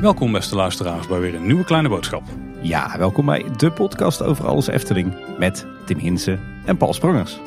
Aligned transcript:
Welkom 0.00 0.32
beste 0.32 0.54
luisteraars 0.54 1.06
bij 1.06 1.20
weer 1.20 1.34
een 1.34 1.46
nieuwe 1.46 1.64
kleine 1.64 1.88
boodschap. 1.88 2.22
Ja, 2.60 2.98
welkom 2.98 3.26
bij 3.26 3.44
de 3.56 3.72
podcast 3.72 4.22
over 4.22 4.46
alles 4.46 4.66
Efteling 4.66 5.14
met 5.38 5.66
Tim 5.84 5.98
Hinsen 5.98 6.40
en 6.64 6.76
Paul 6.76 6.92
Sprangers. 6.92 7.40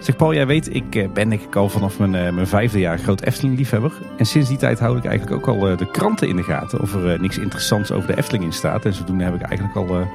Zeg 0.00 0.16
Paul, 0.16 0.34
jij 0.34 0.46
weet, 0.46 0.74
ik 0.74 0.94
eh, 0.94 1.08
ben 1.08 1.28
denk 1.28 1.42
ik 1.42 1.56
al 1.56 1.68
vanaf 1.68 1.98
mijn, 1.98 2.14
eh, 2.14 2.32
mijn 2.32 2.46
vijfde 2.46 2.78
jaar 2.78 2.98
groot 2.98 3.20
Efteling-liefhebber. 3.20 3.92
En 4.16 4.26
sinds 4.26 4.48
die 4.48 4.58
tijd 4.58 4.78
hou 4.78 4.98
ik 4.98 5.04
eigenlijk 5.04 5.36
ook 5.36 5.56
al 5.56 5.68
eh, 5.68 5.76
de 5.76 5.90
kranten 5.90 6.28
in 6.28 6.36
de 6.36 6.42
gaten 6.42 6.80
of 6.80 6.94
er 6.94 7.20
niks 7.20 7.38
interessants 7.38 7.92
over 7.92 8.08
de 8.08 8.16
Efteling 8.16 8.44
in 8.44 8.52
staat. 8.52 8.84
En 8.84 8.94
zodoende 8.94 9.24
heb 9.24 9.34
ik 9.34 9.42
eigenlijk 9.42 9.76
al 9.76 10.06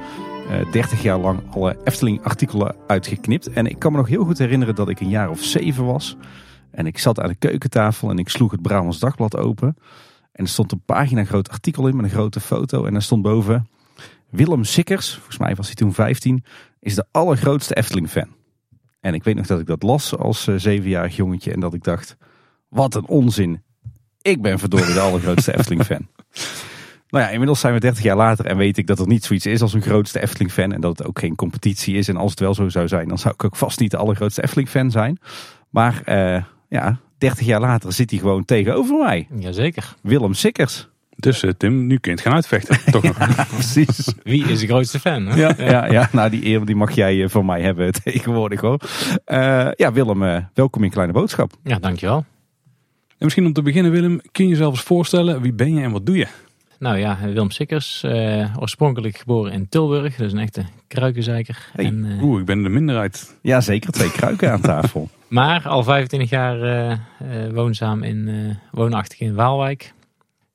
30 0.70 1.02
jaar 1.02 1.18
lang 1.18 1.40
alle 1.50 1.76
Efteling-artikelen 1.84 2.76
uitgeknipt. 2.86 3.52
En 3.52 3.66
ik 3.66 3.78
kan 3.78 3.92
me 3.92 3.98
nog 3.98 4.08
heel 4.08 4.24
goed 4.24 4.38
herinneren 4.38 4.74
dat 4.74 4.88
ik 4.88 5.00
een 5.00 5.08
jaar 5.08 5.30
of 5.30 5.42
zeven 5.42 5.84
was. 5.84 6.16
En 6.70 6.86
ik 6.86 6.98
zat 6.98 7.20
aan 7.20 7.28
de 7.28 7.34
keukentafel 7.34 8.10
en 8.10 8.18
ik 8.18 8.28
sloeg 8.28 8.50
het 8.50 8.62
Brabants 8.62 8.98
Dagblad 8.98 9.36
open. 9.36 9.76
En 10.32 10.44
er 10.44 10.50
stond 10.50 10.72
een 10.72 10.82
pagina 10.86 11.24
groot 11.24 11.50
artikel 11.50 11.88
in 11.88 11.96
met 11.96 12.04
een 12.04 12.10
grote 12.10 12.40
foto. 12.40 12.84
En 12.84 12.92
daar 12.92 13.02
stond 13.02 13.22
boven... 13.22 13.68
Willem 14.30 14.64
Sikkers, 14.64 15.14
volgens 15.14 15.38
mij 15.38 15.54
was 15.54 15.66
hij 15.66 15.74
toen 15.74 15.94
15, 15.94 16.44
is 16.80 16.94
de 16.94 17.06
allergrootste 17.10 17.74
Efteling-fan. 17.74 18.28
En 19.00 19.14
ik 19.14 19.24
weet 19.24 19.36
nog 19.36 19.46
dat 19.46 19.60
ik 19.60 19.66
dat 19.66 19.82
las 19.82 20.16
als 20.16 20.48
uh, 20.48 20.54
zevenjarig 20.58 21.16
jongetje 21.16 21.52
en 21.52 21.60
dat 21.60 21.74
ik 21.74 21.84
dacht, 21.84 22.16
wat 22.68 22.94
een 22.94 23.06
onzin. 23.06 23.62
Ik 24.22 24.42
ben 24.42 24.58
verdorie 24.58 24.92
de 24.92 25.00
allergrootste 25.00 25.54
Efteling-fan. 25.58 26.08
Nou 27.10 27.24
ja, 27.24 27.30
inmiddels 27.30 27.60
zijn 27.60 27.74
we 27.74 27.80
30 27.80 28.02
jaar 28.02 28.16
later 28.16 28.46
en 28.46 28.56
weet 28.56 28.78
ik 28.78 28.86
dat 28.86 28.98
er 28.98 29.06
niet 29.06 29.24
zoiets 29.24 29.46
is 29.46 29.62
als 29.62 29.72
een 29.72 29.82
grootste 29.82 30.22
Efteling-fan. 30.22 30.72
En 30.72 30.80
dat 30.80 30.98
het 30.98 31.06
ook 31.06 31.18
geen 31.18 31.34
competitie 31.34 31.96
is. 31.96 32.08
En 32.08 32.16
als 32.16 32.30
het 32.30 32.40
wel 32.40 32.54
zo 32.54 32.68
zou 32.68 32.88
zijn, 32.88 33.08
dan 33.08 33.18
zou 33.18 33.34
ik 33.34 33.44
ook 33.44 33.56
vast 33.56 33.80
niet 33.80 33.90
de 33.90 33.96
allergrootste 33.96 34.42
Efteling-fan 34.42 34.90
zijn. 34.90 35.18
Maar 35.70 36.02
uh, 36.06 36.42
ja, 36.68 36.98
30 37.18 37.46
jaar 37.46 37.60
later 37.60 37.92
zit 37.92 38.10
hij 38.10 38.18
gewoon 38.18 38.44
tegenover 38.44 38.98
mij. 38.98 39.26
Jazeker. 39.38 39.94
Willem 40.02 40.34
Sikkers. 40.34 40.88
Dus 41.16 41.42
uh, 41.42 41.50
Tim, 41.50 41.86
nu 41.86 41.98
kun 41.98 42.10
je 42.10 42.16
het 42.16 42.26
gaan 42.26 42.34
uitvechten. 42.34 42.78
Toch 42.92 43.02
nog. 43.02 43.18
Ja, 43.18 43.44
precies. 43.44 44.14
Wie 44.22 44.44
is 44.44 44.60
de 44.60 44.66
grootste 44.66 45.00
fan? 45.00 45.26
Hè? 45.26 45.36
Ja, 45.36 45.54
ja, 45.58 45.92
ja, 45.92 46.08
nou 46.12 46.30
die 46.30 46.46
eer 46.46 46.64
die 46.64 46.76
mag 46.76 46.90
jij 46.90 47.14
uh, 47.14 47.28
van 47.28 47.46
mij 47.46 47.60
hebben 47.60 47.92
tegenwoordig 48.04 48.60
hoor. 48.60 48.80
Uh, 49.26 49.70
ja, 49.72 49.92
Willem, 49.92 50.48
welkom 50.54 50.84
in 50.84 50.90
Kleine 50.90 51.12
Boodschap. 51.12 51.52
Ja, 51.64 51.78
dankjewel. 51.78 52.16
En 52.16 53.26
misschien 53.26 53.46
om 53.46 53.52
te 53.52 53.62
beginnen 53.62 53.92
Willem, 53.92 54.20
kun 54.32 54.44
je 54.44 54.50
jezelf 54.50 54.72
eens 54.72 54.82
voorstellen, 54.82 55.40
wie 55.40 55.52
ben 55.52 55.74
je 55.74 55.82
en 55.82 55.90
wat 55.90 56.06
doe 56.06 56.16
je? 56.16 56.26
Nou 56.80 56.96
ja, 56.96 57.18
Willem 57.22 57.50
Sikkers, 57.50 58.04
oorspronkelijk 58.58 59.16
geboren 59.16 59.52
in 59.52 59.68
Tilburg, 59.68 60.16
dus 60.16 60.32
een 60.32 60.38
echte 60.38 60.64
kruikenzeiker. 60.88 61.70
Hey, 61.72 61.84
en, 61.84 62.18
Oeh, 62.22 62.40
ik 62.40 62.46
ben 62.46 62.62
de 62.62 62.68
minderheid. 62.68 63.38
Ja, 63.42 63.60
zeker. 63.60 63.92
Twee 63.92 64.12
kruiken 64.12 64.52
aan 64.52 64.60
tafel. 64.60 65.08
Maar 65.28 65.68
al 65.68 65.82
25 65.82 66.30
jaar 66.30 66.98
woonzaam 67.52 68.02
in, 68.02 68.56
woonachtig 68.70 69.20
in 69.20 69.34
Waalwijk. 69.34 69.92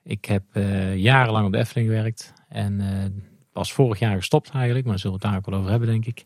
Ik 0.05 0.25
heb 0.25 0.43
uh, 0.53 0.95
jarenlang 0.95 1.45
op 1.45 1.51
de 1.51 1.57
Efteling 1.57 1.87
gewerkt. 1.87 2.33
En 2.49 2.79
uh, 2.79 2.87
was 3.53 3.73
vorig 3.73 3.99
jaar 3.99 4.15
gestopt 4.15 4.49
eigenlijk. 4.49 4.85
Maar 4.85 4.93
daar 4.93 5.01
zullen 5.01 5.19
we 5.19 5.23
het 5.23 5.31
daar 5.33 5.41
ook 5.41 5.49
wel 5.49 5.59
over 5.59 5.71
hebben, 5.71 5.89
denk 5.89 6.05
ik. 6.05 6.25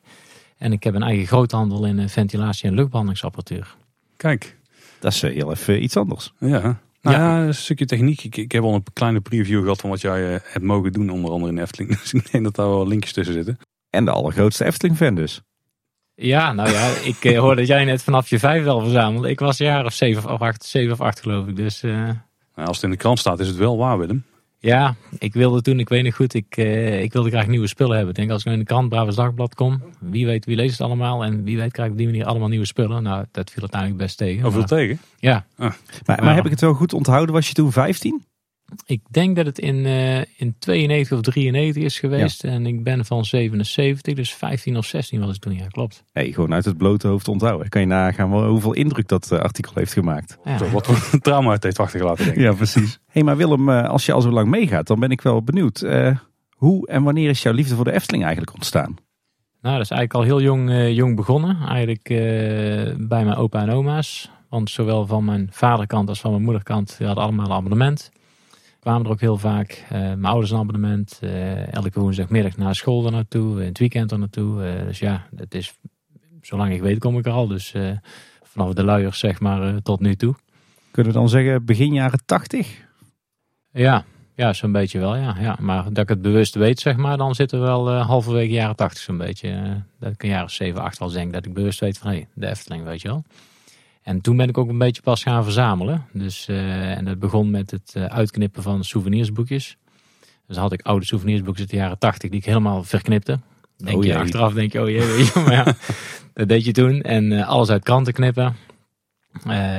En 0.58 0.72
ik 0.72 0.84
heb 0.84 0.96
een 0.96 1.04
eigen 1.04 1.28
groothandel 1.28 1.86
in 1.86 2.00
uh, 2.00 2.08
ventilatie- 2.08 2.70
en 2.70 2.76
luchtbehandelingsapparatuur. 2.76 3.76
Kijk. 4.18 4.58
Dat 5.00 5.14
is 5.14 5.22
heel 5.22 5.52
even 5.52 5.84
iets 5.84 5.98
anders. 5.98 6.34
Ja. 6.40 6.80
Nou 7.02 7.18
ja, 7.18 7.46
een 7.46 7.54
stukje 7.54 7.86
techniek. 7.86 8.24
Ik, 8.24 8.38
ik, 8.38 8.52
heb 8.52 8.64
al 8.64 8.74
een 8.74 8.84
kleine 8.94 9.22
preview 9.22 9.62
gehad 9.62 9.82
van 9.82 9.90
wat 9.90 10.02
jij 10.02 10.22
hebt 10.44 10.62
mogen 10.62 10.92
doen, 10.92 11.10
onder 11.10 11.32
andere 11.32 11.52
in 11.52 11.58
Efteling. 11.58 11.90
Dus 12.00 12.14
ik 12.14 12.32
denk 12.32 12.44
dat 12.44 12.56
daar 12.56 12.70
wel 12.70 12.88
linkjes 12.88 13.14
tussen 13.14 13.34
zitten. 13.34 13.58
En 13.90 14.06
de 14.06 14.12
allergrootste 14.12 14.66
Efteling-fan 14.66 15.16
dus. 15.16 15.42
Ja, 16.16 16.54
nou 16.54 16.72
ja, 16.72 16.88
ik 17.14 17.36
hoorde 17.36 17.56
dat 17.56 17.68
jij 17.68 17.86
net 17.86 18.04
vanaf 18.04 18.30
je 18.30 18.40
vijf 18.40 18.64
wel 18.64 18.80
verzamelde. 18.80 19.30
Ik 19.30 19.40
was 19.40 19.60
een 19.60 19.66
jaar 19.66 19.86
of 19.86 19.94
zeven 19.94 20.32
of 20.32 20.42
acht, 20.42 20.66
zeven 20.66 20.92
of 20.92 21.02
acht 21.02 21.20
geloof 21.20 21.48
ik. 21.48 21.56
Dus 21.56 21.84
uh, 21.84 22.10
als 22.56 22.76
het 22.76 22.84
in 22.84 22.92
de 22.92 22.98
krant 22.98 23.20
staat, 23.20 23.40
is 23.40 23.48
het 23.48 23.58
wel 23.58 23.78
waar, 23.78 23.98
Willem. 23.98 24.24
Ja, 24.62 24.96
ik 25.20 25.34
wilde 25.34 25.62
toen, 25.62 25.80
ik 25.80 25.90
weet 25.90 26.04
niet 26.04 26.14
goed, 26.14 26.34
ik, 26.34 26.58
uh, 26.58 27.02
ik 27.02 27.14
wilde 27.14 27.30
graag 27.30 27.48
nieuwe 27.48 27.68
spullen 27.68 27.96
hebben. 27.96 28.10
Ik 28.10 28.20
denk 28.20 28.32
als 28.32 28.46
ik 28.46 28.52
in 28.52 28.60
de 28.60 28.66
krant 28.66 28.90
Brabants 28.90 29.16
Dagblad 29.16 29.56
kom, 29.56 29.82
wie 30.00 30.26
weet, 30.26 30.46
wie 30.46 30.56
leest 30.56 30.72
het 30.72 30.82
allemaal 30.82 31.24
en 31.24 31.44
wie 31.44 31.58
weet 31.58 31.72
krijg 31.72 31.88
ik 31.88 31.94
op 31.94 32.00
die 32.00 32.08
manier 32.08 32.26
allemaal 32.26 32.48
nieuwe 32.48 32.66
spullen. 32.66 33.04
Nou, 33.04 33.26
dat 33.32 33.52
viel 33.52 33.62
uiteindelijk 33.62 34.02
best 34.02 34.18
tegen. 34.18 34.46
Of 34.46 34.54
veel 34.54 34.64
tegen? 34.64 35.00
Ja. 35.20 35.46
Ah. 35.58 35.72
Maar, 36.06 36.24
maar 36.24 36.36
heb 36.36 36.46
ik 36.46 36.52
het 36.52 36.62
wel 36.62 36.74
goed 36.74 36.94
onthouden, 36.94 37.36
was 37.36 37.48
je 37.48 37.54
toen 37.54 37.72
15? 37.72 38.24
Ik 38.86 39.02
denk 39.10 39.36
dat 39.36 39.46
het 39.46 39.60
in, 39.60 39.76
uh, 39.76 40.18
in 40.18 40.56
92 40.60 41.18
of 41.18 41.24
93 41.24 41.84
is 41.84 42.00
geweest. 42.00 42.44
Ja. 42.44 42.50
En 42.50 42.66
ik 42.66 42.84
ben 42.84 43.06
van 43.06 43.26
77, 43.26 44.14
dus 44.14 44.34
15 44.34 44.78
of 44.78 44.86
16 44.86 45.20
was 45.20 45.30
het 45.30 45.42
toen. 45.42 45.56
Ja, 45.56 45.68
klopt. 45.68 46.04
Hey, 46.12 46.32
gewoon 46.32 46.54
uit 46.54 46.66
het 46.66 46.78
blote 46.78 47.08
hoofd 47.08 47.28
onthouden. 47.28 47.70
Kan 47.70 47.82
je 47.82 47.88
nagaan 47.88 48.48
hoeveel 48.48 48.74
indruk 48.74 49.08
dat 49.08 49.30
uh, 49.34 49.40
artikel 49.40 49.72
heeft 49.76 49.94
gemaakt. 49.94 50.38
Ja. 50.44 50.70
Wat 50.70 50.86
voor 50.86 51.08
een 51.12 51.20
trauma 51.30 51.52
het 51.52 51.64
heeft 51.64 51.80
achtergelaten, 51.80 52.26
denk 52.26 52.38
ik. 52.38 52.44
Ja, 52.44 52.54
precies. 52.54 53.00
hey, 53.08 53.24
maar 53.24 53.38
Willem, 53.38 53.70
uh, 53.70 53.90
als 53.90 54.06
je 54.06 54.14
al 54.14 54.22
zo 54.22 54.30
lang 54.30 54.50
meegaat, 54.50 54.88
dan 54.88 55.00
ben 55.00 55.12
ik 55.12 55.22
wel 55.22 55.44
benieuwd. 55.44 55.86
hoe 56.50 56.88
en 56.88 57.04
wanneer 57.04 57.30
is 57.30 57.42
jouw 57.42 57.54
liefde 57.54 57.76
voor 57.76 57.86
de 57.86 57.94
Efteling 57.94 58.24
eigenlijk 58.24 58.54
ontstaan? 58.54 58.96
Nou, 59.62 59.76
dat 59.76 59.84
is 59.84 59.92
eigenlijk 59.92 60.14
al 60.14 60.22
heel 60.22 60.42
jong, 60.42 60.94
jong 60.96 61.16
begonnen. 61.16 61.58
Eigenlijk 61.68 62.04
bij 63.08 63.24
mijn 63.26 63.36
opa 63.36 63.62
en 63.62 63.70
oma's. 63.70 64.32
Want 64.50 64.70
zowel 64.70 65.06
van 65.06 65.26
mijn 65.26 65.48
vaderkant 65.52 66.10
als 66.10 66.20
van 66.20 66.32
mijn 66.32 66.44
moederkant 66.44 66.96
die 66.98 67.06
hadden 67.08 67.24
allemaal 67.24 67.46
een 67.46 67.52
abonnement 67.52 68.12
kwamen 68.80 69.06
er 69.06 69.12
ook 69.12 69.20
heel 69.20 69.38
vaak. 69.38 69.84
Uh, 69.84 70.00
mijn 70.00 70.26
ouders 70.26 70.52
een 70.52 70.58
abonnement. 70.58 71.20
Uh, 71.24 71.74
elke 71.74 72.00
woensdagmiddag 72.00 72.58
naar 72.58 72.76
school 72.76 73.06
er 73.06 73.12
naartoe. 73.12 73.60
In 73.60 73.68
het 73.68 73.80
weekend 73.80 74.12
er 74.12 74.20
naartoe. 74.20 74.64
Uh, 74.64 74.86
dus 74.86 75.00
ja, 75.00 75.28
het 75.36 75.56
is, 75.56 75.78
zolang 76.42 76.74
ik 76.74 76.82
weet 76.82 77.00
kom 77.00 77.18
ik 77.18 77.26
er 77.26 77.32
al. 77.32 77.48
Dus 77.48 77.74
vanaf 78.44 78.74
de 78.74 78.84
luiers 78.84 79.20
zeg 79.20 79.40
maar 79.40 79.82
tot 79.82 80.00
nu 80.00 80.16
toe. 80.16 80.36
Kunnen 80.92 81.14
we 81.14 81.20
dan 81.20 81.30
zeggen 81.30 81.66
begin 81.66 81.94
jaren 81.94 82.26
tachtig? 82.26 82.88
Ja, 83.72 84.04
ja 84.36 84.54
zo'n 84.54 84.72
beetje 84.72 85.00
wel. 85.00 85.16
Ja, 85.16 85.36
ja. 85.40 85.58
Maar 85.60 85.84
dat 85.84 85.98
ik 85.98 86.10
het 86.10 86.22
bewust 86.22 86.56
weet 86.56 86.80
zeg 86.80 86.96
maar. 86.96 87.18
Dan 87.18 87.36
zitten 87.36 87.60
we 87.60 87.66
wel 87.66 87.92
halverwege 87.94 88.54
jaren 88.54 88.76
tachtig 88.76 89.02
zo'n 89.02 89.18
beetje. 89.18 89.82
dat 90.00 90.12
ik 90.12 90.24
een 90.24 90.30
jaar 90.30 90.44
of 90.44 90.52
zeven, 90.52 90.82
acht 90.82 91.00
wel 91.00 91.12
denk. 91.12 91.34
Dat 91.34 91.46
ik 91.46 91.54
bewust 91.54 91.80
weet 91.80 91.98
van 91.98 92.10
hé, 92.10 92.16
hey, 92.16 92.28
de 92.34 92.48
Efteling 92.48 92.84
weet 92.84 93.02
je 93.02 93.08
wel. 93.08 93.24
En 94.10 94.22
toen 94.22 94.38
ben 94.38 94.50
ik 94.50 94.58
ook 94.58 94.70
een 94.70 94.78
beetje 94.78 95.02
pas 95.02 95.24
gaan 95.24 95.44
verzamelen. 95.44 96.06
Dus, 96.14 96.48
uh, 96.50 96.98
en 96.98 97.06
dat 97.06 97.20
begon 97.20 97.50
met 97.50 97.72
het 97.72 97.94
uh, 97.98 98.06
uitknippen 98.06 98.64
van 98.64 98.84
souvenirsboekjes. 98.84 99.78
Dus 100.48 100.58
had 100.58 100.74
ik 100.74 100.82
oude 100.82 101.06
souvenirsboekjes 101.06 101.62
uit 101.62 101.70
de 101.70 101.76
jaren 101.76 101.98
tachtig 101.98 102.30
die 102.30 102.40
ik 102.40 102.46
helemaal 102.46 102.84
verknipte. 102.84 103.40
Denk 103.78 103.98
oh, 103.98 104.04
je 104.04 104.10
jee. 104.10 104.18
achteraf, 104.18 104.54
denk 104.54 104.72
je, 104.72 104.82
oh 104.82 104.90
jee, 104.90 105.06
weet 105.06 105.28
je, 105.34 105.40
maar 105.40 105.52
ja, 105.52 105.64
dat 106.34 106.48
deed 106.48 106.66
je 106.66 106.72
toen. 106.72 107.02
En 107.02 107.32
uh, 107.32 107.48
alles 107.48 107.70
uit 107.70 107.84
kranten 107.84 108.14
knippen. 108.14 108.56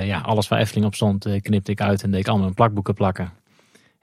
ja, 0.04 0.20
alles 0.20 0.48
waar 0.48 0.60
Efteling 0.60 0.86
op 0.86 0.94
stond, 0.94 1.26
knipte 1.42 1.70
ik 1.70 1.80
uit 1.80 2.02
en 2.02 2.10
deed 2.10 2.20
ik 2.20 2.28
allemaal 2.28 2.48
in 2.48 2.54
plakboeken 2.54 2.94
plakken. 2.94 3.32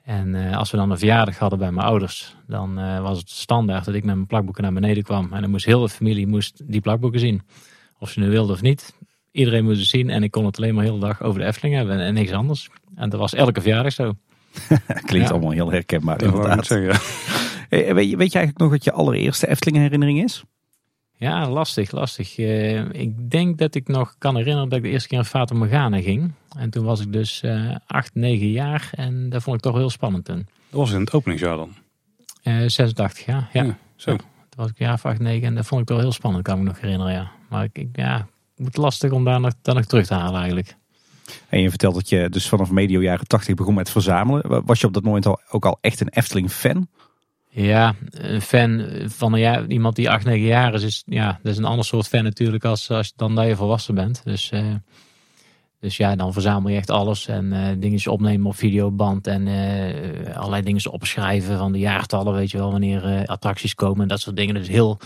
En 0.04 0.36
als 0.36 0.72
we 0.72 0.78
dan 0.78 0.92
een 0.92 0.98
verjaardag 0.98 1.38
hadden 1.38 1.60
bij 1.60 1.72
mijn 1.72 1.88
ouders, 1.88 2.36
dan 2.48 3.02
was 3.02 3.18
het 3.18 3.30
standaard 3.30 3.86
dat 3.86 3.96
ik 3.96 4.04
met 4.04 4.16
mijn 4.16 4.28
plakboeken 4.28 4.64
naar 4.64 4.74
beneden 4.74 5.04
kwam. 5.04 5.34
En 5.34 5.42
dan 5.42 5.50
moest 5.50 5.66
heel 5.66 5.82
de 5.82 5.90
familie 5.90 6.28
moest 6.28 6.62
die 6.66 6.82
plakboeken 6.82 7.20
zien. 7.20 7.42
Of 8.00 8.10
ze 8.10 8.20
nu 8.20 8.30
wilden 8.30 8.56
of 8.56 8.62
niet. 8.62 8.96
Iedereen 9.38 9.64
moest 9.64 9.80
het 9.80 9.88
zien 9.88 10.10
en 10.10 10.24
ik 10.24 10.32
kon 10.32 10.46
het 10.46 10.58
alleen 10.58 10.76
maar 10.76 10.84
heel 10.84 11.00
de 11.00 11.06
dag 11.06 11.22
over 11.22 11.40
de 11.40 11.46
Efteling 11.46 11.76
hebben 11.76 12.00
en 12.00 12.14
niks 12.14 12.32
anders. 12.32 12.70
En 12.96 13.10
dat 13.10 13.20
was 13.20 13.34
elke 13.34 13.62
verjaardag 13.62 13.94
zo. 13.94 14.14
Klinkt 15.10 15.28
ja. 15.28 15.34
allemaal 15.34 15.52
heel 15.52 15.72
herkenbaar 15.72 16.22
inderdaad. 16.22 16.66
Zeggen. 16.66 17.00
weet, 17.96 18.10
je, 18.10 18.18
weet 18.18 18.32
je 18.32 18.38
eigenlijk 18.38 18.58
nog 18.58 18.70
wat 18.70 18.84
je 18.84 18.92
allereerste 18.92 19.48
Efteling 19.48 19.78
herinnering 19.78 20.24
is? 20.24 20.44
Ja, 21.18 21.50
lastig, 21.50 21.92
lastig. 21.92 22.38
Uh, 22.38 22.94
ik 22.94 23.32
denk 23.32 23.58
dat 23.58 23.76
ik 23.76 23.88
nog 23.88 24.16
kan 24.18 24.36
herinneren 24.36 24.70
dat 24.70 24.78
ik 24.78 24.84
de 24.84 24.90
eerste 24.90 25.08
keer 25.08 25.18
naar 25.18 25.28
Fata 25.28 25.56
Morgana 25.56 26.02
ging. 26.02 26.32
En 26.58 26.70
toen 26.70 26.86
was 26.86 27.02
ik 27.02 27.14
dus 27.14 27.42
uh, 27.46 27.76
8, 27.88 28.16
9 28.16 28.52
jaar 28.52 28.90
en 28.92 29.30
dat 29.30 29.44
vond 29.44 29.56
ik 29.56 29.62
toch 29.62 29.76
heel 29.76 29.90
spannend 29.90 30.26
toen. 30.26 30.48
Dat 30.70 30.80
was 30.80 30.92
in 30.92 31.00
het 31.00 31.14
openingsjaar 31.14 31.56
dan? 31.56 31.74
Uh, 32.44 32.68
86 32.68 33.26
jaar, 33.26 33.50
ja. 33.54 33.64
ja 33.64 33.78
zo. 33.96 34.12
Ja, 34.12 34.18
toen 34.18 34.28
was 34.56 34.70
ik 34.70 34.78
jaar 34.78 35.00
8, 35.02 35.20
9 35.20 35.48
en 35.48 35.56
dat 35.56 35.66
vond 35.66 35.82
ik 35.82 35.88
toch 35.88 36.00
heel 36.00 36.12
spannend, 36.12 36.44
kan 36.44 36.58
ik 36.58 36.64
me 36.64 36.68
nog 36.68 36.82
herinneren, 36.82 37.14
ja. 37.14 37.32
Maar 37.50 37.64
ik, 37.64 37.78
ik 37.78 37.90
ja, 37.94 38.28
het 38.64 38.78
lastig 38.78 39.12
om 39.12 39.24
daar 39.24 39.40
nog, 39.40 39.54
daar 39.62 39.76
nog 39.76 39.86
terug 39.86 40.08
te 40.08 40.14
halen 40.14 40.40
eigenlijk. 40.40 40.76
En 41.50 41.62
je 41.62 41.70
vertelt 41.70 41.96
dat 41.96 42.10
je 42.10 42.30
dus 42.30 42.48
vanaf 42.48 42.72
medio 42.72 43.02
jaren 43.02 43.28
80 43.28 43.56
begon 43.56 43.74
met 43.74 43.90
verzamelen. 43.90 44.66
Was 44.66 44.80
je 44.80 44.88
op 44.88 44.94
dat 44.94 45.04
moment 45.04 45.26
al, 45.26 45.40
ook 45.50 45.66
al 45.66 45.78
echt 45.82 46.00
een 46.00 46.10
Efteling-fan? 46.10 46.88
Ja, 47.50 47.96
een 48.10 48.42
fan 48.42 48.86
van 49.06 49.34
een 49.34 49.40
jaar, 49.40 49.66
iemand 49.68 49.96
die 49.96 50.10
8, 50.10 50.26
9 50.26 50.48
jaar 50.48 50.74
is, 50.74 50.84
is, 50.84 51.04
ja, 51.06 51.40
dat 51.44 51.52
is 51.52 51.58
een 51.58 51.66
ander 51.66 51.86
soort 51.86 52.08
fan 52.08 52.24
natuurlijk 52.24 52.66
als, 52.66 52.90
als 52.90 53.14
dan 53.16 53.36
dat 53.36 53.48
je 53.48 53.56
volwassen 53.56 53.96
bent. 53.96 54.22
Dus, 54.24 54.52
uh, 54.52 54.76
dus 55.80 55.98
ja, 55.98 56.16
dan 56.16 56.34
verzamel 56.34 56.72
je 56.72 56.78
echt 56.78 56.90
alles 56.90 57.28
en 57.28 57.46
uh, 57.46 57.68
dingetjes 57.78 58.08
opnemen 58.08 58.48
op 58.48 58.56
videoband 58.56 59.28
en 59.28 59.48
uh, 59.48 60.36
allerlei 60.36 60.62
dingen 60.62 60.92
opschrijven 60.92 61.58
van 61.58 61.72
de 61.72 61.80
jaartallen, 61.80 62.34
weet 62.34 62.52
je 62.52 62.58
wel, 62.58 62.72
wanneer 62.72 63.26
attracties 63.26 63.76
komen 63.76 64.02
en 64.02 64.08
dat 64.08 64.20
soort 64.20 64.36
dingen. 64.36 64.56
Dus 64.56 64.68
heel, 64.68 65.00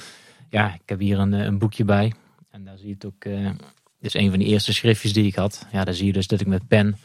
ja, 0.50 0.74
ik 0.74 0.82
heb 0.86 1.00
hier 1.00 1.20
een, 1.20 1.34
een 1.34 1.58
boekje 1.58 1.86
bij 1.86 2.14
en 2.52 2.64
daar 2.64 2.78
zie 2.78 2.88
je 2.88 2.94
het 2.94 3.06
ook. 3.06 3.26
Uh, 3.26 3.46
dit 4.00 4.16
is 4.16 4.22
een 4.22 4.30
van 4.30 4.40
de 4.40 4.46
eerste 4.46 4.74
schriftjes 4.74 5.14
die 5.14 5.26
ik 5.26 5.36
had. 5.36 5.68
Ja, 5.72 5.84
daar 5.84 5.94
zie 5.94 6.06
je 6.06 6.14
dus 6.14 6.28
dat 6.28 6.42
ik 6.42 6.48
met 6.48 6.68
pen 6.68 6.98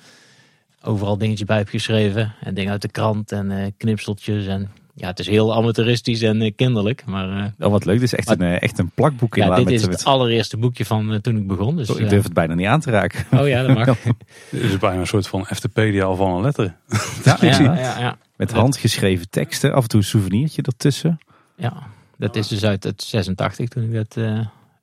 overal 0.83 1.19
dingetjes 1.19 1.47
bij 1.47 1.57
heb 1.57 1.69
geschreven. 1.69 2.35
En 2.41 2.55
dingen 2.55 2.73
uit 2.73 2.83
de 2.83 2.89
krant 2.91 3.33
en 3.33 3.51
uh, 3.51 3.67
knipseltjes. 3.77 4.47
En 4.47 4.71
ja, 4.95 5.07
het 5.07 5.19
is 5.19 5.27
heel 5.29 5.55
amateuristisch 5.55 6.23
en 6.23 6.43
eh, 6.43 6.53
kinderlijk. 6.57 7.05
Maar 7.07 7.45
eh, 7.59 7.67
Oh, 7.67 7.71
wat 7.73 7.85
leuk. 7.85 7.95
Dit 7.95 8.13
is 8.13 8.15
echt, 8.15 8.31
een, 8.31 8.41
eh, 8.43 8.63
echt 8.63 8.79
een 8.79 8.91
plakboek 8.91 9.37
ja, 9.37 9.55
dit 9.57 9.71
is 9.71 9.81
het 9.83 9.91
met- 9.91 10.05
allereerste 10.05 10.57
boekje 10.57 10.85
van 10.85 11.13
eh, 11.13 11.19
toen 11.19 11.37
ik 11.37 11.47
begon. 11.47 11.77
Dus, 11.77 11.91
Oh, 11.91 11.97
ik 11.97 12.03
eh, 12.05 12.09
durf 12.11 12.23
het 12.25 12.33
bijna 12.33 12.55
niet 12.55 12.67
aan 12.67 12.81
te 12.81 12.91
raken. 12.91 13.25
oh 13.41 13.49
ja, 13.49 13.63
dat 13.63 13.75
mag. 13.77 13.99
Dit 14.51 14.63
is 14.63 14.79
bijna 14.79 15.01
een 15.01 15.07
soort 15.07 15.29
van 15.29 15.47
Eftepedia 15.47 16.05
al 16.05 16.17
van 16.17 16.31
een 16.37 16.43
letter. 16.43 16.77
Ja, 17.25 17.37
ja, 17.41 17.99
ja, 17.99 18.19
Met 18.37 18.53
handgeschreven 18.53 19.31
teksten. 19.31 19.73
Af 19.73 19.83
en 19.83 19.89
toe 19.89 20.01
een 20.01 20.07
souvenirtje 20.07 20.63
ertussen. 20.63 21.19
ja, 21.57 21.83
dat 22.19 22.37
is 22.37 22.49
dus 22.49 22.65
uit 22.65 22.85
het 22.85 23.03
86 23.03 23.69
toen 23.69 23.83
ik 23.83 23.93
dat... 23.93 24.17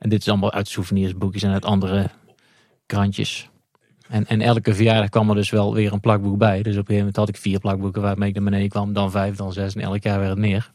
en 0.04 0.10
dit 0.10 0.20
is 0.20 0.30
allemaal 0.30 0.52
uit 0.52 0.68
souvenirsboekjes 0.68 1.44
en 1.44 1.52
uit 1.52 1.66
andere 1.66 2.10
krantjes. 2.86 3.50
En, 4.08 4.28
en 4.28 4.42
elke 4.42 4.76
verjaardag 4.76 5.10
kwam 5.10 5.30
er 5.30 5.36
dus 5.36 5.50
wel 5.50 5.74
weer 5.74 5.94
een 5.94 6.00
plakboek 6.00 6.38
bij. 6.38 6.62
Dus 6.62 6.62
op 6.62 6.66
een 6.66 6.74
gegeven 6.74 6.98
moment 6.98 7.16
had 7.16 7.30
ik 7.30 7.38
vier 7.38 7.60
plakboeken 7.60 8.02
waarmee 8.02 8.30
ik 8.30 8.36
naar 8.36 8.44
beneden 8.44 8.70
kwam. 8.70 8.94
Dan 8.94 9.12
vijf, 9.12 9.36
dan 9.36 9.54
zes 9.54 9.76
en 9.76 9.82
elk 9.82 10.04
jaar 10.04 10.18
werd 10.18 10.30
het 10.30 10.40
meer. 10.40 10.72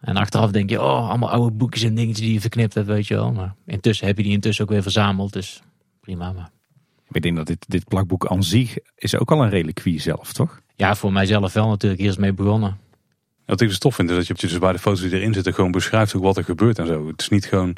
En 0.00 0.16
achteraf 0.16 0.50
denk 0.50 0.70
je, 0.70 0.82
oh, 0.82 1.08
allemaal 1.08 1.30
oude 1.30 1.56
boekjes 1.56 1.82
en 1.82 1.94
dingetjes 1.94 2.26
die 2.26 2.34
je 2.34 2.40
verknipt 2.40 2.74
hebt, 2.74 2.86
weet 2.86 3.06
je 3.06 3.14
wel. 3.14 3.32
Maar 3.32 3.54
intussen 3.66 4.06
heb 4.06 4.16
je 4.16 4.22
die 4.22 4.32
intussen 4.32 4.64
ook 4.64 4.70
weer 4.70 4.82
verzameld. 4.82 5.32
Dus 5.32 5.62
prima. 6.00 6.32
Maar 6.32 6.50
Ik 7.10 7.22
denk 7.22 7.36
dat 7.36 7.46
dit, 7.46 7.64
dit 7.68 7.84
plakboek 7.88 8.26
aan 8.26 8.42
zich 8.42 8.76
is 8.96 9.16
ook 9.16 9.30
al 9.30 9.42
een 9.42 9.50
reliquie 9.50 10.00
zelf, 10.00 10.32
toch? 10.32 10.60
ja, 10.74 10.94
voor 10.94 11.12
mijzelf 11.12 11.52
wel 11.52 11.68
natuurlijk 11.68 12.00
eerst 12.00 12.18
mee 12.18 12.32
begonnen. 12.32 12.78
Wat 13.46 13.60
ik 13.60 13.68
dus 13.68 13.78
tof 13.78 13.94
vind 13.94 14.10
is 14.10 14.16
dat 14.16 14.26
je 14.26 14.46
dus 14.48 14.58
bij 14.58 14.72
de 14.72 14.78
foto's 14.78 15.00
die 15.00 15.12
erin 15.12 15.34
zitten 15.34 15.54
gewoon 15.54 15.70
beschrijft 15.70 16.14
ook 16.14 16.22
wat 16.22 16.36
er 16.36 16.44
gebeurt 16.44 16.78
en 16.78 16.86
zo. 16.86 17.06
Het 17.06 17.20
is 17.20 17.28
niet 17.28 17.46
gewoon 17.46 17.76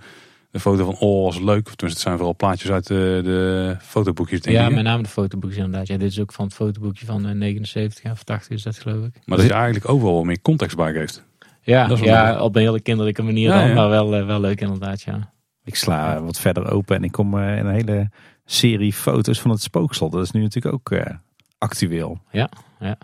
de 0.50 0.61
foto 0.61 0.85
van 0.85 0.97
oh 0.99 1.25
was 1.25 1.38
leuk. 1.38 1.47
Tenminste 1.64 1.87
het 1.87 1.99
zijn 1.99 2.17
vooral 2.17 2.37
plaatjes 2.37 2.70
uit 2.70 2.87
de, 2.87 3.20
de 3.25 3.76
fotoboekjes 3.81 4.41
denk 4.41 4.56
Ja, 4.56 4.67
ik. 4.69 4.75
met 4.75 4.85
name 4.85 5.02
de 5.02 5.08
fotoboekjes 5.08 5.64
inderdaad. 5.64 5.87
Ja, 5.88 5.97
dit 5.97 6.11
is 6.11 6.20
ook 6.20 6.32
van 6.32 6.44
het 6.44 6.55
fotoboekje 6.55 7.06
van 7.06 7.26
eh, 7.26 7.35
79 7.35 8.11
of 8.11 8.23
80 8.23 8.52
is 8.56 8.62
dat 8.62 8.79
geloof 8.79 9.05
ik. 9.06 9.12
Maar 9.25 9.38
dat 9.38 9.47
je 9.47 9.52
eigenlijk 9.52 9.88
overal 9.88 10.14
wel 10.14 10.25
meer 10.25 10.43
context 10.43 10.76
bij 10.76 10.93
geeft. 10.93 11.25
Ja, 11.62 11.88
ja 12.02 12.32
leuk. 12.32 12.41
op 12.43 12.56
een 12.56 12.62
hele 12.62 12.81
kinderlijke 12.81 13.23
manier 13.23 13.49
Ja, 13.49 13.58
dan, 13.58 13.69
ja. 13.69 13.75
maar 13.75 13.88
wel, 13.88 14.17
eh, 14.17 14.26
wel 14.26 14.41
leuk 14.41 14.61
inderdaad, 14.61 15.02
ja. 15.02 15.32
Ik 15.64 15.75
sla 15.76 16.23
wat 16.23 16.41
verder 16.41 16.70
open 16.70 16.97
en 16.97 17.05
ik 17.05 17.12
kom 17.12 17.38
eh, 17.38 17.56
in 17.58 17.67
een 17.67 17.75
hele 17.75 18.11
serie 18.44 18.93
foto's 18.93 19.41
van 19.41 19.50
het 19.50 19.62
spookslot. 19.62 20.12
Dat 20.12 20.23
is 20.23 20.31
nu 20.31 20.43
natuurlijk 20.43 20.75
ook 20.75 20.91
eh, 20.91 21.14
actueel. 21.58 22.20
Ja, 22.31 22.49
ja. 22.81 22.99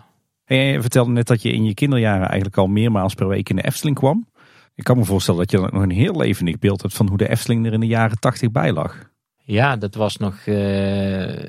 En 0.45 0.57
je 0.57 0.81
vertelde 0.81 1.11
net 1.11 1.27
dat 1.27 1.41
je 1.41 1.51
in 1.51 1.65
je 1.65 1.73
kinderjaren 1.73 2.25
eigenlijk 2.27 2.57
al 2.57 2.67
meermaals 2.67 3.13
per 3.13 3.27
week 3.27 3.49
in 3.49 3.55
de 3.55 3.65
Efteling 3.65 3.95
kwam. 3.95 4.27
Ik 4.77 4.83
kan 4.83 4.97
me 4.97 5.05
voorstellen 5.05 5.39
dat 5.39 5.51
je 5.51 5.57
nog 5.57 5.83
een 5.83 5.91
heel 5.91 6.17
levendig 6.17 6.59
beeld 6.59 6.81
hebt 6.81 6.93
van 6.93 7.07
hoe 7.07 7.17
de 7.17 7.29
Efteling 7.29 7.65
er 7.65 7.73
in 7.73 7.79
de 7.79 7.87
jaren 7.87 8.19
tachtig 8.19 8.51
bij 8.51 8.71
lag. 8.71 9.09
Ja, 9.43 9.75
dat 9.75 9.95
was 9.95 10.17
nog 10.17 10.35
eh, 10.45 10.55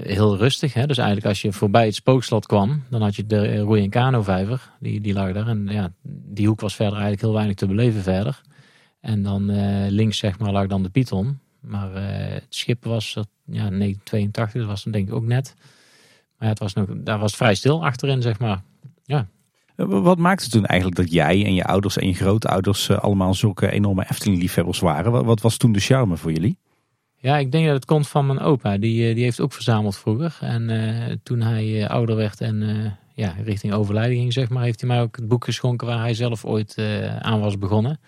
heel 0.07 0.37
rustig. 0.37 0.75
Hè? 0.75 0.87
Dus 0.87 0.99
eigenlijk 0.99 1.27
als 1.27 1.43
je 1.43 1.53
voorbij 1.53 1.85
het 1.85 1.95
spookslot 1.95 2.47
kwam, 2.47 2.83
dan 2.91 3.03
had 3.03 3.17
je 3.17 3.27
de 3.27 3.47
eh, 3.47 3.61
Roei 3.61 3.83
en 3.83 3.91
Kano 3.91 4.23
vijver. 4.23 4.71
Die, 4.81 5.01
die 5.01 5.13
lag 5.13 5.33
daar. 5.33 5.49
En 5.49 5.67
ja, 5.71 5.93
die 6.03 6.47
hoek 6.47 6.61
was 6.61 6.75
verder 6.75 6.95
eigenlijk 6.95 7.23
heel 7.23 7.33
weinig 7.33 7.57
te 7.57 7.67
beleven 7.67 8.03
verder. 8.03 8.41
En 9.01 9.23
dan 9.23 9.51
eh, 9.51 9.91
links 9.91 10.19
zeg 10.19 10.39
maar 10.39 10.53
lag 10.53 10.67
dan 10.67 10.83
de 10.83 10.91
Python. 10.91 11.39
Maar 11.61 11.93
het 12.33 12.47
schip 12.49 12.85
was 12.85 13.13
ja, 13.15 13.23
1982, 13.69 14.61
dat 14.61 14.71
was 14.71 14.83
dan 14.83 14.93
denk 14.93 15.09
ik 15.09 15.15
ook 15.15 15.27
net. 15.27 15.55
Maar 16.39 16.47
ja, 16.47 16.49
het 16.49 16.59
was 16.59 16.75
nog, 16.75 16.87
daar 16.91 17.19
was 17.19 17.31
het 17.31 17.41
vrij 17.41 17.55
stil 17.55 17.85
achterin 17.85 18.23
zeg 18.23 18.39
maar. 18.39 18.63
Eh, 19.07 19.21
Wat 19.87 20.19
maakte 20.19 20.49
toen 20.49 20.67
eigenlijk 20.67 21.01
dat 21.01 21.13
jij 21.13 21.45
en 21.45 21.55
je 21.55 21.65
ouders 21.65 21.97
en 21.97 22.07
je 22.07 22.15
grootouders 22.15 22.89
eh, 22.89 22.99
allemaal 22.99 23.35
zulke 23.35 23.71
enorme 23.71 24.07
Efteling-liefhebbers 24.11 24.79
waren? 24.81 25.25
Wat, 25.25 25.41
was 25.41 25.57
toen 25.57 25.73
de 25.73 25.81
charme 25.81 26.17
voor 26.17 26.33
jullie? 26.33 26.59
Ja, 27.17 27.39
ik 27.39 27.53
denk 27.53 27.65
dat 27.67 27.75
het 27.75 27.85
komt 27.85 28.09
van 28.09 28.27
mijn 28.27 28.41
opa. 28.41 28.79
Die, 28.79 29.09
eh, 29.09 29.15
die 29.15 29.25
heeft 29.25 29.41
ook 29.41 29.53
verzameld 29.53 29.97
vroeger. 29.97 30.39
En 30.41 30.71
eh, 30.71 31.17
toen 31.23 31.41
hij 31.41 31.83
eh, 31.83 31.91
ouder 31.91 32.17
werd 32.17 32.41
en 32.41 32.63
eh, 32.63 32.91
ja, 33.15 33.35
richting 33.45 33.73
overlijden 33.73 34.17
ging, 34.17 34.33
zeg 34.33 34.49
maar, 34.49 34.63
heeft 34.63 34.81
hij 34.81 34.89
mij 34.89 35.01
ook 35.01 35.17
het 35.17 35.29
boek 35.29 35.45
geschonken 35.45 35.87
waar 35.87 35.99
hij 35.99 36.15
zelf 36.15 36.45
ooit 36.45 36.75
eh, 36.75 37.17
aan 37.17 37.41
was 37.41 37.59
begonnen. 37.59 38.01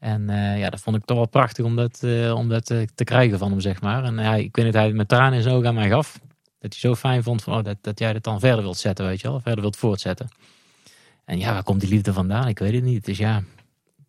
En 0.00 0.30
eh, 0.30 0.58
ja, 0.58 0.70
dat 0.70 0.80
vond 0.80 0.96
ik 0.96 1.04
toch 1.04 1.16
wel 1.16 1.28
prachtig 1.28 1.64
om 1.64 1.76
dat, 1.76 2.02
eh, 2.02 2.34
om 2.34 2.48
dat 2.48 2.70
eh, 2.70 2.82
te 2.94 3.04
krijgen 3.04 3.38
van 3.38 3.50
hem, 3.50 3.60
zeg 3.60 3.80
maar. 3.80 4.04
En 4.04 4.18
hij, 4.18 4.42
ik 4.42 4.56
weet 4.56 4.64
niet, 4.64 4.74
hij 4.74 4.86
het 4.86 4.94
met 4.94 5.08
tranen 5.08 5.32
in 5.34 5.42
zijn 5.42 5.54
ogen 5.54 5.68
aan 5.68 5.74
mij 5.74 5.88
gaf. 5.88 6.18
Dat 6.58 6.72
hij 6.72 6.80
zo 6.80 6.94
fijn 6.94 7.22
vond 7.22 7.42
van, 7.42 7.58
oh, 7.58 7.64
dat, 7.64 7.76
dat 7.80 7.98
jij 7.98 8.12
dit 8.12 8.24
dan 8.24 8.40
verder 8.40 8.62
wilt 8.62 8.76
zetten, 8.76 9.06
weet 9.06 9.20
je 9.20 9.28
wel. 9.28 9.40
Verder 9.40 9.60
wilt 9.60 9.76
voortzetten. 9.76 10.28
En 11.30 11.38
ja, 11.38 11.52
waar 11.52 11.62
komt 11.62 11.80
die 11.80 11.90
liefde 11.90 12.12
vandaan? 12.12 12.48
Ik 12.48 12.58
weet 12.58 12.72
het 12.72 12.84
niet. 12.84 13.04
Dus 13.04 13.18
ja, 13.18 13.42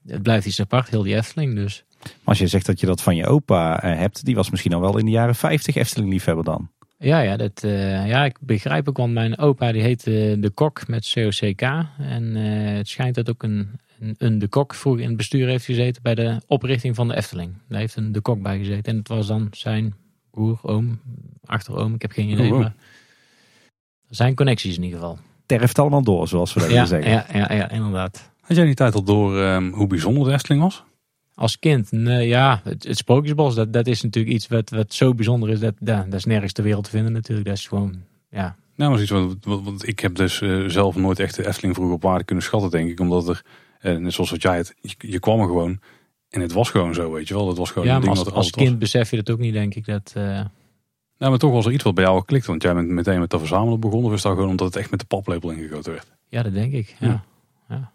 het 0.08 0.22
blijft 0.22 0.46
iets 0.46 0.60
apart, 0.60 0.90
heel 0.90 1.04
die 1.04 1.16
Efteling 1.16 1.56
dus. 1.56 1.84
Maar 2.00 2.12
als 2.24 2.40
je 2.40 2.48
zegt 2.48 2.66
dat 2.66 2.80
je 2.80 2.86
dat 2.86 3.02
van 3.02 3.16
je 3.16 3.26
opa 3.26 3.82
eh, 3.82 3.98
hebt, 3.98 4.26
die 4.26 4.36
was 4.36 4.50
misschien 4.50 4.74
al 4.74 4.82
wel 4.82 4.98
in 4.98 5.06
de 5.06 5.12
jaren 5.12 5.36
50 5.36 5.76
Efteling-liefhebber 5.76 6.44
dan. 6.44 6.70
Ja, 6.98 7.20
ja, 7.20 7.38
dat, 7.38 7.64
eh, 7.64 8.08
ja, 8.08 8.26
ik 8.26 8.38
begrijp 8.40 8.90
ook, 8.90 8.98
want 8.98 9.14
mijn 9.14 9.38
opa 9.38 9.72
die 9.72 9.82
heette 9.82 10.38
De 10.40 10.50
Kok 10.50 10.88
met 10.88 11.12
COCK. 11.14 11.62
En 11.98 12.36
eh, 12.36 12.76
het 12.78 12.88
schijnt 12.88 13.16
dat 13.16 13.30
ook 13.30 13.44
een, 13.44 13.80
een, 14.00 14.16
een 14.18 14.40
De 14.40 14.48
Kok 14.48 14.74
vroeger 14.74 15.02
in 15.02 15.08
het 15.08 15.18
bestuur 15.18 15.48
heeft 15.48 15.66
gezeten 15.66 16.02
bij 16.02 16.16
de 16.16 16.42
oprichting 16.48 16.96
van 16.96 17.08
de 17.08 17.16
Efteling. 17.16 17.54
Daar 17.68 17.80
heeft 17.80 17.96
een 17.96 18.12
De 18.12 18.22
Kok 18.22 18.42
bij 18.42 18.58
gezeten. 18.58 18.92
En 18.92 18.98
het 18.98 19.08
was 19.08 19.28
dan 19.28 19.48
zijn 19.52 19.94
broer, 20.32 20.60
oom, 20.62 21.00
achteroom, 21.46 21.94
ik 21.94 22.02
heb 22.02 22.12
geen 22.12 22.30
idee. 22.30 22.46
Oh, 22.46 22.52
wow. 22.52 22.62
Maar 22.62 22.74
zijn 24.10 24.36
connecties 24.36 24.78
in 24.78 24.84
ieder 24.84 25.00
geval. 25.00 25.20
Terft 25.58 25.80
allemaal 25.80 26.02
door, 26.04 26.28
zoals 26.28 26.54
we 26.54 26.60
dat 26.60 26.70
Ja, 26.70 26.86
zeggen. 26.86 27.12
ja, 27.12 27.26
ja, 27.34 27.54
ja, 27.54 27.70
inderdaad. 27.70 28.30
Had 28.42 28.56
jij 28.58 28.66
die 28.66 28.76
tijd 28.76 28.94
al 28.96 29.04
door 29.04 29.40
ehm, 29.42 29.72
hoe 29.72 29.88
bijzonder 29.88 30.28
de 30.28 30.34
Efteling 30.34 30.62
was? 30.62 30.84
Als 31.34 31.60
kind, 31.60 31.92
nee, 31.92 32.28
ja, 32.28 32.62
het, 32.64 32.84
het 32.84 32.98
Sprookjesbos, 32.98 33.56
dat, 33.56 33.74
dat 33.74 33.88
is 33.88 34.02
natuurlijk 34.02 34.34
iets 34.36 34.48
wat, 34.48 34.70
wat 34.70 34.94
zo 34.94 35.14
bijzonder 35.14 35.50
is. 35.50 35.60
Dat, 35.60 35.74
ja, 35.80 36.04
dat 36.04 36.14
is 36.14 36.26
nergens 36.26 36.52
ter 36.54 36.64
wereld 36.64 36.84
te 36.84 36.90
vinden 36.90 37.12
natuurlijk. 37.14 37.48
Dat 37.48 37.58
is 37.58 37.68
gewoon, 37.68 37.96
ja, 38.30 38.56
Nou, 38.76 38.90
maar 38.96 39.08
zoiets 39.08 39.34
wat, 39.44 39.46
wat, 39.56 39.72
wat- 39.72 39.88
ik 39.88 40.00
heb 40.00 40.16
dus 40.16 40.42
eh, 40.42 40.64
zelf 40.68 40.96
nooit 40.96 41.20
echt 41.20 41.36
de 41.36 41.48
Efteling 41.48 41.76
vroeger 41.76 41.96
op 41.96 42.02
waarde 42.02 42.24
kunnen 42.24 42.44
schatten, 42.44 42.70
denk 42.70 42.90
ik. 42.90 43.00
Omdat 43.00 43.28
er, 43.30 43.44
net 44.00 44.14
zoals 44.14 44.30
wat 44.32 44.42
jij 44.42 44.58
het, 44.58 44.74
je, 44.82 44.94
je 44.98 45.20
kwam 45.20 45.40
er 45.40 45.46
gewoon 45.46 45.80
en 46.30 46.42
het 46.42 46.52
was 46.54 46.70
gewoon 46.70 46.94
zo, 46.94 47.12
weet 47.12 47.28
je 47.28 47.34
wel. 47.34 47.48
Het 47.48 47.58
was 47.58 47.72
gewoon 47.72 47.88
ja 47.88 48.00
maar 48.00 48.10
als, 48.10 48.20
als 48.26 48.34
was. 48.34 48.50
kind 48.50 48.80
besef 48.80 49.10
je 49.10 49.16
dat 49.18 49.30
ook 49.30 49.40
niet, 49.40 49.54
denk 49.54 49.76
ik. 49.76 49.86
Dat, 49.86 50.12
eh, 50.16 50.40
Nou, 51.22 51.34
maar 51.34 51.42
toch 51.42 51.52
was 51.52 51.66
er 51.66 51.72
iets 51.72 51.84
wat 51.84 51.94
bij 51.96 52.04
jou 52.04 52.26
klikt, 52.26 52.46
want 52.46 52.62
jij 52.62 52.74
bent 52.74 52.88
meteen 52.88 53.20
met 53.20 53.30
te 53.30 53.40
verzamelen 53.40 53.80
begonnen. 53.80 54.10
Of 54.10 54.16
is 54.16 54.22
dat 54.22 54.34
gewoon 54.34 54.50
omdat 54.50 54.68
het 54.68 54.76
echt 54.76 54.92
met 54.92 55.00
de 55.00 55.06
paplepel 55.06 55.50
ingegoten 55.50 55.92
werd? 55.92 56.12
ja, 56.28 56.44
dat 56.44 56.54
denk 56.54 56.74
ik. 56.74 56.96
Ja. 57.00 57.24
Ja. 57.70 57.92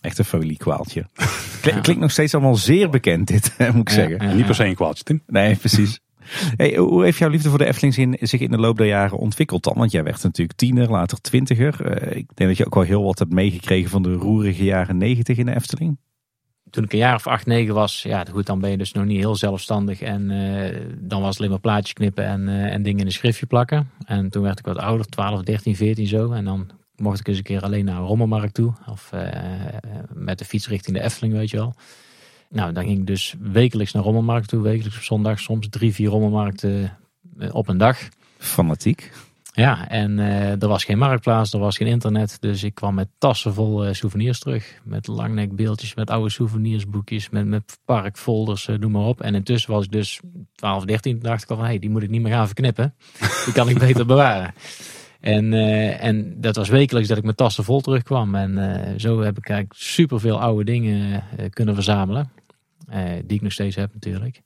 Echt 0.00 0.18
een 0.18 0.24
Ja. 1.62 1.80
Klinkt 1.80 2.00
nog 2.02 2.10
steeds 2.10 2.34
allemaal 2.34 2.56
zeer 2.56 2.90
bekend 2.90 3.26
dit, 3.28 3.54
moet 3.58 3.74
ik 3.76 3.88
Ja, 3.88 3.94
zeggen. 3.94 4.16
ja, 4.26 4.30
Niet 4.30 4.38
ja. 4.40 4.46
per 4.46 4.54
se 4.54 4.64
een 4.64 4.74
kwaadje, 4.74 5.04
Tim. 5.04 5.22
Nee, 5.26 5.56
precies. 5.66 6.00
Hey, 6.56 6.76
hoe 6.76 7.04
heeft 7.04 7.18
jouw 7.18 7.28
liefde 7.28 7.48
voor 7.48 7.58
de 7.58 7.66
Efteling 7.66 7.96
in- 7.96 8.26
zich 8.28 8.40
in 8.40 8.50
de 8.50 8.58
loop 8.58 8.76
der 8.76 8.86
jaren 8.86 9.18
ontwikkeld 9.18 9.62
dan? 9.64 9.74
Want 9.76 9.90
jij 9.92 10.02
werd 10.02 10.22
natuurlijk 10.22 10.58
tiener, 10.58 10.90
later 10.90 11.20
twintiger. 11.20 11.84
Eh, 11.86 12.16
ik 12.16 12.26
denk 12.34 12.48
dat 12.50 12.56
je 12.58 12.66
ook 12.66 12.74
wel 12.74 12.82
heel 12.84 13.02
wat 13.02 13.18
hebt 13.18 13.32
meegekregen 13.32 13.90
van 13.90 14.02
de 14.02 14.12
roerige 14.14 14.64
jaren 14.64 14.96
negentig 14.96 15.36
in 15.36 15.46
de 15.46 15.54
Efteling. 15.54 15.98
Toen 16.70 16.84
ik 16.84 16.92
een 16.92 16.98
jaar 16.98 17.14
of 17.14 17.26
acht, 17.26 17.46
negen 17.46 17.74
was, 17.74 18.02
ja, 18.02 18.24
goed, 18.30 18.46
dan 18.46 18.60
ben 18.60 18.70
je 18.70 18.76
dus 18.76 18.92
nog 18.92 19.04
niet 19.04 19.18
heel 19.18 19.36
zelfstandig. 19.36 20.00
En 20.00 20.30
eh, 20.30 20.80
dan 20.98 21.20
was 21.20 21.28
het 21.28 21.38
alleen 21.38 21.50
maar 21.50 21.60
plaatjes 21.60 21.92
knippen 21.92 22.24
en, 22.24 22.48
eh, 22.48 22.72
en 22.72 22.82
dingen 22.82 23.00
in 23.00 23.06
een 23.06 23.12
schriftje 23.12 23.46
plakken. 23.46 23.90
En 24.04 24.30
toen 24.30 24.42
werd 24.42 24.58
ik 24.58 24.64
wat 24.64 24.78
ouder, 24.78 25.06
12, 25.06 25.42
13, 25.42 25.76
14 25.76 26.06
zo. 26.06 26.32
En 26.32 26.44
dan 26.44 26.70
mocht 26.96 27.20
ik 27.20 27.28
eens 27.28 27.36
een 27.36 27.42
keer 27.42 27.62
alleen 27.62 27.84
naar 27.84 28.00
rommelmarkt 28.00 28.54
toe. 28.54 28.72
Of 28.88 29.12
eh, 29.12 29.28
met 30.12 30.38
de 30.38 30.44
fiets 30.44 30.68
richting 30.68 30.96
de 30.96 31.02
Efteling, 31.02 31.34
weet 31.34 31.50
je 31.50 31.56
wel. 31.56 31.74
Nou, 32.48 32.72
dan 32.72 32.84
ging 32.84 32.98
ik 32.98 33.06
dus 33.06 33.34
wekelijks 33.40 33.92
naar 33.92 34.02
rommelmarkt 34.02 34.48
toe. 34.48 34.62
Wekelijks 34.62 34.96
op 34.96 35.02
zondag, 35.02 35.40
soms 35.40 35.68
drie, 35.68 35.94
vier 35.94 36.08
rommelmarkten 36.08 36.98
op 37.50 37.68
een 37.68 37.78
dag. 37.78 37.98
Fanatiek. 38.38 39.12
Ja, 39.52 39.88
en 39.88 40.18
eh, 40.18 40.62
er 40.62 40.68
was 40.68 40.84
geen 40.84 40.98
marktplaats, 40.98 41.52
er 41.52 41.58
was 41.58 41.76
geen 41.76 41.86
internet. 41.88 42.36
Dus 42.40 42.62
ik 42.62 42.74
kwam 42.74 42.94
met 42.94 43.08
tassen 43.18 43.54
vol 43.54 43.84
eh, 43.84 43.92
souvenirs 43.92 44.38
terug. 44.38 44.80
Met 44.84 45.06
langnekbeeldjes, 45.06 45.94
met 45.94 46.10
oude 46.10 46.30
souvenirsboekjes, 46.30 47.30
met, 47.30 47.46
met 47.46 47.78
parkfolders, 47.84 48.68
eh, 48.68 48.78
noem 48.78 48.92
maar 48.92 49.02
op. 49.02 49.20
En 49.20 49.34
intussen 49.34 49.70
was 49.70 49.84
ik 49.84 49.90
dus 49.90 50.20
12, 50.54 50.84
13. 50.84 51.12
Toen 51.12 51.30
dacht 51.30 51.42
ik 51.42 51.50
al 51.50 51.56
van, 51.56 51.64
hey, 51.64 51.78
die 51.78 51.90
moet 51.90 52.02
ik 52.02 52.10
niet 52.10 52.22
meer 52.22 52.32
gaan 52.32 52.46
verknippen. 52.46 52.94
Die 53.44 53.54
kan 53.54 53.68
ik 53.68 53.78
beter 53.78 54.06
bewaren. 54.06 54.54
En, 55.20 55.52
en 55.98 56.40
dat 56.40 56.56
was 56.56 56.68
wekelijks 56.68 57.08
dat 57.08 57.18
ik 57.18 57.24
met 57.24 57.36
tassen 57.36 57.64
vol 57.64 57.80
terugkwam. 57.80 58.34
En 58.34 59.00
zo 59.00 59.20
heb 59.20 59.38
ik 59.38 59.48
eigenlijk 59.48 59.80
superveel 59.80 60.40
oude 60.40 60.64
dingen 60.64 61.22
kunnen 61.50 61.74
verzamelen. 61.74 62.30
Die 63.24 63.36
ik 63.36 63.42
nog 63.42 63.52
steeds 63.52 63.76
heb 63.76 63.92
natuurlijk. 63.92 64.42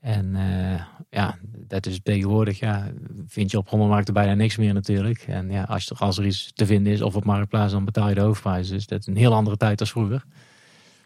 En 0.00 0.36
eh, 0.36 0.82
ja, 1.10 1.38
dat 1.66 1.86
is 1.86 2.00
tegenwoordig, 2.02 2.58
ja, 2.58 2.90
vind 3.26 3.50
je 3.50 3.58
op 3.58 3.68
rommelmarkten 3.68 4.14
bijna 4.14 4.34
niks 4.34 4.56
meer 4.56 4.74
natuurlijk. 4.74 5.24
En 5.26 5.50
ja, 5.50 5.62
als 5.62 5.90
er, 5.90 5.96
als 5.96 6.18
er 6.18 6.26
iets 6.26 6.52
te 6.54 6.66
vinden 6.66 6.92
is 6.92 7.02
of 7.02 7.16
op 7.16 7.24
marktplaats, 7.24 7.72
dan 7.72 7.84
betaal 7.84 8.08
je 8.08 8.14
de 8.14 8.20
hoofdprijs. 8.20 8.68
Dus 8.68 8.86
dat 8.86 9.00
is 9.00 9.06
een 9.06 9.16
heel 9.16 9.34
andere 9.34 9.56
tijd 9.56 9.80
als 9.80 9.90
vroeger. 9.90 10.24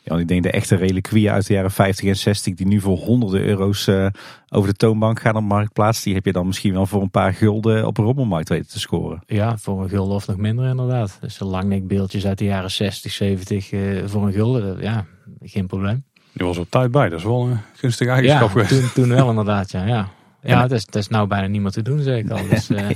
Ja, 0.04 0.08
want 0.08 0.20
ik 0.20 0.28
denk 0.28 0.42
de 0.42 0.50
echte 0.50 0.76
reliquieën 0.76 1.30
uit 1.30 1.46
de 1.46 1.54
jaren 1.54 1.70
50 1.70 2.08
en 2.08 2.16
60 2.16 2.54
die 2.54 2.66
nu 2.66 2.80
voor 2.80 2.99
honderden 2.99 3.40
euro's 3.40 3.87
eh, 3.87 4.06
over 4.49 4.68
de 4.68 4.76
toonbank 4.76 5.20
gaan 5.20 5.37
op 5.37 5.42
marktplaats. 5.42 6.02
Die 6.02 6.14
heb 6.14 6.25
je 6.25 6.32
dan 6.32 6.46
misschien 6.46 6.72
wel 6.72 6.87
voor 6.87 7.02
een 7.02 7.11
paar 7.11 7.34
gulden 7.34 7.87
op 7.87 7.99
een 7.99 8.04
rommelmarkt 8.04 8.49
weten 8.49 8.68
te 8.68 8.80
scoren. 8.80 9.22
Ja, 9.26 9.58
voor 9.58 9.82
een 9.82 9.88
gulden 9.88 10.14
of 10.14 10.26
nog 10.26 10.37
minder 10.37 10.68
inderdaad. 10.68 11.18
Dus 11.20 11.38
de 11.38 11.44
langnekbeeldjes 11.44 12.26
uit 12.26 12.38
de 12.38 12.44
jaren 12.44 12.70
60, 12.70 13.12
70 13.12 13.72
eh, 13.72 13.80
voor 14.04 14.26
een 14.26 14.32
gulden, 14.32 14.80
ja, 14.80 15.06
geen 15.40 15.66
probleem. 15.66 16.04
Je 16.32 16.44
was 16.44 16.58
op 16.58 16.70
tijd 16.70 16.90
bij, 16.90 17.08
dat 17.08 17.18
is 17.18 17.24
wel 17.24 17.46
een 17.46 17.58
gunstige 17.74 18.10
eigenschap 18.10 18.42
Ja, 18.42 18.48
geweest. 18.64 18.94
toen, 18.94 19.02
toen 19.04 19.14
wel 19.14 19.28
inderdaad, 19.28 19.70
ja. 19.70 19.86
ja. 19.86 20.08
Ja, 20.44 20.60
dat 20.62 20.70
is, 20.70 20.86
dat 20.86 20.94
is 21.02 21.08
nou 21.08 21.26
bijna 21.26 21.46
niet 21.46 21.60
meer 21.60 21.70
te 21.70 21.82
doen, 21.82 22.00
zeg 22.02 22.18
ik 22.18 22.30
al. 22.30 22.48
Dus, 22.48 22.70
eh, 22.70 22.88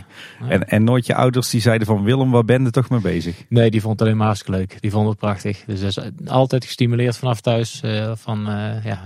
En, 0.48 0.68
en 0.68 0.84
nooit 0.84 1.06
je 1.06 1.14
ouders 1.14 1.50
die 1.50 1.60
zeiden 1.60 1.86
van 1.86 2.02
Willem, 2.04 2.30
waar 2.30 2.44
ben 2.44 2.64
je 2.64 2.70
toch 2.70 2.90
mee 2.90 3.00
bezig? 3.00 3.44
nee, 3.48 3.70
die 3.70 3.80
vond 3.80 3.92
het 3.92 4.02
alleen 4.02 4.16
maar 4.16 4.26
hartstikke 4.26 4.58
leuk. 4.58 4.76
Die 4.80 4.90
vond 4.90 5.08
het 5.08 5.18
prachtig. 5.18 5.64
Dus 5.66 5.80
dat 5.80 5.88
is 5.88 6.28
altijd 6.28 6.64
gestimuleerd 6.64 7.16
vanaf 7.16 7.40
thuis. 7.40 7.80
eh, 7.80 8.12
van, 8.14 8.48
eh, 8.48 8.84
ja, 8.84 9.02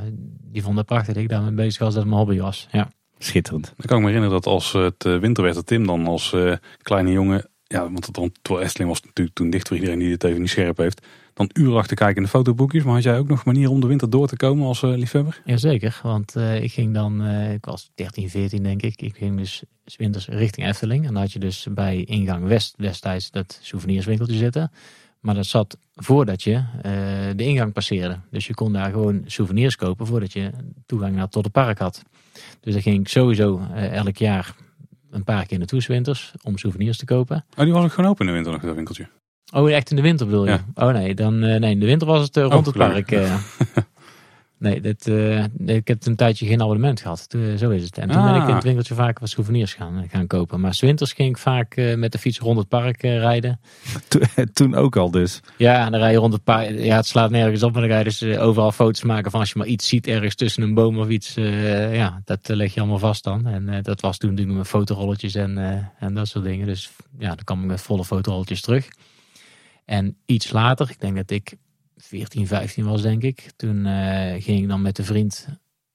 die 0.52 0.62
vond 0.62 0.76
het 0.76 0.86
prachtig 0.86 1.14
dat 1.14 1.22
ik 1.22 1.28
daarmee 1.28 1.52
bezig 1.52 1.78
was, 1.78 1.94
dat 1.94 2.02
het 2.02 2.12
mijn 2.12 2.24
hobby 2.24 2.40
was. 2.40 2.68
Ja. 2.70 2.90
Schitterend. 3.18 3.64
Dan 3.76 3.86
kan 3.86 3.96
ik 3.96 4.02
me 4.02 4.08
herinneren 4.10 4.40
dat 4.42 4.52
als 4.52 4.72
het 4.72 5.04
eh, 5.04 5.18
winter 5.18 5.42
werd, 5.42 5.54
dat 5.54 5.66
Tim 5.66 5.86
dan 5.86 6.06
als 6.06 6.32
eh, 6.32 6.52
kleine 6.82 7.10
jongen, 7.12 7.48
ja, 7.64 7.90
want 7.92 8.06
het 8.06 8.18
Efteling 8.60 8.90
was 8.90 9.02
natuurlijk 9.02 9.36
toen 9.36 9.50
dicht 9.50 9.68
voor 9.68 9.76
iedereen 9.76 9.98
die 9.98 10.12
het 10.12 10.24
even 10.24 10.40
niet 10.40 10.50
scherp 10.50 10.76
heeft, 10.76 11.06
dan 11.46 11.64
uren 11.64 11.78
achter 11.78 11.96
kijken 11.96 12.16
in 12.16 12.22
de 12.22 12.28
fotoboekjes. 12.28 12.84
Maar 12.84 12.94
had 12.94 13.02
jij 13.02 13.18
ook 13.18 13.28
nog 13.28 13.44
manieren 13.44 13.72
om 13.72 13.80
de 13.80 13.86
winter 13.86 14.10
door 14.10 14.26
te 14.26 14.36
komen 14.36 14.66
als 14.66 14.82
eh, 14.82 14.90
liefhebber? 14.90 15.42
Jazeker, 15.44 16.00
want 16.02 16.36
eh, 16.36 16.62
ik 16.62 16.72
ging 16.72 16.94
dan, 16.94 17.22
eh, 17.22 17.52
ik 17.52 17.64
was 17.64 17.90
13, 17.94 18.30
14 18.30 18.62
denk 18.62 18.82
ik. 18.82 19.02
Ik 19.02 19.16
ging 19.16 19.36
dus 19.36 19.64
winters 19.96 20.28
richting 20.28 20.66
Efteling. 20.66 21.06
En 21.06 21.12
dan 21.12 21.22
had 21.22 21.32
je 21.32 21.38
dus 21.38 21.66
bij 21.70 22.04
ingang 22.04 22.46
West 22.46 22.74
destijds 22.78 23.30
dat 23.30 23.58
souvenirswinkeltje 23.62 24.36
zitten. 24.36 24.70
Maar 25.20 25.34
dat 25.34 25.46
zat 25.46 25.78
voordat 25.94 26.42
je 26.42 26.64
de 27.36 27.44
ingang 27.44 27.72
passeerde. 27.72 28.18
Dus 28.30 28.46
je 28.46 28.54
kon 28.54 28.72
daar 28.72 28.90
gewoon 28.90 29.22
souvenirs 29.26 29.76
kopen 29.76 30.06
voordat 30.06 30.32
je 30.32 30.50
toegang 30.86 31.16
naar 31.16 31.28
tot 31.28 31.44
het 31.44 31.52
park 31.52 31.78
had. 31.78 32.02
Dus 32.60 32.72
daar 32.72 32.82
ging 32.82 33.00
ik 33.00 33.08
sowieso 33.08 33.60
elk 33.74 34.16
jaar 34.16 34.54
een 35.10 35.24
paar 35.24 35.46
keer 35.46 35.58
naartoe 35.58 35.82
winters 35.86 36.32
om 36.42 36.58
souvenirs 36.58 36.98
te 36.98 37.04
kopen. 37.04 37.44
Oh, 37.56 37.64
die 37.64 37.72
was 37.72 37.84
ook 37.84 37.92
gewoon 37.92 38.10
open 38.10 38.20
in 38.20 38.26
de 38.26 38.32
winter 38.32 38.52
nog, 38.52 38.62
dat 38.62 38.74
winkeltje. 38.74 39.08
Oh, 39.52 39.70
echt 39.70 39.90
in 39.90 39.96
de 39.96 40.02
winter 40.02 40.26
bedoel 40.26 40.44
je? 40.44 40.50
Ja. 40.50 40.64
Oh 40.74 40.92
nee, 40.92 41.14
dan, 41.14 41.42
eh, 41.42 41.60
nee, 41.60 41.70
in 41.70 41.80
de 41.80 41.86
winter 41.86 42.06
was 42.08 42.22
het 42.22 42.36
eh, 42.36 42.42
rond 42.42 42.54
Oh, 42.68 42.74
het 42.74 42.82
gelukkig. 42.82 43.28
park. 43.28 43.68
eh. 43.76 43.82
nee, 44.58 44.80
dit, 44.80 45.06
ik 45.66 45.88
heb 45.88 46.06
een 46.06 46.16
tijdje 46.16 46.46
geen 46.46 46.62
abonnement 46.62 47.00
gehad. 47.00 47.28
Toen, 47.28 47.58
zo 47.58 47.70
is 47.70 47.82
het. 47.82 47.98
En 47.98 48.08
toen 48.08 48.22
ben 48.24 48.34
ik 48.34 48.42
in 48.42 48.48
Ah. 48.48 48.54
het 48.54 48.64
winkeltje 48.64 48.94
vaak 48.94 49.18
wat 49.18 49.28
souvenirs 49.28 49.74
gaan, 49.74 50.04
gaan 50.10 50.26
kopen. 50.26 50.60
Maar 50.60 50.76
winters 50.80 51.12
ging 51.12 51.28
ik 51.28 51.38
vaak 51.38 51.76
met 51.96 52.12
de 52.12 52.18
fiets 52.18 52.38
rond 52.38 52.58
het 52.58 52.68
park 52.68 53.02
rijden. 53.02 53.60
To- 54.08 54.20
Toen 54.52 54.74
ook 54.74 54.96
al 54.96 55.10
dus. 55.10 55.40
Ja, 55.56 55.84
en 55.84 55.90
dan 55.92 56.00
rij 56.00 56.12
je 56.12 56.18
rond 56.18 56.32
het 56.32 56.44
park. 56.44 56.70
Ja, 56.78 56.96
het 56.96 57.06
slaat 57.06 57.30
nergens 57.30 57.62
op. 57.62 57.74
En 57.74 57.80
dan 57.80 57.90
ga 57.90 57.98
je 57.98 58.04
dus 58.04 58.22
overal 58.24 58.72
foto's 58.72 59.02
maken 59.02 59.30
van 59.30 59.40
als 59.40 59.48
je 59.52 59.58
maar 59.58 59.66
iets 59.66 59.88
ziet 59.88 60.06
ergens 60.06 60.34
tussen 60.34 60.62
een 60.62 60.74
boom 60.74 60.98
of 60.98 61.08
iets. 61.08 61.34
ja, 61.92 62.20
dat 62.24 62.48
leg 62.48 62.74
je 62.74 62.80
allemaal 62.80 62.98
vast 62.98 63.24
dan. 63.24 63.46
En 63.46 63.82
dat 63.82 64.00
was 64.00 64.18
toen 64.18 64.30
natuurlijk 64.30 64.58
met 64.58 64.66
fotorolletjes 64.68 65.34
en, 65.34 65.58
en 65.98 66.14
dat 66.14 66.28
soort 66.28 66.44
dingen. 66.44 66.66
Dus 66.66 66.90
ja, 67.18 67.28
dan 67.28 67.44
kwam 67.44 67.60
ik 67.60 67.66
met 67.66 67.80
volle 67.82 68.04
fotorolletjes 68.04 68.60
terug. 68.60 68.88
En 69.90 70.16
iets 70.26 70.50
later, 70.50 70.90
ik 70.90 71.00
denk 71.00 71.16
dat 71.16 71.30
ik 71.30 71.56
14, 71.96 72.46
15 72.46 72.84
was 72.84 73.02
denk 73.02 73.22
ik. 73.22 73.50
Toen 73.56 73.86
eh, 73.86 74.42
ging 74.42 74.62
ik 74.62 74.68
dan 74.68 74.82
met 74.82 74.98
een 74.98 75.04
vriend 75.04 75.48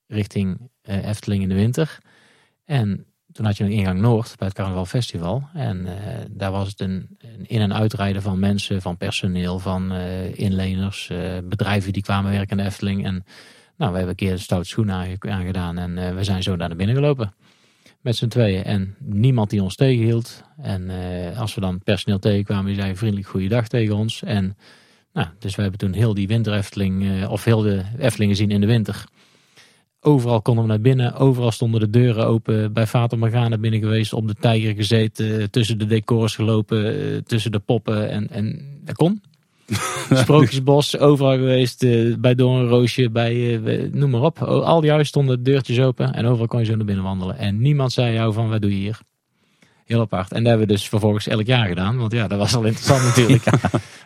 richting 0.07 0.69
eh, 0.81 1.07
Efteling 1.07 1.43
in 1.43 1.49
de 1.49 1.55
winter. 1.55 1.97
En 2.65 3.05
toen 3.31 3.45
had 3.45 3.57
je 3.57 3.63
een 3.63 3.71
ingang 3.71 3.99
Noord 3.99 4.35
bij 4.37 4.47
het 4.47 4.55
Carnaval 4.55 4.85
Festival. 4.85 5.47
En 5.53 5.85
eh, 5.85 6.25
daar 6.31 6.51
was 6.51 6.67
het 6.69 6.79
een, 6.79 7.17
een 7.17 7.45
in- 7.47 7.61
en 7.61 7.73
uitrijden 7.73 8.21
van 8.21 8.39
mensen, 8.39 8.81
van 8.81 8.97
personeel, 8.97 9.59
van 9.59 9.91
inleners, 10.33 11.11
bedrijven 11.43 11.93
die 11.93 12.03
kwamen 12.03 12.31
werken 12.31 12.57
in 12.57 12.63
de 12.63 12.69
Efteling. 12.69 13.05
En 13.05 13.23
nou, 13.77 13.91
we 13.91 13.97
hebben 13.97 14.07
een 14.09 14.15
keer 14.15 14.31
de 14.35 14.37
stoute 14.37 14.67
schoenen 14.67 14.95
aange- 14.95 15.17
aangedaan 15.19 15.77
en 15.77 16.15
we 16.15 16.23
zijn 16.23 16.43
zo 16.43 16.55
naar 16.55 16.75
binnen 16.75 16.95
gelopen. 16.95 17.33
Met 18.05 18.15
z'n 18.15 18.27
tweeën. 18.27 18.63
En 18.63 18.95
niemand 18.99 19.49
die 19.49 19.63
ons 19.63 19.75
tegenhield. 19.75 20.43
En 20.61 20.89
eh, 20.89 21.39
als 21.39 21.55
we 21.55 21.61
dan 21.61 21.79
personeel 21.83 22.19
tegenkwamen, 22.19 22.65
die 22.65 22.81
zei 22.81 22.95
vriendelijk 22.95 23.27
goeiedag 23.27 23.67
tegen 23.67 23.95
ons. 23.95 24.23
En 24.23 24.57
nou, 25.13 25.27
dus 25.39 25.55
we 25.55 25.61
hebben 25.61 25.79
toen 25.79 25.93
heel 25.93 26.13
die 26.13 26.27
winter 26.27 26.53
Efteling, 26.53 27.03
eh, 27.03 27.31
of 27.31 27.43
heel 27.43 27.61
de 27.61 27.81
Efteling 27.99 28.31
gezien 28.31 28.51
in 28.51 28.61
de 28.61 28.67
winter. 28.67 29.03
Overal 29.99 30.41
konden 30.41 30.63
we 30.63 30.69
naar 30.69 30.81
binnen. 30.81 31.13
Overal 31.13 31.51
stonden 31.51 31.79
de 31.79 31.89
deuren 31.89 32.25
open. 32.27 32.73
Bij 32.73 32.87
Fata 32.87 33.15
Morgana 33.15 33.57
binnen 33.57 33.79
geweest. 33.79 34.13
Op 34.13 34.27
de 34.27 34.35
tijger 34.39 34.75
gezeten. 34.75 35.51
Tussen 35.51 35.77
de 35.77 35.85
decors 35.85 36.35
gelopen. 36.35 36.85
eh, 36.85 37.17
Tussen 37.17 37.51
de 37.51 37.59
poppen. 37.59 38.09
En, 38.09 38.29
en 38.29 38.65
dat 38.83 38.95
kon. 38.95 39.21
Sprookjesbos. 40.13 40.97
Overal 40.97 41.31
geweest. 41.37 41.83
eh, 41.83 42.15
bij 42.17 42.35
Doornroosje. 42.35 43.09
Bij 43.09 43.59
eh, 43.65 43.91
noem 43.91 44.09
maar 44.09 44.21
op. 44.21 44.41
Al 44.41 44.79
die 44.81 44.89
huizen 44.89 45.07
stonden 45.09 45.43
deurtjes 45.43 45.79
open. 45.79 46.13
En 46.13 46.25
overal 46.25 46.47
kon 46.47 46.59
je 46.59 46.65
zo 46.65 46.75
naar 46.75 46.85
binnen 46.85 47.03
wandelen. 47.03 47.37
En 47.37 47.61
niemand 47.61 47.91
zei 47.91 48.13
jou 48.13 48.33
van 48.33 48.49
wat 48.49 48.61
doe 48.61 48.71
je 48.71 48.77
hier. 48.77 48.99
Heel 49.85 49.99
apart. 49.99 50.31
En 50.31 50.37
dat 50.37 50.47
hebben 50.47 50.67
we 50.67 50.73
dus 50.73 50.89
vervolgens 50.89 51.27
elk 51.27 51.45
jaar 51.45 51.67
gedaan. 51.67 51.97
Want 51.97 52.11
ja, 52.11 52.27
dat 52.27 52.37
was 52.39 52.55
al 52.55 52.63
interessant 52.71 53.03
natuurlijk. 53.03 53.43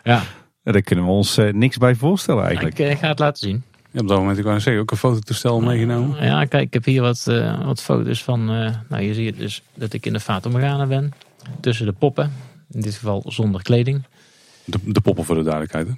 Ja, 0.04 0.22
Ja, 0.64 0.72
Daar 0.72 0.82
kunnen 0.82 1.04
we 1.04 1.10
ons 1.10 1.36
eh, 1.36 1.52
niks 1.52 1.76
bij 1.76 1.94
voorstellen 1.94 2.44
eigenlijk. 2.44 2.78
ik 2.78 2.88
eh, 2.88 2.98
ga 2.98 3.08
het 3.08 3.18
laten 3.18 3.48
zien. 3.48 3.62
Ja, 3.90 4.00
op 4.00 4.08
dat 4.08 4.18
moment, 4.18 4.38
ik 4.38 4.44
wou 4.44 4.60
zeggen, 4.60 4.82
ook 4.82 4.90
een 4.90 4.96
fototoestel 4.96 5.60
meegenomen. 5.60 6.24
Ja, 6.24 6.44
kijk, 6.44 6.62
ik 6.66 6.72
heb 6.74 6.84
hier 6.84 7.02
wat, 7.02 7.26
eh, 7.28 7.64
wat 7.66 7.82
foto's 7.82 8.22
van. 8.24 8.40
eh, 8.50 8.74
nou, 8.88 9.02
je 9.02 9.14
ziet 9.14 9.36
dus 9.38 9.62
dat 9.74 9.92
ik 9.92 10.06
in 10.06 10.12
de 10.12 10.20
Fata 10.20 10.48
Morgana 10.48 10.86
ben. 10.86 11.12
Tussen 11.60 11.86
de 11.86 11.92
poppen. 11.92 12.32
In 12.70 12.80
dit 12.80 12.94
geval 12.94 13.22
zonder 13.26 13.62
kleding. 13.62 14.02
De, 14.70 14.78
de 14.92 15.00
poppen 15.00 15.24
voor 15.24 15.34
de 15.34 15.42
duidelijkheid. 15.42 15.86
Hè? 15.86 15.92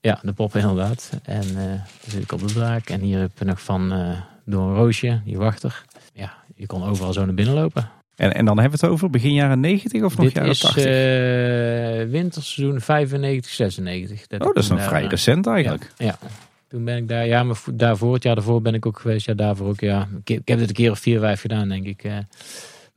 Ja, 0.00 0.18
de 0.22 0.32
poppen 0.32 0.60
inderdaad. 0.60 1.10
En 1.22 1.42
eh 1.42 1.54
dan 1.54 1.80
zit 2.08 2.22
ik 2.22 2.32
op 2.32 2.40
de 2.40 2.46
draak. 2.54 2.88
En 2.90 3.00
hier 3.00 3.18
heb 3.18 3.30
je 3.38 3.44
nog 3.44 3.60
van 3.62 3.92
eh 3.92 4.20
door 4.44 4.68
een 4.68 4.74
roosje, 4.74 5.20
die 5.24 5.36
wachter. 5.38 5.84
Ja, 6.12 6.32
je 6.54 6.66
kon 6.66 6.84
overal 6.84 7.12
zo 7.12 7.24
naar 7.24 7.34
binnen 7.34 7.54
lopen. 7.54 7.88
En, 8.16 8.34
en 8.34 8.44
dan 8.44 8.58
hebben 8.58 8.78
we 8.80 8.84
het 8.86 8.94
over 8.94 9.10
begin 9.10 9.32
jaren 9.32 9.60
90 9.60 10.02
of 10.02 10.16
nog 10.16 10.26
Dit 10.26 10.34
jaren 10.34 10.50
is 10.50 10.58
80? 10.58 10.84
eh 10.84 12.10
winterseizoen 12.10 12.80
95, 12.80 13.52
96. 13.52 14.20
oh, 14.32 14.38
dat 14.38 14.56
is 14.56 14.68
nog 14.68 14.82
vrij 14.82 15.04
recent 15.06 15.46
eigenlijk. 15.46 15.92
Ja, 15.96 16.06
ja. 16.06 16.18
Toen 16.68 16.84
ben 16.84 16.96
ik 16.96 17.08
daar, 17.08 17.26
ja, 17.26 17.42
maar 17.42 17.56
vo- 17.56 17.76
daarvoor, 17.76 18.14
het 18.14 18.22
jaar 18.22 18.34
daarvoor 18.34 18.62
ben 18.62 18.74
ik 18.74 18.86
ook 18.86 18.98
geweest. 18.98 19.26
Ja, 19.26 19.34
daarvoor 19.34 19.68
ook, 19.68 19.80
ja. 19.80 20.08
Ik, 20.24 20.30
ik 20.38 20.48
heb 20.48 20.58
dit 20.58 20.68
een 20.68 20.74
keer 20.74 20.90
of 20.90 20.98
vier, 20.98 21.18
vijf 21.20 21.40
gedaan, 21.40 21.68
denk 21.68 21.86
ik. 21.86 22.04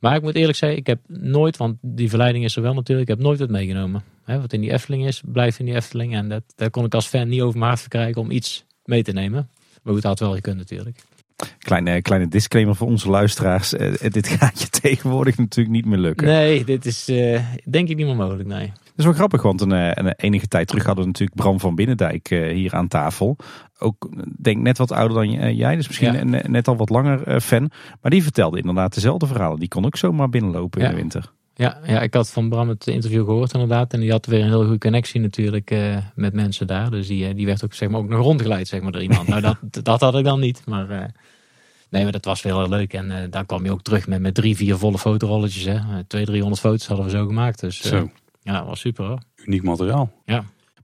Maar 0.00 0.16
ik 0.16 0.22
moet 0.22 0.34
eerlijk 0.34 0.58
zeggen, 0.58 0.78
ik 0.78 0.86
heb 0.86 1.00
nooit, 1.06 1.56
want 1.56 1.76
die 1.80 2.08
verleiding 2.08 2.44
is 2.44 2.56
er 2.56 2.62
wel 2.62 2.74
natuurlijk, 2.74 3.08
ik 3.08 3.16
heb 3.16 3.24
nooit 3.24 3.38
wat 3.38 3.50
meegenomen. 3.50 4.02
Hè, 4.24 4.40
wat 4.40 4.52
in 4.52 4.60
die 4.60 4.72
Efteling 4.72 5.06
is, 5.06 5.22
blijft 5.24 5.58
in 5.58 5.64
die 5.64 5.74
Efteling. 5.74 6.14
En 6.14 6.28
dat, 6.28 6.42
daar 6.56 6.70
kon 6.70 6.84
ik 6.84 6.94
als 6.94 7.06
fan 7.06 7.28
niet 7.28 7.40
over 7.40 7.58
mijn 7.58 7.70
hart 7.70 7.80
verkrijgen 7.80 8.22
om 8.22 8.30
iets 8.30 8.64
mee 8.84 9.02
te 9.02 9.12
nemen. 9.12 9.48
Maar 9.82 9.92
goed, 9.92 10.02
dat 10.02 10.18
had 10.18 10.20
wel 10.20 10.34
gekund 10.34 10.56
natuurlijk. 10.56 10.98
Kleine, 11.58 12.02
kleine 12.02 12.28
disclaimer 12.28 12.76
voor 12.76 12.86
onze 12.86 13.10
luisteraars. 13.10 13.74
Eh, 13.74 14.10
dit 14.10 14.28
gaat 14.28 14.60
je 14.60 14.68
tegenwoordig 14.80 15.38
natuurlijk 15.38 15.74
niet 15.76 15.86
meer 15.86 15.98
lukken. 15.98 16.26
Nee, 16.26 16.64
dit 16.64 16.86
is 16.86 17.08
eh, 17.08 17.44
denk 17.64 17.88
ik 17.88 17.96
niet 17.96 18.06
meer 18.06 18.16
mogelijk, 18.16 18.48
nee. 18.48 18.72
Dat 19.00 19.08
is 19.12 19.18
wel 19.18 19.26
grappig, 19.28 19.42
want 19.50 19.60
een, 19.60 19.72
eh, 19.94 20.06
een 20.06 20.14
enige 20.16 20.48
tijd 20.48 20.66
terug 20.68 20.84
hadden 20.84 21.04
we 21.04 21.10
natuurlijk 21.10 21.40
Bram 21.40 21.60
van 21.60 21.74
Binnendijk 21.74 22.30
eh, 22.30 22.52
hier 22.52 22.74
aan 22.74 22.88
tafel. 22.88 23.36
Ook 23.78 24.08
eh, 24.16 24.22
denk 24.38 24.58
net 24.62 24.78
wat 24.78 24.92
ouder 24.92 25.16
dan 25.16 25.54
jij, 25.56 25.76
dus 25.76 25.86
misschien 25.86 26.12
Ja. 26.12 26.20
een- 26.20 26.50
net 26.52 26.68
al 26.68 26.76
wat 26.76 26.90
langer 26.90 27.40
fan. 27.40 27.70
Maar 28.00 28.10
die 28.10 28.22
vertelde 28.22 28.58
inderdaad 28.58 28.94
dezelfde 28.94 29.26
verhalen. 29.26 29.58
Die 29.58 29.68
kon 29.68 29.84
ook 29.86 29.96
zomaar 29.96 30.28
binnenlopen 30.28 30.80
in 30.80 30.88
de 30.90 30.94
winter. 30.96 31.30
Ja, 31.54 31.78
ja, 31.86 32.00
ik 32.00 32.14
had 32.14 32.30
van 32.30 32.48
Bram 32.48 32.68
het 32.68 32.86
interview 32.86 33.24
gehoord 33.24 33.52
inderdaad. 33.52 33.92
En 33.92 34.00
die 34.00 34.10
had 34.10 34.26
weer 34.26 34.40
een 34.40 34.46
heel 34.48 34.62
goede 34.62 34.78
connectie 34.78 35.20
natuurlijk 35.20 35.74
met 36.14 36.34
mensen 36.34 36.66
daar. 36.66 36.90
Dus 36.90 37.06
die, 37.06 37.34
die 37.34 37.46
werd 37.46 37.64
ook, 37.64 37.74
zeg 37.74 37.88
maar, 37.88 38.00
ook 38.00 38.08
nog 38.08 38.22
rondgeleid 38.24 38.68
zeg 38.68 38.80
maar, 38.80 38.92
door 38.92 39.02
iemand. 39.02 39.28
nou, 39.28 39.40
dat, 39.40 39.56
dat 39.84 40.00
had 40.00 40.14
ik 40.18 40.24
dan 40.24 40.40
niet. 40.40 40.62
Maar 40.66 41.12
nee, 41.90 42.02
maar 42.02 42.12
dat 42.12 42.24
was 42.24 42.42
wel 42.42 42.58
heel 42.58 42.68
leuk. 42.68 42.92
En 42.92 43.30
daar 43.30 43.46
kwam 43.46 43.64
je 43.64 43.70
ook 43.72 43.82
terug 43.82 44.06
met, 44.06 44.20
met 44.20 44.34
drie, 44.34 44.56
vier 44.56 44.76
volle 44.76 44.98
fotorolletjes. 44.98 45.64
Hè. 45.64 46.04
Twee, 46.04 46.24
driehonderd 46.24 46.60
foto's 46.60 46.86
hadden 46.86 47.04
we 47.04 47.10
zo 47.10 47.26
gemaakt. 47.26 47.60
Dus 47.60 47.80
Zo, 47.80 48.10
ja, 48.42 48.58
dat 48.58 48.66
was 48.66 48.80
super 48.80 49.04
hoor. 49.06 49.18
uniek 49.44 49.62
materiaal. 49.62 50.12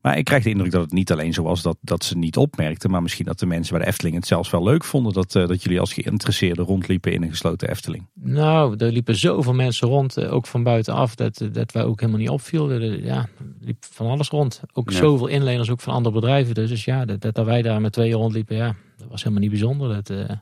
Maar 0.03 0.19
ik 0.19 0.25
krijg 0.25 0.43
de 0.43 0.51
indruk 0.51 0.71
dat 0.71 0.81
het 0.83 0.93
niet 0.93 1.13
alleen 1.13 1.33
zo 1.33 1.43
was 1.43 1.63
dat, 1.63 1.77
dat 1.81 2.05
ze 2.05 2.19
niet 2.19 2.37
opmerkten. 2.37 2.91
Maar 2.91 3.03
misschien 3.03 3.25
dat 3.27 3.39
de 3.39 3.47
mensen 3.47 3.75
bij 3.75 3.83
de 3.85 3.91
Efteling 3.91 4.15
het 4.17 4.27
zelfs 4.27 4.51
wel 4.51 4.63
leuk 4.63 4.85
vonden. 4.85 5.13
Dat, 5.13 5.35
eh, 5.35 5.47
dat 5.47 5.63
jullie 5.63 5.81
als 5.81 5.93
geïnteresseerden 5.93 6.65
rondliepen 6.65 7.13
in 7.13 7.23
een 7.23 7.31
gesloten 7.31 7.69
Efteling. 7.71 8.07
Nou, 8.15 8.77
er 8.77 8.93
liepen 8.93 9.17
zoveel 9.17 9.53
mensen 9.55 9.89
rond, 9.89 10.17
eh, 10.17 10.33
ook 10.33 10.47
van 10.47 10.63
buitenaf, 10.63 11.15
dat, 11.15 11.41
eh, 11.41 11.49
dat 11.53 11.73
wij 11.73 11.85
ook 11.85 12.01
helemaal 12.01 12.21
niet 12.21 12.29
opvielden. 12.31 13.05
Ja, 13.05 13.17
er 13.17 13.29
liep 13.61 13.85
van 13.91 14.07
alles 14.07 14.29
rond. 14.29 14.61
Ook 14.73 14.91
Ja. 14.91 14.97
zoveel 14.97 15.27
inleners, 15.27 15.71
ook 15.71 15.81
van 15.81 15.95
andere 15.95 16.15
bedrijven. 16.15 16.55
Dus, 16.55 16.69
dus 16.69 16.85
ja, 16.85 17.05
dat, 17.05 17.35
dat 17.35 17.45
wij 17.45 17.63
daar 17.63 17.81
met 17.81 17.93
tweeën 17.93 18.13
rondliepen, 18.15 18.57
ja, 18.57 18.75
dat 18.97 19.09
was 19.09 19.21
helemaal 19.23 19.43
niet 19.43 19.51
bijzonder. 19.51 19.95
Dat, 19.95 20.11
eh, 20.11 20.37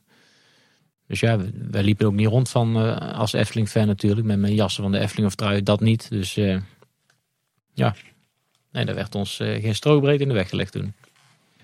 dus 1.06 1.20
ja, 1.20 1.38
we- 1.38 1.66
wij 1.70 1.82
liepen 1.82 2.06
ook 2.06 2.14
niet 2.14 2.28
rond 2.28 2.48
van, 2.50 2.76
eh, 2.76 3.18
als 3.18 3.32
Efteling-fan 3.32 3.86
natuurlijk, 3.86 4.26
met 4.26 4.38
mijn 4.38 4.54
jassen 4.54 4.82
van 4.82 4.92
de 4.92 4.98
Efteling 4.98 5.26
of 5.26 5.34
trui, 5.34 5.62
dat 5.62 5.80
niet. 5.80 6.10
Dus 6.10 6.36
eh, 6.36 6.56
ja, 7.74 7.94
nee, 8.72 8.84
daar 8.84 8.94
werd 8.94 9.14
ons 9.14 9.40
eh, 9.40 9.62
geen 9.62 9.74
strobreed 9.74 10.20
in 10.20 10.28
de 10.28 10.34
weg 10.34 10.48
gelegd 10.48 10.72
toen. 10.72 10.92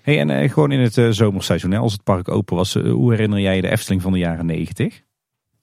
Hey, 0.01 0.19
en 0.19 0.29
eh, 0.29 0.51
gewoon 0.51 0.71
in 0.71 0.79
het 0.79 0.97
eh, 0.97 1.09
zomerseizoen, 1.09 1.71
hè, 1.71 1.77
als 1.77 1.91
het 1.91 2.03
park 2.03 2.29
open 2.29 2.55
was. 2.55 2.73
hoe 2.73 3.11
herinner 3.11 3.39
jij 3.39 3.55
je 3.55 3.61
de 3.61 3.69
Efteling 3.69 4.01
van 4.01 4.11
de 4.11 4.17
jaren 4.17 4.45
90? 4.45 5.01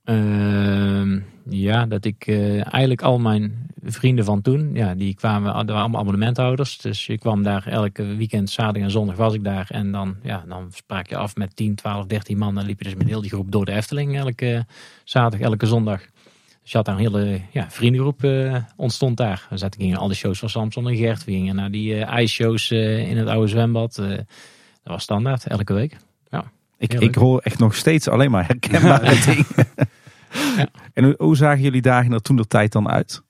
Ehm, 0.04 1.18
ja, 1.48 1.86
dat 1.86 2.04
ik 2.04 2.28
eigenlijk 2.60 3.02
al 3.02 3.18
mijn 3.18 3.68
vrienden 3.84 4.24
van 4.24 4.42
toen, 4.42 4.70
ja, 4.74 4.94
die 4.94 5.14
kwamen, 5.14 5.48
er 5.48 5.54
waren 5.54 5.74
allemaal 5.74 6.00
abonnementhouders. 6.00 6.78
Dus 6.78 7.06
je 7.06 7.18
kwam 7.18 7.42
daar 7.42 7.66
elke 7.66 8.04
weekend, 8.04 8.50
zaterdag 8.50 8.82
en 8.82 8.90
zondag 8.90 9.16
was 9.16 9.34
ik 9.34 9.44
daar. 9.44 9.66
En 9.70 9.92
dan, 9.92 10.16
ja, 10.22 10.44
dan 10.48 10.68
spraak 10.72 11.08
je 11.08 11.16
af 11.16 11.36
met 11.36 11.56
10, 11.56 11.74
12, 11.74 12.06
13 12.06 12.38
man. 12.38 12.54
Dan 12.54 12.64
liep 12.64 12.78
je 12.78 12.84
dus 12.84 12.94
met 12.94 13.06
heel 13.06 13.20
die 13.20 13.30
groep 13.30 13.52
door 13.52 13.64
de 13.64 13.72
Efteling 13.72 14.16
elke 14.16 14.66
zaterdag, 15.04 15.48
elke 15.48 15.66
zondag. 15.66 16.02
Dus 16.68 16.76
je 16.76 16.82
had 16.82 16.96
daar 16.96 17.04
een 17.04 17.12
hele 17.12 17.40
ja, 17.50 17.70
vriendengroep 17.70 18.24
eh, 18.24 18.56
ontstond 18.76 19.16
daar. 19.16 19.46
We 19.50 19.56
zaten, 19.56 19.80
gingen 19.80 19.98
al 19.98 20.08
de 20.08 20.14
shows 20.14 20.38
van 20.38 20.48
Samson 20.48 20.88
en 20.88 20.96
Gert. 20.96 21.24
We 21.24 21.32
gingen 21.32 21.54
naar 21.54 21.70
die 21.70 21.94
eh, 21.94 22.08
ijsshows 22.08 22.70
eh, 22.70 23.10
in 23.10 23.16
het 23.16 23.28
oude 23.28 23.48
zwembad. 23.48 23.94
Dat 23.94 24.26
was 24.82 25.02
standaard, 25.02 25.46
elke 25.46 25.74
week. 25.74 25.96
Ik, 26.80 26.92
Heel 26.92 27.00
ik 27.00 27.06
leuk. 27.06 27.14
hoor 27.14 27.40
echt 27.40 27.58
nog 27.58 27.74
steeds 27.74 28.08
alleen 28.08 28.30
maar 28.30 28.46
herkenbare 28.46 29.18
dingen. 29.26 29.46
En 30.92 31.04
hoe, 31.04 31.14
hoe 31.18 31.36
zagen 31.36 31.62
jullie 31.62 31.82
dagen 31.82 32.12
er 32.12 32.22
toen 32.22 32.36
de 32.36 32.46
tijd 32.46 32.72
dan 32.72 32.88
uit? 32.88 33.22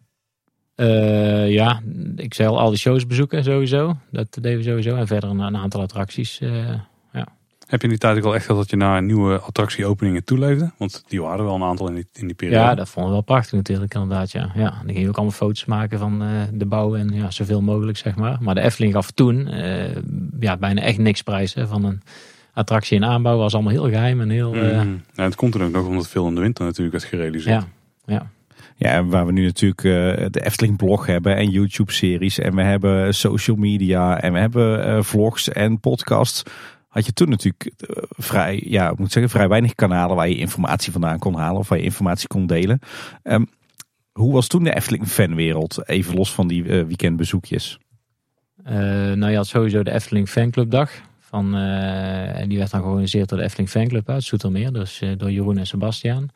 Ja, 1.49 1.81
ik 2.17 2.35
zei 2.35 2.49
al, 2.49 2.59
al 2.59 2.69
die 2.69 2.79
shows 2.79 3.07
bezoeken 3.07 3.45
sowieso. 3.45 3.97
Dat 4.11 4.39
deden 4.41 4.59
we 4.59 4.65
sowieso. 4.65 4.97
En 4.97 5.07
verder 5.07 5.31
een, 5.31 5.39
een 5.39 5.57
aantal 5.57 5.81
attracties. 5.81 6.41
Heb 7.69 7.81
je 7.81 7.87
in 7.87 7.93
die 7.93 7.99
tijd 7.99 8.17
ook 8.19 8.25
al 8.25 8.35
echt 8.35 8.45
gehad 8.45 8.61
dat 8.61 8.71
je 8.71 8.77
naar 8.77 9.03
nieuwe 9.03 9.39
attractieopeningen 9.39 10.25
toeleefde? 10.25 10.71
Want 10.77 11.05
die 11.09 11.23
waren 11.23 11.39
er 11.39 11.45
wel 11.45 11.55
een 11.55 11.63
aantal 11.63 11.89
in 11.89 11.95
die, 11.95 12.07
in 12.13 12.27
die 12.27 12.37
periode. 12.37 12.65
ja, 12.65 12.75
dat 12.75 12.89
vonden 12.89 13.11
we 13.11 13.17
wel 13.17 13.25
prachtig 13.25 13.53
natuurlijk 13.53 13.95
inderdaad. 13.95 14.31
Ja. 14.31 14.51
Ja, 14.55 14.71
dan 14.71 14.87
ging 14.87 14.99
je 14.99 15.09
ook 15.09 15.17
allemaal 15.17 15.35
foto's 15.35 15.65
maken 15.65 15.99
van 15.99 16.23
eh, 16.23 16.29
de 16.53 16.67
bouw 16.67 16.97
en 16.97 17.09
ja, 17.13 17.31
zoveel 17.31 17.63
mogelijk 17.63 17.99
zeg 17.99 18.17
maar. 18.17 18.37
Maar 18.41 18.55
de 18.55 18.61
Efteling 18.61 18.93
gaf 18.93 19.11
toen 19.11 19.49
eh, 19.49 19.97
ja, 20.41 20.57
bijna 20.57 20.81
echt 20.81 20.99
niks 20.99 21.23
prijs 21.23 21.55
hè, 21.55 21.67
van 21.67 21.85
een 21.85 22.03
attractie 22.53 22.97
in 22.97 23.05
aanbouw. 23.05 23.37
Was 23.37 23.55
allemaal 23.55 23.73
heel 23.73 23.89
geheim 23.89 24.21
en 24.21 24.31
heel... 24.31 24.57
Ja, 24.57 24.87
het 25.15 25.35
komt 25.35 25.55
er 25.55 25.63
ook 25.63 25.73
nog 25.73 25.87
omdat 25.87 26.09
veel 26.09 26.29
in 26.29 26.35
de 26.35 26.41
winter 26.41 26.65
natuurlijk 26.65 26.93
werd 26.93 27.05
gerealiseerd. 27.05 27.63
ja, 28.05 28.15
ja. 28.15 28.31
Ja, 28.79 28.91
en 28.91 29.09
waar 29.09 29.27
we 29.27 29.33
nu 29.33 29.45
natuurlijk 29.45 29.85
eh, 29.85 30.27
de 30.31 30.45
Efteling 30.45 30.77
blog 30.77 31.07
hebben 31.07 31.37
en 31.37 31.51
YouTube 31.51 31.93
series 31.93 32.39
en 32.39 32.55
we 32.55 32.63
hebben 32.63 33.15
social 33.15 33.57
media 33.57 34.21
en 34.21 34.33
we 34.33 34.39
hebben 34.39 34.85
eh, 34.85 35.03
vlogs 35.03 35.49
en 35.49 35.81
podcasts. 35.81 36.43
Had 36.89 37.07
je 37.07 37.13
toen 37.13 37.29
natuurlijk 37.29 37.65
eh, 37.77 38.03
vrij, 38.09 38.63
ja, 38.67 38.91
ik 38.91 38.99
moet 38.99 39.13
zeggen, 39.13 39.33
vrij 39.33 39.49
weinig 39.49 39.75
kanalen 39.75 40.17
waar 40.17 40.29
je 40.29 40.37
informatie 40.37 40.93
vandaan 40.93 41.19
kon 41.19 41.35
halen 41.35 41.61
of 41.61 41.69
waar 41.69 41.79
je 41.79 41.85
informatie 41.85 42.29
kon 42.29 42.47
delen. 42.47 42.79
Ehm, 43.23 43.45
hoe 44.13 44.33
was 44.33 44.47
toen 44.47 44.65
de 44.65 44.75
Efteling 44.75 45.07
fanwereld? 45.07 45.89
Even 45.89 46.15
los 46.15 46.33
van 46.33 46.49
die 46.49 46.65
eh, 46.65 46.85
weekendbezoekjes. 46.85 47.79
Eh, 48.65 48.75
nou, 49.13 49.29
je 49.29 49.37
had 49.37 49.47
sowieso 49.47 49.83
de 49.83 49.91
Efteling 49.91 50.29
Fanclubdag. 50.29 50.91
Van, 51.21 51.55
en 51.55 52.49
die 52.49 52.59
werd 52.59 52.71
dan 52.71 52.81
georganiseerd 52.81 53.29
door 53.29 53.39
de 53.39 53.45
Efteling 53.45 53.71
Fanclub 53.71 54.09
uit 54.09 54.23
Soetermeer. 54.23 54.73
Dus 54.73 55.03
door 55.17 55.31
Jeroen 55.31 55.59
en 55.59 55.67
Sebastiaan. 55.67 56.29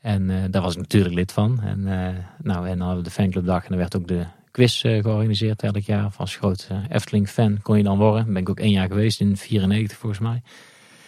En 0.00 0.50
daar 0.50 0.62
was 0.62 0.72
ik 0.72 0.78
natuurlijk 0.78 1.14
lid 1.14 1.32
van. 1.32 1.60
En, 1.62 1.82
nou, 2.42 2.68
en 2.68 2.78
dan 2.78 2.86
hadden 2.86 2.96
we 2.96 3.02
de 3.02 3.10
Fanclubdag. 3.10 3.62
En 3.62 3.68
dan 3.68 3.78
werd 3.78 3.96
ook 3.96 4.08
de 4.08 4.24
quiz 4.50 4.84
eh, 4.84 5.02
georganiseerd 5.02 5.62
elk 5.62 5.76
jaar. 5.76 6.10
Als 6.16 6.36
groot 6.36 6.66
eh, 6.70 6.76
Efteling-fan 6.88 7.62
kon 7.62 7.76
je 7.76 7.82
dan 7.82 7.98
worden. 7.98 8.32
Ben 8.32 8.42
ik 8.42 8.48
ook 8.48 8.60
één 8.60 8.70
jaar 8.70 8.86
geweest, 8.86 9.20
in 9.20 9.36
94 9.36 9.98
volgens 9.98 10.20
mij. 10.20 10.42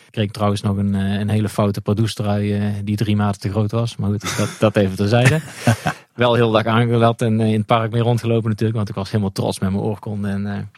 Ik 0.07 0.19
kreeg 0.19 0.31
trouwens 0.31 0.61
nog 0.61 0.77
een, 0.77 0.95
eh, 0.95 1.19
een 1.19 1.29
hele 1.29 1.49
foute 1.49 1.81
Pardoes-trui 1.81 2.63
die 2.85 2.97
drie 2.97 3.17
maten 3.17 3.41
te 3.41 3.51
groot 3.51 3.71
was. 3.71 3.97
Maar 3.97 4.11
goed, 4.11 4.37
dat, 4.37 4.57
dat 4.59 4.77
even 4.77 4.97
terzijde. 4.97 5.41
Wel 6.15 6.35
heel 6.35 6.51
dag 6.51 6.65
aangelat 6.65 7.23
en 7.23 7.41
in 7.41 7.59
het 7.59 7.67
park 7.67 7.91
mee 7.91 8.03
rondgelopen 8.03 8.49
natuurlijk. 8.49 8.77
Want 8.77 8.89
ik 8.89 8.95
was 8.95 9.11
helemaal 9.11 9.33
trots 9.33 9.59
met 9.59 9.71
mijn 9.71 9.83
oorkonde. 9.83 10.29
En, 10.29 10.71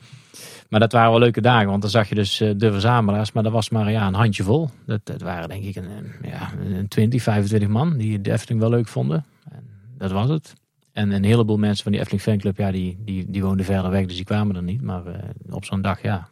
maar 0.69 0.81
dat 0.81 0.93
waren 0.93 1.11
wel 1.11 1.19
leuke 1.19 1.41
dagen. 1.41 1.69
Want 1.69 1.83
dan 1.83 1.91
zag 1.91 2.09
je 2.09 2.15
dus 2.15 2.37
de 2.37 2.73
verzamelaars. 2.73 3.33
Maar 3.33 3.43
dat 3.43 3.53
was 3.53 3.71
maar 3.71 3.91
ja, 3.91 4.07
een 4.07 4.15
handjevol. 4.15 4.71
Dat, 4.87 5.01
dat 5.05 5.21
waren 5.21 5.49
denk 5.49 5.65
ik 5.65 5.77
een, 5.77 5.89
ja, 6.23 6.53
een 6.77 6.89
20, 6.89 7.23
25 7.23 7.69
man 7.69 7.97
die 7.97 8.21
de 8.21 8.33
Efteling 8.33 8.61
wel 8.61 8.71
leuk 8.71 8.89
vonden. 8.89 9.25
En 9.51 9.65
dat 9.99 10.11
was 10.11 10.29
het. 10.29 10.55
En 10.95 11.11
een 11.11 11.25
heleboel 11.25 11.57
mensen 11.57 11.83
van 11.83 11.93
die 11.93 12.01
Efteling 12.01 12.25
fanclub, 12.25 12.57
ja, 12.57 12.71
die, 12.71 12.99
die, 13.05 13.31
die 13.31 13.43
woonden 13.43 13.65
verder 13.65 13.91
weg. 13.91 14.07
Dus 14.07 14.17
die 14.17 14.25
kwamen 14.25 14.57
er 14.57 14.63
niet. 14.63 14.83
Maar 14.83 15.07
eh, 15.07 15.29
op 15.51 15.65
zo'n 15.65 15.83
dag, 15.83 16.03
ja, 16.03 16.29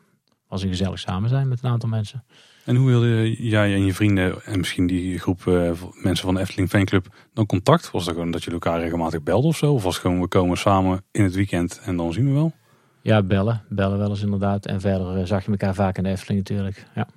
was 0.49 0.63
een 0.63 0.69
gezellig 0.69 0.99
samen 0.99 1.29
zijn 1.29 1.49
met 1.49 1.63
een 1.63 1.71
aantal 1.71 1.89
mensen. 1.89 2.25
En 2.65 2.77
hoe 2.77 2.87
wilde 2.87 3.43
jij 3.49 3.75
en 3.75 3.85
je 3.85 3.95
vrienden 3.95 4.45
en 4.45 4.59
misschien 4.59 4.87
die 4.87 5.19
groep 5.19 5.47
eh, 5.47 5.71
mensen 6.03 6.25
van 6.25 6.35
de 6.35 6.41
Efteling 6.41 6.69
Fanclub 6.69 7.07
dan 7.33 7.47
contact? 7.47 7.91
Was 7.91 8.05
dat 8.05 8.15
gewoon 8.15 8.31
dat 8.31 8.45
je 8.45 8.51
elkaar 8.51 8.81
regelmatig 8.81 9.23
belde 9.23 9.47
of 9.47 9.57
zo? 9.57 9.73
Of 9.73 9.83
was 9.83 9.95
het 9.95 10.03
gewoon 10.03 10.21
we 10.21 10.29
komen 10.29 10.57
samen 10.57 11.05
in 11.11 11.23
het 11.23 11.35
weekend 11.35 11.81
en 11.85 11.97
dan 11.97 12.13
zien 12.13 12.27
we 12.27 12.33
wel? 12.33 12.53
Ja, 13.01 13.23
bellen. 13.23 13.65
Bellen 13.69 13.99
wel 13.99 14.11
eens 14.11 14.23
inderdaad. 14.23 14.67
En 14.67 14.81
verder 14.81 15.17
eh, 15.17 15.25
zag 15.25 15.45
je 15.45 15.51
elkaar 15.51 15.75
vaak 15.75 15.97
in 15.97 16.03
de 16.03 16.11
Efteling 16.11 16.39
natuurlijk. 16.39 16.87
Ja. 16.95 17.09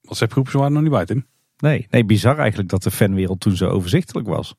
WhatsApp 0.00 0.32
groepen 0.32 0.52
waren 0.52 0.66
er 0.66 0.72
nog 0.72 0.82
niet 0.82 0.92
bij, 0.92 1.04
Tim. 1.04 1.26
Nee, 1.56 1.86
nee, 1.90 2.04
bizar 2.04 2.38
eigenlijk 2.38 2.68
dat 2.68 2.82
de 2.82 2.90
fanwereld 2.90 3.40
toen 3.40 3.56
zo 3.56 3.68
overzichtelijk 3.68 4.28
was. 4.28 4.54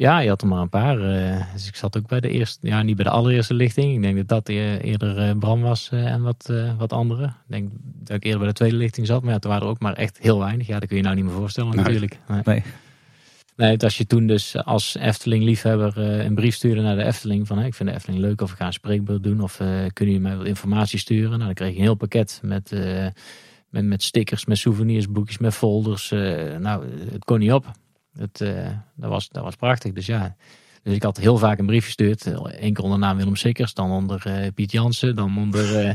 Ja, 0.00 0.18
je 0.18 0.28
had 0.28 0.42
er 0.42 0.48
maar 0.48 0.60
een 0.60 0.68
paar. 0.68 1.00
eh, 1.00 1.52
dus 1.52 1.68
ik 1.68 1.76
zat 1.76 1.96
ook 1.96 2.06
bij 2.06 2.20
de 2.20 2.28
eerste, 2.28 2.66
ja, 2.66 2.82
niet 2.82 2.96
bij 2.96 3.04
de 3.04 3.10
allereerste 3.10 3.54
lichting. 3.54 3.94
Ik 3.94 4.02
denk 4.02 4.16
dat 4.16 4.28
dat 4.28 4.48
eerder 4.48 5.18
eh, 5.18 5.38
Bram 5.38 5.60
was 5.60 5.88
eh, 5.90 6.06
en 6.06 6.22
wat, 6.22 6.52
wat 6.78 6.92
andere. 6.92 7.24
Ik 7.24 7.32
denk 7.46 7.70
dat 7.82 8.16
ik 8.16 8.24
eerder 8.24 8.38
bij 8.38 8.48
de 8.48 8.54
tweede 8.54 8.76
lichting 8.76 9.06
zat. 9.06 9.22
Maar 9.22 9.32
ja, 9.32 9.38
toen 9.38 9.50
waren 9.50 9.66
er 9.66 9.72
ook 9.72 9.80
maar 9.80 9.92
echt 9.94 10.18
heel 10.18 10.38
weinig. 10.38 10.66
Ja, 10.66 10.78
dat 10.78 10.88
kun 10.88 10.96
je 10.96 11.02
nou 11.02 11.14
niet 11.14 11.24
meer 11.24 11.34
voorstellen 11.34 11.74
Nee. 11.74 11.84
natuurlijk. 11.84 12.18
Nee. 12.44 12.62
Nee. 13.56 13.78
Als 13.78 13.98
je 13.98 14.06
toen 14.06 14.26
dus 14.26 14.56
als 14.56 14.96
Efteling-liefhebber 14.96 15.98
een 15.98 16.34
brief 16.34 16.54
stuurde 16.54 16.80
naar 16.80 16.96
de 16.96 17.04
Efteling. 17.04 17.46
Van 17.46 17.58
hey, 17.58 17.66
ik 17.66 17.74
vind 17.74 17.88
de 17.88 17.94
Efteling 17.94 18.22
leuk 18.22 18.40
of 18.40 18.50
ik 18.50 18.56
ga 18.56 18.66
een 18.66 18.72
spreekbeeld 18.72 19.22
doen. 19.22 19.40
Of 19.40 19.56
kunnen 19.56 19.92
jullie 19.94 20.20
mij 20.20 20.36
wat 20.36 20.46
informatie 20.46 20.98
sturen? 20.98 21.30
Nou, 21.30 21.44
dan 21.44 21.54
kreeg 21.54 21.70
je 21.70 21.76
een 21.76 21.82
heel 21.82 21.94
pakket 21.94 22.40
met, 22.42 22.70
met, 23.68 23.84
met 23.84 24.02
stickers, 24.02 24.44
met 24.44 24.58
souvenirs, 24.58 25.10
boekjes, 25.10 25.38
met 25.38 25.54
folders. 25.54 26.10
nou, 26.58 26.84
het 27.12 27.24
kon 27.24 27.38
niet 27.38 27.52
op. 27.52 27.66
Het, 28.20 28.40
eh, 28.40 28.68
dat, 28.94 29.10
was, 29.10 29.28
dat 29.28 29.42
was 29.42 29.56
prachtig. 29.56 29.92
Dus 29.92 30.06
ja, 30.06 30.36
dus 30.82 30.94
ik 30.94 31.02
had 31.02 31.16
heel 31.16 31.38
vaak 31.38 31.58
een 31.58 31.66
brief 31.66 31.84
gestuurd. 31.84 32.26
Eén 32.26 32.72
keer 32.72 32.84
onder 32.84 32.98
de 32.98 33.04
naam 33.04 33.16
Willem 33.16 33.36
Sikkers, 33.36 33.74
dan 33.74 33.90
onder 33.90 34.22
eh, 34.26 34.52
Piet 34.54 34.72
Jansen, 34.72 35.16
dan 35.16 35.38
onder 35.38 35.78
eh 35.78 35.94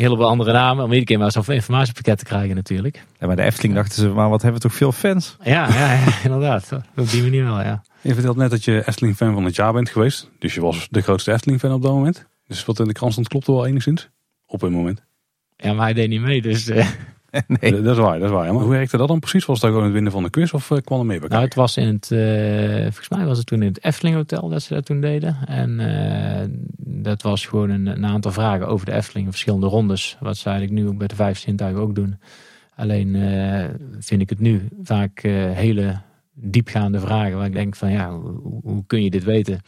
een 0.00 0.06
heleboel 0.06 0.26
andere 0.28 0.52
namen. 0.52 0.84
Om 0.84 0.88
iedere 0.90 1.06
keer 1.06 1.18
maar 1.18 1.32
zo'n 1.32 1.44
informatiepakket 1.54 2.18
te 2.18 2.24
krijgen 2.24 2.54
natuurlijk. 2.54 3.04
En 3.18 3.26
bij 3.26 3.36
de 3.36 3.42
Efteling 3.42 3.74
dachten 3.74 3.94
ze, 3.94 4.08
maar 4.08 4.28
wat 4.28 4.42
hebben 4.42 4.60
we 4.60 4.68
toch 4.68 4.76
veel 4.76 4.92
fans? 4.92 5.36
Ja, 5.42 5.68
ja, 5.68 5.92
ja 5.92 6.06
inderdaad. 6.24 6.72
Op 6.96 7.10
die 7.10 7.22
manier 7.22 7.44
wel, 7.44 7.60
ja. 7.60 7.82
Je 8.00 8.14
vertelt 8.14 8.36
net 8.36 8.50
dat 8.50 8.64
je 8.64 8.82
Efteling 8.86 9.16
fan 9.16 9.34
van 9.34 9.44
het 9.44 9.56
jaar 9.56 9.72
bent 9.72 9.88
geweest. 9.88 10.30
Dus 10.38 10.54
je 10.54 10.60
was 10.60 10.88
de 10.90 11.00
grootste 11.00 11.32
Efteling 11.32 11.60
fan 11.60 11.72
op 11.72 11.82
dat 11.82 11.92
moment. 11.92 12.26
Dus 12.46 12.64
wat 12.64 12.78
in 12.78 12.84
de 12.86 12.92
krant 12.92 13.12
stond 13.12 13.28
klopte 13.28 13.52
wel 13.52 13.66
enigszins. 13.66 14.08
Op 14.46 14.62
een 14.62 14.72
moment. 14.72 15.02
Ja, 15.56 15.72
maar 15.72 15.84
hij 15.84 15.94
deed 15.94 16.08
niet 16.08 16.20
mee, 16.20 16.42
dus... 16.42 16.68
eh, 16.68 16.86
nee. 17.60 17.82
Dat 17.82 17.96
is 17.96 18.02
waar, 18.02 18.18
dat 18.18 18.28
is 18.28 18.34
waar. 18.34 18.52
Maar 18.52 18.62
hoe 18.62 18.70
werkte 18.70 18.96
dat 18.96 19.08
dan 19.08 19.18
precies? 19.18 19.44
Was 19.44 19.60
dat 19.60 19.70
gewoon 19.70 19.84
het 19.84 19.92
winnen 19.92 20.12
van 20.12 20.22
de 20.22 20.30
quiz 20.30 20.52
of 20.52 20.70
eh, 20.70 20.78
kwam 20.84 20.98
er 20.98 21.06
meer 21.06 21.20
bij 21.20 21.28
Nou, 21.28 21.42
het 21.44 21.54
was 21.54 21.76
in 21.76 21.86
het, 21.86 22.10
eh, 22.10 22.82
volgens 22.82 23.08
mij 23.08 23.24
was 23.24 23.38
het 23.38 23.46
toen 23.46 23.62
in 23.62 23.68
het 23.68 23.84
Efteling 23.84 24.16
Hotel 24.16 24.48
dat 24.48 24.62
ze 24.62 24.74
dat 24.74 24.84
toen 24.84 25.00
deden. 25.00 25.36
En 25.46 25.80
eh, 25.80 26.48
dat 26.78 27.22
was 27.22 27.46
gewoon 27.46 27.70
een, 27.70 27.86
een 27.86 28.06
aantal 28.06 28.32
vragen 28.32 28.66
over 28.66 28.86
de 28.86 28.92
Efteling, 28.92 29.28
verschillende 29.28 29.66
rondes. 29.66 30.16
Wat 30.20 30.36
ze 30.36 30.48
eigenlijk 30.48 30.80
nu 30.80 30.88
ook 30.88 30.98
bij 30.98 31.06
de 31.06 31.14
vijf 31.14 31.38
zintuigen 31.38 31.82
ook 31.82 31.94
doen. 31.94 32.18
Alleen 32.76 33.14
eh, 33.14 33.64
vind 33.98 34.20
ik 34.20 34.30
het 34.30 34.40
nu 34.40 34.68
vaak 34.82 35.20
hele 35.52 36.00
diepgaande 36.34 37.00
vragen. 37.00 37.36
Waar 37.36 37.46
ik 37.46 37.52
denk 37.52 37.76
van 37.76 37.90
ja, 37.90 38.10
hoe, 38.10 38.60
hoe 38.62 38.84
kun 38.86 39.02
je 39.02 39.10
dit 39.10 39.24
weten? 39.24 39.60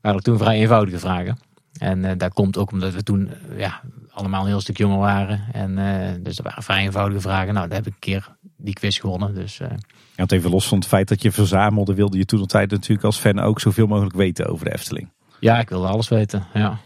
Waren 0.00 0.18
er 0.18 0.24
toen 0.24 0.38
vrij 0.38 0.60
eenvoudige 0.60 0.98
vragen. 0.98 1.38
En 1.80 2.04
eh, 2.04 2.12
daar 2.16 2.32
komt 2.32 2.58
ook 2.58 2.72
omdat 2.72 2.94
we 2.94 3.02
toen 3.02 3.28
eh, 3.28 3.58
ja, 3.58 3.80
allemaal 4.10 4.40
een 4.40 4.46
heel 4.46 4.60
stuk 4.60 4.76
jonger 4.76 4.98
waren. 4.98 5.40
En 5.52 5.78
eh, 5.78 6.14
dus 6.22 6.36
dat 6.36 6.46
waren 6.46 6.62
vrij 6.62 6.82
eenvoudige 6.82 7.20
vragen. 7.20 7.54
Nou, 7.54 7.68
daar 7.68 7.76
heb 7.76 7.86
ik 7.86 7.92
een 7.92 7.98
keer 7.98 8.36
die 8.56 8.74
quiz 8.74 9.00
gewonnen. 9.00 9.34
Dus 9.34 9.60
eh, 9.60 9.68
Ja, 9.68 9.76
want 10.16 10.32
even 10.32 10.50
los 10.50 10.68
van 10.68 10.78
het 10.78 10.86
feit 10.86 11.08
dat 11.08 11.22
je 11.22 11.32
verzamelde, 11.32 11.94
wilde 11.94 12.18
je 12.18 12.24
toen 12.24 12.40
de 12.40 12.46
tijd 12.46 12.70
natuurlijk 12.70 13.04
als 13.04 13.18
fan 13.18 13.38
ook 13.38 13.60
zoveel 13.60 13.86
mogelijk 13.86 14.16
weten 14.16 14.46
over 14.46 14.64
de 14.64 14.72
Efteling. 14.72 15.08
Ja, 15.40 15.58
ik 15.58 15.68
wilde 15.68 15.86
alles 15.86 16.08
weten. 16.08 16.46
Ja, 16.54 16.78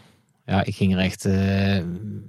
ja 0.45 0.63
ik 0.63 0.75
ging 0.75 0.93
er 0.93 0.99
echt, 0.99 1.23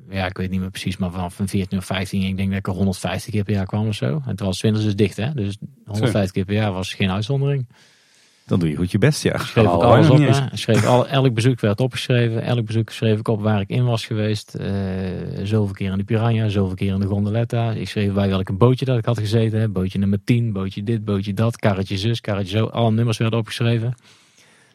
ja, 0.08 0.26
ik 0.26 0.36
weet 0.36 0.50
niet 0.50 0.60
meer 0.60 0.70
precies, 0.70 0.96
maar 0.96 1.10
vanaf 1.10 1.38
een 1.38 1.48
14 1.48 1.78
of 1.78 1.84
15, 1.84 2.22
ik 2.22 2.36
denk 2.36 2.48
dat 2.48 2.58
ik 2.58 2.66
er 2.66 2.72
150 2.72 3.32
keer 3.32 3.44
per 3.44 3.54
jaar 3.54 3.66
kwam 3.66 3.86
of 3.86 3.94
zo. 3.94 4.06
En 4.06 4.22
het 4.24 4.40
was 4.40 4.60
winters 4.60 4.84
dus 4.84 4.96
dicht, 4.96 5.16
hè? 5.16 5.34
Dus 5.34 5.56
150 5.84 6.32
keer 6.32 6.44
per 6.44 6.54
jaar 6.54 6.72
was 6.72 6.94
geen 6.94 7.10
uitzondering. 7.10 7.66
Dan 8.46 8.58
doe 8.58 8.68
je 8.68 8.76
goed 8.76 8.90
je 8.90 8.98
best, 8.98 9.22
ja. 9.22 9.34
Ik 9.34 9.40
schreef 9.40 9.66
Oh, 9.66 9.78
alles 9.78 10.10
op. 10.10 10.18
Hè? 10.18 10.44
Ik 10.44 10.58
schreef 10.58 10.86
al, 10.86 11.08
elk 11.08 11.34
bezoek 11.34 11.60
werd 11.60 11.80
opgeschreven. 11.80 12.42
Elk 12.42 12.66
bezoek 12.66 12.90
schreef 12.90 13.18
ik 13.18 13.28
op 13.28 13.40
waar 13.42 13.60
ik 13.60 13.68
in 13.68 13.84
was 13.84 14.06
geweest. 14.06 14.54
eh 14.54 14.70
zoveel 15.42 15.74
keer 15.74 15.90
in 15.90 15.98
de 15.98 16.04
Piranha, 16.04 16.48
zoveel 16.48 16.74
keer 16.74 16.92
in 16.94 17.00
de 17.00 17.06
Gondoletta. 17.06 17.70
Ik 17.70 17.88
schreef 17.88 18.12
bij 18.12 18.28
welke 18.28 18.52
bootje 18.52 18.84
dat 18.84 18.98
ik 18.98 19.04
had 19.04 19.18
gezeten. 19.18 19.60
Hè? 19.60 19.68
Bootje 19.68 19.98
nummer 19.98 20.24
10, 20.24 20.52
bootje 20.52 20.82
dit, 20.82 21.04
bootje 21.04 21.34
dat, 21.34 21.56
karretje 21.56 21.98
zus, 21.98 22.20
karretje 22.20 22.56
zo. 22.56 22.66
Alle 22.66 22.90
nummers 22.90 23.18
werden 23.18 23.38
opgeschreven. 23.38 23.94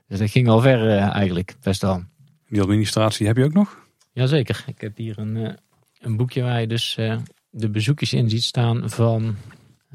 Dus 0.07 0.19
dat 0.19 0.29
ging 0.29 0.47
al 0.47 0.61
ver 0.61 0.89
eh, 0.89 1.15
eigenlijk, 1.15 1.55
best 1.61 1.81
wel. 1.81 2.03
Die 2.47 2.61
administratie 2.61 3.27
heb 3.27 3.37
je 3.37 3.43
ook 3.43 3.53
nog? 3.53 3.77
Jazeker. 4.13 4.63
Ik 4.67 4.81
heb 4.81 4.97
hier 4.97 5.19
een, 5.19 5.37
eh, 5.37 5.53
een 5.99 6.17
boekje 6.17 6.41
waar 6.41 6.61
je 6.61 6.67
dus 6.67 6.95
eh, 6.97 7.17
de 7.49 7.69
bezoekjes 7.69 8.13
in 8.13 8.29
ziet 8.29 8.43
staan 8.43 8.89
van... 8.89 9.35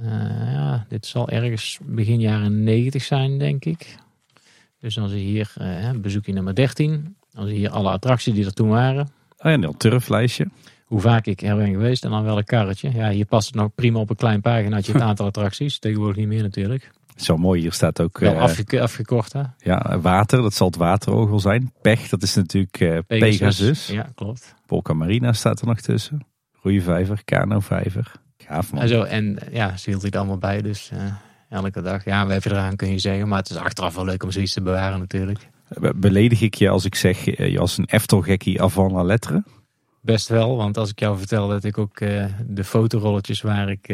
eh, 0.01 0.07
ja, 0.53 0.87
dit 0.89 1.07
zal 1.07 1.29
ergens 1.29 1.79
begin 1.85 2.21
jaren 2.21 2.65
90 2.65 3.03
zijn, 3.03 3.39
denk 3.39 3.65
ik. 3.65 3.97
Dus 4.81 4.95
dan 4.95 5.09
zie 5.09 5.19
je 5.19 5.25
hier 5.31 5.53
eh, 5.59 5.91
bezoekje 5.91 6.33
nummer 6.33 6.55
13. 6.55 7.17
Dan 7.33 7.45
zie 7.45 7.53
je 7.55 7.59
hier 7.61 7.71
alle 7.71 7.91
attracties 7.91 8.35
die 8.35 8.45
er 8.45 8.53
toen 8.53 8.69
waren. 8.69 9.09
Oh 9.39 9.51
ja, 9.51 9.53
een 9.53 9.77
turflijstje. 9.77 10.47
Hoe 10.85 11.01
vaak 11.01 11.27
ik 11.27 11.43
er 11.43 11.57
ben 11.57 11.71
geweest 11.71 12.05
en 12.05 12.11
dan 12.11 12.25
welk 12.25 12.47
karretje. 12.47 12.91
Ja, 12.95 13.11
hier 13.11 13.25
past 13.27 13.47
het 13.47 13.57
nog 13.57 13.75
prima 13.75 13.99
op 13.99 14.11
een 14.11 14.17
klein 14.17 14.41
paginaatje 14.41 14.93
het 14.93 15.03
aantal 15.11 15.27
attracties. 15.27 15.79
Tegenwoordig 15.79 16.17
niet 16.17 16.27
meer 16.29 16.43
natuurlijk. 16.43 16.91
Zo 17.17 17.37
mooi, 17.37 17.61
hier 17.61 17.73
staat 17.73 18.01
ook 18.01 18.19
Wel 18.19 18.35
eh, 18.35 18.41
afge- 18.41 18.81
afgekort 18.83 19.33
hè. 19.33 19.43
ja, 19.59 19.99
water, 20.01 20.43
dat 20.43 20.55
zal 20.55 20.67
het 20.67 20.77
waterorgel 20.77 21.41
zijn. 21.41 21.73
Pech, 21.83 22.09
dat 22.09 22.23
is 22.23 22.35
natuurlijk 22.35 22.81
eh, 22.81 22.99
Pegasus. 23.07 23.87
Ja, 23.87 24.11
klopt. 24.15 24.55
Polka 24.67 24.93
Marina 24.93 25.33
staat 25.33 25.61
er 25.61 25.67
nog 25.67 25.81
tussen. 25.81 26.27
Roeivijver, 26.63 27.25
Kano-vijver. 27.25 28.13
Gaaf 28.49 28.73
man. 28.73 28.83
En, 28.83 28.89
zo, 28.89 29.03
en 29.03 29.39
ja, 29.51 29.77
ze 29.77 29.91
hield 29.91 30.05
er 30.05 30.19
allemaal 30.19 30.39
bij, 30.39 30.63
dus 30.63 30.91
eh, 30.93 30.99
elke 31.49 31.83
dag. 31.83 32.05
Ja, 32.05 32.27
we 32.27 32.33
hebben 32.33 32.53
eraan 32.53 32.77
kun 32.77 32.91
je 32.91 32.99
zeggen, 32.99 33.29
maar 33.29 33.39
het 33.39 33.51
is 33.51 33.57
achteraf 33.57 33.95
wel 33.95 34.05
leuk 34.05 34.23
om 34.23 34.31
zoiets 34.31 34.53
te 34.53 34.63
bewaren 34.63 34.99
natuurlijk. 34.99 35.49
Be- 35.69 35.95
Beledig 35.95 36.41
ik 36.41 36.55
je 36.55 36.69
als 36.69 36.85
ik 36.85 36.95
zeg, 36.95 37.27
eh, 37.29 37.51
je 37.53 37.59
als 37.59 37.79
een 37.79 37.85
Eftelgekkie 37.87 38.63
avant 38.63 38.93
la 38.93 39.03
lettre? 39.03 39.43
Best 40.01 40.29
wel, 40.29 40.57
want 40.57 40.77
als 40.77 40.91
ik 40.91 41.01
jou 41.01 41.19
vertel 41.19 41.49
dat 41.49 41.65
ik 41.65 41.79
ook 41.79 42.01
eh, 42.01 42.25
de 42.47 42.65
fotorolletjes 42.65 43.41
waar 43.41 43.69
ik 43.69 43.87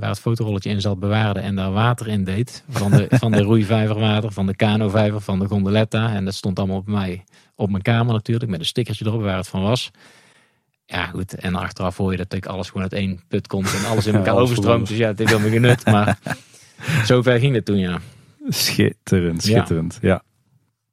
waar 0.00 0.08
het 0.08 0.20
fotorolletje 0.20 0.70
in 0.70 0.80
zat 0.80 0.98
bewaarde 0.98 1.40
en 1.40 1.54
daar 1.54 1.72
water 1.72 2.08
in 2.08 2.24
deed. 2.24 2.64
Van 2.68 2.90
de, 2.90 3.06
van 3.10 3.30
de 3.32 3.42
roeivijverwater, 3.50 4.32
van 4.32 4.46
de 4.46 4.56
kanovijver, 4.56 5.20
van 5.20 5.38
de 5.38 5.46
gondoletta. 5.46 6.14
En 6.14 6.24
dat 6.24 6.34
stond 6.34 6.58
allemaal 6.58 6.76
op 6.76 6.86
mij, 6.86 7.24
op 7.54 7.70
mijn 7.70 7.82
kamer 7.82 8.12
natuurlijk, 8.12 8.50
met 8.50 8.60
een 8.60 8.66
stickertje 8.66 9.06
erop 9.06 9.22
waar 9.22 9.36
het 9.36 9.48
van 9.48 9.62
was. 9.62 9.90
Ja, 10.86 11.06
goed. 11.06 11.34
En 11.34 11.54
achteraf 11.54 11.96
hoor 11.96 12.10
je 12.10 12.16
dat 12.16 12.32
ik 12.32 12.46
alles 12.46 12.66
gewoon 12.66 12.82
uit 12.82 12.92
één 12.92 13.20
put 13.28 13.46
komt 13.46 13.74
en 13.74 13.84
alles 13.84 14.06
in 14.10 14.14
elkaar 14.14 14.36
overstroomt. 14.36 14.88
Dus 14.88 14.96
ja, 14.96 15.08
het 15.08 15.18
heeft 15.18 15.30
helemaal 15.30 15.52
geen 15.52 15.60
nut. 15.60 15.84
Maar 15.92 16.18
zover 17.04 17.38
ging 17.38 17.54
het 17.54 17.64
toen, 17.64 17.78
ja. 17.78 18.00
Schitterend, 18.48 19.42
schitterend. 19.42 19.98
Ja. 20.00 20.22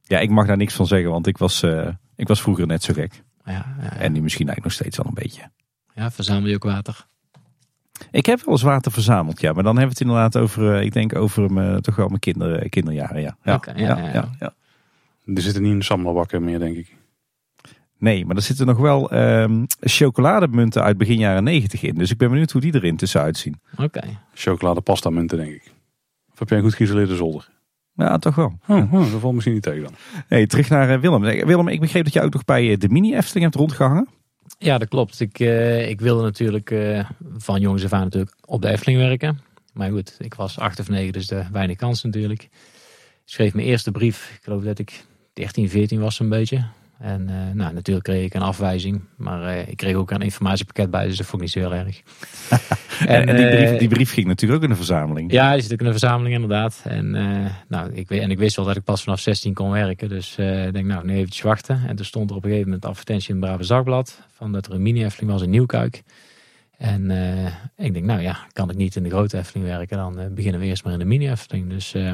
ja. 0.01 0.19
ik 0.19 0.29
mag 0.29 0.47
daar 0.47 0.57
niks 0.57 0.73
van 0.73 0.87
zeggen, 0.87 1.09
want 1.09 1.27
ik 1.27 1.37
was, 1.37 1.63
eh, 1.63 1.87
ik 2.15 2.27
was 2.27 2.41
vroeger 2.41 2.67
net 2.67 2.83
zo 2.83 2.93
gek. 2.93 3.23
Ja, 3.45 3.51
ja, 3.51 3.75
ja. 3.81 3.89
En 3.89 4.11
nu 4.11 4.21
misschien 4.21 4.47
eigenlijk 4.47 4.63
nog 4.63 4.73
steeds 4.73 4.97
wel 4.97 5.05
een 5.05 5.23
beetje. 5.23 5.49
ja, 5.95 6.11
verzamel 6.11 6.49
je 6.49 6.55
ook 6.55 6.63
water? 6.63 7.05
Ik 8.11 8.25
heb 8.25 8.39
wel 8.39 8.53
eens 8.53 8.63
water 8.63 8.91
verzameld, 8.91 9.41
ja. 9.41 9.53
Maar 9.53 9.63
dan 9.63 9.77
hebben 9.77 9.95
we 9.95 9.99
het 9.99 10.09
inderdaad 10.09 10.37
over, 10.37 10.75
eh, 10.75 10.85
ik 10.85 10.93
denk 10.93 11.15
over 11.15 11.51
mijn, 11.53 11.81
toch 11.81 11.95
wel 11.95 12.07
mijn 12.07 12.19
kinder, 12.19 12.69
kinderjaren, 12.69 13.21
ja. 13.21 13.37
Ja, 13.43 13.61
ja, 13.75 13.97
ja, 13.97 14.29
ja. 14.39 14.53
Die 15.25 15.43
zitten 15.43 15.61
niet 15.61 15.71
in 15.71 15.79
de 15.79 15.85
sammelbakken 15.85 16.43
meer, 16.43 16.59
denk 16.59 16.75
ik. 16.77 16.95
Nee, 18.01 18.25
maar 18.25 18.35
er 18.35 18.41
zitten 18.41 18.65
nog 18.65 18.77
wel 18.77 19.11
ehm, 19.11 19.65
chocolademunten 19.79 20.83
uit 20.83 20.97
begin 20.97 21.17
jaren 21.17 21.43
negentig 21.43 21.83
in. 21.83 21.95
Dus 21.95 22.11
ik 22.11 22.17
ben 22.17 22.29
benieuwd 22.29 22.51
hoe 22.51 22.61
die 22.61 22.75
erin 22.75 22.95
tussenuit 22.95 23.37
zien. 23.37 23.59
Oké. 23.77 24.01
Chocolade 24.33 24.81
pasta 24.81 25.09
munten, 25.09 25.37
denk 25.37 25.51
ik. 25.51 25.71
Of 26.31 26.39
heb 26.39 26.49
jij 26.49 26.57
een 26.57 26.63
goed 26.63 26.73
geïsoleerde 26.73 27.15
zolder? 27.15 27.49
Ja, 27.95 28.17
toch 28.17 28.35
wel. 28.35 28.57
Oh, 28.67 28.93
oh, 28.93 29.11
dat 29.11 29.19
valt 29.19 29.33
misschien 29.33 29.53
niet 29.53 29.63
tegen 29.63 29.83
dan. 29.83 29.93
Hey, 30.27 30.47
terug 30.47 30.69
naar 30.69 30.89
eh, 30.89 30.99
Willem. 30.99 31.25
Eh, 31.25 31.45
Willem, 31.45 31.67
ik 31.67 31.79
begreep 31.79 32.03
dat 32.03 32.13
je 32.13 32.21
ook 32.21 32.33
nog 32.33 32.45
bij 32.45 32.71
eh, 32.71 32.77
de 32.77 32.89
mini-Efteling 32.89 33.43
hebt 33.43 33.55
rondgehangen. 33.55 34.07
Ja, 34.57 34.77
dat 34.77 34.87
klopt. 34.87 35.19
Ik, 35.19 35.39
eh, 35.39 35.89
ik 35.89 36.01
wilde 36.01 36.21
natuurlijk 36.21 36.71
eh, 36.71 37.09
van 37.37 37.61
jongs 37.61 37.83
af 37.83 37.93
aan 37.93 38.03
natuurlijk 38.03 38.35
op 38.45 38.61
de 38.61 38.69
Efteling 38.69 38.99
werken. 38.99 39.39
Maar 39.73 39.91
goed, 39.91 40.15
ik 40.19 40.33
was 40.33 40.59
acht 40.59 40.79
of 40.79 40.89
negen, 40.89 41.13
dus 41.13 41.27
de 41.27 41.45
weinig 41.51 41.77
kans 41.77 42.03
natuurlijk. 42.03 42.43
Ik 42.43 42.49
schreef 43.25 43.53
mijn 43.53 43.67
eerste 43.67 43.91
brief. 43.91 44.31
Ik 44.35 44.43
geloof 44.43 44.63
dat 44.63 44.79
ik 44.79 45.05
13, 45.33 45.69
14 45.69 45.99
was 45.99 46.15
zo'n 46.15 46.29
beetje. 46.29 46.65
En 47.01 47.29
eh, 47.29 47.55
nou, 47.55 47.73
natuurlijk 47.73 48.05
kreeg 48.05 48.25
ik 48.25 48.33
een 48.33 48.41
afwijzing. 48.41 49.01
Maar 49.15 49.43
eh, 49.43 49.67
ik 49.67 49.77
kreeg 49.77 49.95
ook 49.95 50.11
een 50.11 50.21
informatiepakket 50.21 50.91
bij, 50.91 51.07
dus 51.07 51.17
dat 51.17 51.25
vond 51.25 51.41
ik 51.41 51.47
niet 51.47 51.63
zo 51.63 51.69
heel 51.69 51.85
erg. 51.85 52.01
En, 53.07 53.27
en 53.27 53.35
die, 53.35 53.45
eh, 53.45 53.65
brief, 53.65 53.79
die 53.79 53.87
brief 53.87 54.13
ging 54.13 54.27
natuurlijk 54.27 54.59
ook 54.59 54.63
in 54.63 54.69
de 54.69 54.75
verzameling. 54.83 55.31
Ja, 55.31 55.53
die 55.53 55.61
zit 55.61 55.73
ook 55.73 55.79
in 55.79 55.85
een 55.85 55.91
verzameling 55.91 56.33
inderdaad. 56.33 56.81
En, 56.83 57.15
eh, 57.15 57.51
nou, 57.67 57.93
ik, 57.93 58.09
en 58.09 58.31
ik 58.31 58.37
wist 58.37 58.55
wel 58.55 58.65
dat 58.65 58.75
ik 58.75 58.83
pas 58.83 59.03
vanaf 59.03 59.19
16 59.19 59.53
kon 59.53 59.71
werken. 59.71 60.09
Dus 60.09 60.37
eh, 60.37 60.65
ik 60.65 60.73
denk, 60.73 60.85
nou, 60.85 61.05
nu 61.05 61.15
eventjes 61.15 61.41
wachten. 61.41 61.81
En 61.87 61.95
toen 61.95 62.05
stond 62.05 62.29
er 62.29 62.35
op 62.35 62.43
een 62.43 62.49
gegeven 62.49 62.69
moment 62.71 62.89
advertentie 62.89 63.29
in 63.29 63.35
het 63.35 63.43
Brabants 63.43 63.69
Dagblad. 63.69 64.21
Van 64.31 64.51
dat 64.51 64.65
er 64.65 64.73
een 64.73 64.81
mini-Efteling 64.81 65.31
was 65.31 65.41
in 65.41 65.49
Nieuwkuik. 65.49 66.03
En 66.77 67.11
eh, 67.11 67.85
ik 67.85 67.93
denk, 67.93 68.05
nou 68.05 68.21
ja, 68.21 68.37
kan 68.53 68.69
ik 68.69 68.75
niet 68.75 68.95
in 68.95 69.03
de 69.03 69.09
grote 69.09 69.37
Efteling 69.37 69.65
werken. 69.69 69.97
Dan 69.97 70.19
eh, 70.19 70.27
beginnen 70.27 70.61
we 70.61 70.67
eerst 70.67 70.83
maar 70.83 70.93
in 70.93 70.99
de 70.99 71.05
mini-Efteling. 71.05 71.69
Dus, 71.69 71.93
eh, 71.93 72.13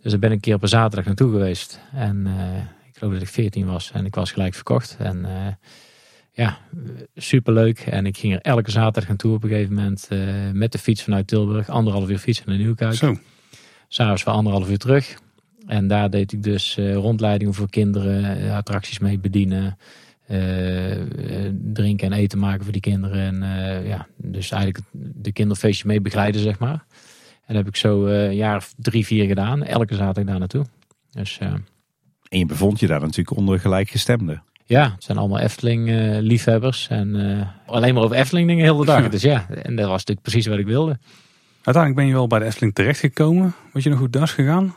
dus 0.00 0.10
daar 0.10 0.20
ben 0.20 0.30
ik 0.30 0.34
een 0.34 0.40
keer 0.40 0.54
op 0.54 0.62
een 0.62 0.68
zaterdag 0.68 1.04
naartoe 1.04 1.30
geweest. 1.30 1.80
En 1.94 2.26
eh, 2.26 2.62
ik 2.96 3.02
geloof 3.02 3.14
dat 3.14 3.28
ik 3.28 3.34
14 3.34 3.66
was. 3.66 3.90
En 3.92 4.04
ik 4.04 4.14
was 4.14 4.32
gelijk 4.32 4.54
verkocht. 4.54 4.96
En 4.98 5.24
eh, 5.24 5.52
ja, 6.32 6.58
superleuk. 7.14 7.78
En 7.78 8.06
ik 8.06 8.18
ging 8.18 8.32
er 8.32 8.40
elke 8.40 8.70
zaterdag 8.70 9.08
naartoe 9.08 9.34
op 9.34 9.42
een 9.42 9.48
gegeven 9.48 9.74
moment. 9.74 10.06
eh, 10.08 10.18
met 10.52 10.72
de 10.72 10.78
fiets 10.78 11.02
vanuit 11.02 11.26
Tilburg. 11.26 11.68
Anderhalf 11.68 12.08
uur 12.08 12.18
fietsen 12.18 12.44
naar 12.48 12.58
Nieuwkuik. 12.58 12.94
Zo. 12.94 13.16
S'avonds 13.88 14.22
voor 14.22 14.32
anderhalf 14.32 14.70
uur 14.70 14.78
terug. 14.78 15.18
En 15.66 15.88
daar 15.88 16.10
deed 16.10 16.32
ik 16.32 16.42
dus 16.42 16.76
eh, 16.76 16.94
rondleidingen 16.94 17.54
voor 17.54 17.70
kinderen, 17.70 18.50
attracties 18.54 18.98
mee 18.98 19.18
bedienen, 19.18 19.78
drinken 21.72 22.12
en 22.12 22.12
eten 22.12 22.38
maken 22.38 22.62
voor 22.62 22.72
die 22.72 22.80
kinderen. 22.80 23.42
En 23.42 23.84
ja, 23.86 24.06
dus 24.16 24.50
eigenlijk 24.50 24.84
de 24.92 25.32
kinderfeestjes 25.32 25.86
mee 25.86 26.00
begeleiden, 26.00 26.40
zeg 26.40 26.58
maar. 26.58 26.84
En 27.46 27.54
dat 27.54 27.56
heb 27.56 27.66
ik 27.66 27.76
zo 27.76 28.06
een 28.06 28.34
jaar 28.34 28.56
of 28.56 28.74
drie, 28.76 29.06
vier 29.06 29.26
gedaan. 29.26 29.62
Elke 29.62 29.94
zaterdag 29.94 30.24
daar 30.24 30.38
naartoe. 30.38 30.64
Dus 31.10 31.38
En 32.28 32.38
je 32.38 32.46
bevond 32.46 32.80
je 32.80 32.86
daar 32.86 33.00
natuurlijk 33.00 33.36
onder 33.36 33.60
gelijkgestemden. 33.60 34.42
ja, 34.64 34.90
het 34.94 35.04
zijn 35.04 35.18
allemaal 35.18 35.38
Efteling-liefhebbers. 35.38 36.86
en 36.88 37.38
eh, 37.40 37.46
alleen 37.74 37.94
maar 37.94 38.02
over 38.02 38.16
Efteling 38.16 38.48
dingen 38.48 38.64
heel 38.64 38.76
de 38.76 38.84
dag. 38.84 39.08
Dus 39.16 39.22
ja, 39.22 39.46
en 39.48 39.76
dat 39.76 39.84
was 39.86 39.98
natuurlijk 39.98 40.20
precies 40.22 40.46
wat 40.46 40.58
ik 40.58 40.66
wilde. 40.66 40.98
Uiteindelijk 41.62 41.94
ben 41.94 42.06
je 42.06 42.12
wel 42.12 42.26
bij 42.26 42.38
de 42.38 42.44
Efteling 42.44 42.74
terechtgekomen. 42.74 43.54
Was 43.72 43.82
je 43.82 43.90
nog 43.90 43.98
goed 43.98 44.12
das 44.12 44.32
gegaan? 44.32 44.74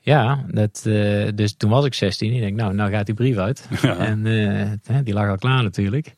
Ja, 0.00 0.44
dat, 0.50 0.82
eh, 0.86 1.28
dus 1.34 1.56
toen 1.56 1.70
was 1.70 1.84
ik 1.84 1.94
16. 1.94 2.32
Ik 2.32 2.40
denk, 2.40 2.56
nou, 2.56 2.74
nou 2.74 2.90
gaat 2.90 3.06
die 3.06 3.14
brief 3.14 3.36
uit. 3.36 3.68
Ja. 3.82 3.96
En 3.96 4.26
eh, 4.26 4.94
hè, 4.94 5.02
die 5.02 5.14
lag 5.14 5.28
al 5.28 5.36
klaar 5.38 5.62
natuurlijk. 5.62 6.14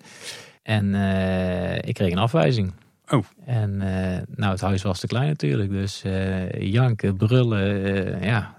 En 0.62 0.94
eh, 0.94 1.76
ik 1.88 1.94
kreeg 1.94 2.12
een 2.12 2.18
afwijzing. 2.18 2.72
Oh. 3.10 3.24
En 3.46 3.80
eh, 3.80 4.18
nou, 4.36 4.52
het 4.52 4.60
huis 4.60 4.82
was 4.82 5.00
te 5.00 5.06
klein 5.06 5.28
natuurlijk. 5.28 5.70
Dus 5.70 6.02
eh, 6.04 6.50
janken, 6.50 7.16
brullen. 7.16 7.84
eh, 8.20 8.22
ja, 8.28 8.56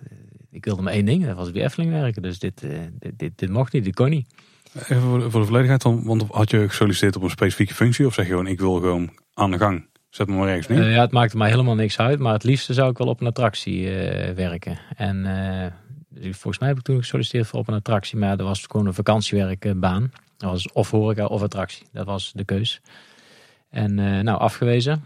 ik 0.52 0.66
wilde 0.66 0.82
maar 0.82 0.94
één 0.94 1.06
ding. 1.06 1.26
Dat 1.26 1.36
was 1.36 1.52
bij 1.52 1.64
Efteling 1.64 1.92
werken. 1.92 2.22
Dus 2.22 2.40
dit, 2.40 2.64
eh, 2.64 2.80
dit, 3.00 3.20
dit, 3.20 3.32
dit 3.36 3.50
mocht 3.50 3.74
niet, 3.74 3.84
dit 3.84 3.96
kon 3.96 4.10
niet. 4.10 4.28
Even 4.74 5.02
voor 5.02 5.20
de, 5.20 5.30
voor 5.30 5.40
de 5.40 5.46
volledigheid, 5.46 5.82
dan, 5.82 6.04
want 6.04 6.24
had 6.32 6.50
je 6.50 6.70
gesolliciteerd 6.70 7.16
op 7.16 7.24
een 7.24 7.30
specifieke 7.30 7.74
functie? 7.74 8.06
Of 8.06 8.14
zeg 8.14 8.26
je 8.26 8.32
gewoon, 8.32 8.48
ik 8.48 8.60
wil 8.60 8.74
gewoon 8.74 9.10
aan 9.34 9.52
de 9.52 9.58
gang. 9.58 9.88
Zet 10.10 10.28
me 10.28 10.36
maar 10.36 10.48
ergens 10.48 10.68
neer. 10.68 10.82
Eh, 10.82 10.94
ja, 10.94 11.02
het 11.02 11.12
maakte 11.12 11.38
mij 11.38 11.50
helemaal 11.50 11.76
niks 11.76 12.00
uit. 12.00 12.20
Maar 12.20 12.34
het 12.34 12.44
liefste 12.44 12.74
zou 12.74 12.90
ik 12.92 12.98
wel 12.98 13.08
op 13.08 13.22
een 13.22 13.28
attractie 13.28 13.90
eh, 13.90 14.36
werken. 14.36 14.80
En 14.96 15.24
dus 16.10 16.38
volgens 16.38 16.60
mij 16.60 16.70
heb 16.70 16.78
ik 16.78 16.84
toen 16.84 16.98
gesolliciteerd 16.98 17.48
voor 17.48 17.60
op 17.60 17.68
een 17.68 17.74
attractie. 17.74 18.18
Maar 18.18 18.38
dat 18.38 18.48
was 18.48 18.66
gewoon 18.68 18.86
een 18.86 18.94
vakantiewerkbaan. 18.94 20.12
Dat 20.38 20.50
was 20.52 20.72
of 20.72 20.92
horeca 20.92 21.26
of 21.26 21.42
attractie. 21.42 21.86
Dat 21.92 22.06
was 22.06 22.32
de 22.36 22.46
keus. 22.46 22.82
En 23.70 23.94
nou, 24.24 24.40
afgewezen. 24.40 25.04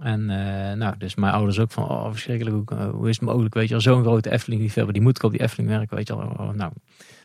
En 0.00 0.30
eh, 0.30 0.76
nou, 0.76 0.96
dus 0.98 1.14
mijn 1.14 1.32
ouders 1.32 1.58
ook 1.58 1.70
van, 1.70 1.88
oh 1.88 2.10
verschrikkelijk, 2.10 2.70
hoe, 2.70 2.78
eh, 2.78 2.90
hoe 2.90 3.08
is 3.08 3.16
het 3.16 3.24
mogelijk, 3.24 3.54
weet 3.54 3.64
je 3.64 3.70
wel, 3.70 3.80
zo'n 3.80 4.02
grote 4.02 4.30
Efteling 4.30 4.62
liefhebber, 4.62 4.94
die 4.94 5.02
moet 5.02 5.16
ik 5.16 5.22
op 5.22 5.30
die 5.30 5.40
Efteling 5.40 5.68
werken, 5.68 5.96
weet 5.96 6.08
je. 6.08 6.14
Oh, 6.14 6.50
nou, 6.50 6.72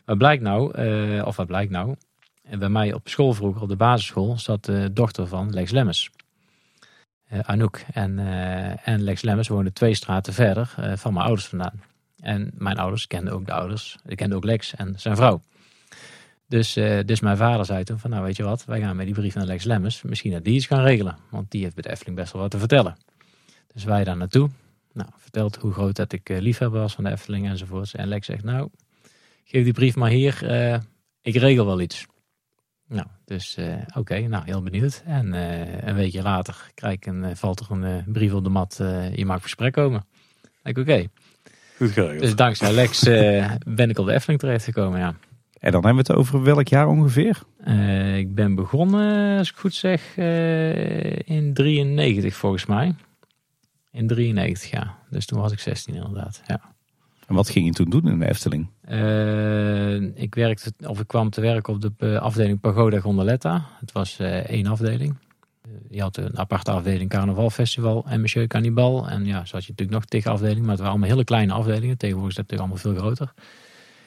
wat 0.04 0.18
blijkt 0.18 0.42
nou, 0.42 0.74
eh, 0.74 1.26
of 1.26 1.36
wat 1.36 1.46
blijkt 1.46 1.70
nou, 1.70 1.94
en 2.42 2.58
bij 2.58 2.68
mij 2.68 2.92
op 2.92 3.08
school 3.08 3.32
vroeger, 3.32 3.62
op 3.62 3.68
de 3.68 3.76
basisschool, 3.76 4.38
zat 4.38 4.64
de 4.64 4.90
dochter 4.92 5.26
van 5.26 5.52
Lex 5.52 5.70
Lemmens. 5.70 6.10
Eh, 7.26 7.38
Anouk. 7.38 7.84
En, 7.92 8.18
en 8.84 9.02
Lex 9.02 9.22
Lemmens 9.22 9.48
woonde 9.48 9.72
twee 9.72 9.94
straten 9.94 10.32
verder 10.32 10.74
van 10.94 11.12
mijn 11.12 11.24
ouders 11.24 11.48
vandaan. 11.48 11.82
En 12.20 12.50
mijn 12.54 12.76
ouders 12.76 13.06
kenden 13.06 13.32
ook 13.32 13.46
de 13.46 13.52
ouders. 13.52 13.96
Ik 14.06 14.16
kende 14.16 14.36
ook 14.36 14.44
Lex 14.44 14.74
en 14.74 14.94
zijn 14.96 15.16
vrouw. 15.16 15.40
Dus, 16.50 16.76
eh, 16.76 16.98
dus 17.04 17.20
mijn 17.20 17.36
vader 17.36 17.64
zei 17.64 17.84
toen 17.84 17.98
van, 17.98 18.10
nou 18.10 18.24
weet 18.24 18.36
je 18.36 18.42
wat, 18.42 18.64
wij 18.64 18.80
gaan 18.80 18.96
met 18.96 19.06
die 19.06 19.14
brief 19.14 19.34
naar 19.34 19.44
Lex 19.44 19.64
Lemmens. 19.64 20.02
Misschien 20.02 20.32
dat 20.32 20.44
die 20.44 20.54
iets 20.54 20.66
kan 20.66 20.82
regelen, 20.82 21.16
want 21.28 21.50
die 21.50 21.62
heeft 21.62 21.74
bij 21.74 21.82
de 21.82 21.90
Efteling 21.90 22.16
best 22.16 22.32
wel 22.32 22.42
wat 22.42 22.50
te 22.50 22.58
vertellen. 22.58 22.96
Dus 23.72 23.84
wij 23.84 24.04
daar 24.04 24.16
naartoe. 24.16 24.50
Nou, 24.92 25.08
verteld 25.16 25.56
hoe 25.56 25.72
groot 25.72 25.96
dat 25.96 26.12
ik 26.12 26.28
eh, 26.28 26.38
liefhebber 26.38 26.80
was 26.80 26.94
van 26.94 27.04
de 27.04 27.10
Efteling 27.10 27.48
enzovoorts. 27.48 27.94
En 27.94 28.08
Lex 28.08 28.26
zegt, 28.26 28.44
nou, 28.44 28.68
geef 29.44 29.64
die 29.64 29.72
brief 29.72 29.96
maar 29.96 30.10
hier, 30.10 30.46
eh, 30.46 30.78
ik 31.22 31.34
regel 31.34 31.66
wel 31.66 31.80
iets. 31.80 32.06
Nou, 32.86 33.06
dus 33.24 33.58
oké, 33.94 34.20
nou 34.20 34.44
heel 34.44 34.62
benieuwd. 34.62 35.02
En 35.06 35.32
een 35.88 35.94
weekje 35.94 36.22
later 36.22 36.70
krijg 36.74 36.94
ik 36.94 37.06
een, 37.06 37.36
valt 37.36 37.60
er 37.60 37.70
een 37.70 38.04
brief 38.12 38.32
op 38.32 38.44
de 38.44 38.50
mat, 38.50 38.76
je 39.14 39.24
mag 39.26 39.42
gesprek 39.42 39.72
komen. 39.72 40.04
Ik 40.62 40.78
oké. 40.78 41.06
Goed 41.76 41.90
geregeld. 41.90 42.20
Dus 42.20 42.36
dankzij 42.36 42.72
Lex 42.72 43.02
ben 43.66 43.90
ik 43.90 43.98
op 43.98 44.06
de 44.06 44.12
Efteling 44.12 44.40
terechtgekomen, 44.40 44.98
ja. 44.98 45.14
En 45.60 45.72
dan 45.72 45.84
hebben 45.84 46.04
we 46.04 46.12
het 46.12 46.20
over 46.20 46.42
welk 46.42 46.68
jaar 46.68 46.88
ongeveer? 46.88 47.42
Eh, 47.64 48.18
ik 48.18 48.34
ben 48.34 48.54
begonnen, 48.54 49.38
als 49.38 49.50
ik 49.50 49.56
goed 49.56 49.74
zeg, 49.74 50.16
eh, 50.16 51.18
in 51.18 51.54
93 51.54 52.34
volgens 52.34 52.66
mij. 52.66 52.94
In 53.92 54.06
93, 54.06 54.70
ja. 54.70 54.96
Dus 55.10 55.26
toen 55.26 55.40
was 55.40 55.52
ik 55.52 55.58
16 55.58 55.94
inderdaad, 55.94 56.42
ja. 56.46 56.60
En 57.26 57.34
wat 57.34 57.50
ging 57.50 57.66
je 57.66 57.72
toen 57.72 57.90
doen 57.90 58.08
in 58.08 58.18
de 58.18 58.28
Efteling? 58.28 58.68
Eh, 58.80 59.94
ik 60.02 60.34
werkte, 60.34 60.72
of 60.86 61.00
ik 61.00 61.06
kwam 61.06 61.30
te 61.30 61.40
werken 61.40 61.72
op 61.72 61.98
de 61.98 62.20
afdeling 62.20 62.60
Pagoda 62.60 63.00
Gondoletta. 63.00 63.66
Het 63.80 63.92
was 63.92 64.18
één 64.46 64.66
afdeling. 64.66 65.16
Je 65.88 66.00
had 66.00 66.16
een 66.16 66.38
aparte 66.38 66.70
afdeling 66.70 67.10
Carnavalfestival 67.10 68.04
en 68.08 68.20
Monsieur 68.20 68.46
Cannibal. 68.46 69.08
En 69.08 69.24
ja, 69.24 69.44
zo 69.44 69.54
had 69.54 69.64
je 69.64 69.70
natuurlijk 69.70 69.90
nog 69.90 70.04
tegen 70.04 70.30
afdelingen, 70.30 70.60
maar 70.60 70.70
het 70.70 70.78
waren 70.78 70.92
allemaal 70.92 71.10
hele 71.10 71.24
kleine 71.24 71.52
afdelingen. 71.52 71.98
Tegenwoordig 71.98 72.30
is 72.30 72.36
dat 72.36 72.50
natuurlijk 72.50 72.82
allemaal 72.84 72.94
veel 72.94 73.02
groter. 73.02 73.32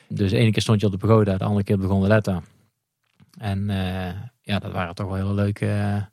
Dus 0.07 0.31
de 0.31 0.37
ene 0.37 0.51
keer 0.51 0.61
stond 0.61 0.79
je 0.79 0.85
op 0.85 0.91
de 0.91 0.97
Pagoda, 0.97 1.37
de 1.37 1.43
andere 1.43 1.63
keer 1.63 1.75
op 1.75 1.81
de 1.81 1.87
Gondoletta. 1.87 2.41
En 3.37 3.69
eh, 3.69 4.13
ja, 4.41 4.59
dat 4.59 4.71
waren 4.71 4.95
toch 4.95 5.07
wel 5.07 5.15
hele 5.15 5.33
leuke, 5.33 6.05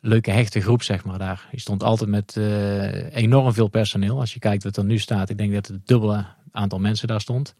leuke 0.00 0.30
hechte 0.30 0.60
groep, 0.60 0.82
zeg 0.82 1.04
maar, 1.04 1.18
daar. 1.18 1.48
Je 1.50 1.60
stond 1.60 1.82
altijd 1.82 2.10
met 2.10 2.36
eh, 2.36 3.14
enorm 3.16 3.52
veel 3.52 3.68
personeel. 3.68 4.20
Als 4.20 4.32
je 4.32 4.38
kijkt 4.38 4.64
wat 4.64 4.76
er 4.76 4.84
nu 4.84 4.98
staat, 4.98 5.30
ik 5.30 5.38
denk 5.38 5.52
dat 5.52 5.66
het 5.66 5.86
dubbele 5.86 6.26
aantal 6.50 6.78
mensen 6.78 7.08
daar 7.08 7.20
stond. 7.20 7.54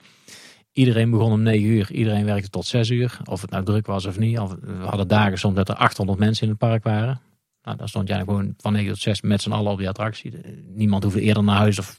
Iedereen 0.73 1.11
begon 1.11 1.33
om 1.33 1.43
9 1.43 1.69
uur, 1.69 1.93
iedereen 1.93 2.25
werkte 2.25 2.49
tot 2.49 2.67
6 2.67 2.91
uur. 2.91 3.19
Of 3.25 3.41
het 3.41 3.51
nou 3.51 3.65
druk 3.65 3.87
was 3.87 4.07
of 4.07 4.19
niet. 4.19 4.39
Of, 4.39 4.55
we 4.61 4.85
hadden 4.85 5.09
dagen 5.09 5.39
soms 5.39 5.55
dat 5.57 5.69
er 5.69 5.75
800 5.75 6.19
mensen 6.19 6.43
in 6.43 6.49
het 6.49 6.59
park 6.59 6.85
waren. 6.85 7.21
Nou, 7.63 7.77
dan 7.77 7.89
stond 7.89 8.09
jij 8.09 8.19
gewoon 8.19 8.55
van 8.57 8.73
9 8.73 8.93
tot 8.93 9.01
6 9.01 9.21
met 9.21 9.43
z'n 9.43 9.53
allen 9.53 9.73
op 9.73 9.79
die 9.79 9.89
attractie. 9.89 10.33
Niemand 10.75 11.05
hoefde 11.05 11.21
eerder 11.21 11.45
naar 11.45 11.57
huis 11.57 11.79
of 11.79 11.97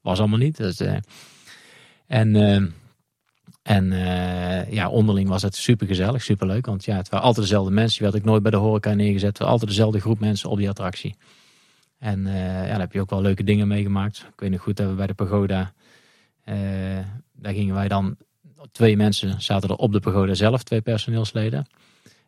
was 0.00 0.18
allemaal 0.18 0.38
niet. 0.38 0.56
Dus, 0.56 0.80
eh, 0.80 0.96
en 2.06 2.34
en 3.62 3.92
eh, 3.92 4.72
ja, 4.72 4.88
onderling 4.88 5.28
was 5.28 5.42
het 5.42 5.56
super 5.56 5.86
gezellig. 5.86 6.26
Want 6.60 6.84
ja, 6.84 6.96
het 6.96 7.08
waren 7.08 7.26
altijd 7.26 7.46
dezelfde 7.46 7.72
mensen. 7.72 8.04
Je 8.04 8.10
werd 8.10 8.22
ook 8.22 8.28
nooit 8.30 8.42
bij 8.42 8.50
de 8.50 8.56
horeca 8.56 8.94
neergezet. 8.94 9.40
Altijd 9.40 9.70
dezelfde 9.70 10.00
groep 10.00 10.20
mensen 10.20 10.50
op 10.50 10.58
die 10.58 10.68
attractie. 10.68 11.16
En 11.98 12.26
ja, 12.26 12.66
daar 12.66 12.80
heb 12.80 12.92
je 12.92 13.00
ook 13.00 13.10
wel 13.10 13.22
leuke 13.22 13.44
dingen 13.44 13.68
meegemaakt. 13.68 14.18
Ik 14.18 14.40
weet 14.40 14.50
nog 14.50 14.60
goed 14.60 14.76
dat 14.76 14.88
we 14.88 14.94
bij 14.94 15.06
de 15.06 15.14
pagoda, 15.14 15.72
daar 17.32 17.54
gingen 17.54 17.74
wij 17.74 17.88
dan, 17.88 18.16
twee 18.72 18.96
mensen 18.96 19.42
zaten 19.42 19.68
er 19.68 19.76
op 19.76 19.92
de 19.92 20.00
pagoda 20.00 20.34
zelf, 20.34 20.62
twee 20.62 20.80
personeelsleden. 20.80 21.66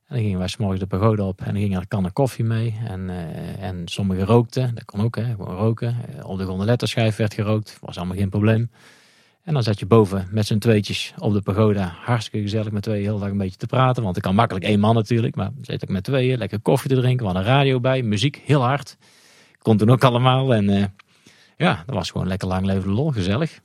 En 0.07 0.15
dan 0.15 0.19
gingen 0.19 0.39
wij 0.39 0.49
s'morgens 0.49 0.81
de 0.81 0.87
pagoda 0.87 1.25
op 1.25 1.41
en 1.41 1.53
dan 1.53 1.63
gingen 1.63 1.81
er 1.81 1.89
kannen 1.89 2.13
koffie 2.13 2.45
mee. 2.45 2.81
En, 2.87 3.01
uh, 3.01 3.63
en 3.63 3.83
sommigen 3.85 4.25
rookten, 4.25 4.75
dat 4.75 4.85
kon 4.85 5.01
ook, 5.01 5.17
hè, 5.17 5.25
gewoon 5.25 5.57
roken. 5.57 5.97
Op 6.23 6.39
de 6.39 6.45
gondoletterschijf 6.45 7.17
werd 7.17 7.35
gerookt, 7.35 7.79
was 7.81 7.97
allemaal 7.97 8.17
geen 8.17 8.29
probleem. 8.29 8.71
En 9.45 9.55
dan 9.55 9.63
zat 9.63 9.79
je 9.79 9.87
boven 9.87 10.29
met 10.31 10.47
z'n 10.47 10.59
tweetjes 10.59 11.15
op 11.19 11.33
de 11.33 11.43
pagoda. 11.43 11.97
Hartstikke 12.01 12.41
gezellig 12.41 12.71
met 12.71 12.83
tweeën 12.83 13.03
heel 13.03 13.19
dag 13.19 13.31
een 13.31 13.39
beetje 13.39 13.57
te 13.57 13.67
praten. 13.67 14.03
Want 14.03 14.17
ik 14.17 14.23
kan 14.23 14.35
makkelijk 14.35 14.65
één 14.65 14.81
man 14.81 14.95
natuurlijk. 14.95 15.35
Maar 15.35 15.51
zit 15.61 15.83
ik 15.83 15.89
met 15.89 16.05
tweeën, 16.05 16.39
lekker 16.39 16.61
koffie 16.61 16.91
te 16.91 16.97
drinken. 16.97 17.27
We 17.27 17.33
hadden 17.33 17.53
een 17.53 17.57
radio 17.57 17.81
bij, 17.81 18.03
muziek 18.03 18.43
heel 18.45 18.63
hard. 18.63 18.97
Kon 19.59 19.77
toen 19.77 19.91
ook 19.91 20.05
allemaal. 20.05 20.55
En 20.55 20.69
uh, 20.71 20.85
ja, 21.57 21.83
dat 21.87 21.95
was 21.95 22.11
gewoon 22.11 22.27
lekker 22.27 22.49
lang 22.49 22.67
leven 22.67 22.91
lol, 22.91 23.11
gezellig. 23.11 23.61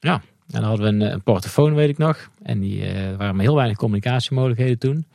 Ja, 0.00 0.14
en 0.14 0.60
dan 0.60 0.62
hadden 0.62 0.98
we 0.98 1.04
een, 1.04 1.12
een 1.12 1.22
portofoon, 1.22 1.74
weet 1.74 1.88
ik 1.88 1.98
nog. 1.98 2.30
En 2.42 2.60
die 2.60 2.80
uh, 2.80 3.16
waren 3.16 3.34
maar 3.34 3.44
heel 3.44 3.54
weinig 3.54 3.76
communicatiemogelijkheden 3.76 4.78
toen. 4.78 5.06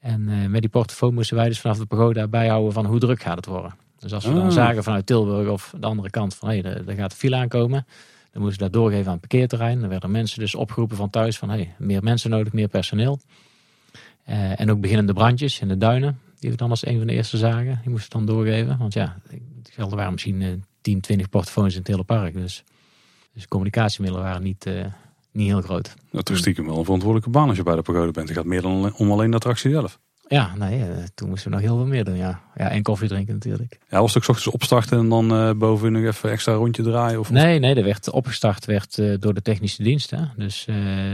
En 0.00 0.28
uh, 0.28 0.46
met 0.46 0.60
die 0.60 0.70
portofoon 0.70 1.14
moesten 1.14 1.36
wij 1.36 1.48
dus 1.48 1.60
vanaf 1.60 1.78
de 1.78 1.86
pagoda 1.86 2.28
bijhouden 2.28 2.72
van 2.72 2.86
hoe 2.86 2.98
druk 2.98 3.22
gaat 3.22 3.36
het 3.36 3.46
worden. 3.46 3.74
Dus 3.98 4.12
als 4.12 4.24
we 4.24 4.34
dan 4.34 4.52
zagen 4.52 4.82
vanuit 4.82 5.06
Tilburg 5.06 5.48
of 5.48 5.74
de 5.78 5.86
andere 5.86 6.10
kant 6.10 6.34
van 6.34 6.48
hé, 6.48 6.60
hey, 6.60 6.74
er 6.86 6.94
gaat 6.94 7.12
een 7.12 7.18
file 7.18 7.36
aankomen. 7.36 7.86
Dan 8.36 8.44
moesten 8.44 8.66
we 8.66 8.70
dat 8.72 8.80
doorgeven 8.82 9.06
aan 9.06 9.18
het 9.18 9.28
parkeerterrein. 9.28 9.80
Dan 9.80 9.88
werden 9.88 10.10
mensen 10.10 10.40
dus 10.40 10.54
opgeroepen 10.54 10.96
van 10.96 11.10
thuis 11.10 11.38
van 11.38 11.48
hey, 11.50 11.74
meer 11.78 12.02
mensen 12.02 12.30
nodig, 12.30 12.52
meer 12.52 12.68
personeel. 12.68 13.20
Uh, 14.28 14.60
en 14.60 14.70
ook 14.70 14.80
beginnende 14.80 15.12
brandjes 15.12 15.60
in 15.60 15.68
de 15.68 15.76
duinen, 15.76 16.20
die 16.38 16.50
we 16.50 16.56
dan 16.56 16.70
als 16.70 16.86
een 16.86 16.98
van 16.98 17.06
de 17.06 17.12
eerste 17.12 17.36
zagen. 17.36 17.78
Die 17.82 17.90
moesten 17.90 18.10
dan 18.10 18.26
doorgeven. 18.26 18.78
Want 18.78 18.92
ja, 18.92 19.16
er 19.76 19.88
waren 19.88 20.12
misschien 20.12 20.40
uh, 20.40 20.52
10, 20.80 21.00
20 21.00 21.28
portofoons 21.28 21.72
in 21.72 21.78
het 21.78 21.88
hele 21.88 22.04
park. 22.04 22.34
Dus, 22.34 22.64
dus 23.32 23.48
communicatiemiddelen 23.48 24.26
waren 24.26 24.42
niet, 24.42 24.66
uh, 24.66 24.84
niet 25.32 25.48
heel 25.48 25.62
groot. 25.62 25.94
Dat 26.10 26.30
is 26.30 26.38
stiekem 26.38 26.66
wel 26.66 26.78
een 26.78 26.84
verantwoordelijke 26.84 27.30
baan 27.30 27.48
als 27.48 27.56
je 27.56 27.62
bij 27.62 27.76
de 27.76 27.82
pagode 27.82 28.12
bent. 28.12 28.28
Het 28.28 28.36
gaat 28.36 28.46
meer 28.46 28.62
dan 28.62 28.94
om 28.94 29.10
alleen 29.10 29.30
de 29.30 29.36
attractie 29.36 29.70
zelf. 29.70 30.00
Ja, 30.28 30.54
nee, 30.56 30.78
uh, 30.78 30.86
toen 31.14 31.28
moesten 31.28 31.50
we 31.50 31.56
nog 31.56 31.66
heel 31.66 31.76
veel 31.76 31.86
meer 31.86 32.04
doen. 32.04 32.16
Ja, 32.16 32.40
ja 32.54 32.70
en 32.70 32.82
koffie 32.82 33.08
drinken 33.08 33.34
natuurlijk. 33.34 33.78
Ja, 33.88 34.00
was 34.00 34.14
het 34.14 34.22
ook 34.22 34.28
ochtends 34.28 34.54
opstarten 34.54 34.98
en 34.98 35.08
dan 35.08 35.32
uh, 35.32 35.50
boven 35.52 35.92
nog 35.92 36.02
even 36.02 36.30
extra 36.30 36.52
rondje 36.52 36.82
draaien? 36.82 37.18
Of 37.18 37.30
nee, 37.30 37.58
nee, 37.58 37.74
er 37.74 37.84
werd 37.84 38.10
opgestart 38.10 38.64
werd, 38.64 38.98
uh, 38.98 39.14
door 39.20 39.34
de 39.34 39.42
technische 39.42 39.82
diensten. 39.82 40.32
Dus 40.36 40.66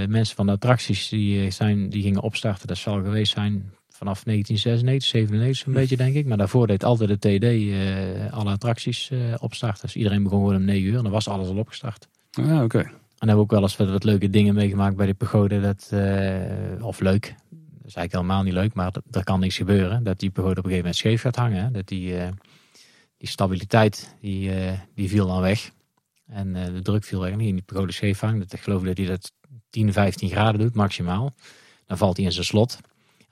mensen 0.08 0.36
van 0.36 0.46
de 0.46 0.52
attracties 0.52 1.08
die, 1.08 1.50
zijn, 1.50 1.90
die 1.90 2.02
gingen 2.02 2.22
opstarten. 2.22 2.66
Dat 2.66 2.76
zal 2.76 3.02
geweest 3.02 3.32
zijn 3.32 3.70
vanaf 3.88 4.22
1996, 4.22 5.10
97 5.10 5.66
een 5.66 5.72
beetje 5.72 5.96
denk 5.96 6.14
ik. 6.14 6.26
Maar 6.26 6.36
daarvoor 6.36 6.66
deed 6.66 6.84
altijd 6.84 7.08
de 7.08 7.18
TD 7.18 8.32
alle 8.32 8.50
attracties 8.50 9.10
opstarten. 9.38 9.82
Dus 9.82 9.96
iedereen 9.96 10.22
begon 10.22 10.38
gewoon 10.38 10.56
om 10.56 10.64
9 10.64 10.88
uur 10.88 10.96
en 10.96 11.02
dan 11.02 11.12
was 11.12 11.28
alles 11.28 11.48
al 11.48 11.56
opgestart. 11.56 12.08
Ja, 12.30 12.54
oké. 12.54 12.64
Okay. 12.64 12.82
En 12.82 13.28
hebben 13.28 13.36
we 13.36 13.42
ook 13.42 13.50
wel 13.50 13.62
eens 13.62 13.76
wat, 13.76 13.90
wat, 13.90 14.04
leuke 14.04 14.30
dingen 14.30 14.54
meegemaakt 14.54 14.96
bij 14.96 15.06
de 15.06 15.14
pagode. 15.14 15.60
Dat, 15.60 15.92
of 16.82 17.00
leuk, 17.00 17.34
dat 17.50 17.61
is 17.92 17.98
eigenlijk 17.98 18.12
helemaal 18.12 18.42
niet 18.42 18.62
leuk, 18.62 18.74
maar 18.74 18.92
er 19.10 19.24
kan 19.24 19.40
niks 19.40 19.56
gebeuren. 19.56 20.02
Dat 20.02 20.18
die 20.18 20.30
pagode 20.30 20.60
op 20.60 20.64
een 20.64 20.70
gegeven 20.70 20.84
moment 20.84 20.96
scheef 20.96 21.20
gaat 21.20 21.36
hangen. 21.36 21.72
Dat 21.72 21.88
die, 21.88 22.14
uh, 22.14 22.28
die 23.16 23.28
stabiliteit, 23.28 24.16
die, 24.20 24.50
uh, 24.50 24.72
die 24.94 25.08
viel 25.08 25.26
dan 25.26 25.40
weg. 25.40 25.70
En 26.26 26.54
uh, 26.56 26.64
de 26.64 26.82
druk 26.82 27.04
viel 27.04 27.20
weg. 27.20 27.32
En 27.32 27.38
die 27.38 27.62
pagode 27.62 27.92
scheef 27.92 28.20
hangt. 28.20 28.52
Ik 28.52 28.60
geloof 28.60 28.82
dat 28.82 28.96
hij 28.96 29.06
dat 29.06 29.32
10, 29.70 29.92
15 29.92 30.28
graden 30.28 30.60
doet, 30.60 30.74
maximaal. 30.74 31.34
Dan 31.86 31.98
valt 31.98 32.16
hij 32.16 32.26
in 32.26 32.32
zijn 32.32 32.44
slot. 32.44 32.78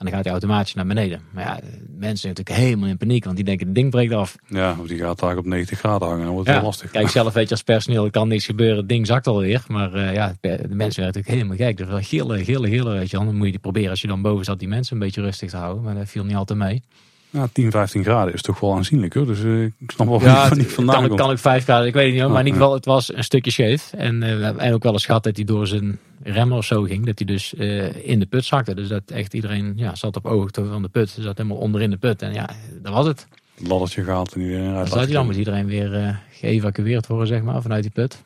En 0.00 0.06
dan 0.06 0.14
gaat 0.14 0.24
hij 0.24 0.32
automatisch 0.32 0.74
naar 0.74 0.86
beneden. 0.86 1.20
Maar 1.30 1.44
ja, 1.44 1.60
mensen 1.98 2.18
zijn 2.18 2.34
natuurlijk 2.34 2.66
helemaal 2.66 2.88
in 2.88 2.96
paniek, 2.96 3.24
want 3.24 3.36
die 3.36 3.44
denken 3.44 3.66
het 3.66 3.74
ding 3.74 3.90
breekt 3.90 4.12
af. 4.12 4.36
Ja, 4.46 4.76
of 4.80 4.86
die 4.86 4.98
gaat 4.98 5.18
daar 5.18 5.36
op 5.36 5.46
90 5.46 5.78
graden 5.78 6.08
hangen, 6.08 6.24
dan 6.24 6.32
wordt 6.32 6.46
het 6.46 6.56
ja, 6.56 6.62
wel 6.62 6.70
lastig. 6.70 6.90
Kijk, 6.90 7.08
zelf 7.08 7.32
weet 7.32 7.44
je 7.44 7.50
als 7.50 7.62
personeel, 7.62 8.04
er 8.04 8.10
kan 8.10 8.28
niks 8.28 8.44
gebeuren, 8.44 8.76
het 8.76 8.88
ding 8.88 9.06
zakt 9.06 9.26
alweer. 9.26 9.64
Maar 9.68 9.94
uh, 9.94 10.14
ja, 10.14 10.34
de 10.40 10.48
mensen 10.50 10.78
werden 11.02 11.04
natuurlijk 11.04 11.28
helemaal 11.28 11.56
gek. 11.56 11.76
Dus 11.76 11.86
wel 11.86 12.00
gillen, 12.00 12.44
gillen, 12.44 12.68
gillen, 12.68 12.92
weet 12.92 13.10
je 13.10 13.16
Dan 13.16 13.36
moet 13.36 13.44
je 13.44 13.50
die 13.50 13.60
proberen 13.60 13.90
als 13.90 14.00
je 14.00 14.06
dan 14.06 14.22
boven 14.22 14.44
zat 14.44 14.58
die 14.58 14.68
mensen 14.68 14.94
een 14.94 15.02
beetje 15.02 15.20
rustig 15.20 15.50
te 15.50 15.56
houden. 15.56 15.82
Maar 15.82 15.94
dat 15.94 16.08
viel 16.08 16.24
niet 16.24 16.36
altijd 16.36 16.58
mee. 16.58 16.82
Ja, 17.30 17.48
10, 17.52 17.70
15 17.70 18.02
graden 18.02 18.34
is 18.34 18.42
toch 18.42 18.60
wel 18.60 18.74
aanzienlijk 18.74 19.14
hoor. 19.14 19.26
Dus 19.26 19.40
uh, 19.40 19.64
ik 19.64 19.90
snap 19.90 20.08
wel 20.08 20.20
ja, 20.20 20.48
van 20.48 20.58
niet 20.58 20.72
vandaan 20.72 20.96
kan, 20.96 21.08
komt. 21.08 21.20
kan 21.20 21.30
ik 21.30 21.38
5 21.38 21.64
graden, 21.64 21.86
ik 21.86 21.94
weet 21.94 22.04
het 22.04 22.12
niet 22.12 22.22
hoor. 22.22 22.30
Maar 22.30 22.40
in 22.40 22.46
ieder 22.46 22.60
geval, 22.60 22.76
het 22.76 22.84
was 22.84 23.14
een 23.14 23.24
stukje 23.24 23.50
scheef. 23.50 23.92
En 23.92 24.14
uh, 24.14 24.20
we 24.20 24.44
hebben 24.44 24.72
ook 24.72 24.82
wel 24.82 24.92
eens 24.92 25.04
gehad 25.04 25.22
dat 25.22 25.36
hij 25.36 25.44
door 25.44 25.66
zijn 25.66 25.98
remmen 26.22 26.56
of 26.56 26.64
zo 26.64 26.82
ging. 26.82 27.06
Dat 27.06 27.18
hij 27.18 27.26
dus 27.26 27.54
uh, 27.54 28.08
in 28.08 28.18
de 28.18 28.26
put 28.26 28.44
zakte. 28.44 28.74
Dus 28.74 28.88
dat 28.88 29.02
echt 29.06 29.34
iedereen 29.34 29.72
ja, 29.76 29.94
zat 29.94 30.16
op 30.16 30.26
oogte 30.26 30.64
van 30.64 30.82
de 30.82 30.88
put. 30.88 31.16
Zat 31.18 31.36
helemaal 31.36 31.58
onderin 31.58 31.90
de 31.90 31.96
put. 31.96 32.22
En 32.22 32.32
ja, 32.32 32.50
dat 32.82 32.92
was 32.92 33.06
het. 33.06 33.26
Laddertje 33.58 34.04
gehaald 34.04 34.32
en 34.32 34.40
iedereen 34.40 34.74
uit. 34.74 34.92
Dus 34.92 35.10
dan 35.10 35.26
moest 35.26 35.38
iedereen 35.38 35.66
weer 35.66 36.20
geëvacueerd 36.30 37.06
worden, 37.06 37.26
zeg 37.26 37.42
maar, 37.42 37.62
vanuit 37.62 37.82
die 37.82 37.92
put. 37.92 38.22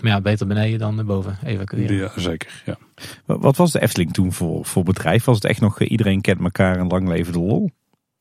Maar 0.00 0.10
ja, 0.10 0.20
beter 0.20 0.46
beneden 0.46 0.78
dan 0.78 1.06
boven 1.06 1.38
evacueren. 1.44 1.96
Ja, 1.96 2.10
zeker. 2.16 2.62
Ja. 2.66 2.76
Wat 3.24 3.56
was 3.56 3.72
de 3.72 3.80
Efteling 3.80 4.12
toen 4.12 4.32
voor, 4.32 4.64
voor 4.64 4.82
bedrijf? 4.82 5.24
Was 5.24 5.34
het 5.34 5.44
echt 5.44 5.60
nog 5.60 5.80
iedereen 5.80 6.20
kent 6.20 6.40
elkaar 6.40 6.78
en 6.78 6.86
lang 6.86 7.08
leven 7.08 7.32
de 7.32 7.38
lol? 7.38 7.70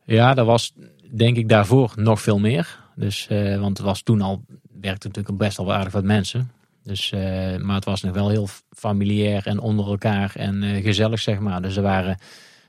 Ja, 0.08 0.34
dat 0.34 0.46
was 0.46 0.74
denk 1.12 1.38
ik 1.38 1.50
daarvoor 1.50 1.94
nog 1.96 2.22
veel 2.22 2.40
meer. 2.40 2.80
Dus, 2.96 3.28
uh, 3.32 3.60
want 3.60 3.78
het 3.78 3.88
was 3.88 4.02
toen 4.02 4.22
al, 4.22 4.46
werkte 4.82 5.08
natuurlijk 5.08 5.38
best 5.38 5.60
al 5.60 5.74
aardig 5.74 5.94
wat 5.94 6.04
mensen. 6.04 6.52
Dus, 6.84 7.12
uh, 7.12 7.20
maar 7.58 7.76
het 7.76 7.86
was 7.86 8.02
nog 8.02 8.14
wel 8.14 8.30
heel 8.30 8.48
familiair 8.70 9.48
en 9.48 9.60
onder 9.60 9.88
elkaar 9.88 10.32
en 10.36 10.64
uh, 10.64 10.84
gezellig, 10.84 11.20
zeg 11.20 11.40
maar. 11.40 11.62
Dus 11.62 11.76
er 11.76 11.84
waren, 11.84 12.18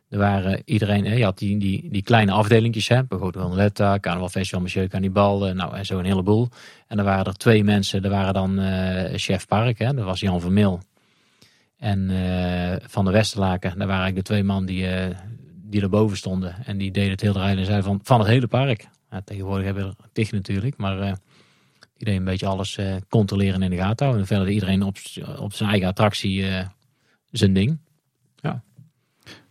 er 0.09 0.19
waren 0.19 0.63
iedereen, 0.65 1.05
je 1.05 1.25
had 1.25 1.39
die, 1.39 1.59
die, 1.59 1.89
die 1.91 2.03
kleine 2.03 2.33
afdelingjes, 2.33 2.89
hè. 2.89 3.05
Bijvoorbeeld 3.05 3.55
Letta, 3.55 3.99
Carnaval 3.99 4.29
Festival, 4.29 4.61
Monsieur 4.61 4.89
Cannibal, 4.89 5.55
nou 5.55 5.77
en 5.77 5.87
zo 5.87 5.99
een 5.99 6.05
heleboel. 6.05 6.49
En 6.87 6.99
er 6.99 7.05
waren 7.05 7.25
er 7.25 7.37
twee 7.37 7.65
mensen, 7.65 8.05
er 8.05 8.11
waren 8.11 8.35
dan 8.35 8.59
chef 9.19 9.47
park, 9.47 9.79
hè. 9.79 9.95
Dat 9.95 10.05
was 10.05 10.21
Jan 10.21 10.41
Vermeel. 10.41 10.81
En 11.79 12.11
van 12.87 13.05
de 13.05 13.11
Westerlaken, 13.11 13.79
daar 13.79 13.87
waren 13.87 14.03
eigenlijk 14.03 14.27
de 14.27 14.33
twee 14.33 14.45
man 14.45 14.67
die 14.67 14.87
die 15.71 15.83
erboven 15.83 16.17
stonden. 16.17 16.55
En 16.65 16.79
die 16.79 16.91
deden 16.91 17.11
het 17.11 17.21
heel 17.21 17.33
rijden 17.33 17.59
en 17.59 17.65
zeiden 17.65 17.85
van, 17.85 18.01
van 18.03 18.19
het 18.19 18.29
hele 18.29 18.47
park. 18.47 18.89
Ja, 19.11 19.21
tegenwoordig 19.25 19.65
hebben 19.65 19.89
we 19.89 19.95
dicht 20.13 20.33
natuurlijk, 20.33 20.77
maar 20.77 20.97
die 21.99 22.07
deden 22.07 22.21
een 22.21 22.25
beetje 22.25 22.47
alles 22.47 22.77
uh, 22.77 22.97
controleren 23.09 23.63
in 23.63 23.71
de 23.71 23.77
gaten 23.77 24.07
houden. 24.07 24.21
En 24.21 24.27
verder 24.27 24.49
iedereen 24.49 24.83
op, 24.83 24.97
op 25.39 25.53
zijn 25.53 25.71
eigen 25.71 25.89
attractie 25.89 26.41
uh, 26.41 26.61
zijn 27.31 27.53
ding. 27.53 27.79
Ja. 28.37 28.63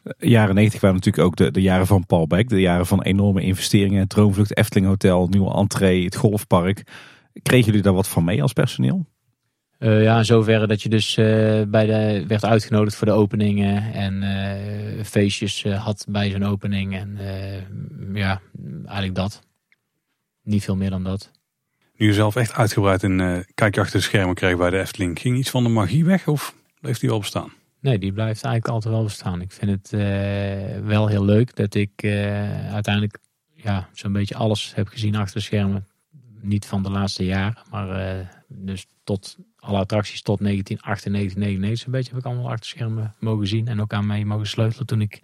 De 0.03 0.15
jaren 0.19 0.55
90 0.55 0.81
waren 0.81 0.95
natuurlijk 0.95 1.25
ook 1.25 1.35
de, 1.35 1.51
de 1.51 1.61
jaren 1.61 1.87
van 1.87 2.05
Paul 2.05 2.27
Beck. 2.27 2.49
De 2.49 2.59
jaren 2.59 2.85
van 2.85 3.01
enorme 3.01 3.41
investeringen. 3.41 4.07
Droomvlucht, 4.07 4.57
Efteling 4.57 4.87
Hotel, 4.87 5.27
nieuwe 5.27 5.53
entree, 5.53 6.03
het 6.03 6.15
golfpark. 6.15 6.83
Kregen 7.41 7.65
jullie 7.65 7.81
daar 7.81 7.93
wat 7.93 8.07
van 8.07 8.23
mee 8.23 8.41
als 8.41 8.53
personeel? 8.53 9.05
Uh, 9.79 10.03
ja, 10.03 10.17
in 10.17 10.25
zoverre 10.25 10.67
dat 10.67 10.81
je 10.81 10.89
dus 10.89 11.17
uh, 11.17 11.25
bij 11.67 11.85
de, 11.85 12.23
werd 12.27 12.45
uitgenodigd 12.45 12.95
voor 12.95 13.07
de 13.07 13.13
openingen 13.13 13.93
en 13.93 14.21
uh, 14.21 15.03
feestjes 15.03 15.63
had 15.63 16.05
bij 16.09 16.29
zo'n 16.29 16.43
opening. 16.43 16.95
En 16.95 17.17
ja, 18.13 18.41
eigenlijk 18.85 19.15
dat. 19.15 19.41
Niet 20.43 20.63
veel 20.63 20.75
meer 20.75 20.89
dan 20.89 21.03
dat. 21.03 21.31
Nu 21.95 22.05
je 22.05 22.13
zelf 22.13 22.35
echt 22.35 22.53
uitgebreid 22.53 23.03
een 23.03 23.45
kijkje 23.53 23.81
achter 23.81 23.99
de 23.99 24.05
schermen 24.05 24.35
kreeg 24.35 24.57
bij 24.57 24.69
de 24.69 24.79
Efteling, 24.79 25.19
ging 25.19 25.37
iets 25.37 25.49
van 25.49 25.63
de 25.63 25.69
magie 25.69 26.05
weg 26.05 26.27
of 26.27 26.55
bleef 26.81 26.99
die 26.99 27.09
wel 27.09 27.19
bestaan? 27.19 27.51
Nee, 27.79 27.99
die 27.99 28.13
blijft 28.13 28.43
eigenlijk 28.43 28.73
altijd 28.73 28.93
wel 28.93 29.03
bestaan. 29.03 29.41
Ik 29.41 29.51
vind 29.51 29.71
het 29.71 29.89
wel 30.85 31.07
heel 31.07 31.25
leuk 31.25 31.55
dat 31.55 31.75
ik 31.75 32.03
uiteindelijk 32.71 33.17
ja, 33.53 33.89
zo'n 33.93 34.13
beetje 34.13 34.35
alles 34.35 34.71
heb 34.75 34.87
gezien 34.87 35.15
achter 35.15 35.35
de 35.35 35.43
schermen. 35.43 35.87
Niet 36.41 36.65
van 36.65 36.83
de 36.83 36.89
laatste 36.89 37.25
jaren, 37.25 37.63
maar 37.71 38.29
dus 38.47 38.85
tot 39.03 39.37
alle 39.67 39.79
attracties 39.79 40.21
tot 40.21 40.39
1998, 40.39 41.35
99 41.37 41.85
een 41.85 41.91
beetje 41.91 42.09
heb 42.09 42.19
ik 42.19 42.25
allemaal 42.25 42.49
achter 42.49 42.65
schermen 42.65 43.13
mogen 43.19 43.47
zien. 43.47 43.67
En 43.67 43.81
ook 43.81 43.93
aan 43.93 44.05
mij 44.05 44.25
mogen 44.25 44.47
sleutelen 44.47 44.87
toen 44.87 45.01
ik 45.01 45.21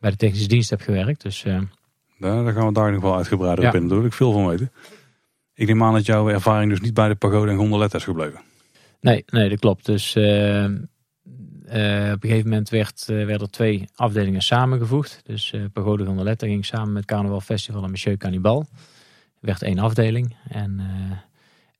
bij 0.00 0.10
de 0.10 0.16
technische 0.16 0.48
dienst 0.48 0.70
heb 0.70 0.80
gewerkt. 0.80 1.22
Dus, 1.22 1.44
uh... 1.44 1.60
ja, 2.18 2.42
daar 2.42 2.52
gaan 2.52 2.66
we 2.66 2.72
daar 2.72 2.92
nog 2.92 3.02
wel 3.02 3.16
uitgebreider 3.16 3.64
ja. 3.64 3.70
op 3.70 3.76
in. 3.76 4.04
Ik 4.04 4.12
veel 4.12 4.32
van 4.32 4.46
weten. 4.46 4.72
Ik 5.54 5.66
neem 5.66 5.82
aan 5.82 5.92
dat 5.92 6.06
jouw 6.06 6.28
ervaring 6.28 6.70
dus 6.70 6.80
niet 6.80 6.94
bij 6.94 7.08
de 7.08 7.14
pagode 7.14 7.50
en 7.50 7.56
gondolet 7.56 7.94
is 7.94 8.04
gebleven. 8.04 8.40
Nee, 9.00 9.24
nee, 9.26 9.48
dat 9.48 9.58
klopt. 9.58 9.86
Dus 9.86 10.16
uh, 10.16 10.62
uh, 10.64 10.68
op 10.68 10.82
een 11.72 12.18
gegeven 12.20 12.48
moment 12.48 12.68
werd, 12.68 13.04
werden 13.06 13.40
er 13.40 13.50
twee 13.50 13.88
afdelingen 13.94 14.42
samengevoegd. 14.42 15.20
Dus 15.24 15.54
pagode 15.72 16.02
en 16.02 16.08
gondolet 16.08 16.42
ging 16.42 16.64
samen 16.64 16.92
met 16.92 17.04
Carnaval 17.04 17.40
Festival 17.40 17.84
en 17.84 17.90
Monsieur 17.90 18.16
Cannibal. 18.16 18.66
werd 19.40 19.62
één 19.62 19.78
afdeling. 19.78 20.36
En 20.48 20.80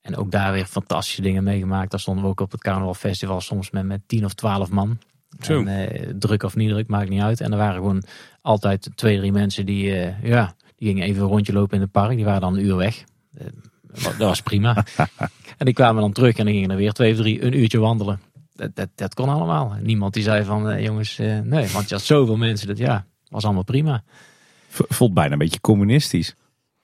en 0.06 0.16
ook 0.16 0.30
daar 0.30 0.52
weer 0.52 0.64
fantastische 0.64 1.22
dingen 1.22 1.44
meegemaakt. 1.44 1.90
Daar 1.90 2.00
stonden 2.00 2.24
we 2.24 2.30
ook 2.30 2.40
op 2.40 2.50
het 2.50 2.60
Carnaval 2.60 2.94
Festival 2.94 3.40
soms 3.40 3.70
met, 3.70 3.84
met 3.84 4.00
10 4.06 4.24
of 4.24 4.34
12 4.34 4.70
man. 4.70 4.98
Zo. 5.40 5.64
En, 5.64 5.90
uh, 5.92 6.14
druk 6.18 6.42
of 6.42 6.56
niet 6.56 6.70
druk, 6.70 6.88
maakt 6.88 7.08
niet 7.08 7.20
uit. 7.20 7.40
En 7.40 7.52
er 7.52 7.58
waren 7.58 7.74
gewoon 7.74 8.02
altijd 8.42 8.90
twee, 8.94 9.18
drie 9.18 9.32
mensen 9.32 9.66
die, 9.66 9.84
uh, 9.86 10.22
ja, 10.22 10.54
die 10.76 10.88
gingen 10.88 11.06
even 11.06 11.22
een 11.22 11.28
rondje 11.28 11.52
lopen 11.52 11.74
in 11.76 11.82
het 11.82 11.90
park. 11.90 12.16
Die 12.16 12.24
waren 12.24 12.40
dan 12.40 12.54
een 12.54 12.64
uur 12.64 12.76
weg. 12.76 13.04
Uh, 13.40 13.46
dat 14.02 14.16
was 14.16 14.42
prima. 14.42 14.84
en 15.58 15.64
die 15.64 15.74
kwamen 15.74 16.02
dan 16.02 16.12
terug 16.12 16.36
en 16.36 16.44
dan 16.44 16.54
gingen 16.54 16.70
er 16.70 16.76
weer 16.76 16.92
twee 16.92 17.12
of 17.12 17.18
drie 17.18 17.42
een 17.42 17.58
uurtje 17.58 17.78
wandelen. 17.78 18.20
Dat, 18.54 18.76
dat, 18.76 18.88
dat 18.94 19.14
kon 19.14 19.28
allemaal. 19.28 19.76
Niemand 19.82 20.14
die 20.14 20.22
zei 20.22 20.44
van, 20.44 20.82
jongens, 20.82 21.18
nee. 21.18 21.68
Want 21.68 21.88
je 21.88 21.94
had 21.94 22.04
zoveel 22.04 22.36
mensen, 22.36 22.66
dat 22.66 22.78
ja, 22.78 23.06
was 23.28 23.44
allemaal 23.44 23.64
prima. 23.64 24.02
Voelt 24.68 25.14
bijna 25.14 25.32
een 25.32 25.38
beetje 25.38 25.60
communistisch. 25.60 26.34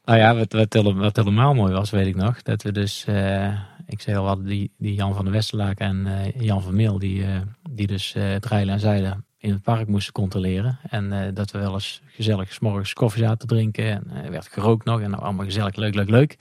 Nou 0.04 0.18
ja, 0.18 0.34
wat, 0.34 0.52
wat, 0.52 0.72
hele- 0.72 0.94
wat 0.94 1.16
helemaal 1.16 1.54
mooi 1.54 1.72
was, 1.72 1.90
weet 1.90 2.06
ik 2.06 2.16
nog. 2.16 2.42
Dat 2.42 2.62
we 2.62 2.72
dus, 2.72 3.04
eh, 3.04 3.60
ik 3.86 4.00
zei 4.00 4.16
al, 4.16 4.26
hadden 4.26 4.46
die, 4.46 4.72
die 4.78 4.94
Jan 4.94 5.14
van 5.14 5.24
der 5.24 5.32
Westerlaak 5.32 5.78
en 5.78 6.06
eh, 6.06 6.40
Jan 6.40 6.62
van 6.62 6.74
Meel, 6.74 6.98
die, 6.98 7.24
eh, 7.24 7.40
die 7.70 7.86
dus 7.86 8.12
het 8.12 8.46
rijlen 8.46 8.74
en 8.74 8.80
zeilen 8.80 9.24
in 9.38 9.50
het 9.52 9.62
park 9.62 9.88
moesten 9.88 10.12
controleren. 10.12 10.78
En 10.88 11.34
dat 11.34 11.50
we 11.50 11.58
wel 11.58 11.72
eens 11.72 12.02
gezellig 12.06 12.60
morgens 12.60 12.92
koffie 12.92 13.22
zaten 13.22 13.38
te 13.38 13.46
drinken. 13.54 13.84
En 13.84 14.24
er 14.24 14.30
werd 14.30 14.48
gerookt 14.48 14.84
nog. 14.84 15.00
En 15.00 15.10
nou, 15.10 15.22
allemaal 15.22 15.44
gezellig, 15.44 15.76
leuk, 15.76 15.94
leuk, 15.94 16.10
leuk. 16.10 16.36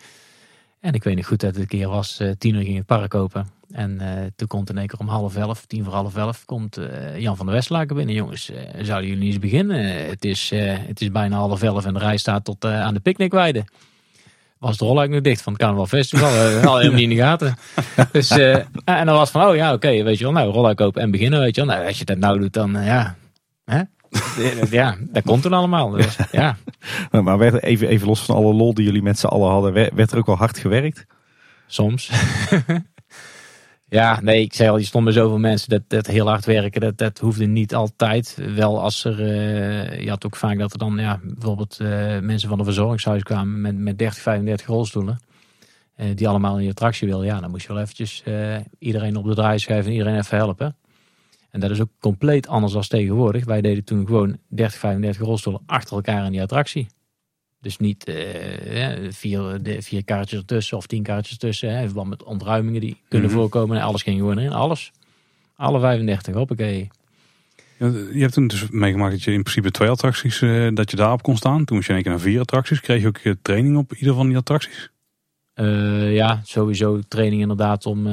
En 0.80 0.94
ik 0.94 1.04
weet 1.04 1.16
niet 1.16 1.26
goed 1.26 1.40
dat 1.40 1.52
het 1.52 1.62
een 1.62 1.68
keer 1.68 1.88
was, 1.88 2.22
tien 2.38 2.56
uur 2.56 2.64
ging 2.64 2.78
het 2.78 2.86
park 2.86 3.14
open. 3.16 3.48
En 3.74 4.00
eh, 4.00 4.26
toen 4.36 4.48
komt 4.48 4.70
in 4.70 4.78
één 4.78 4.88
keer 4.88 5.00
om 5.00 5.08
half 5.08 5.36
elf, 5.36 5.66
tien 5.66 5.84
voor 5.84 5.94
half 5.94 6.16
elf, 6.16 6.46
komt 6.46 6.78
eh, 6.78 7.20
Jan 7.20 7.38
van 7.38 7.46
der 7.46 7.56
Westlaken 7.56 7.96
binnen. 7.96 8.16
Jongens, 8.16 8.50
eh, 8.50 8.84
zouden 8.86 9.10
jullie 9.10 9.26
eens 9.28 9.40
beginnen? 9.40 10.08
Het, 10.08 10.26
is, 10.26 10.52
het 10.56 11.02
is 11.02 11.12
bijna 11.12 11.38
half 11.38 11.62
elf 11.62 11.86
en 11.86 11.94
de 11.94 12.00
rij 12.00 12.18
staat 12.18 12.46
tot 12.46 12.66
aan 12.66 12.94
de 12.94 13.00
picknickweide. 13.00 13.66
Was 14.58 14.78
de 14.78 14.86
rolluik 14.86 15.10
nu 15.10 15.22
dicht 15.22 15.42
van 15.42 15.54
het 15.54 15.62
Carnaval 15.62 15.88
Festival. 15.88 16.30
Hadden 16.30 16.50
helemaal 16.54 16.80
niet 16.80 17.00
in 17.00 17.10
de 17.10 17.16
gaten. 17.16 17.56
Dus, 18.12 18.30
en 18.30 19.06
dan 19.06 19.16
was 19.16 19.32
van, 19.32 19.46
oh 19.48 19.56
ja, 19.56 19.74
oké, 19.74 20.04
weet 20.04 20.18
je 20.18 20.24
wel. 20.24 20.34
Nou, 20.34 20.52
rolluik 20.52 20.82
open 20.82 21.02
en 21.02 21.12
beginnen, 21.12 21.40
weet 21.40 21.56
je 21.56 21.66
wel. 21.66 21.76
Nou, 21.76 21.88
als 21.88 22.00
je 22.00 22.06
dat 22.06 22.18
nou 22.18 22.40
doet, 22.40 22.54
dan 22.54 22.72
ja... 22.84 23.16
Hè? 23.66 23.82
ja, 24.70 24.98
dat 25.00 25.24
komt 25.24 25.42
toen 25.42 25.54
allemaal. 25.54 25.90
Dus, 25.90 26.18
ja. 26.32 26.58
Maar- 27.12 27.24
Maar 27.32 27.38
werd 27.38 27.64
even, 27.64 27.88
even 27.88 28.08
los 28.08 28.22
van 28.22 28.36
alle 28.36 28.54
lol 28.54 28.74
die 28.74 28.86
jullie 28.86 29.02
met 29.02 29.20
z'n 29.20 29.26
allen 29.26 29.50
hadden, 29.50 29.74
werd, 29.74 29.94
werd 29.94 30.12
er 30.12 30.18
ook 30.18 30.26
wel 30.26 30.36
hard 30.36 30.58
gewerkt? 30.58 31.06
Soms. 31.68 32.12
Ja, 33.92 34.22
nee, 34.22 34.42
ik 34.42 34.54
zei 34.54 34.70
al, 34.70 34.78
je 34.78 34.86
stond 34.86 35.04
bij 35.04 35.14
zoveel 35.14 35.38
mensen 35.40 35.70
dat, 35.70 35.82
dat 35.88 36.08
heel 36.08 36.28
hard 36.28 36.46
werken, 36.46 36.82
dat, 36.82 36.98
dat 36.98 37.20
hoefde 37.20 37.46
niet 37.46 37.76
altijd. 37.76 38.38
Wel 38.56 38.82
als 38.82 39.04
er, 39.04 39.20
eh, 39.20 40.02
je 40.02 40.10
had 40.10 40.26
ook 40.26 40.36
vaak 40.36 40.58
dat 40.60 40.72
er 40.72 40.78
dan 40.78 40.98
ja, 40.98 41.20
bijvoorbeeld 41.24 41.80
eh, 41.80 42.20
mensen 42.20 42.50
van 42.50 42.60
een 42.60 42.66
verzorgingshuis 42.66 43.24
kwamen 43.24 43.62
met, 43.62 43.78
met 43.78 43.98
30, 43.98 44.22
35 44.22 44.68
rolstoelen. 44.68 45.20
eh, 45.96 46.16
die 46.16 46.28
allemaal 46.28 46.54
in 46.54 46.60
die 46.62 46.70
attractie 46.70 47.08
wilden. 47.08 47.28
Ja, 47.28 47.40
dan 47.40 47.52
moest 47.52 47.68
je 47.68 47.74
wel 47.74 47.82
eventjes 47.82 48.24
iedereen 48.80 49.16
op 49.16 49.26
de 49.26 49.36
draai 49.36 49.60
schuiven 49.60 49.92
en 49.92 49.98
iedereen 49.98 50.20
even 50.20 50.38
helpen. 50.38 50.76
En 51.50 51.60
dat 51.60 51.72
is 51.72 51.82
ook 51.82 51.92
compleet 52.00 52.48
anders 52.48 52.74
dan 52.74 52.82
tegenwoordig. 52.82 53.46
Wij 53.46 53.62
deden 53.62 53.84
toen 53.84 54.06
gewoon 54.06 54.38
30, 54.48 54.80
35 54.80 55.22
rolstoelen 55.22 55.62
achter 55.66 55.96
elkaar 55.96 56.26
in 56.26 56.32
die 56.32 56.42
attractie. 56.42 56.88
Dus 57.62 57.78
niet 57.78 58.04
eh, 58.04 58.98
vier, 59.10 59.60
de, 59.62 59.82
vier 59.82 60.04
kaartjes 60.04 60.40
ertussen 60.40 60.78
of 60.78 60.86
tien 60.88 61.04
kaartjes 61.04 61.32
ertussen. 61.34 61.70
Hè, 61.72 61.80
in 61.80 61.86
verband 61.86 62.10
met 62.10 62.24
ontruimingen 62.24 62.82
die 62.82 62.98
kunnen 63.08 63.30
Mhm. 63.30 63.38
voorkomen. 63.40 63.78
En 63.78 63.84
alles 63.84 64.04
ging 64.04 64.18
gewoon 64.20 64.38
erin. 64.38 64.52
Alles. 64.52 64.92
Alle 65.56 65.80
35, 65.80 66.34
hoppakee. 66.34 66.88
Ja, 67.78 67.88
Je 67.88 68.20
hebt 68.20 68.34
toen 68.34 68.48
dus 68.48 68.70
meegemaakt 68.70 69.12
dat 69.12 69.24
je 69.24 69.32
in 69.32 69.42
principe 69.44 69.72
twee 69.72 69.90
attracties, 69.90 70.42
eh, 70.42 70.68
dat 70.74 70.92
je 70.92 70.98
daarop 70.98 71.22
kon 71.22 71.38
staan. 71.38 71.66
Toen 71.66 71.76
moest 71.76 71.88
je 71.88 71.94
in 71.94 72.00
één 72.00 72.04
keer 72.04 72.12
naar 72.12 72.22
vier 72.32 72.40
attracties. 72.40 72.80
Kreeg 72.80 73.02
je 73.02 73.08
ook 73.08 73.18
eh, 73.18 73.34
training 73.42 73.78
op 73.78 73.94
ieder 73.94 74.14
van 74.14 74.28
die 74.28 74.38
attracties? 74.38 74.90
Ja, 76.14 76.42
sowieso 76.44 77.00
training 77.08 77.42
inderdaad 77.42 77.86
om 77.86 78.08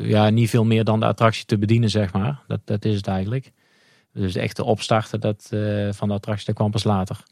ja, 0.00 0.30
niet 0.30 0.50
veel 0.50 0.64
meer 0.64 0.84
dan 0.84 1.00
de 1.00 1.06
attractie 1.06 1.44
te 1.44 1.58
bedienen, 1.58 1.90
zeg 1.90 2.12
maar. 2.12 2.40
Dat, 2.46 2.60
dat 2.64 2.84
is 2.84 2.96
het 2.96 3.06
eigenlijk. 3.06 3.52
Dus 4.12 4.32
de 4.32 4.40
echte 4.40 4.64
opstarten 4.64 5.20
dat, 5.20 5.48
van 5.90 6.08
de 6.08 6.14
attractie, 6.14 6.46
dat 6.46 6.54
kwam 6.54 6.70
pas 6.70 6.84
later. 6.84 7.22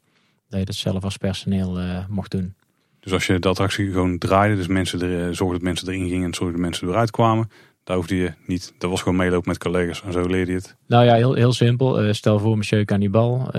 Dat 0.52 0.60
je 0.60 0.66
dat 0.66 0.74
zelf 0.74 1.04
als 1.04 1.16
personeel 1.16 1.78
eh, 1.78 2.06
mocht 2.08 2.30
doen. 2.30 2.54
Dus 3.00 3.12
als 3.12 3.26
je 3.26 3.38
de 3.38 3.48
attractie 3.48 3.90
gewoon 3.90 4.18
draaide, 4.18 4.56
dus 4.56 4.66
mensen 4.66 5.00
er, 5.00 5.28
eh, 5.28 5.34
zorgde 5.34 5.52
dat 5.52 5.62
mensen 5.62 5.88
erin 5.88 6.08
gingen 6.08 6.26
en 6.26 6.34
zorgde 6.34 6.52
dat 6.52 6.64
mensen 6.64 6.88
eruit 6.88 7.10
kwamen. 7.10 7.50
Daar 7.84 7.96
hoefde 7.96 8.16
je 8.16 8.32
niet, 8.46 8.74
dat 8.78 8.90
was 8.90 9.02
gewoon 9.02 9.16
meelopen 9.16 9.48
met 9.48 9.58
collega's 9.58 10.02
en 10.02 10.12
zo 10.12 10.26
leerde 10.26 10.50
je 10.50 10.56
het. 10.56 10.76
Nou 10.86 11.04
ja, 11.04 11.14
heel, 11.14 11.34
heel 11.34 11.52
simpel. 11.52 12.00
Eh, 12.00 12.12
stel 12.12 12.38
voor 12.38 12.56
Monsieur 12.56 12.84
Cannibal. 12.84 13.56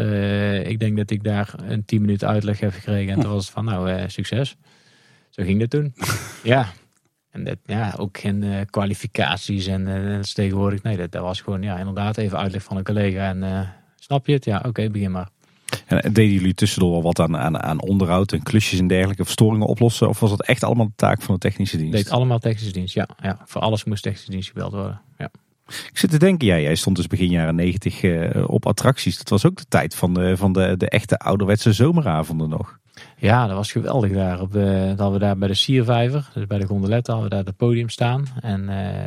Ik 0.68 0.80
denk 0.80 0.98
dat 0.98 1.10
ik 1.10 1.24
daar 1.24 1.54
een 1.68 1.86
10 1.86 2.02
minuten 2.02 2.28
uitleg 2.28 2.60
heb 2.60 2.72
gekregen. 2.72 3.14
En 3.14 3.20
toen 3.20 3.32
was 3.32 3.46
het 3.46 3.54
van, 3.54 3.66
nou, 3.66 4.10
succes. 4.10 4.56
Zo 5.30 5.44
ging 5.44 5.60
dat 5.60 5.70
toen. 5.70 5.94
ja. 6.44 6.72
En 7.32 7.44
dat, 7.44 7.58
ja, 7.66 7.96
ook 7.98 8.18
geen 8.18 8.68
kwalificaties 8.70 9.68
en 9.68 9.86
dat 9.86 10.26
is 10.26 10.34
tegenwoordig. 10.34 10.84
Nee, 10.84 10.98
dat, 10.98 11.12
dat 11.12 11.22
was 11.22 11.42
gewoon, 11.42 11.62
ja, 11.62 11.78
inderdaad 11.78 12.18
even 12.18 12.38
uitleg 12.38 12.64
van 12.64 12.78
een 12.78 12.84
collega. 12.84 13.30
En 13.30 13.74
snap 13.96 14.28
je 14.28 14.34
het? 14.34 14.46
Ja, 14.46 14.64
oké, 14.68 14.90
begin 14.90 15.12
maar. 15.12 15.30
En 15.86 16.02
eh, 16.02 16.14
deden 16.14 16.34
jullie 16.34 16.54
tussendoor 16.54 16.92
wel 16.92 17.02
wat 17.02 17.20
aan, 17.20 17.38
aan, 17.38 17.62
aan 17.62 17.82
onderhoud 17.82 18.32
en 18.32 18.44
klusjes 18.44 18.80
en 18.80 18.88
dergelijke 18.88 19.24
verstoringen 19.24 19.68
oplossen? 19.68 20.10
Of 20.10 20.20
was 20.20 20.30
dat 20.30 20.44
echt 20.44 20.64
allemaal 20.64 20.86
de 20.86 20.94
taak 20.96 21.22
van 21.22 21.34
de 21.34 21.40
technische 21.40 21.78
dienst? 21.78 21.94
Deed 21.94 22.10
allemaal 22.10 22.40
technische 22.40 22.72
dienst, 22.72 22.94
ja. 22.94 23.08
ja. 23.22 23.40
Voor 23.46 23.62
alles 23.62 23.84
moest 23.84 24.04
technische 24.04 24.32
dienst 24.32 24.50
gebeld 24.50 24.74
worden. 24.74 25.02
Ja. 25.18 25.32
Ik 25.68 25.98
zit 25.98 26.10
te 26.10 26.20
denken, 26.20 26.48
jij, 26.48 26.62
jij 26.62 26.76
stond 26.76 26.96
dus 26.96 27.08
begin 27.08 27.30
jaren 27.30 27.56
negentig 27.56 28.04
eh, 28.04 28.50
op 28.50 28.68
attracties. 28.68 29.18
Dat 29.18 29.30
was 29.30 29.46
ook 29.46 29.58
de 29.58 29.66
tijd 29.70 29.96
van 29.96 30.14
de, 30.14 30.38
van 30.38 30.54
de, 30.54 30.78
de 30.78 30.90
echte 30.90 31.18
ouderwetse 31.18 31.74
zomeravonden 31.74 32.50
nog. 32.50 32.80
Ja, 33.18 33.48
dat 33.48 33.56
was 33.56 33.72
geweldig 33.72 34.12
daar. 34.12 34.42
Op 34.42 34.52
de, 34.52 34.84
dat 34.88 35.00
hadden 35.00 35.20
we 35.20 35.26
daar 35.26 35.38
bij 35.38 35.48
de 35.48 35.54
Siervijver, 35.54 36.30
dus 36.34 36.48
bij 36.48 36.58
de 36.58 36.66
gondoletten, 36.66 37.14
hadden 37.14 37.32
we 37.32 37.36
daar 37.36 37.46
het 37.46 37.58
podium 37.58 37.90
staan. 37.90 38.26
En 38.42 38.66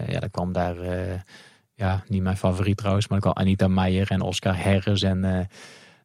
ja, 0.09 0.21
dan 0.21 0.31
kwam 0.31 0.53
daar, 0.53 0.77
ja, 1.75 2.03
niet 2.09 2.23
mijn 2.23 2.37
favoriet 2.37 2.77
trouwens, 2.77 3.09
maar 3.09 3.21
dan 3.21 3.33
kwam 3.33 3.45
Anita 3.45 3.69
Meijer 3.69 4.11
en 4.11 4.21
Oscar 4.21 4.63
Herres. 4.63 5.03
En, 5.03 5.49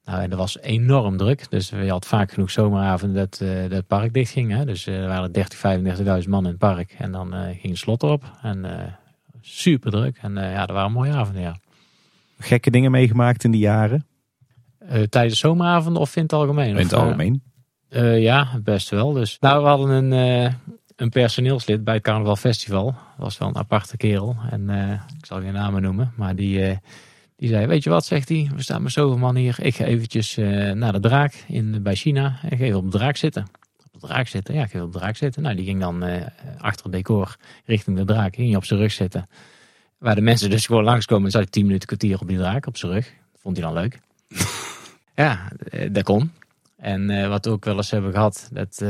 nou, 0.06 0.22
en 0.22 0.30
dat 0.30 0.40
was 0.40 0.60
enorm 0.60 1.18
druk. 1.18 1.50
Dus 1.50 1.70
je 1.70 1.90
had 1.90 2.06
vaak 2.06 2.32
genoeg 2.32 2.52
zomeravonden 2.52 3.18
dat, 3.18 3.42
eh, 3.42 3.62
dat 3.62 3.72
het 3.72 3.88
park 3.88 4.14
dicht 4.14 4.32
ging. 4.32 4.52
Hè? 4.52 4.66
Dus 4.66 4.88
eh, 4.88 5.02
er 5.02 5.08
waren 5.08 5.32
30, 5.32 5.58
35.000 6.24 6.30
man 6.30 6.44
in 6.44 6.50
het 6.50 6.58
park. 6.58 6.96
En 6.98 7.12
dan 7.12 7.34
eh, 7.34 7.42
ging 7.44 7.68
het 7.70 7.78
slot 7.78 8.04
erop. 8.04 8.24
En 8.42 8.66
eh, 8.80 8.92
super 9.42 9.92
druk. 9.92 10.18
En 10.22 10.38
eh, 10.38 10.52
ja, 10.52 10.66
dat 10.66 10.76
waren 10.76 10.92
mooie 10.92 11.12
avonden, 11.14 11.42
ja. 11.42 11.56
Gekke 12.40 12.72
dingen 12.72 12.92
meegemaakt 12.92 13.44
in 13.44 13.52
die 13.52 13.62
jaren, 13.62 14.06
Eh, 14.80 15.02
tijdens 15.02 15.34
de 15.34 15.48
zomeravonden 15.48 16.02
of 16.02 16.16
in 16.16 16.22
het 16.24 16.34
algemeen? 16.34 16.70
in 16.70 16.76
Of, 16.76 16.82
het 16.84 16.94
eh, 16.94 17.00
algemeen. 17.00 17.42
Ja, 18.20 18.60
best 18.64 18.90
wel. 18.90 19.12
Dus, 19.14 19.38
nou, 19.40 19.62
we 19.62 19.68
hadden 19.68 19.90
een, 19.90 20.14
eh, 20.46 20.54
een 20.96 21.10
personeelslid 21.10 21.84
bij 21.84 21.94
het 21.94 22.04
Carnaval 22.04 22.36
Festival. 22.36 22.86
Dat 22.86 22.96
was 23.18 23.38
wel 23.38 23.48
een 23.48 23.56
aparte 23.58 23.98
kerel. 23.98 24.36
En 24.50 24.70
eh, 24.70 24.92
ik 24.92 25.26
zal 25.26 25.40
geen 25.42 25.54
namen 25.54 25.82
noemen. 25.82 26.14
Maar 26.16 26.36
die, 26.36 26.66
eh, 26.66 26.78
die 27.42 27.50
zei, 27.50 27.66
weet 27.66 27.84
je 27.84 27.90
wat, 27.90 28.06
zegt 28.06 28.30
hij. 28.30 28.50
We 28.56 28.62
staan 28.62 28.84
met 28.84 28.92
zoveel 28.92 29.18
man 29.18 29.36
hier. 29.36 29.56
Ik 29.62 29.76
ga 29.76 29.84
eventjes 29.84 30.38
eh, 30.38 30.72
naar 30.72 30.92
de 30.92 31.00
draak 31.00 31.34
in, 31.48 31.84
bij 31.84 31.96
China. 31.96 32.40
En 32.42 32.58
ga 32.58 32.64
even 32.64 32.78
op 32.78 32.92
de 32.92 32.98
draak 32.98 33.16
zitten. 33.16 33.46
Op 33.94 34.02
de 34.02 34.08
draak 34.08 34.28
zitten? 34.28 34.54
Ja, 34.54 34.64
ik 34.64 34.70
ga 34.70 34.84
op 34.84 34.94
de 34.94 35.00
draak 35.00 35.16
zitten. 35.16 35.42
Nou, 35.42 35.56
die 35.56 35.66
ging 35.66 35.80
dan 35.80 36.04
eh, 36.04 36.26
achter 36.58 36.84
het 36.84 36.94
decor 36.94 37.36
richting 37.66 37.98
de 37.98 38.06
draak. 38.06 38.36
Ging 38.36 38.48
hij 38.48 38.58
op 38.58 38.66
zijn 38.66 38.80
rug 38.80 38.92
zitten. 38.92 39.30
Waar 39.98 40.16
de 40.16 40.22
mensen 40.22 40.50
dus 40.50 40.66
gewoon 40.66 40.84
langskomen. 40.84 41.26
En 41.26 41.32
zat 41.32 41.42
ik 41.42 41.50
tien 41.50 41.66
minuten 41.66 41.88
kwartier 41.88 42.20
op 42.20 42.28
die 42.28 42.38
draak 42.38 42.68
op 42.68 42.78
zijn 42.78 42.92
rug. 42.92 43.14
Vond 43.38 43.58
hij 43.58 43.66
dan 43.66 43.76
leuk. 43.76 44.00
ja, 45.24 45.52
eh, 45.70 45.90
dat 45.92 46.04
kon. 46.04 46.32
En 46.78 47.30
wat 47.30 47.46
we 47.46 47.52
ook 47.52 47.66
wel 47.66 47.78
eens 47.78 47.92
hebben 47.92 48.12
gehad, 48.12 48.50
dat 48.52 48.82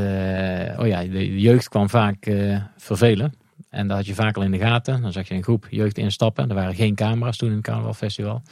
oh 0.78 0.86
ja, 0.86 1.04
de, 1.04 1.40
jeugd 1.40 1.68
kwam 1.68 1.88
vaak 1.88 2.30
vervelen. 2.76 3.34
En 3.68 3.88
dat 3.88 3.96
had 3.96 4.06
je 4.06 4.14
vaak 4.14 4.36
al 4.36 4.42
in 4.42 4.50
de 4.50 4.58
gaten. 4.58 5.02
Dan 5.02 5.12
zag 5.12 5.28
je 5.28 5.34
een 5.34 5.42
groep 5.42 5.66
jeugd 5.70 5.98
instappen. 5.98 6.48
Er 6.48 6.54
waren 6.54 6.74
geen 6.74 6.94
camera's 6.94 7.36
toen 7.36 7.48
in 7.48 7.54
het 7.54 7.64
Carnaval 7.64 7.94
Festival. 7.94 8.42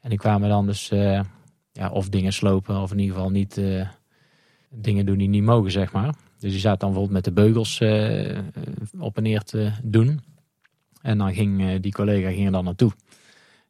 En 0.00 0.10
die 0.10 0.18
kwamen 0.18 0.48
dan 0.48 0.66
dus 0.66 0.90
eh, 0.90 1.20
ja, 1.72 1.90
of 1.90 2.08
dingen 2.08 2.32
slopen 2.32 2.80
of 2.80 2.92
in 2.92 2.98
ieder 2.98 3.14
geval 3.14 3.30
niet 3.30 3.58
eh, 3.58 3.88
dingen 4.70 5.06
doen 5.06 5.18
die 5.18 5.28
niet 5.28 5.42
mogen, 5.42 5.70
zeg 5.70 5.92
maar. 5.92 6.14
Dus 6.38 6.50
die 6.50 6.60
zaten 6.60 6.78
dan 6.78 6.88
bijvoorbeeld 6.88 7.24
met 7.24 7.24
de 7.24 7.42
beugels 7.42 7.80
eh, 7.80 8.38
op 8.98 9.16
en 9.16 9.22
neer 9.22 9.42
te 9.42 9.72
doen. 9.82 10.20
En 11.02 11.18
dan 11.18 11.34
ging 11.34 11.80
die 11.80 11.92
collega 11.92 12.30
ging 12.30 12.46
er 12.46 12.52
dan 12.52 12.64
naartoe. 12.64 12.92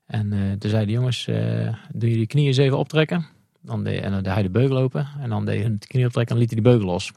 En 0.06 0.28
toen 0.58 0.70
zeiden 0.70 0.86
de 0.86 0.92
jongens, 0.92 1.24
doe 1.94 2.10
je 2.10 2.16
die 2.16 2.26
knieën 2.26 2.46
eens 2.46 2.56
even 2.56 2.78
optrekken? 2.78 3.26
Dan 3.62 3.84
deed, 3.84 4.02
en 4.02 4.10
dan 4.10 4.22
deed 4.22 4.32
hij 4.32 4.42
de 4.42 4.50
beugel 4.50 4.76
open. 4.76 5.08
En 5.20 5.28
dan 5.30 5.44
deed 5.44 5.60
hij 5.60 5.70
de 5.78 5.86
knie 5.86 6.04
optrekken 6.06 6.34
en 6.34 6.40
liet 6.40 6.50
hij 6.52 6.60
die 6.62 6.70
beugel 6.70 6.86
los. 6.88 7.12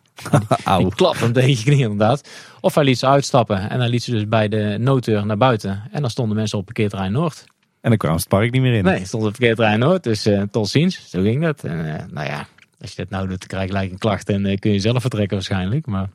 Die 0.77 0.95
klap 0.95 1.19
hem 1.19 1.33
tegen 1.33 1.49
je 1.49 1.63
knie 1.63 1.77
inderdaad. 1.79 2.29
Of 2.61 2.75
hij 2.75 2.83
liet 2.83 2.97
ze 2.99 3.07
uitstappen. 3.07 3.69
En 3.69 3.79
dan 3.79 3.87
liet 3.87 4.03
ze 4.03 4.11
dus 4.11 4.27
bij 4.27 4.47
de 4.47 4.77
nooddeur 4.79 5.25
naar 5.25 5.37
buiten. 5.37 5.83
En 5.91 6.01
dan 6.01 6.09
stonden 6.09 6.35
mensen 6.35 6.57
op 6.57 6.65
parkeerterrein 6.65 7.11
Noord. 7.11 7.43
En 7.81 7.89
dan 7.89 7.97
kwam 7.97 8.15
het 8.15 8.27
park 8.27 8.51
niet 8.51 8.61
meer 8.61 8.73
in. 8.73 8.83
Nee, 8.83 9.05
stond 9.05 9.23
op 9.23 9.29
parkeerterrein 9.29 9.79
Noord. 9.79 10.03
Dus 10.03 10.25
eh 10.25 10.41
tot 10.51 10.67
ziens. 10.69 11.09
Zo 11.09 11.21
ging 11.21 11.41
dat. 11.43 11.63
En 11.63 11.97
eh, 11.99 12.05
nou 12.11 12.27
ja, 12.27 12.47
als 12.81 12.89
je 12.89 12.95
dat 12.95 13.09
nou 13.09 13.27
doet, 13.27 13.39
dan 13.39 13.47
krijg 13.47 13.63
je 13.63 13.69
gelijk 13.71 13.91
een 13.91 13.97
klacht. 13.97 14.29
En 14.29 14.45
eh, 14.45 14.57
kun 14.57 14.71
je 14.71 14.79
zelf 14.79 15.01
vertrekken 15.01 15.35
waarschijnlijk. 15.35 15.85
Maar 15.85 16.09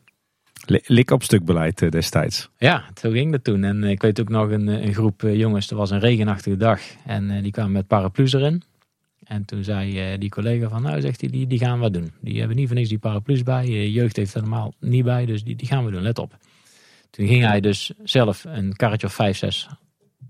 Li- 0.66 0.82
Lik 0.86 1.10
op 1.10 1.22
stuk 1.22 1.44
beleid 1.44 1.92
destijds. 1.92 2.48
ja, 2.58 2.84
zo 3.00 3.10
ging 3.10 3.32
dat 3.32 3.44
toen. 3.44 3.64
En 3.64 3.84
ik 3.84 4.02
weet 4.02 4.20
ook 4.20 4.28
nog 4.28 4.50
een, 4.50 4.66
een 4.68 4.94
groep 4.94 5.22
jongens. 5.32 5.70
Er 5.70 5.76
was 5.76 5.90
een 5.90 6.00
regenachtige 6.00 6.56
dag. 6.56 6.80
En 7.06 7.42
die 7.42 7.52
kwamen 7.52 7.72
met 7.72 7.86
paraplu's 7.86 8.32
erin. 8.32 8.62
En 9.28 9.44
toen 9.44 9.64
zei 9.64 10.00
eh, 10.00 10.18
die 10.18 10.28
collega 10.28 10.68
van, 10.68 10.82
nou 10.82 11.00
zegt 11.00 11.20
hij, 11.20 11.30
die, 11.30 11.46
die 11.46 11.58
gaan 11.58 11.80
we 11.80 11.90
doen. 11.90 12.12
Die 12.20 12.38
hebben 12.38 12.56
niet 12.56 12.66
voor 12.66 12.76
niks 12.76 12.88
die 12.88 12.98
paraplu's 12.98 13.42
bij. 13.42 13.64
Eh, 13.64 13.94
jeugd 13.94 14.16
heeft 14.16 14.34
er 14.34 14.40
normaal 14.40 14.72
niet 14.80 15.04
bij, 15.04 15.26
dus 15.26 15.44
die, 15.44 15.56
die 15.56 15.66
gaan 15.66 15.84
we 15.84 15.90
doen, 15.90 16.02
let 16.02 16.18
op. 16.18 16.36
Toen 17.10 17.26
ging 17.26 17.44
hij 17.44 17.60
dus 17.60 17.90
zelf 18.02 18.44
een 18.44 18.76
karretje 18.76 19.06
of 19.06 19.14
vijf, 19.14 19.36
zes 19.36 19.68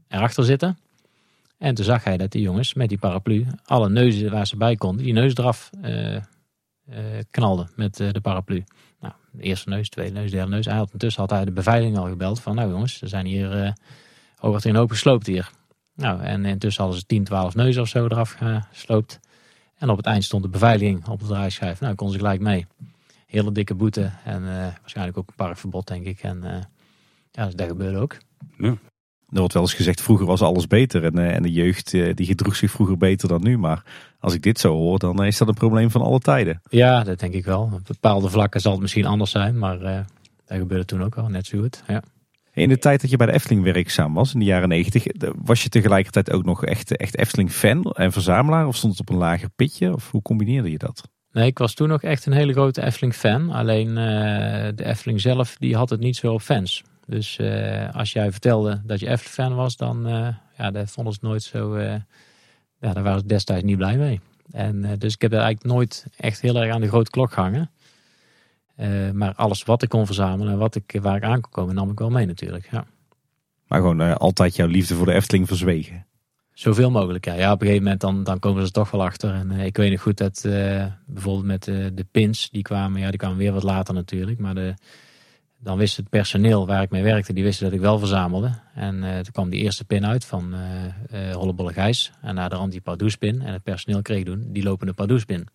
erachter 0.09 0.45
zitten. 0.45 0.79
En 1.59 1.75
toen 1.75 1.85
zag 1.85 2.05
hij 2.05 2.17
dat 2.17 2.31
die 2.31 2.43
jongens 2.43 2.75
met 2.75 2.89
die 2.89 2.99
paraplu, 2.99 3.47
alle 3.65 3.89
neuzen 3.89 4.31
waar 4.31 4.47
ze 4.47 4.57
bij 4.57 4.77
konden, 4.77 5.05
die 5.05 5.13
neus 5.13 5.37
eraf 5.37 5.71
eh, 5.83 6.17
knalden 7.31 7.71
met 7.77 7.97
de 7.97 8.21
paraplu. 8.23 8.65
Nou, 9.01 9.15
de 9.31 9.43
eerste 9.43 9.69
neus, 9.69 9.89
tweede 9.89 10.13
neus, 10.13 10.31
derde 10.31 10.51
neus. 10.51 10.65
Hij 10.65 10.77
had, 10.77 10.93
intussen 10.93 11.21
had 11.21 11.31
hij 11.31 11.45
de 11.45 11.53
beveiliging 11.53 11.99
al 11.99 12.09
gebeld 12.09 12.41
van, 12.41 12.55
nou 12.55 12.71
jongens, 12.71 13.03
er 13.03 13.09
zijn 13.09 13.27
hier, 13.27 13.63
eh 13.63 13.73
oh, 14.41 14.51
wordt 14.51 14.65
er 14.65 14.71
een 14.71 14.77
hoop 14.77 14.91
gesloopt 14.91 15.27
hier. 15.27 15.51
Nou, 15.99 16.21
en 16.23 16.45
intussen 16.45 16.83
hadden 16.83 17.01
ze 17.01 17.07
10, 17.07 17.25
12 17.25 17.55
neuzen 17.55 17.83
of 17.83 17.89
zo 17.89 18.05
eraf 18.05 18.37
gesloopt. 18.71 19.21
En 19.79 19.91
op 19.91 19.97
het 19.97 20.07
eind 20.07 20.25
stond 20.25 20.43
de 20.43 20.49
beveiliging 20.49 21.07
op 21.09 21.21
de 21.21 21.27
draaischijf. 21.27 21.81
Nou, 21.81 21.95
kon 21.95 22.11
ze 22.11 22.17
gelijk 22.17 22.41
mee. 22.41 22.67
hele 23.27 23.53
dikke 23.53 23.75
boete. 23.75 24.11
En 24.25 24.43
eh, 24.49 24.67
waarschijnlijk 24.81 25.19
ook 25.19 25.29
een 25.29 25.35
parkverbod, 25.35 25.87
denk 25.87 26.07
ik. 26.07 26.23
En 26.23 26.45
eh, 26.45 26.63
ja, 27.31 27.51
dat 27.55 27.69
gebeurde 27.69 27.99
ook. 27.99 28.17
Er 28.59 29.39
wordt 29.39 29.53
wel 29.53 29.63
eens 29.63 29.75
gezegd, 29.75 30.01
vroeger 30.01 30.27
was 30.27 30.43
alles 30.43 30.67
beter. 30.67 31.05
En, 31.05 31.19
eh, 31.19 31.35
en 31.35 31.43
de 31.43 31.53
jeugd 31.53 31.91
die 31.91 32.27
gedroeg 32.27 32.57
zich 32.57 32.71
vroeger 32.71 32.97
beter 32.97 33.29
dan 33.29 33.43
nu. 33.43 33.59
Maar 33.59 33.85
als 34.21 34.35
ik 34.35 34.43
dit 34.43 34.59
zo 34.59 34.75
hoor, 34.75 34.99
dan 34.99 35.25
is 35.25 35.39
dat 35.39 35.49
een 35.49 35.55
probleem 35.55 35.91
van 35.91 36.03
alle 36.03 36.19
tijden. 36.19 36.61
Ja, 36.69 37.05
dat 37.05 37.19
denk 37.19 37.35
ik 37.35 37.45
wel. 37.45 37.71
Op 37.73 37.87
bepaalde 37.87 38.29
vlakken 38.29 38.61
zal 38.61 38.73
het 38.73 38.81
misschien 38.81 39.07
anders 39.07 39.31
zijn. 39.31 39.59
Maar 39.59 39.79
dat 40.47 40.59
gebeurde 40.59 40.85
toen 40.85 41.03
ook 41.03 41.17
al, 41.17 41.29
net 41.29 41.47
zo 41.47 41.59
goed. 41.61 41.83
Ja. 41.87 42.03
In 42.59 42.69
de 42.69 42.79
tijd 42.79 43.01
dat 43.01 43.11
je 43.11 43.17
bij 43.17 43.27
de 43.27 43.33
Efteling 43.33 43.63
werkzaam 43.63 44.15
was, 44.15 44.33
in 44.33 44.39
de 44.39 44.45
jaren 44.45 44.69
negentig, 44.69 45.05
was 45.43 45.63
je 45.63 45.69
tegelijkertijd 45.69 46.33
ook 46.33 46.45
nog 46.45 46.65
echt, 46.65 46.97
echt 46.97 47.17
Efteling-fan 47.17 47.83
en 47.85 48.13
verzamelaar? 48.13 48.67
Of 48.67 48.77
stond 48.77 48.93
het 48.93 49.01
op 49.01 49.15
een 49.15 49.21
lager 49.21 49.51
pitje? 49.51 49.95
Of 49.95 50.11
hoe 50.11 50.23
combineerde 50.23 50.71
je 50.71 50.79
dat? 50.79 51.09
Nee, 51.33 51.47
ik 51.47 51.59
was 51.59 51.75
toen 51.75 51.89
nog 51.89 52.03
echt 52.03 52.27
een 52.27 52.33
hele 52.33 52.53
grote 52.53 52.83
Efteling-fan. 52.83 53.51
Alleen 53.51 53.89
eh, 53.89 54.69
de 54.75 54.85
Efteling 54.85 55.21
zelf, 55.21 55.57
die 55.57 55.77
had 55.77 55.91
het 55.91 56.01
niet 56.01 56.17
zo 56.17 56.33
op 56.33 56.41
fans. 56.41 56.83
Dus 57.07 57.39
eh, 57.39 57.95
als 57.95 58.13
jij 58.13 58.31
vertelde 58.31 58.83
dat 58.85 59.01
je 59.01 59.09
Efteling-fan 59.09 59.55
was, 59.55 59.77
dan 59.77 60.07
eh 60.07 60.29
ja, 60.59 60.71
dat 60.71 60.91
vonden 60.91 61.13
ze 61.13 61.19
nooit 61.23 61.43
zo... 61.43 61.75
eh, 61.75 61.95
ja, 62.81 62.93
daar 62.93 63.03
waren 63.03 63.21
ze 63.21 63.27
destijds 63.27 63.65
niet 63.65 63.77
blij 63.77 63.97
mee. 63.97 64.21
En, 64.51 64.85
eh, 64.85 64.91
dus 64.99 65.15
ik 65.15 65.23
heb 65.23 65.33
er 65.33 65.39
eigenlijk 65.39 65.75
nooit 65.75 66.07
echt 66.17 66.41
heel 66.41 66.57
erg 66.57 66.75
aan 66.75 66.81
de 66.81 66.89
grote 66.89 67.11
klok 67.11 67.33
gehangen. 67.33 67.71
Eh, 68.79 69.11
maar 69.11 69.35
alles 69.35 69.63
wat 69.63 69.83
ik 69.83 69.89
kon 69.89 70.07
verzamelen 70.07 70.53
en 70.53 70.59
wat 70.59 70.75
ik, 70.75 70.99
waar 71.03 71.17
ik 71.17 71.23
aan 71.23 71.41
kon 71.41 71.51
komen, 71.51 71.75
nam 71.75 71.91
ik 71.91 71.99
wel 71.99 72.11
mee 72.11 72.27
natuurlijk. 72.27 72.69
Ja. 72.71 72.87
Maar 73.67 73.81
gewoon 73.81 74.01
eh, 74.01 74.15
altijd 74.15 74.57
jouw 74.57 74.67
liefde 74.67 74.95
voor 74.95 75.07
de 75.07 75.13
Efteling 75.13 75.47
verzwegen. 75.47 76.07
Zoveel 76.53 76.91
mogelijk, 76.91 77.25
ja. 77.25 77.35
ja 77.35 77.53
op 77.53 77.61
een 77.61 77.67
gegeven 77.67 77.83
moment 77.83 78.01
dan, 78.01 78.25
dan 78.25 78.39
komen 78.39 78.67
ze 78.67 78.73
toch 78.73 78.91
wel 78.91 79.05
achter. 79.05 79.35
En 79.35 79.51
eh, 79.51 79.65
ik 79.65 79.77
weet 79.77 79.91
nog 79.91 80.03
goed 80.03 80.17
dat 80.17 80.41
bijvoorbeeld 81.07 81.45
met 81.45 81.65
de 81.65 82.07
pins, 82.11 82.51
die 82.51 82.63
kwamen, 82.63 83.01
ja, 83.01 83.09
die 83.09 83.19
kwamen 83.19 83.37
weer 83.37 83.53
wat 83.53 83.63
later 83.63 83.95
natuurlijk. 83.95 84.39
Maar 84.39 84.55
de, 84.55 84.75
dan 85.59 85.79
wist 85.79 85.97
het 85.97 86.09
personeel 86.09 86.67
waar 86.67 86.83
ik 86.83 86.91
mee 86.91 87.03
werkte, 87.03 87.33
die 87.33 87.45
wisten 87.45 87.65
dat 87.65 87.75
ik 87.75 87.81
wel 87.81 87.99
verzamelde. 87.99 88.53
En 88.75 89.01
toen 89.01 89.33
kwam 89.33 89.51
die 89.51 89.61
eerste 89.61 89.85
pin 89.85 90.07
uit 90.07 90.25
van 90.25 90.55
eh 91.11 91.35
Hollebolle 91.35 91.73
Gijs. 91.73 92.13
En 92.23 92.35
naar 92.35 92.49
de 92.49 92.57
rand 92.57 92.73
die 92.73 92.81
Pardoespin. 92.81 93.43
En 93.43 93.53
het 93.53 93.63
personeel 93.63 94.03
kreeg 94.03 94.25
toen 94.25 94.47
die 94.53 94.63
lopende 94.63 94.93
Pardoespin. 94.93 95.47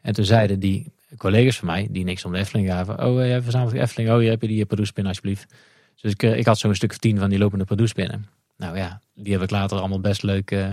En 0.00 0.12
toen 0.12 0.24
zeiden 0.24 0.60
die 0.60 0.92
collega's 1.16 1.56
van 1.58 1.66
mij, 1.66 1.88
die 1.90 2.04
niks 2.04 2.24
om 2.24 2.32
de 2.32 2.38
Efteling 2.38 2.68
gaven. 2.68 3.04
Oh, 3.04 3.20
eh, 3.22 3.28
jij 3.28 3.42
verzamelt 3.42 3.70
de 3.70 3.80
Efteling. 3.80 4.10
Oh, 4.10 4.22
je 4.22 4.36
die 4.38 4.66
Pardoespin 4.66 5.06
alsjeblieft. 5.06 5.54
Dus 6.00 6.12
ik, 6.12 6.22
eh, 6.22 6.38
ik 6.38 6.46
had 6.46 6.58
zo'n 6.58 6.74
stuk 6.74 6.90
of 6.90 6.98
tien 6.98 7.18
van 7.18 7.30
die 7.30 7.38
lopende 7.38 7.64
Pardoespinnen. 7.64 8.26
Nou 8.56 8.76
ja, 8.76 9.00
die 9.14 9.32
heb 9.32 9.42
ik 9.42 9.50
later 9.50 9.78
allemaal 9.78 10.00
best 10.00 10.22
leuk 10.22 10.50
eh, 10.50 10.68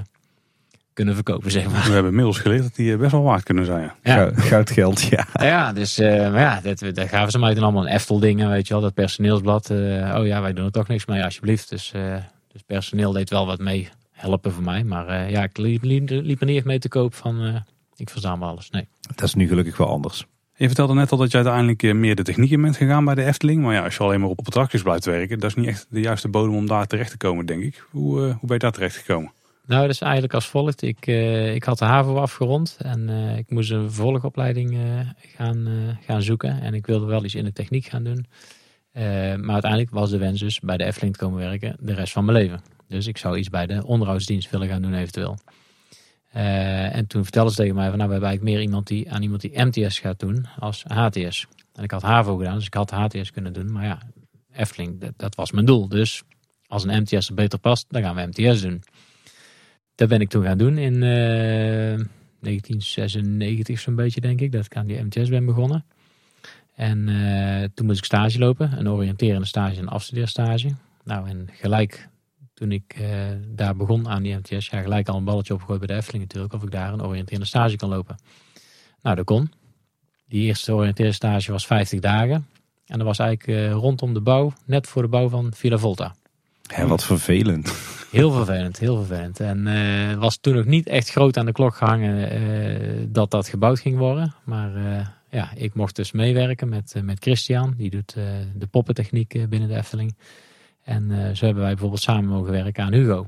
kunnen 0.94 1.16
verkopen, 1.16 1.52
zeg 1.52 1.64
maar. 1.72 1.84
We 1.86 1.92
hebben 1.92 2.10
inmiddels 2.10 2.38
geleerd 2.40 2.62
dat 2.64 2.76
die 2.76 2.94
eh, 2.94 3.00
best 3.00 3.12
wel 3.12 3.22
waard 3.24 3.44
kunnen 3.44 3.66
zijn. 3.66 3.92
Ja, 4.04 4.16
Gou- 4.16 4.36
Goudgeld, 4.36 5.02
ja. 5.02 5.28
ja 5.34 5.74
dus 5.74 5.98
eh, 6.00 6.32
maar 6.32 6.40
ja, 6.42 6.62
dat, 6.62 6.96
daar 6.96 7.10
gaven 7.10 7.32
ze 7.32 7.40
mij 7.40 7.54
dan 7.54 7.64
allemaal 7.64 7.86
een 7.88 7.94
Eftel 7.94 8.20
dingen, 8.20 8.50
weet 8.50 8.68
je 8.68 8.74
wel. 8.74 8.82
Dat 8.84 8.94
personeelsblad. 8.94 9.70
eh, 9.70 10.16
oh 10.20 10.26
ja, 10.26 10.42
wij 10.42 10.54
doen 10.54 10.66
er 10.66 10.72
toch 10.72 10.88
niks 10.88 11.06
mee, 11.06 11.24
alsjeblieft. 11.24 11.70
Dus, 11.70 11.92
eh, 11.92 12.16
dus 12.52 12.62
personeel 12.62 13.12
deed 13.12 13.30
wel 13.30 13.46
wat 13.46 13.60
mee 13.60 13.90
helpen 14.12 14.52
voor 14.52 14.64
mij. 14.64 14.84
Maar 14.84 15.08
eh, 15.08 15.30
ja, 15.30 15.44
ik 15.44 15.58
liep, 15.58 15.84
liep, 15.84 16.10
liep 16.10 16.40
er 16.40 16.46
niet 16.48 16.58
echt 16.58 16.66
mee 16.66 16.80
te 16.80 16.88
koop 16.90 17.14
van, 17.14 17.44
eh, 17.46 17.56
ik 17.96 18.10
verzamel 18.10 18.48
alles. 18.48 18.70
Nee. 18.70 18.88
Dat 19.16 19.24
is 19.24 19.34
nu 19.34 19.48
gelukkig 19.48 19.78
wel 19.78 19.88
anders. 19.88 20.26
Je 20.56 20.68
vertelde 20.68 20.94
net 20.94 21.12
al 21.12 21.18
dat 21.18 21.32
je 21.32 21.38
uiteindelijk 21.38 21.84
eh, 21.84 21.94
meer 21.94 22.16
de 22.16 22.24
techniek 22.24 22.52
in 22.52 22.62
bent 22.62 22.78
gegaan 22.78 23.06
bij 23.06 23.16
de 23.16 23.24
Efteling. 23.24 23.62
Maar 23.62 23.74
ja, 23.74 23.84
als 23.84 23.96
je 23.96 24.04
alleen 24.04 24.20
maar 24.20 24.30
op 24.30 24.40
attracties 24.40 24.82
blijft 24.82 25.06
werken, 25.06 25.40
dat 25.40 25.50
is 25.50 25.56
niet 25.56 25.68
echt 25.68 25.88
de 25.90 26.00
juiste 26.00 26.28
bodem 26.28 26.56
om 26.56 26.68
daar 26.68 26.88
terecht 26.88 27.12
te 27.12 27.18
komen, 27.18 27.46
denk 27.46 27.64
ik. 27.64 27.88
Hoe, 27.90 28.20
eh, 28.20 28.26
hoe 28.26 28.40
ben 28.42 28.54
je 28.54 28.60
daar 28.60 28.72
terecht 28.72 28.96
gekomen? 28.96 29.32
Nou, 29.66 29.82
dat 29.82 29.90
is 29.90 30.02
eigenlijk 30.02 30.34
als 30.34 30.48
volgt. 30.48 30.82
Ik, 30.82 31.08
eh, 31.08 31.56
ik 31.56 31.64
had 31.64 31.78
de 31.78 31.86
HAVO 31.86 32.16
afgerond 32.16 32.78
en 32.80 33.10
ik 33.38 33.50
moest 33.50 33.72
een 33.72 33.92
vervolgopleiding 33.92 34.78
gaan, 35.36 35.68
gaan 36.06 36.22
zoeken. 36.22 36.62
En 36.62 36.74
ik 36.74 36.86
wilde 36.86 37.06
wel 37.06 37.24
iets 37.24 37.36
in 37.36 37.44
de 37.44 37.54
techniek 37.54 37.86
gaan 37.86 38.04
doen. 38.04 38.26
Maar 39.42 39.54
uiteindelijk 39.54 39.90
was 39.92 40.10
de 40.10 40.18
wens 40.18 40.40
dus 40.40 40.60
bij 40.60 40.78
de 40.78 40.84
Efteling 40.84 41.14
te 41.14 41.24
komen 41.24 41.40
werken 41.40 41.76
de 41.80 41.94
rest 41.94 42.14
van 42.14 42.26
mijn 42.26 42.38
leven. 42.38 42.62
Dus 42.88 43.08
ik 43.08 43.18
zou 43.18 43.38
iets 43.38 43.50
bij 43.50 43.66
de 43.66 43.86
onderhoudsdienst 43.86 44.50
willen 44.50 44.68
gaan 44.68 44.82
doen 44.82 44.94
eventueel. 44.94 45.38
Eh, 46.34 46.96
en 46.96 47.08
toen 47.08 47.24
vertelden 47.24 47.52
ze 47.52 47.58
tegen 47.58 47.76
mij 47.76 47.90
van 47.90 47.98
nou, 47.98 48.08
we 48.08 48.14
hebben 48.14 48.30
eigenlijk 48.30 48.58
meer 48.58 48.68
iemand 48.68 48.88
die, 48.88 49.12
aan 49.12 49.22
iemand 49.22 49.42
die 49.42 49.64
MTS 49.64 50.00
gaat 50.00 50.20
doen 50.20 50.46
als 50.60 50.84
HTS. 50.88 51.48
En 51.74 51.84
ik 51.84 51.92
had 51.92 52.02
HAVO 52.02 52.38
gedaan, 52.38 52.56
dus 52.56 52.66
ik 52.66 52.74
had 52.74 52.92
HTS 52.92 53.32
kunnen 53.32 53.54
doen. 53.54 53.72
Maar 53.72 53.84
ja, 53.84 54.00
Efteling, 54.54 55.12
dat, 55.18 55.36
was 55.36 55.52
mijn 55.52 55.66
doel. 55.66 55.88
Dus 55.88 56.24
als 56.68 56.84
een 56.84 57.02
MTS 57.02 57.28
er 57.28 57.34
beter 57.34 57.60
past, 57.60 57.86
dan 57.90 58.02
gaan 58.02 58.16
we 58.16 58.28
MTS 58.28 58.62
doen. 58.62 58.84
Dat 59.96 60.10
ben 60.10 60.22
ik 60.22 60.30
toen 60.30 60.44
gaan 60.44 60.58
doen 60.58 60.78
in 60.78 60.94
eh, 60.94 62.06
1996 62.40 63.80
zo'n 63.80 63.96
beetje 63.96 64.22
denk 64.22 64.42
ik. 64.42 64.52
Dat 64.52 64.66
ik 64.66 64.76
aan 64.76 64.86
die 64.86 65.04
MTS 65.04 65.30
ben 65.30 65.46
begonnen. 65.46 65.86
En 66.76 67.10
eh, 67.10 67.70
toen 67.74 67.86
moest 67.86 67.98
ik 67.98 68.06
stage 68.06 68.40
lopen. 68.40 68.80
Een 68.80 68.90
oriënterende 68.90 69.48
stage 69.48 69.76
en 69.76 69.82
een 69.82 69.88
afstudeerstage. 69.88 70.70
Nou 71.04 71.30
en 71.30 71.50
gelijk 71.52 72.10
toen 72.54 72.72
ik 72.72 72.94
eh, 72.98 73.10
daar 73.48 73.76
begon 73.76 74.10
aan 74.10 74.24
die 74.24 74.36
MTS. 74.36 74.68
Ja 74.68 74.82
gelijk 74.82 75.08
al 75.08 75.18
een 75.18 75.24
balletje 75.24 75.54
opgegooid 75.54 75.80
bij 75.80 75.88
de 75.88 75.94
Efteling 75.94 76.24
natuurlijk. 76.24 76.54
Of 76.54 76.64
ik 76.64 76.72
daar 76.72 76.94
een 76.94 77.04
oriënterende 77.04 77.48
stage 77.48 77.76
kan 77.76 77.90
lopen. 77.90 78.16
Nou 79.02 79.16
dat 79.16 79.26
kon. 79.26 79.52
Die 80.28 80.42
eerste 80.42 80.74
oriënterende 80.74 81.16
stage 81.16 81.52
was 81.52 81.66
50 81.66 82.00
dagen. 82.00 82.48
En 82.86 82.98
dat 82.98 83.08
was 83.08 83.20
eigenlijk 83.20 83.60
eh, 83.60 83.72
rondom 83.72 84.14
de 84.14 84.22
bouw. 84.22 84.54
Net 84.66 84.88
voor 84.88 85.02
de 85.02 85.08
bouw 85.08 85.30
van 85.30 85.54
Villa 85.56 85.78
Volta. 85.78 86.16
Hè, 86.68 86.88
wat 86.88 87.04
vervelend. 87.04 87.74
Heel 88.12 88.32
vervelend, 88.32 88.80
heel 88.80 88.96
vervelend. 88.96 89.40
En 89.40 89.66
het 89.66 90.20
was 90.20 90.38
toen 90.38 90.56
nog 90.56 90.66
niet 90.66 90.88
echt 90.88 91.10
groot 91.10 91.38
aan 91.38 91.46
de 91.46 91.52
klok 91.52 91.76
gehangen 91.76 92.30
eh, 92.30 93.06
dat 93.08 93.32
dat 93.32 93.48
gebouwd 93.48 93.80
ging 93.80 93.98
worden. 93.98 94.36
Maar 94.44 94.72
ja, 95.30 95.52
ik 95.56 95.74
mocht 95.74 95.96
dus 95.96 96.12
meewerken 96.12 96.70
met, 96.70 96.94
met 97.02 97.20
Christian. 97.20 97.74
Die 97.78 97.90
doet 97.90 98.14
de 98.56 98.68
poppentechniek 98.72 99.50
binnen 99.50 99.70
de 99.70 99.76
Efteling. 99.76 100.16
En 100.84 101.12
eh, 101.12 101.36
zo 101.36 101.46
hebben 101.46 101.64
wij 101.64 101.72
bijvoorbeeld 101.72 102.02
samen 102.02 102.26
mogen 102.26 102.52
werken 102.52 102.84
aan 102.84 102.94
Hugo. 102.94 103.26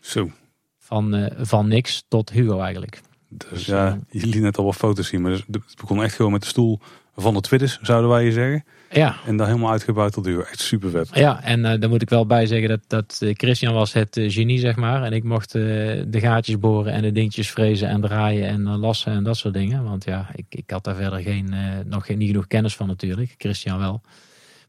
Zo, 0.00 0.30
Van, 0.78 1.14
eh, 1.14 1.44
van 1.44 1.68
niks 1.68 2.04
tot 2.08 2.30
Hugo 2.30 2.60
eigenlijk. 2.60 3.00
dus 3.28 3.66
ja, 3.66 3.98
je 4.10 4.26
liet 4.26 4.42
net 4.42 4.58
al 4.58 4.64
wat 4.64 4.76
foto's 4.76 5.08
zien. 5.08 5.20
Maar 5.22 5.32
het 5.32 5.76
begon 5.80 6.02
echt 6.02 6.14
gewoon 6.14 6.32
met 6.32 6.42
de 6.42 6.48
stoel 6.48 6.80
van 7.16 7.34
de 7.34 7.40
Twitters, 7.40 7.78
zouden 7.82 8.10
wij 8.10 8.24
je 8.24 8.32
zeggen. 8.32 8.64
Ja, 8.90 9.16
En 9.26 9.36
daar 9.36 9.46
helemaal 9.46 9.70
uitgebouwd 9.70 10.12
tot 10.12 10.24
duur. 10.24 10.46
Echt 10.46 10.60
super 10.60 10.90
vet. 10.90 11.10
Ja, 11.12 11.42
en 11.42 11.58
uh, 11.58 11.80
daar 11.80 11.88
moet 11.88 12.02
ik 12.02 12.08
wel 12.08 12.26
bij 12.26 12.46
zeggen 12.46 12.68
dat, 12.68 12.80
dat 12.86 13.32
Christian 13.32 13.74
was 13.74 13.92
het 13.92 14.16
uh, 14.16 14.30
genie, 14.32 14.58
zeg 14.58 14.76
maar. 14.76 15.02
En 15.02 15.12
ik 15.12 15.24
mocht 15.24 15.54
uh, 15.54 15.62
de 16.06 16.20
gaatjes 16.20 16.58
boren 16.58 16.92
en 16.92 17.02
de 17.02 17.12
dingetjes 17.12 17.50
frezen 17.50 17.88
en 17.88 18.00
draaien 18.00 18.48
en 18.48 18.62
lassen 18.62 19.12
en 19.12 19.24
dat 19.24 19.36
soort 19.36 19.54
dingen. 19.54 19.84
Want 19.84 20.04
ja, 20.04 20.30
ik, 20.34 20.44
ik 20.48 20.70
had 20.70 20.84
daar 20.84 20.94
verder 20.94 21.20
geen, 21.20 21.54
nog 21.86 22.06
geen, 22.06 22.18
niet 22.18 22.28
genoeg 22.28 22.46
kennis 22.46 22.76
van 22.76 22.86
natuurlijk. 22.86 23.34
Christian 23.38 23.78
wel. 23.78 24.00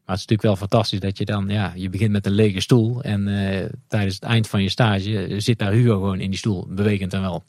Maar 0.04 0.16
het 0.16 0.24
is 0.24 0.30
natuurlijk 0.30 0.42
wel 0.42 0.68
fantastisch 0.68 1.00
dat 1.00 1.18
je 1.18 1.24
dan, 1.24 1.48
ja, 1.48 1.72
je 1.76 1.88
begint 1.88 2.10
met 2.10 2.26
een 2.26 2.32
lege 2.32 2.60
stoel. 2.60 3.02
En 3.02 3.24
tijdens 3.88 4.14
het 4.14 4.22
eind 4.24 4.48
van 4.48 4.62
je 4.62 4.68
stage 4.68 5.34
zit 5.40 5.58
daar 5.58 5.72
Hugo 5.72 5.92
gewoon 5.94 6.20
in 6.20 6.30
die 6.30 6.38
stoel, 6.38 6.66
bewegend 6.68 7.12
en 7.14 7.20
wel. 7.20 7.44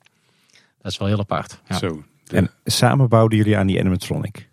Dat 0.82 0.91
is 0.91 0.97
wel 0.97 1.08
heel 1.08 1.20
apart. 1.20 1.60
Ja. 1.68 1.78
Zo. 1.78 2.04
de- 2.24 2.36
En 2.36 2.49
samen 2.66 3.10
bouwden 3.10 3.38
jullie 3.38 3.58
aan 3.58 3.68
die 3.68 3.80
animatronic. 3.80 4.51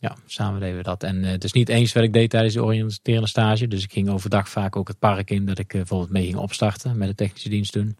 Ja, 0.00 0.16
samen 0.26 0.60
deden 0.60 0.76
we 0.76 0.82
dat. 0.82 1.02
En 1.02 1.16
uh, 1.16 1.30
het 1.30 1.44
is 1.44 1.52
niet 1.52 1.68
eens 1.68 1.92
wat 1.92 2.02
ik 2.02 2.12
deed 2.12 2.30
tijdens 2.30 2.54
de 2.54 2.64
oriënterende 2.64 3.28
stage. 3.28 3.68
Dus 3.68 3.82
ik 3.82 3.92
ging 3.92 4.08
overdag 4.08 4.48
vaak 4.48 4.76
ook 4.76 4.88
het 4.88 4.98
park 4.98 5.30
in. 5.30 5.44
Dat 5.44 5.58
ik 5.58 5.72
uh, 5.72 5.78
bijvoorbeeld 5.78 6.10
mee 6.10 6.24
ging 6.24 6.36
opstarten 6.36 6.98
met 6.98 7.08
de 7.08 7.14
technische 7.14 7.48
dienst 7.48 7.72
doen. 7.72 7.96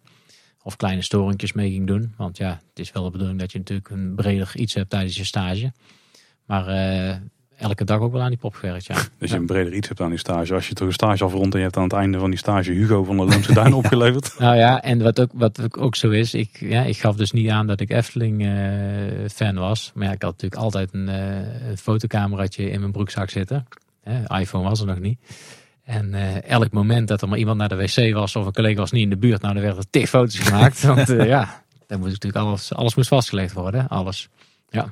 Of 0.62 0.76
kleine 0.76 1.02
storingjes 1.02 1.52
mee 1.52 1.70
ging 1.70 1.86
doen. 1.86 2.14
Want 2.16 2.36
ja, 2.36 2.60
het 2.68 2.78
is 2.78 2.92
wel 2.92 3.04
de 3.04 3.10
bedoeling 3.10 3.38
dat 3.38 3.52
je 3.52 3.58
natuurlijk 3.58 3.88
een 3.90 4.14
breder 4.14 4.50
iets 4.54 4.74
hebt 4.74 4.90
tijdens 4.90 5.16
je 5.16 5.24
stage. 5.24 5.72
Maar 6.46 6.68
elke 7.58 7.84
dag 7.84 7.98
ook 8.00 8.12
wel 8.12 8.20
aan 8.20 8.28
die 8.28 8.38
pop 8.38 8.54
gewerkt, 8.54 8.86
ja. 8.86 8.94
Dus 9.18 9.30
je 9.30 9.36
een 9.36 9.46
breder 9.46 9.74
iets 9.74 9.88
hebt 9.88 10.00
aan 10.00 10.10
die 10.10 10.18
stage. 10.18 10.54
Als 10.54 10.68
je 10.68 10.74
toch 10.74 10.86
een 10.86 10.92
stage 10.92 11.24
afrondt 11.24 11.52
en 11.52 11.58
je 11.58 11.64
hebt 11.64 11.76
aan 11.76 11.82
het 11.82 11.92
einde 11.92 12.18
van 12.18 12.30
die 12.30 12.38
stage 12.38 12.72
Hugo 12.72 13.04
van 13.04 13.16
de 13.16 13.24
Loonse 13.24 13.52
Duin 13.52 13.72
opgeleverd. 13.82 14.34
Nou 14.38 14.56
ja, 14.56 14.82
en 14.82 15.02
wat 15.02 15.20
ook, 15.20 15.30
wat 15.32 15.78
ook 15.78 15.96
zo 15.96 16.10
is, 16.10 16.34
ik, 16.34 16.56
ja, 16.60 16.82
ik 16.82 16.96
gaf 16.96 17.16
dus 17.16 17.32
niet 17.32 17.50
aan 17.50 17.66
dat 17.66 17.80
ik 17.80 17.90
Efteling 17.90 18.44
uh, 18.44 19.28
fan 19.28 19.54
was. 19.54 19.90
Maar 19.94 20.06
ja, 20.06 20.12
ik 20.12 20.22
had 20.22 20.32
natuurlijk 20.32 20.62
altijd 20.62 20.94
een, 20.94 21.08
uh, 21.08 21.68
een 21.68 21.78
fotocameraatje 21.78 22.70
in 22.70 22.80
mijn 22.80 22.92
broekzak 22.92 23.30
zitten. 23.30 23.66
Uh, 24.08 24.40
iPhone 24.40 24.68
was 24.68 24.80
er 24.80 24.86
nog 24.86 24.98
niet. 24.98 25.18
En 25.84 26.12
uh, 26.12 26.42
elk 26.42 26.70
moment 26.70 27.08
dat 27.08 27.22
er 27.22 27.28
maar 27.28 27.38
iemand 27.38 27.58
naar 27.58 27.68
de 27.68 27.76
wc 27.76 28.14
was 28.14 28.36
of 28.36 28.46
een 28.46 28.52
collega 28.52 28.80
was 28.80 28.90
niet 28.90 29.02
in 29.02 29.10
de 29.10 29.16
buurt, 29.16 29.42
nou 29.42 29.54
dan 29.54 29.62
werden 29.62 29.80
er 29.80 29.90
tig 29.90 30.08
foto's 30.08 30.38
gemaakt. 30.38 30.82
Want 30.94 31.08
ja, 31.08 31.62
dan 31.86 31.98
moest 31.98 32.12
natuurlijk 32.12 32.44
alles, 32.44 32.74
alles 32.74 32.94
moest 32.94 33.08
vastgelegd 33.08 33.52
worden, 33.52 33.88
alles. 33.88 34.28
Ja. 34.68 34.88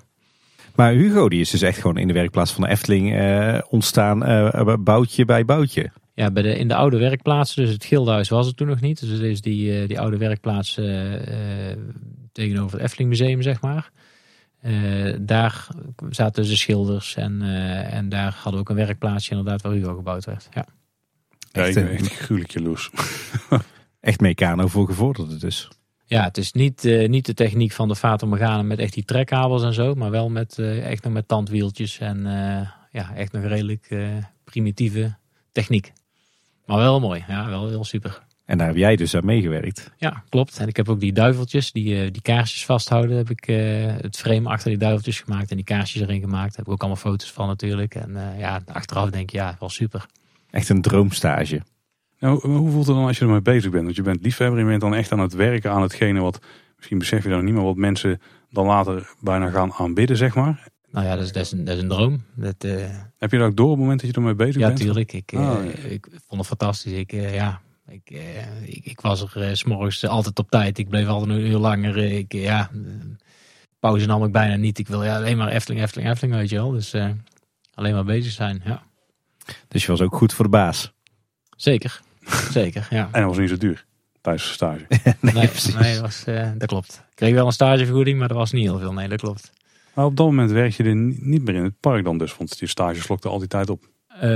Maar 0.77 0.93
Hugo 0.93 1.29
die 1.29 1.41
is 1.41 1.51
dus 1.51 1.62
echt 1.62 1.79
gewoon 1.79 1.97
in 1.97 2.07
de 2.07 2.14
werkplaats 2.14 2.53
van 2.53 2.62
de 2.62 2.70
Efteling 2.70 3.14
uh, 3.14 3.61
ontstaan, 3.68 4.31
uh, 4.31 4.74
boutje 4.79 5.24
bij 5.24 5.45
boutje. 5.45 5.91
Ja, 6.14 6.31
bij 6.31 6.43
de, 6.43 6.59
in 6.59 6.68
de 6.68 6.74
oude 6.74 6.99
werkplaats, 6.99 7.55
dus 7.55 7.70
het 7.70 7.85
Gildenhuis 7.85 8.29
was 8.29 8.47
het 8.47 8.57
toen 8.57 8.68
nog 8.68 8.81
niet. 8.81 9.01
Dus 9.01 9.09
het 9.09 9.20
is 9.20 9.41
die, 9.41 9.83
uh, 9.83 9.89
die 9.89 10.01
oude 10.01 10.16
werkplaats 10.16 10.79
uh, 10.79 11.12
tegenover 12.33 12.72
het 12.72 12.83
Efteling 12.83 13.09
Museum, 13.09 13.43
zeg 13.43 13.61
maar. 13.61 13.91
daar 15.20 15.66
zaten 16.11 16.43
dus 16.43 16.51
de 16.51 16.57
schilders 16.57 17.16
en, 17.16 17.43
en 17.91 18.09
daar 18.09 18.33
hadden 18.35 18.53
we 18.53 18.59
ook 18.59 18.68
een 18.68 18.87
werkplaatsje 18.87 19.31
inderdaad 19.31 19.62
waar 19.62 19.72
Hugo 19.72 19.95
gebouwd 19.95 20.24
werd. 20.24 20.49
Ja, 20.51 20.66
ja 21.51 21.64
ik 21.64 21.74
ben 21.74 21.89
echt 21.89 22.12
gruwelijk 22.12 22.53
jaloers. 22.53 22.91
echt 24.01 24.20
Meccano 24.20 24.66
voor 24.66 24.87
gevorderde 24.87 25.37
dus. 25.37 25.68
Ja, 26.09 26.24
het 26.24 26.36
is 26.36 26.52
niet, 26.52 26.84
eh, 26.84 27.09
niet 27.09 27.26
de 27.26 27.34
techniek 27.34 27.72
van 27.72 27.88
de 27.88 27.96
Fata 27.96 28.26
Morgana 28.26 28.62
met 28.62 28.78
echt 28.78 28.92
die 28.92 29.04
trekkabels 29.04 29.62
en 29.62 29.74
zo. 29.74 29.94
Maar 29.94 30.11
wel 30.11 30.28
met, 30.28 30.59
eh, 30.59 30.90
echt 30.90 31.04
nog 31.04 31.12
met 31.12 31.28
tandwieltjes 31.28 31.98
en 31.98 32.26
eh, 32.26 32.68
ja, 32.92 33.14
echt 33.14 33.32
nog 33.32 33.44
redelijk 33.44 33.96
primitieve 34.44 35.16
techniek. 35.52 35.92
Maar 36.66 36.78
wel 36.78 37.00
mooi. 37.00 37.24
Ja, 37.28 37.48
wel 37.48 37.68
heel 37.68 37.84
super. 37.84 38.24
En 38.44 38.59
daar 38.59 38.66
heb 38.66 38.76
jij 38.76 38.96
dus 38.96 39.14
aan 39.14 39.24
meegewerkt. 39.24 39.92
Ja, 39.96 40.22
klopt. 40.28 40.59
En 40.59 40.68
ik 40.68 40.76
heb 40.76 40.88
ook 40.88 41.00
die 41.00 41.12
duiveltjes, 41.12 41.72
die, 41.72 42.11
die 42.11 42.22
kaarsjes 42.22 42.64
vasthouden. 42.64 43.16
Heb 43.16 43.30
ik 43.30 43.44
het 44.02 44.16
frame 44.16 44.48
achter 44.48 44.70
die 44.70 44.78
duiveltjes 44.78 45.20
gemaakt 45.20 45.50
en 45.50 45.57
die 45.57 45.64
kaarsjes 45.64 46.02
erin 46.02 46.20
gemaakt. 46.20 46.48
Daar 46.48 46.57
heb 46.57 46.66
ik 46.66 46.72
ook 46.72 46.80
allemaal 46.80 47.00
foto's 47.00 47.32
van 47.32 47.46
natuurlijk. 47.46 47.94
En 47.94 48.16
ja, 48.38 48.62
achteraf 48.66 49.11
denk 49.11 49.30
je, 49.30 49.36
ja, 49.36 49.57
wel 49.59 49.68
super. 49.68 50.07
Echt 50.50 50.68
een 50.68 50.82
droomstage. 50.82 51.62
Nou, 52.27 52.49
hoe 52.49 52.70
voelt 52.70 52.87
het 52.87 52.97
dan 52.97 53.07
als 53.07 53.18
je 53.18 53.24
ermee 53.24 53.41
bezig 53.43 53.70
bent? 53.70 53.85
Want 53.85 53.97
je 53.97 54.03
bent 54.03 54.22
liefhebber 54.22 54.59
en 54.59 54.64
je 54.64 54.70
bent 54.70 54.81
dan 54.83 54.95
echt 54.95 55.12
aan 55.12 55.18
het 55.18 55.33
werken 55.35 55.70
aan 55.70 55.83
hetgene 55.83 56.20
wat... 56.20 56.39
Misschien 56.77 56.99
besef 56.99 57.22
je 57.22 57.29
dan 57.29 57.45
niet 57.45 57.55
meer 57.55 57.62
wat 57.62 57.77
mensen 57.77 58.20
dan 58.51 58.66
later 58.66 59.11
bijna 59.20 59.51
gaan 59.51 59.72
aanbidden, 59.72 60.16
zeg 60.16 60.35
maar. 60.35 60.68
Nou 60.91 61.07
ja, 61.07 61.14
dat 61.16 61.24
is, 61.24 61.33
dat 61.33 61.45
is, 61.45 61.53
een, 61.53 61.64
dat 61.64 61.77
is 61.77 61.83
een 61.83 61.89
droom. 61.89 62.22
Dat, 62.35 62.55
eh, 62.59 62.85
Heb 63.18 63.31
je 63.31 63.39
dat 63.39 63.47
ook 63.49 63.57
door 63.57 63.66
op 63.66 63.72
het 63.72 63.81
moment 63.81 64.01
dat 64.01 64.11
je 64.11 64.16
ermee 64.16 64.35
bezig 64.35 64.61
ja, 64.61 64.66
bent? 64.66 64.79
tuurlijk. 64.81 65.12
Ik, 65.12 65.33
eh, 65.33 65.51
Ah, 65.51 65.64
ja. 65.64 65.70
ik 65.89 66.07
vond 66.11 66.41
het 66.41 66.47
fantastisch. 66.47 66.93
Ik, 66.93 67.12
eh, 67.12 67.35
ja, 67.35 67.61
ik, 67.89 68.11
eh, 68.11 68.68
ik, 68.68 68.85
ik 68.85 69.01
was 69.01 69.22
er 69.35 69.43
eh, 69.43 69.55
s 69.55 69.59
s'morgens 69.59 70.07
altijd 70.07 70.39
op 70.39 70.51
tijd. 70.51 70.79
Ik 70.79 70.89
bleef 70.89 71.07
altijd 71.07 71.31
een 71.39 71.47
uur 71.47 71.57
langer. 71.59 71.97
Eh, 71.99 72.18
Ik, 72.18 72.35
eh, 72.35 72.43
ja, 72.43 72.70
eh, 72.72 72.81
pauze 73.81 74.07
nam 74.07 74.24
ik 74.24 74.33
bijna 74.33 74.57
niet. 74.57 74.79
Ik 74.79 74.89
wil 74.89 75.05
ja, 75.05 75.16
alleen 75.16 75.37
maar 75.37 75.49
Efteling, 75.49 75.83
Efteling, 75.83 76.11
Efteling, 76.11 76.37
weet 76.37 76.49
je 76.51 76.57
wel. 76.57 76.70
Dus 76.70 76.93
eh, 76.93 77.11
alleen 77.74 77.95
maar 77.95 78.05
bezig 78.05 78.33
zijn, 78.33 78.62
ja. 78.64 78.83
Dus 79.68 79.83
je 79.85 79.91
was 79.91 80.01
ook 80.01 80.16
goed 80.16 80.33
voor 80.33 80.45
de 80.45 80.51
baas. 80.51 80.93
Zeker, 81.57 82.01
zeker, 82.51 82.87
ja. 82.91 83.09
En 83.12 83.20
dat 83.20 83.29
was 83.31 83.39
niet 83.39 83.49
zo 83.49 83.57
duur 83.57 83.85
tijdens 84.20 84.47
de 84.47 84.53
stage. 84.53 84.87
Nee, 85.20 85.35
Nee, 85.35 85.49
precies. 85.49 85.74
nee 85.74 85.93
dat, 85.93 86.03
was, 86.03 86.24
eh, 86.24 86.51
dat 86.59 86.68
klopt. 86.68 87.03
Ik 87.11 87.16
kreeg 87.16 87.35
wel 87.35 87.47
een 87.47 87.53
stagevergoeding, 87.53 88.18
maar 88.18 88.29
dat 88.29 88.37
was 88.37 88.53
niet 88.53 88.64
heel 88.64 88.79
veel. 88.79 88.93
Nee, 88.93 89.09
dat 89.09 89.20
klopt. 89.20 89.53
Maar 89.95 90.05
op 90.05 90.16
dat 90.16 90.27
moment 90.27 90.51
werk 90.51 90.72
je 90.72 90.85
er 90.85 90.95
ni- 90.97 91.18
niet 91.20 91.45
meer 91.45 91.55
in 91.55 91.64
het 91.64 91.81
park 91.81 92.05
dan 92.05 92.18
dus. 92.18 92.37
Want 92.37 92.59
die 92.59 92.68
stage 92.68 93.01
slokte 93.01 93.29
al 93.29 93.39
die 93.39 93.49
tijd 93.49 93.70
op. 93.70 93.85
Eh, 94.20 94.29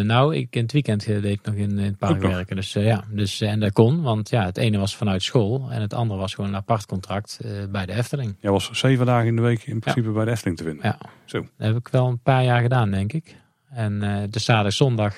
nou, 0.00 0.36
ik 0.36 0.56
in 0.56 0.62
het 0.62 0.72
weekend 0.72 1.06
eh, 1.06 1.22
deed 1.22 1.32
ik 1.32 1.40
nog 1.44 1.54
in, 1.54 1.70
in 1.70 1.84
het 1.84 1.98
park 1.98 2.20
werken. 2.22 2.56
Dus 2.56 2.72
ja, 2.72 3.04
dus, 3.10 3.40
en 3.40 3.60
dat 3.60 3.72
kon. 3.72 4.02
Want 4.02 4.30
ja, 4.30 4.44
het 4.44 4.56
ene 4.56 4.78
was 4.78 4.96
vanuit 4.96 5.22
school 5.22 5.68
en 5.70 5.80
het 5.80 5.94
andere 5.94 6.20
was 6.20 6.34
gewoon 6.34 6.50
een 6.50 6.56
apart 6.56 6.86
contract 6.86 7.40
eh, 7.44 7.50
bij 7.70 7.86
de 7.86 7.92
Efteling. 7.92 8.36
Jij 8.40 8.50
was 8.50 8.70
zeven 8.72 9.06
dagen 9.06 9.26
in 9.26 9.36
de 9.36 9.42
week 9.42 9.62
in 9.66 9.78
principe 9.78 10.10
bij 10.10 10.24
de 10.24 10.30
Efteling 10.30 10.56
te 10.56 10.64
vinden. 10.64 10.84
Ja. 10.86 10.98
Zo. 11.24 11.40
Dat 11.40 11.66
heb 11.66 11.76
ik 11.76 11.88
wel 11.88 12.06
een 12.08 12.20
paar 12.22 12.44
jaar 12.44 12.60
gedaan, 12.62 12.90
denk 12.90 13.12
ik. 13.12 13.36
En 13.70 14.02
eh, 14.02 14.22
de 14.30 14.38
zaterdag, 14.38 14.72
zondag 14.72 15.16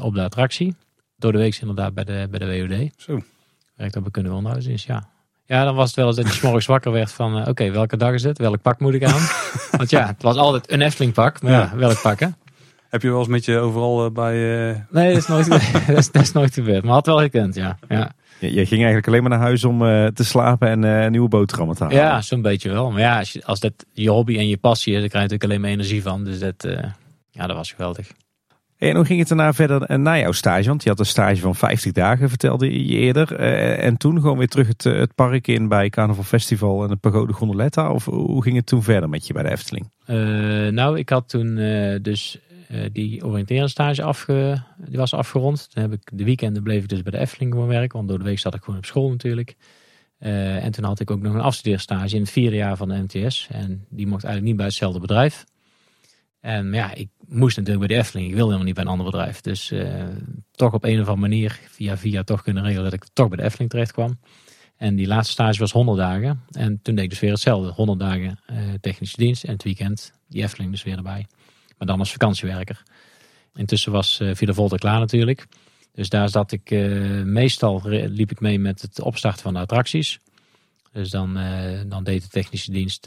op 0.00 0.14
de 0.14 0.22
attractie. 0.22 0.74
Door 1.16 1.32
de 1.32 1.38
week 1.38 1.56
inderdaad 1.60 1.94
bij 1.94 2.04
de, 2.04 2.26
bij 2.30 2.38
de 2.38 2.66
WOD. 2.68 2.90
Zo. 2.96 3.20
Werkt 3.76 3.96
op 3.96 4.04
een 4.04 4.10
kunnen 4.10 4.32
onderhoudsdienst, 4.32 4.86
ja. 4.86 5.08
Ja, 5.46 5.64
dan 5.64 5.74
was 5.74 5.86
het 5.86 5.96
wel 5.96 6.06
eens 6.06 6.16
dat 6.16 6.26
je 6.26 6.32
's 6.32 6.40
morgens 6.40 6.66
wakker 6.66 6.92
werd 6.92 7.12
van... 7.12 7.38
eh, 7.40 7.48
Oké, 7.48 7.70
welke 7.70 7.96
dag 7.96 8.12
is 8.12 8.22
het? 8.22 8.38
Welk 8.38 8.62
pak 8.62 8.80
moet 8.80 8.94
ik 8.94 9.04
aan? 9.04 9.20
Want 9.78 9.90
ja, 9.90 10.06
het 10.06 10.22
was 10.22 10.36
altijd 10.36 10.70
een 10.72 10.80
Efteling 10.80 11.12
pak. 11.14 11.42
Maar 11.42 11.52
ja, 11.52 11.58
Ja. 11.60 11.76
welk 11.76 12.00
pak, 12.02 12.20
hè? 12.20 12.26
Heb 12.88 13.02
je 13.02 13.08
wel 13.08 13.18
eens 13.18 13.28
met 13.28 13.44
je 13.44 13.58
overal 13.58 14.04
eh, 14.04 14.10
bij... 14.12 14.68
eh, 14.70 14.76
Nee, 14.90 15.08
dat 15.12 15.22
is 15.22 15.26
nooit, 15.26 15.48
dat 15.86 15.96
is, 15.98 16.10
dat 16.10 16.22
is 16.22 16.32
nooit 16.32 16.54
gebeurd. 16.54 16.84
Maar 16.84 16.92
had 16.92 17.06
wel 17.06 17.18
gekund, 17.18 17.54
ja. 17.54 17.78
Ja, 17.88 18.12
Je, 18.38 18.46
je 18.54 18.66
ging 18.66 18.78
eigenlijk 18.78 19.06
alleen 19.08 19.20
maar 19.22 19.30
naar 19.30 19.40
huis 19.40 19.64
om 19.64 19.86
eh, 19.86 20.06
te 20.06 20.24
slapen 20.24 20.68
en 20.68 21.02
eh, 21.02 21.10
nieuwe 21.10 21.28
boterhammen 21.28 21.76
te 21.76 21.82
halen. 21.82 21.98
ja 21.98 22.20
zo'n 22.20 22.42
beetje 22.42 22.70
wel. 22.70 22.90
Maar 22.90 23.00
ja, 23.00 23.18
als, 23.18 23.32
je, 23.32 23.44
als 23.44 23.60
dat 23.60 23.72
je 23.92 24.10
hobby 24.10 24.38
en 24.38 24.48
je 24.48 24.56
passie 24.56 24.94
is... 24.94 25.00
dan 25.00 25.08
krijg 25.08 25.24
je 25.24 25.30
natuurlijk 25.32 25.44
alleen 25.50 25.60
maar 25.60 25.70
energie 25.84 26.02
van. 26.02 26.24
Dus 26.24 26.38
dat, 26.38 26.64
eh, 26.64 26.90
ja, 27.30 27.46
dat 27.46 27.56
was 27.56 27.70
geweldig. 27.72 28.08
En 28.88 28.96
hoe 28.96 29.04
ging 29.04 29.18
het 29.18 29.28
daarna 29.28 29.52
verder 29.52 29.82
eh, 29.82 29.98
na 29.98 30.18
jouw 30.18 30.32
stage? 30.32 30.68
Want 30.68 30.82
je 30.82 30.88
had 30.88 30.98
een 30.98 31.06
stage 31.06 31.40
van 31.40 31.54
50 31.54 31.92
dagen, 31.92 32.28
vertelde 32.28 32.86
je 32.86 32.98
eerder. 32.98 33.36
Eh, 33.36 33.84
en 33.84 33.96
toen 33.96 34.20
gewoon 34.20 34.38
weer 34.38 34.48
terug 34.48 34.68
het, 34.68 34.86
eh, 34.86 34.98
het 34.98 35.14
park 35.14 35.46
in 35.46 35.68
bij 35.68 35.90
Carnaval 35.90 36.24
Festival 36.24 36.82
en 36.82 36.88
de 36.88 36.96
Pagode 36.96 37.32
Gondoletta? 37.32 37.90
Of 37.90 38.04
hoe 38.04 38.42
ging 38.42 38.56
het 38.56 38.66
toen 38.66 38.82
verder 38.82 39.08
met 39.08 39.26
je 39.26 39.32
bij 39.32 39.42
de 39.42 39.50
Efteling? 39.50 39.92
Nou, 40.74 40.98
ik 40.98 41.08
had 41.08 41.28
toen 41.28 41.54
dus 42.02 42.38
die 42.92 43.24
oriënteringsstage 43.24 44.02
afge, 44.02 44.62
die 44.76 44.98
was 44.98 45.14
afgerond. 45.14 45.70
Toen 45.70 45.82
heb 45.82 45.92
ik 45.92 46.10
de 46.12 46.24
weekenden 46.24 46.62
bleef 46.62 46.82
ik 46.82 46.88
dus 46.88 47.02
bij 47.02 47.12
de 47.12 47.18
Efteling 47.18 47.52
gewoon 47.52 47.68
werken, 47.68 47.96
want 47.96 48.08
door 48.08 48.18
de 48.18 48.24
week 48.24 48.38
zat 48.38 48.54
ik 48.54 48.62
gewoon 48.62 48.78
op 48.78 48.84
school 48.84 49.10
natuurlijk. 49.10 49.56
En 50.18 50.72
toen 50.72 50.84
had 50.84 51.00
ik 51.00 51.10
ook 51.10 51.20
nog 51.20 51.34
een 51.34 51.40
afstudeerstage 51.40 52.14
in 52.14 52.20
het 52.20 52.30
vierde 52.30 52.56
jaar 52.56 52.76
van 52.76 52.88
de 52.88 53.02
MTS. 53.02 53.48
En 53.50 53.84
die 53.88 54.06
mocht 54.06 54.24
eigenlijk 54.24 54.44
niet 54.44 54.56
bij 54.56 54.66
hetzelfde 54.66 55.00
bedrijf. 55.00 55.44
En 56.44 56.72
ja, 56.72 56.94
ik 56.94 57.08
moest 57.28 57.56
natuurlijk 57.56 57.86
bij 57.86 57.96
de 57.96 58.02
Efteling. 58.02 58.28
Ik 58.28 58.34
wilde 58.34 58.52
helemaal 58.52 58.66
niet 58.66 58.74
bij 58.74 58.84
een 58.84 58.90
ander 58.90 59.06
bedrijf. 59.06 59.40
Dus 59.40 59.70
eh, 59.70 60.04
toch 60.50 60.72
op 60.72 60.84
een 60.84 61.00
of 61.00 61.08
andere 61.08 61.28
manier, 61.28 61.60
via 61.68 61.96
via 61.96 62.22
toch 62.22 62.42
kunnen 62.42 62.62
regelen 62.62 62.84
dat 62.84 62.92
ik 62.92 63.04
toch 63.12 63.28
bij 63.28 63.36
de 63.36 63.42
Efteling 63.42 63.70
terecht 63.70 63.92
kwam. 63.92 64.18
En 64.76 64.96
die 64.96 65.06
laatste 65.06 65.32
stage 65.32 65.58
was 65.58 65.72
100 65.72 65.98
dagen. 65.98 66.40
En 66.50 66.80
toen 66.82 66.94
deed 66.94 67.04
ik 67.04 67.10
dus 67.10 67.20
weer 67.20 67.30
hetzelfde. 67.30 67.70
100 67.72 67.98
dagen 67.98 68.40
eh, 68.46 68.56
technische 68.80 69.16
dienst 69.16 69.44
en 69.44 69.52
het 69.52 69.62
weekend 69.62 70.12
die 70.28 70.42
Efteling 70.42 70.70
dus 70.70 70.82
weer 70.82 70.96
erbij. 70.96 71.26
Maar 71.78 71.86
dan 71.86 71.98
als 71.98 72.12
vakantiewerker. 72.12 72.82
Intussen 73.54 73.92
was 73.92 74.20
uh, 74.20 74.34
Villa 74.34 74.52
Volta 74.52 74.76
klaar 74.76 74.98
natuurlijk. 74.98 75.46
Dus 75.92 76.08
daar 76.08 76.28
zat 76.28 76.52
ik 76.52 76.70
meestal 77.24 77.82
liep 77.88 78.30
ik 78.30 78.40
mee 78.40 78.58
met 78.58 78.82
het 78.82 79.00
opstarten 79.00 79.42
van 79.42 79.52
de 79.52 79.58
attracties. 79.58 80.18
Dus 80.92 81.10
dan, 81.10 81.38
dan 81.86 82.04
deed 82.04 82.22
de 82.22 82.28
technische 82.28 82.70
dienst, 82.70 83.06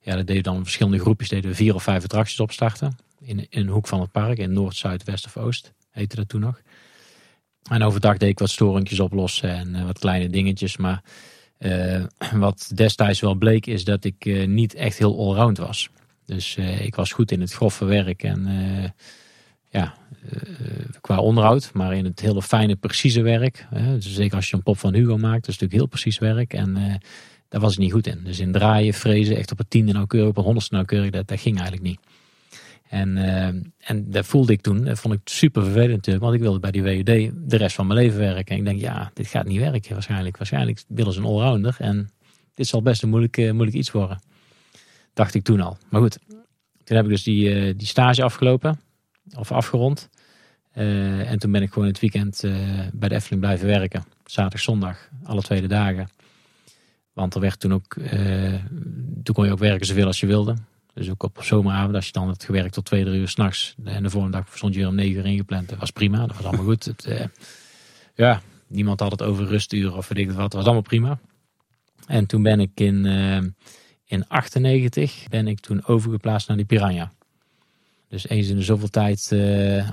ja, 0.00 0.16
dat 0.16 0.26
deden 0.26 0.42
dan 0.42 0.62
verschillende 0.62 0.98
groepjes, 0.98 1.28
deden 1.28 1.54
vier 1.54 1.74
of 1.74 1.82
vijf 1.82 2.04
attracties 2.04 2.40
opstarten. 2.40 2.96
In, 3.24 3.38
in 3.38 3.60
een 3.60 3.68
hoek 3.68 3.86
van 3.86 4.00
het 4.00 4.10
park, 4.10 4.38
in 4.38 4.52
Noord, 4.52 4.76
Zuid, 4.76 5.04
West 5.04 5.26
of 5.26 5.36
Oost, 5.36 5.72
heette 5.90 6.16
dat 6.16 6.28
toen 6.28 6.40
nog. 6.40 6.60
En 7.70 7.82
overdag 7.82 8.16
deed 8.16 8.28
ik 8.28 8.38
wat 8.38 8.50
storingjes 8.50 9.00
oplossen 9.00 9.50
en 9.50 9.74
eh, 9.74 9.84
wat 9.84 9.98
kleine 9.98 10.28
dingetjes. 10.28 10.76
Maar 10.76 11.02
eh, 11.58 12.04
wat 12.32 12.70
destijds 12.74 13.20
wel 13.20 13.34
bleek 13.34 13.66
is 13.66 13.84
dat 13.84 14.04
ik 14.04 14.26
eh, 14.26 14.46
niet 14.46 14.74
echt 14.74 14.98
heel 14.98 15.18
allround 15.18 15.58
was. 15.58 15.88
Dus 16.26 16.56
ik 16.80 16.94
was 16.94 17.12
goed 17.12 17.30
in 17.30 17.40
het 17.40 17.52
grove 17.52 17.84
werk 17.84 18.22
en 18.22 18.48
ja, 19.68 19.94
qua 21.00 21.18
onderhoud. 21.18 21.70
Maar 21.72 21.94
in 21.96 22.04
het 22.04 22.20
hele 22.20 22.42
fijne, 22.42 22.76
precieze 22.76 23.22
werk. 23.22 23.66
Dus 23.94 24.14
zeker 24.14 24.36
als 24.36 24.50
je 24.50 24.56
een 24.56 24.62
pop 24.62 24.78
van 24.78 24.94
Hugo 24.94 25.16
maakt, 25.16 25.40
dat 25.44 25.54
is 25.54 25.58
natuurlijk 25.60 25.72
heel 25.72 25.86
precies 25.86 26.18
werk. 26.18 26.52
En 26.52 27.00
daar 27.48 27.60
was 27.60 27.72
ik 27.72 27.78
niet 27.78 27.92
goed 27.92 28.06
in. 28.06 28.20
Dus 28.24 28.38
in 28.38 28.52
draaien, 28.52 28.94
frezen, 28.94 29.36
echt 29.36 29.52
op 29.52 29.58
een 29.58 29.68
tiende 29.68 29.92
nauwkeurig, 29.92 30.28
op 30.28 30.36
een 30.36 30.42
honderdste 30.42 30.74
nauwkeurig, 30.74 31.10
dat, 31.10 31.28
dat 31.28 31.40
ging 31.40 31.56
eigenlijk 31.56 31.86
niet. 31.86 32.00
En, 32.94 33.16
uh, 33.16 33.46
en 33.78 34.10
dat 34.10 34.26
voelde 34.26 34.52
ik 34.52 34.60
toen, 34.60 34.84
dat 34.84 34.98
vond 34.98 35.14
ik 35.14 35.20
super 35.24 35.62
vervelend 35.62 36.06
want 36.06 36.34
ik 36.34 36.40
wilde 36.40 36.58
bij 36.58 36.70
die 36.70 36.82
WUD 36.82 37.32
de 37.50 37.56
rest 37.56 37.74
van 37.74 37.86
mijn 37.86 37.98
leven 37.98 38.18
werken. 38.18 38.54
En 38.54 38.58
ik 38.58 38.64
denk, 38.64 38.80
ja, 38.80 39.10
dit 39.14 39.26
gaat 39.26 39.46
niet 39.46 39.58
werken 39.58 39.92
waarschijnlijk. 39.92 40.36
Waarschijnlijk 40.36 40.84
willen 40.88 41.12
ze 41.12 41.18
een 41.18 41.26
allrounder 41.26 41.76
en 41.78 42.10
dit 42.54 42.66
zal 42.66 42.82
best 42.82 43.02
een 43.02 43.08
moeilijk, 43.08 43.36
uh, 43.36 43.52
moeilijk 43.52 43.76
iets 43.76 43.90
worden. 43.90 44.22
Dacht 45.12 45.34
ik 45.34 45.42
toen 45.42 45.60
al. 45.60 45.76
Maar 45.90 46.00
goed, 46.00 46.18
toen 46.84 46.96
heb 46.96 47.04
ik 47.04 47.10
dus 47.10 47.22
die, 47.22 47.54
uh, 47.54 47.74
die 47.76 47.86
stage 47.86 48.22
afgelopen, 48.22 48.80
of 49.36 49.52
afgerond. 49.52 50.08
En 50.72 51.38
toen 51.38 51.52
ben 51.52 51.62
ik 51.62 51.72
gewoon 51.72 51.88
het 51.88 52.00
weekend 52.00 52.40
bij 52.92 53.08
de 53.08 53.14
Efteling 53.14 53.42
blijven 53.42 53.66
werken. 53.66 54.04
Zaterdag, 54.24 54.60
zondag, 54.60 55.08
alle 55.24 55.42
tweede 55.42 55.66
dagen. 55.66 56.08
Want 57.12 57.34
er 57.34 57.40
werd 57.40 57.60
toen 57.60 57.72
ook, 57.72 57.94
toen 59.22 59.34
kon 59.34 59.44
je 59.44 59.52
ook 59.52 59.58
werken 59.58 59.86
zoveel 59.86 60.06
als 60.06 60.20
je 60.20 60.26
wilde. 60.26 60.54
Dus 60.94 61.10
ook 61.10 61.22
op 61.22 61.38
zomeravond, 61.42 61.94
als 61.94 62.06
je 62.06 62.12
dan 62.12 62.26
had 62.26 62.44
gewerkt 62.44 62.72
tot 62.72 62.84
twee, 62.84 63.04
drie 63.04 63.20
uur 63.20 63.28
s'nachts. 63.28 63.74
En 63.84 64.02
de 64.02 64.10
volgende 64.10 64.36
dag 64.36 64.56
stond 64.56 64.74
je 64.74 64.80
weer 64.80 64.88
om 64.88 64.94
negen 64.94 65.16
uur 65.16 65.26
ingepland. 65.26 65.68
Dat 65.68 65.78
was 65.78 65.90
prima, 65.90 66.26
dat 66.26 66.36
was 66.36 66.44
allemaal 66.44 66.64
goed. 66.64 66.84
Het, 66.96 67.06
uh, 67.06 67.24
ja, 68.14 68.42
niemand 68.66 69.00
had 69.00 69.10
het 69.10 69.22
over 69.22 69.46
rusturen 69.46 69.96
of 69.96 70.08
weet 70.08 70.18
ik 70.18 70.30
wat. 70.30 70.36
Dat 70.36 70.52
was 70.52 70.64
allemaal 70.64 70.82
prima. 70.82 71.18
En 72.06 72.26
toen 72.26 72.42
ben 72.42 72.60
ik 72.60 72.70
in, 72.74 73.04
uh, 73.04 73.36
in 74.04 74.28
98 74.28 75.28
ben 75.28 75.48
ik 75.48 75.60
toen 75.60 75.86
overgeplaatst 75.86 76.48
naar 76.48 76.56
die 76.56 76.66
Piranha. 76.66 77.12
Dus 78.08 78.28
eens 78.28 78.48
in 78.48 78.56
de 78.56 78.62
zoveel 78.62 78.90
tijd 78.90 79.30
uh, 79.32 79.88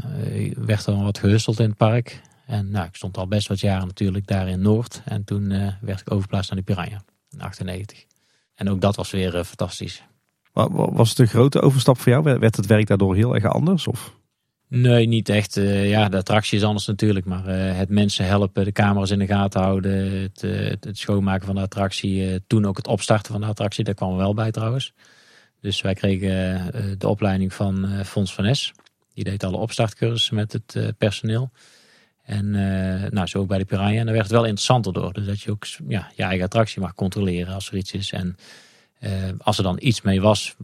werd 0.56 0.86
er 0.86 1.04
wat 1.04 1.18
gehusteld 1.18 1.60
in 1.60 1.70
het 1.70 1.78
park. 1.78 2.22
En 2.46 2.72
nou, 2.72 2.88
ik 2.88 2.96
stond 2.96 3.18
al 3.18 3.28
best 3.28 3.48
wat 3.48 3.60
jaren 3.60 3.88
natuurlijk 3.88 4.28
daar 4.28 4.48
in 4.48 4.62
Noord. 4.62 5.02
En 5.06 5.24
toen 5.24 5.48
werd 5.82 6.00
ik 6.00 6.12
overgeplaatst 6.12 6.52
naar 6.52 6.64
die 6.64 6.76
Piranha 6.76 7.04
in 7.32 7.42
98. 7.42 8.06
En 8.56 8.70
ook 8.70 8.82
dat 8.82 8.96
was 8.96 9.12
weer 9.12 9.44
fantastisch. 9.44 10.04
Was 10.54 11.10
het 11.10 11.20
een 11.20 11.28
grote 11.28 11.62
overstap 11.62 11.98
voor 11.98 12.12
jou? 12.12 12.40
Werd 12.40 12.56
het 12.56 12.66
werk 12.66 12.88
daardoor 12.88 13.16
heel 13.16 13.36
erg 13.36 13.46
anders? 13.46 13.88
Of? 13.88 14.20
Nee, 14.72 15.08
niet 15.08 15.30
echt. 15.30 15.58
Uh, 15.58 15.90
ja, 15.90 16.10
de 16.10 16.18
attractie 16.18 16.58
is 16.58 16.64
anders 16.64 16.86
natuurlijk. 16.86 17.26
Maar 17.26 17.48
uh, 17.48 17.78
het 17.78 17.90
mensen 17.90 18.26
helpen, 18.26 18.66
de 18.66 18.72
camera's 18.72 19.10
in 19.10 19.20
de 19.20 19.26
gaten 19.26 19.62
houden, 19.62 20.22
het, 20.22 20.44
uh, 20.44 20.70
het 20.80 20.98
schoonmaken 20.98 21.46
van 21.46 21.56
de 21.56 21.62
attractie. 21.62 22.44
toen 22.48 22.66
ook 22.66 22.78
het 22.78 22.88
opstarten 22.88 23.32
van 23.32 23.42
de 23.42 23.48
attractie, 23.48 23.84
daar 23.84 23.94
kwam 23.94 24.12
er 24.12 24.18
wel 24.18 24.34
bij 24.34 24.52
trouwens. 24.52 24.94
Dus 25.62 25.82
wij 25.82 25.94
kregen 25.94 26.74
eh, 26.74 26.84
de 26.98 27.08
opleiding 27.08 27.54
van 27.54 28.06
Fons 28.06 28.34
van 28.34 28.46
Es. 28.46 28.72
Die 29.14 29.24
deed 29.24 29.44
alle 29.44 29.58
opstartcursussen 29.58 30.36
met 30.36 30.54
het 30.54 30.98
personeel. 30.98 31.52
En 32.24 32.52
nou, 33.12 33.28
zo 33.28 33.40
ook 33.40 33.48
bij 33.48 33.58
de 33.58 33.66
Piranha. 33.66 34.00
En 34.00 34.06
dan 34.06 34.14
werd 34.14 34.24
het 34.24 34.32
wel 34.32 34.46
interessanter 34.46 34.94
door. 34.94 35.14
Dus 35.14 35.26
dat 35.26 35.42
je 35.42 35.52
ook 35.52 35.66
ja, 35.88 36.12
je 36.16 36.24
eigen 36.24 36.46
attractie 36.46 36.82
mag 36.82 36.94
controleren 36.94 37.54
als 37.54 37.70
er 37.70 37.78
iets 37.78 37.92
is. 37.92 38.12
En 38.12 38.36
als 39.38 39.58
er 39.58 39.64
dan 39.64 39.78
iets 39.80 40.02
mee 40.02 40.22
was, 40.22 40.56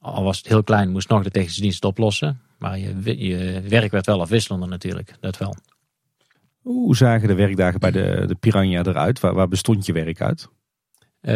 al 0.00 0.24
was 0.24 0.36
het 0.36 0.48
heel 0.48 0.62
klein, 0.62 0.90
moest 0.90 1.08
nog 1.08 1.22
de 1.22 1.30
technische 1.30 1.60
dienst 1.60 1.76
het 1.76 1.84
oplossen. 1.84 2.40
Maar 2.58 2.78
je, 2.78 3.26
je 3.26 3.60
werk 3.68 3.90
werd 3.90 4.06
wel 4.06 4.20
afwisselender 4.20 4.68
natuurlijk, 4.68 5.16
dat 5.20 5.38
wel. 5.38 5.54
Hoe 6.60 6.96
zagen 6.96 7.28
de 7.28 7.34
werkdagen 7.34 7.80
bij 7.80 7.90
de, 7.90 8.24
de 8.26 8.34
Piranha 8.34 8.82
eruit? 8.84 9.20
Waar, 9.20 9.34
waar 9.34 9.48
bestond 9.48 9.86
je 9.86 9.92
werk 9.92 10.20
uit? 10.20 10.48
Eh, 11.20 11.34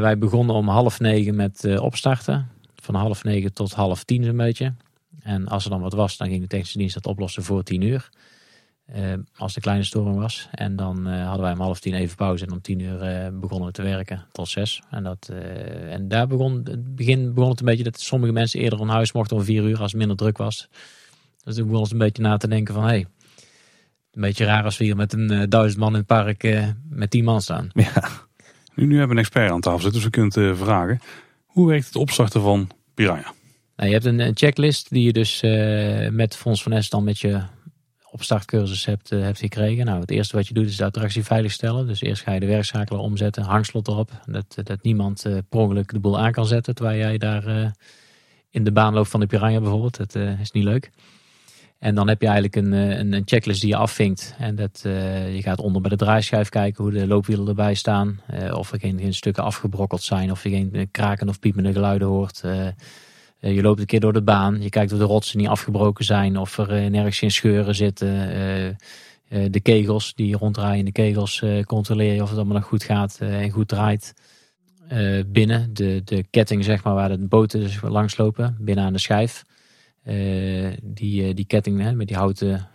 wij 0.00 0.18
begonnen 0.18 0.54
om 0.54 0.68
half 0.68 1.00
negen 1.00 1.34
met 1.34 1.64
uh, 1.64 1.82
opstarten. 1.82 2.48
Van 2.74 2.94
half 2.94 3.24
negen 3.24 3.52
tot 3.52 3.72
half 3.72 4.04
tien 4.04 4.24
zo'n 4.24 4.36
beetje. 4.36 4.74
En 5.22 5.48
als 5.48 5.64
er 5.64 5.70
dan 5.70 5.80
wat 5.80 5.92
was, 5.92 6.16
dan 6.16 6.28
ging 6.28 6.40
de 6.40 6.46
technische 6.46 6.78
dienst 6.78 6.94
dat 6.94 7.06
oplossen 7.06 7.42
voor 7.42 7.62
tien 7.62 7.82
uur. 7.82 8.08
Uh, 8.96 9.12
als 9.36 9.54
de 9.54 9.60
kleine 9.60 9.84
storing 9.84 10.16
was. 10.16 10.48
En 10.50 10.76
dan 10.76 11.06
hadden 11.06 11.42
wij 11.42 11.52
om 11.52 11.60
half 11.60 11.80
tien 11.80 11.94
even 11.94 12.16
pauze. 12.16 12.46
En 12.46 12.52
om 12.52 12.60
tien 12.60 12.80
uur 12.80 13.30
begonnen 13.40 13.66
we 13.66 13.72
te 13.72 13.82
werken 13.82 14.26
tot 14.32 14.48
zes. 14.48 14.82
En, 14.90 15.02
dat, 15.02 15.30
en 15.88 16.08
daar 16.08 16.26
begon 16.26 16.60
het 16.64 16.94
begin 16.94 17.34
begon 17.34 17.50
het 17.50 17.60
een 17.60 17.66
beetje 17.66 17.84
dat 17.84 18.00
sommige 18.00 18.32
mensen 18.32 18.60
eerder 18.60 18.78
van 18.78 18.88
huis 18.88 19.12
mochten 19.12 19.36
om 19.36 19.42
vier 19.42 19.64
uur 19.64 19.80
als 19.80 19.90
het 19.90 20.00
minder 20.00 20.16
druk 20.16 20.38
was. 20.38 20.68
Dus 21.44 21.54
toen 21.54 21.66
begon 21.66 21.82
het 21.82 21.92
een 21.92 21.98
beetje 21.98 22.22
na 22.22 22.36
te 22.36 22.48
denken 22.48 22.74
van 22.74 22.82
hé, 22.82 22.88
hey, 22.88 23.06
een 24.12 24.20
beetje 24.20 24.44
raar 24.44 24.64
als 24.64 24.78
we 24.78 24.84
hier 24.84 24.96
met 24.96 25.12
een 25.12 25.48
duizend 25.48 25.80
man 25.80 25.92
in 25.92 25.98
het 25.98 26.06
park 26.06 26.72
met 26.88 27.10
tien 27.10 27.24
man 27.24 27.42
staan. 27.42 27.70
Ja. 27.74 28.08
Nu, 28.74 28.86
nu 28.86 28.98
hebben 28.98 29.08
we 29.08 29.12
een 29.12 29.26
expert 29.26 29.50
aan 29.50 29.60
tafel 29.60 29.80
zitten, 29.80 30.00
dus 30.00 30.10
we 30.10 30.30
kunnen 30.30 30.56
vragen. 30.56 31.00
Hoe 31.46 31.68
werkt 31.68 31.86
het 31.86 31.96
opstarten 31.96 32.40
van 32.40 32.70
Piranha? 32.94 33.32
Nou, 33.76 33.92
je 33.92 33.98
hebt 33.98 34.04
een, 34.04 34.36
checklist 34.36 34.90
die 34.90 35.04
je 35.04 35.12
dus 35.12 35.40
met 36.12 36.36
Fonds 36.36 36.62
van 36.62 36.82
S 36.82 36.88
dan 36.88 37.04
met 37.04 37.18
je 37.18 37.42
opstartcursus 38.10 38.84
hebt, 38.84 39.12
uh, 39.12 39.22
hebt 39.22 39.38
gekregen. 39.38 39.84
Nou, 39.84 40.00
het 40.00 40.10
eerste 40.10 40.36
wat 40.36 40.48
je 40.48 40.54
doet 40.54 40.66
is 40.66 40.76
de 40.76 40.84
attractie 40.84 41.24
veiligstellen. 41.24 41.86
Dus 41.86 42.00
eerst 42.00 42.22
ga 42.22 42.32
je 42.32 42.40
de 42.40 42.46
werkschakelaar 42.46 43.02
omzetten, 43.02 43.42
hangslot 43.42 43.88
erop. 43.88 44.10
Dat, 44.26 44.56
dat 44.62 44.82
niemand 44.82 45.26
uh, 45.26 45.38
per 45.48 45.60
ongeluk 45.60 45.92
de 45.92 45.98
boel 45.98 46.18
aan 46.18 46.32
kan 46.32 46.46
zetten 46.46 46.74
terwijl 46.74 46.98
jij 46.98 47.18
daar 47.18 47.72
in 48.50 48.64
de 48.64 48.72
baan 48.72 48.94
loopt 48.94 49.08
van 49.08 49.20
de 49.20 49.26
Piranha 49.26 49.60
bijvoorbeeld. 49.60 49.96
Dat 49.96 50.14
is 50.40 50.50
niet 50.50 50.64
leuk. 50.64 50.90
En 51.78 51.94
dan 51.94 52.08
heb 52.08 52.20
je 52.20 52.26
eigenlijk 52.26 52.56
een, 52.56 52.72
een, 53.12 53.22
checklist 53.24 53.60
die 53.60 53.70
je 53.70 53.76
afvinkt. 53.76 54.34
En 54.38 54.54
dat, 54.54 54.80
je 55.32 55.38
gaat 55.40 55.58
onder 55.58 55.80
bij 55.80 55.90
de 55.90 55.96
draaischijf 55.96 56.48
kijken 56.48 56.84
hoe 56.84 56.92
de 56.92 57.06
loopwielen 57.06 57.48
erbij 57.48 57.74
staan. 57.74 58.20
Of 58.52 58.72
er 58.72 58.80
geen, 58.80 58.98
geen, 58.98 59.14
stukken 59.14 59.42
afgebrokkeld 59.42 60.02
zijn. 60.02 60.30
Of 60.30 60.42
je 60.42 60.50
geen 60.50 60.88
kraken 60.90 61.28
of 61.28 61.38
piepende 61.38 61.72
geluiden 61.72 62.08
hoort. 62.08 62.42
Uh, 63.40 63.54
je 63.54 63.62
loopt 63.62 63.80
een 63.80 63.86
keer 63.86 64.00
door 64.00 64.12
de 64.12 64.22
baan. 64.22 64.62
Je 64.62 64.68
kijkt 64.68 64.92
of 64.92 64.98
de 64.98 65.04
rotsen 65.04 65.38
niet 65.38 65.48
afgebroken 65.48 66.04
zijn. 66.04 66.36
Of 66.36 66.58
er 66.58 66.90
nergens 66.90 67.18
geen 67.18 67.30
scheuren 67.30 67.74
zitten. 67.74 68.08
de 69.28 69.60
kegels, 69.62 70.14
die 70.14 70.36
ronddraaiende 70.36 70.92
kegels, 70.92 71.44
controleer 71.64 72.14
je 72.14 72.22
of 72.22 72.28
het 72.28 72.38
allemaal 72.38 72.56
nog 72.56 72.66
goed 72.66 72.84
gaat 72.84 73.18
en 73.20 73.50
goed 73.50 73.68
draait. 73.68 74.14
binnen 75.26 75.74
de, 75.74 76.00
de 76.04 76.24
ketting, 76.30 76.64
zeg 76.64 76.84
maar, 76.84 76.94
waar 76.94 77.08
de 77.08 77.18
boten 77.18 77.60
dus 77.60 77.80
langs 77.80 78.16
lopen. 78.16 78.56
Binnen 78.60 78.84
aan 78.84 78.92
de 78.92 78.98
schijf. 78.98 79.44
Die, 80.82 81.34
die 81.34 81.44
ketting 81.44 81.80
hè, 81.80 81.92
met 81.92 82.08
die 82.08 82.16
houten 82.16 82.68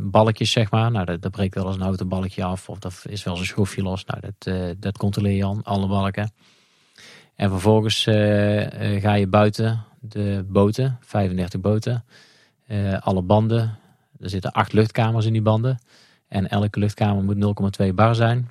balkjes, 0.00 0.50
zeg 0.50 0.70
maar. 0.70 0.90
Nou, 0.90 1.04
dat, 1.04 1.22
dat, 1.22 1.32
breekt 1.32 1.54
wel 1.54 1.66
eens 1.66 1.76
een 1.76 1.82
houten 1.82 2.08
balkje 2.08 2.44
af. 2.44 2.68
Of 2.68 2.78
dat 2.78 3.04
is 3.08 3.24
wel 3.24 3.32
eens 3.32 3.42
een 3.42 3.48
schroefje 3.48 3.82
los. 3.82 4.04
Nou, 4.04 4.20
dat, 4.20 4.76
dat 4.78 4.98
controleer 4.98 5.36
je 5.36 5.46
aan, 5.46 5.62
alle 5.62 5.88
balken. 5.88 6.32
En 7.34 7.50
vervolgens 7.50 8.02
ga 9.00 9.14
je 9.14 9.26
buiten 9.26 9.88
de 10.00 10.44
boten, 10.48 10.98
35 11.00 11.60
boten. 11.60 12.04
alle 13.00 13.22
banden. 13.22 13.78
Er 14.18 14.30
zitten 14.30 14.52
acht 14.52 14.72
luchtkamers 14.72 15.26
in 15.26 15.32
die 15.32 15.42
banden. 15.42 15.78
En 16.28 16.48
elke 16.48 16.78
luchtkamer 16.78 17.24
moet 17.24 17.82
0,2 17.82 17.94
bar 17.94 18.14
zijn. 18.14 18.50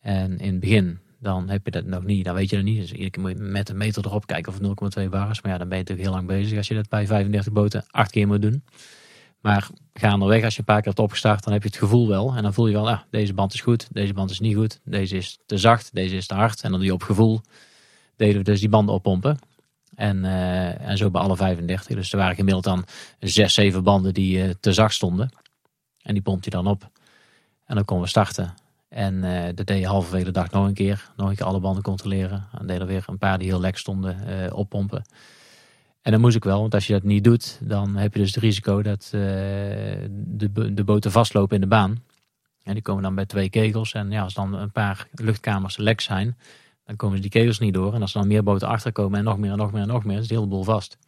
En 0.00 0.38
in 0.38 0.50
het 0.50 0.60
begin 0.60 0.98
dan 1.24 1.48
heb 1.48 1.64
je 1.64 1.70
dat 1.70 1.84
nog 1.84 2.04
niet. 2.04 2.24
Dan 2.24 2.34
weet 2.34 2.50
je 2.50 2.56
dat 2.56 2.64
niet. 2.64 2.80
Dus 2.80 2.92
iedere 2.92 3.10
keer 3.10 3.22
moet 3.22 3.30
je 3.30 3.38
met 3.38 3.68
een 3.68 3.76
meter 3.76 4.06
erop 4.06 4.26
kijken 4.26 4.52
of 4.52 4.58
het 4.58 4.98
0,2 4.98 5.08
bar 5.08 5.30
is. 5.30 5.42
Maar 5.42 5.52
ja, 5.52 5.58
dan 5.58 5.68
ben 5.68 5.78
je 5.78 5.84
natuurlijk 5.84 6.08
heel 6.08 6.16
lang 6.16 6.26
bezig 6.26 6.58
als 6.58 6.68
je 6.68 6.74
dat 6.74 6.88
bij 6.88 7.06
35 7.06 7.52
boten 7.52 7.84
acht 7.90 8.10
keer 8.10 8.26
moet 8.26 8.42
doen. 8.42 8.64
Maar 9.40 9.68
gaandeweg, 9.94 10.44
als 10.44 10.52
je 10.52 10.58
een 10.58 10.64
paar 10.64 10.76
keer 10.76 10.86
hebt 10.86 10.98
opgestart, 10.98 11.44
dan 11.44 11.52
heb 11.52 11.62
je 11.62 11.68
het 11.68 11.78
gevoel 11.78 12.08
wel. 12.08 12.34
En 12.34 12.42
dan 12.42 12.54
voel 12.54 12.66
je 12.66 12.72
wel, 12.72 12.90
ah, 12.90 13.00
deze 13.10 13.34
band 13.34 13.54
is 13.54 13.60
goed, 13.60 13.88
deze 13.92 14.12
band 14.12 14.30
is 14.30 14.40
niet 14.40 14.56
goed, 14.56 14.80
deze 14.84 15.16
is 15.16 15.38
te 15.46 15.58
zacht, 15.58 15.94
deze 15.94 16.16
is 16.16 16.26
te 16.26 16.34
hard. 16.34 16.62
En 16.62 16.70
dan 16.70 16.78
doe 16.78 16.88
je 16.88 16.94
op 16.94 17.02
gevoel, 17.02 17.40
deden 18.16 18.36
we 18.36 18.44
dus 18.44 18.60
die 18.60 18.68
banden 18.68 18.94
oppompen. 18.94 19.38
En, 19.94 20.24
uh, 20.24 20.88
en 20.88 20.96
zo 20.96 21.10
bij 21.10 21.20
alle 21.20 21.36
35. 21.36 21.96
Dus 21.96 22.12
er 22.12 22.18
waren 22.18 22.34
gemiddeld 22.34 22.64
dan 22.64 22.84
6, 23.18 23.54
7 23.54 23.82
banden 23.82 24.14
die 24.14 24.38
uh, 24.38 24.50
te 24.60 24.72
zacht 24.72 24.94
stonden. 24.94 25.30
En 26.02 26.12
die 26.12 26.22
pompt 26.22 26.44
je 26.44 26.50
dan 26.50 26.66
op. 26.66 26.90
En 27.64 27.74
dan 27.74 27.84
konden 27.84 28.04
we 28.04 28.10
starten. 28.10 28.54
En 28.88 29.14
uh, 29.14 29.44
dat 29.54 29.66
deed 29.66 29.78
je 29.78 29.86
halverwege 29.86 30.24
de 30.24 30.30
dag 30.30 30.50
nog 30.50 30.66
een 30.66 30.74
keer. 30.74 31.10
Nog 31.16 31.28
een 31.28 31.36
keer 31.36 31.46
alle 31.46 31.60
banden 31.60 31.82
controleren. 31.82 32.48
En 32.58 32.66
deed 32.66 32.80
er 32.80 32.86
weer 32.86 33.04
een 33.06 33.18
paar 33.18 33.38
die 33.38 33.48
heel 33.48 33.60
lek 33.60 33.78
stonden 33.78 34.52
oppompen. 34.52 35.04
En 36.04 36.12
dat 36.12 36.20
moest 36.20 36.36
ik 36.36 36.44
wel, 36.44 36.60
want 36.60 36.74
als 36.74 36.86
je 36.86 36.92
dat 36.92 37.02
niet 37.02 37.24
doet, 37.24 37.58
dan 37.62 37.96
heb 37.96 38.14
je 38.14 38.20
dus 38.20 38.34
het 38.34 38.42
risico 38.42 38.82
dat 38.82 39.10
uh, 39.14 39.20
de, 40.10 40.74
de 40.74 40.84
boten 40.84 41.10
vastlopen 41.10 41.54
in 41.54 41.60
de 41.60 41.66
baan. 41.66 42.02
En 42.62 42.72
die 42.72 42.82
komen 42.82 43.02
dan 43.02 43.14
bij 43.14 43.26
twee 43.26 43.50
kegels. 43.50 43.92
En 43.92 44.10
ja, 44.10 44.22
als 44.22 44.34
dan 44.34 44.54
een 44.54 44.72
paar 44.72 45.06
luchtkamers 45.12 45.76
lek 45.76 46.00
zijn, 46.00 46.36
dan 46.84 46.96
komen 46.96 47.20
die 47.20 47.30
kegels 47.30 47.58
niet 47.58 47.74
door. 47.74 47.94
En 47.94 48.00
als 48.00 48.14
er 48.14 48.20
dan 48.20 48.28
meer 48.28 48.42
boten 48.42 48.68
achterkomen 48.68 49.18
en 49.18 49.24
nog 49.24 49.38
meer 49.38 49.50
en 49.50 49.58
nog 49.58 49.72
meer 49.72 49.82
en 49.82 49.88
nog 49.88 50.04
meer, 50.04 50.16
is 50.16 50.22
het 50.22 50.30
hele 50.30 50.46
boel 50.46 50.64
vast. 50.64 50.98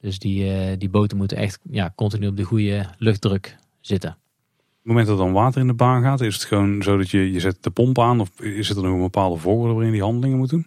Dus 0.00 0.18
die, 0.18 0.76
die 0.76 0.88
boten 0.88 1.16
moeten 1.16 1.36
echt 1.36 1.58
ja, 1.70 1.92
continu 1.94 2.26
op 2.26 2.36
de 2.36 2.42
goede 2.42 2.86
luchtdruk 2.98 3.56
zitten 3.80 4.16
het 4.86 4.94
moment 4.94 5.16
dat 5.16 5.26
dan 5.26 5.32
water 5.32 5.60
in 5.60 5.66
de 5.66 5.74
baan 5.74 6.02
gaat, 6.02 6.20
is 6.20 6.34
het 6.34 6.44
gewoon 6.44 6.82
zo 6.82 6.96
dat 6.96 7.10
je, 7.10 7.32
je 7.32 7.40
zet 7.40 7.62
de 7.62 7.70
pomp 7.70 7.98
aan? 7.98 8.20
Of 8.20 8.40
is 8.40 8.68
het 8.68 8.76
er 8.76 8.82
nog 8.82 8.92
een 8.92 9.00
bepaalde 9.00 9.36
volgorde 9.36 9.72
waarin 9.72 9.92
die 9.92 10.02
handelingen 10.02 10.38
moet 10.38 10.50
doen? 10.50 10.66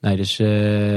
Nee, 0.00 0.16
dus 0.16 0.38
uh, 0.38 0.48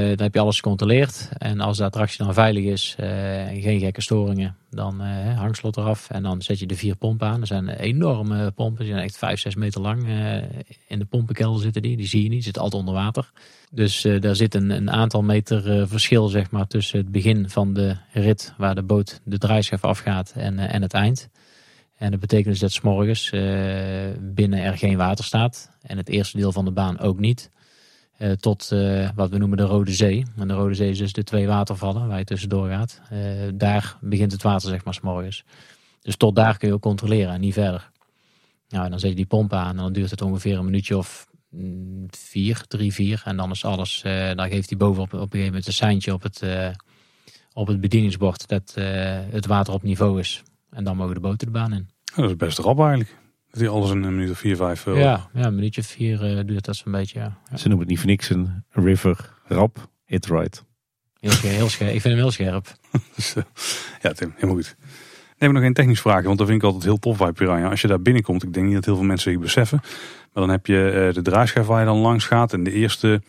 dan 0.08 0.22
heb 0.22 0.34
je 0.34 0.40
alles 0.40 0.56
gecontroleerd. 0.56 1.28
En 1.38 1.60
als 1.60 1.76
de 1.76 1.84
attractie 1.84 2.24
dan 2.24 2.34
veilig 2.34 2.64
is 2.64 2.96
uh, 3.00 3.06
geen 3.46 3.80
gekke 3.80 4.00
storingen, 4.00 4.56
dan 4.70 5.02
uh, 5.02 5.38
hangslot 5.38 5.76
eraf. 5.76 6.10
En 6.10 6.22
dan 6.22 6.42
zet 6.42 6.58
je 6.58 6.66
de 6.66 6.76
vier 6.76 6.96
pompen 6.96 7.28
aan. 7.28 7.40
Er 7.40 7.46
zijn 7.46 7.68
enorme 7.68 8.50
pompen, 8.50 8.84
die 8.84 8.92
zijn 8.92 9.04
echt 9.04 9.18
vijf, 9.18 9.40
zes 9.40 9.54
meter 9.54 9.80
lang. 9.80 10.08
in 10.88 10.98
de 10.98 11.04
pompenkelder 11.04 11.62
zitten 11.62 11.82
die, 11.82 11.96
die 11.96 12.06
zie 12.06 12.22
je 12.22 12.28
niet, 12.28 12.32
die 12.32 12.42
zitten 12.42 12.62
altijd 12.62 12.80
onder 12.80 12.94
water. 12.94 13.30
Dus 13.70 14.06
daar 14.20 14.36
zit 14.36 14.54
een, 14.54 14.70
een 14.70 14.90
aantal 14.90 15.22
meter 15.22 15.88
verschil 15.88 16.28
zeg 16.28 16.50
maar, 16.50 16.66
tussen 16.66 16.98
het 16.98 17.12
begin 17.12 17.50
van 17.50 17.74
de 17.74 17.96
rit, 18.12 18.54
waar 18.58 18.74
de 18.74 18.82
boot 18.82 19.20
de 19.24 19.38
draaischijf 19.38 19.84
afgaat, 19.84 20.32
en, 20.36 20.58
en 20.58 20.82
het 20.82 20.94
eind. 20.94 21.28
En 21.96 22.10
dat 22.10 22.20
betekent 22.20 22.48
dus 22.48 22.58
dat 22.58 22.72
s 22.72 22.80
morgens 22.80 23.32
uh, 23.32 23.42
binnen 24.20 24.58
er 24.58 24.78
geen 24.78 24.96
water 24.96 25.24
staat. 25.24 25.70
En 25.82 25.96
het 25.96 26.08
eerste 26.08 26.36
deel 26.36 26.52
van 26.52 26.64
de 26.64 26.70
baan 26.70 26.98
ook 26.98 27.18
niet. 27.18 27.50
Uh, 28.18 28.30
tot 28.30 28.70
uh, 28.72 29.08
wat 29.14 29.30
we 29.30 29.38
noemen 29.38 29.58
de 29.58 29.64
Rode 29.64 29.92
Zee. 29.92 30.24
En 30.36 30.48
de 30.48 30.54
Rode 30.54 30.74
Zee 30.74 30.90
is 30.90 30.98
dus 30.98 31.12
de 31.12 31.24
twee 31.24 31.46
watervallen 31.46 32.08
waar 32.08 32.18
je 32.18 32.24
tussendoor 32.24 32.68
gaat. 32.68 33.00
daar 33.54 33.96
begint 34.00 34.32
het 34.32 34.42
water 34.42 34.68
zeg 34.68 34.84
maar 34.84 34.94
s 34.94 35.00
morgens. 35.00 35.44
Dus 36.00 36.16
tot 36.16 36.36
daar 36.36 36.58
kun 36.58 36.68
je 36.68 36.74
ook 36.74 36.82
controleren 36.82 37.34
en 37.34 37.40
niet 37.40 37.52
verder. 37.52 37.90
Nou, 38.68 38.88
dan 38.88 38.98
zet 38.98 39.10
je 39.10 39.16
die 39.16 39.26
pomp 39.26 39.52
aan 39.52 39.70
en 39.70 39.76
dan 39.76 39.92
duurt 39.92 40.10
het 40.10 40.22
ongeveer 40.22 40.58
een 40.58 40.64
minuutje 40.64 40.96
of 40.96 41.26
mm, 41.48 42.06
vier, 42.10 42.64
drie, 42.68 42.92
vier. 42.92 43.22
En 43.24 43.36
dan 43.36 43.50
is 43.50 43.64
alles, 43.64 44.00
dan 44.34 44.48
geeft 44.48 44.68
hij 44.68 44.78
boven 44.78 45.02
op, 45.02 45.12
op 45.12 45.20
een 45.20 45.20
gegeven 45.20 45.46
moment 45.46 45.66
een 45.66 45.72
seintje 45.72 46.12
op 46.12 46.22
het, 46.22 46.42
op 47.52 47.66
het 47.66 47.80
bedieningsbord 47.80 48.48
dat 48.48 48.74
het 49.30 49.46
water 49.46 49.74
op 49.74 49.82
niveau 49.82 50.18
is. 50.18 50.42
En 50.70 50.84
dan 50.84 50.96
mogen 50.96 51.14
de 51.14 51.20
boten 51.20 51.46
de 51.46 51.52
baan 51.52 51.72
in. 51.72 51.88
dat 52.14 52.30
is 52.30 52.36
best 52.36 52.58
rap 52.58 52.78
eigenlijk. 52.78 53.16
Dat 53.54 53.62
hij 53.62 53.72
alles 53.72 53.90
in 53.90 54.02
een 54.02 54.14
minuut 54.14 54.30
of 54.30 54.38
vier, 54.38 54.56
vijf... 54.56 54.86
Uh... 54.86 54.98
Ja, 54.98 55.28
ja, 55.34 55.44
een 55.44 55.54
minuutje 55.54 55.82
vier 55.82 56.36
uh, 56.36 56.44
duurt 56.46 56.64
dat 56.64 56.76
zo'n 56.76 56.92
beetje, 56.92 57.18
ja. 57.18 57.38
Ze 57.56 57.68
noemen 57.68 57.78
het 57.78 57.88
niet 57.88 57.98
voor 57.98 58.08
niks 58.08 58.30
een 58.30 58.64
river 58.70 59.34
rap, 59.44 59.88
it 60.06 60.26
right. 60.26 60.64
Heel 61.20 61.30
scherp, 61.30 61.54
heel 61.54 61.68
scherp. 61.68 61.94
Ik 61.94 62.00
vind 62.00 62.14
hem 62.14 62.22
heel 62.22 62.30
scherp. 62.30 62.66
dus, 63.16 63.36
uh, 63.36 63.42
ja, 64.02 64.12
Tim, 64.12 64.32
helemaal 64.34 64.54
goed. 64.54 64.76
Neem 65.38 65.52
nog 65.52 65.62
een 65.62 65.72
technisch 65.72 66.00
vraagje, 66.00 66.26
want 66.26 66.38
dat 66.38 66.46
vind 66.46 66.58
ik 66.58 66.64
altijd 66.64 66.84
heel 66.84 66.98
tof 66.98 67.18
bij 67.18 67.32
Piranha. 67.32 67.70
Als 67.70 67.80
je 67.80 67.86
daar 67.86 68.02
binnenkomt, 68.02 68.42
ik 68.42 68.52
denk 68.52 68.66
niet 68.66 68.74
dat 68.74 68.84
heel 68.84 68.96
veel 68.96 69.04
mensen 69.04 69.32
zich 69.32 69.40
beseffen. 69.40 69.78
Maar 69.82 70.46
dan 70.46 70.50
heb 70.50 70.66
je 70.66 71.10
de 71.14 71.22
draaischijf 71.22 71.66
waar 71.66 71.80
je 71.80 71.86
dan 71.86 71.98
langs 71.98 72.26
gaat. 72.26 72.52
En 72.52 72.64
de 72.64 72.72
eerste, 72.72 73.22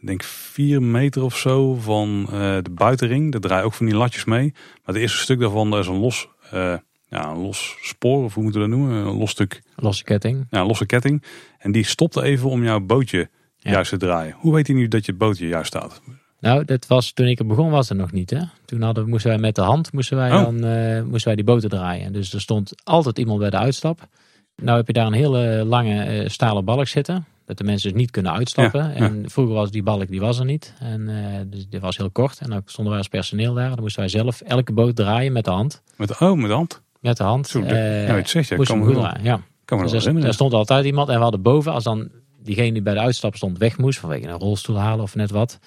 ik 0.00 0.06
denk 0.06 0.22
vier 0.22 0.82
meter 0.82 1.22
of 1.22 1.36
zo 1.36 1.74
van 1.74 2.24
de 2.62 2.70
buitenring. 2.70 3.32
Daar 3.32 3.40
draai 3.40 3.64
ook 3.64 3.74
van 3.74 3.86
die 3.86 3.94
latjes 3.94 4.24
mee. 4.24 4.50
Maar 4.52 4.94
het 4.94 4.96
eerste 4.96 5.18
stuk 5.18 5.40
daarvan, 5.40 5.70
daar 5.70 5.80
is 5.80 5.86
een 5.86 5.98
los 5.98 6.28
uh, 6.54 6.74
ja, 7.12 7.30
een 7.30 7.38
los 7.38 7.76
spoor, 7.80 8.24
of 8.24 8.34
hoe 8.34 8.42
moeten 8.42 8.60
we 8.60 8.68
dat 8.68 8.78
noemen? 8.78 8.96
Een 8.96 9.16
los 9.16 9.30
stuk. 9.30 9.62
Losse 9.76 10.04
ketting. 10.04 10.46
Ja, 10.50 10.66
losse 10.66 10.86
ketting. 10.86 11.22
En 11.58 11.72
die 11.72 11.84
stopte 11.84 12.22
even 12.22 12.50
om 12.50 12.64
jouw 12.64 12.80
bootje 12.80 13.30
juist 13.56 13.90
te 13.90 13.96
draaien. 13.96 14.34
Hoe 14.38 14.54
weet 14.54 14.66
je 14.66 14.72
nu 14.72 14.88
dat 14.88 15.06
je 15.06 15.12
bootje 15.12 15.48
juist 15.48 15.66
staat? 15.66 16.00
Nou, 16.40 16.64
dat 16.64 16.86
was 16.86 17.12
toen 17.12 17.26
ik 17.26 17.38
er 17.38 17.46
begon 17.46 17.70
was 17.70 17.90
er 17.90 17.96
nog 17.96 18.12
niet. 18.12 18.30
Hè? 18.30 18.40
Toen 18.64 18.82
hadden, 18.82 19.08
moesten 19.08 19.30
wij 19.30 19.38
met 19.38 19.54
de 19.54 19.60
hand 19.60 19.92
moesten 19.92 20.16
wij 20.16 20.32
oh. 20.32 20.42
dan, 20.42 20.64
uh, 20.64 21.02
moesten 21.02 21.24
wij 21.24 21.34
die 21.34 21.44
boten 21.44 21.68
draaien. 21.68 22.12
Dus 22.12 22.32
er 22.32 22.40
stond 22.40 22.72
altijd 22.84 23.18
iemand 23.18 23.38
bij 23.38 23.50
de 23.50 23.58
uitstap. 23.58 24.08
Nou 24.56 24.76
heb 24.76 24.86
je 24.86 24.92
daar 24.92 25.06
een 25.06 25.12
hele 25.12 25.64
lange 25.64 26.22
uh, 26.22 26.28
stalen 26.28 26.64
balk 26.64 26.86
zitten. 26.86 27.26
Dat 27.44 27.58
de 27.58 27.64
mensen 27.64 27.90
dus 27.92 28.00
niet 28.00 28.10
kunnen 28.10 28.32
uitstappen. 28.32 28.94
en 28.94 29.30
vroeger 29.30 29.54
was 29.54 29.70
die 29.70 29.82
balk, 29.82 30.08
die 30.08 30.20
was 30.20 30.38
er 30.38 30.44
niet. 30.44 30.74
En 30.78 31.00
uh, 31.00 31.40
dus 31.46 31.68
die 31.68 31.80
was 31.80 31.96
heel 31.96 32.10
kort. 32.10 32.38
En 32.38 32.50
dan 32.50 32.62
stonden 32.64 32.92
wij 32.92 33.02
als 33.02 33.10
personeel 33.10 33.54
daar. 33.54 33.68
Dan 33.68 33.80
moesten 33.80 34.00
wij 34.00 34.08
zelf 34.08 34.40
elke 34.40 34.72
boot 34.72 34.96
draaien 34.96 35.32
met 35.32 35.44
de 35.44 35.50
hand. 35.50 35.82
Met, 35.96 36.20
oh, 36.20 36.36
met 36.36 36.48
de 36.48 36.54
hand? 36.54 36.82
Met 37.02 37.16
de 37.16 37.22
hand. 37.22 37.48
Zo, 37.48 37.60
uh, 37.60 38.06
ja, 38.08 38.14
het 38.14 38.28
zegt, 38.28 38.48
ja, 38.48 38.56
kan 38.56 38.78
me. 38.78 39.14
Ja. 39.22 39.40
Kan 39.64 39.78
me 39.78 39.90
dus 39.90 40.06
er, 40.06 40.24
er 40.24 40.34
stond 40.34 40.52
altijd 40.52 40.84
iemand. 40.84 41.08
En 41.08 41.16
we 41.16 41.22
hadden 41.22 41.42
boven, 41.42 41.72
als 41.72 41.84
dan 41.84 42.10
diegene 42.42 42.72
die 42.72 42.82
bij 42.82 42.94
de 42.94 43.00
uitstap 43.00 43.36
stond 43.36 43.58
weg 43.58 43.78
moest. 43.78 43.98
Vanwege 43.98 44.26
een 44.26 44.38
rolstoel 44.38 44.78
halen 44.78 45.02
of 45.02 45.14
net 45.14 45.30
wat. 45.30 45.58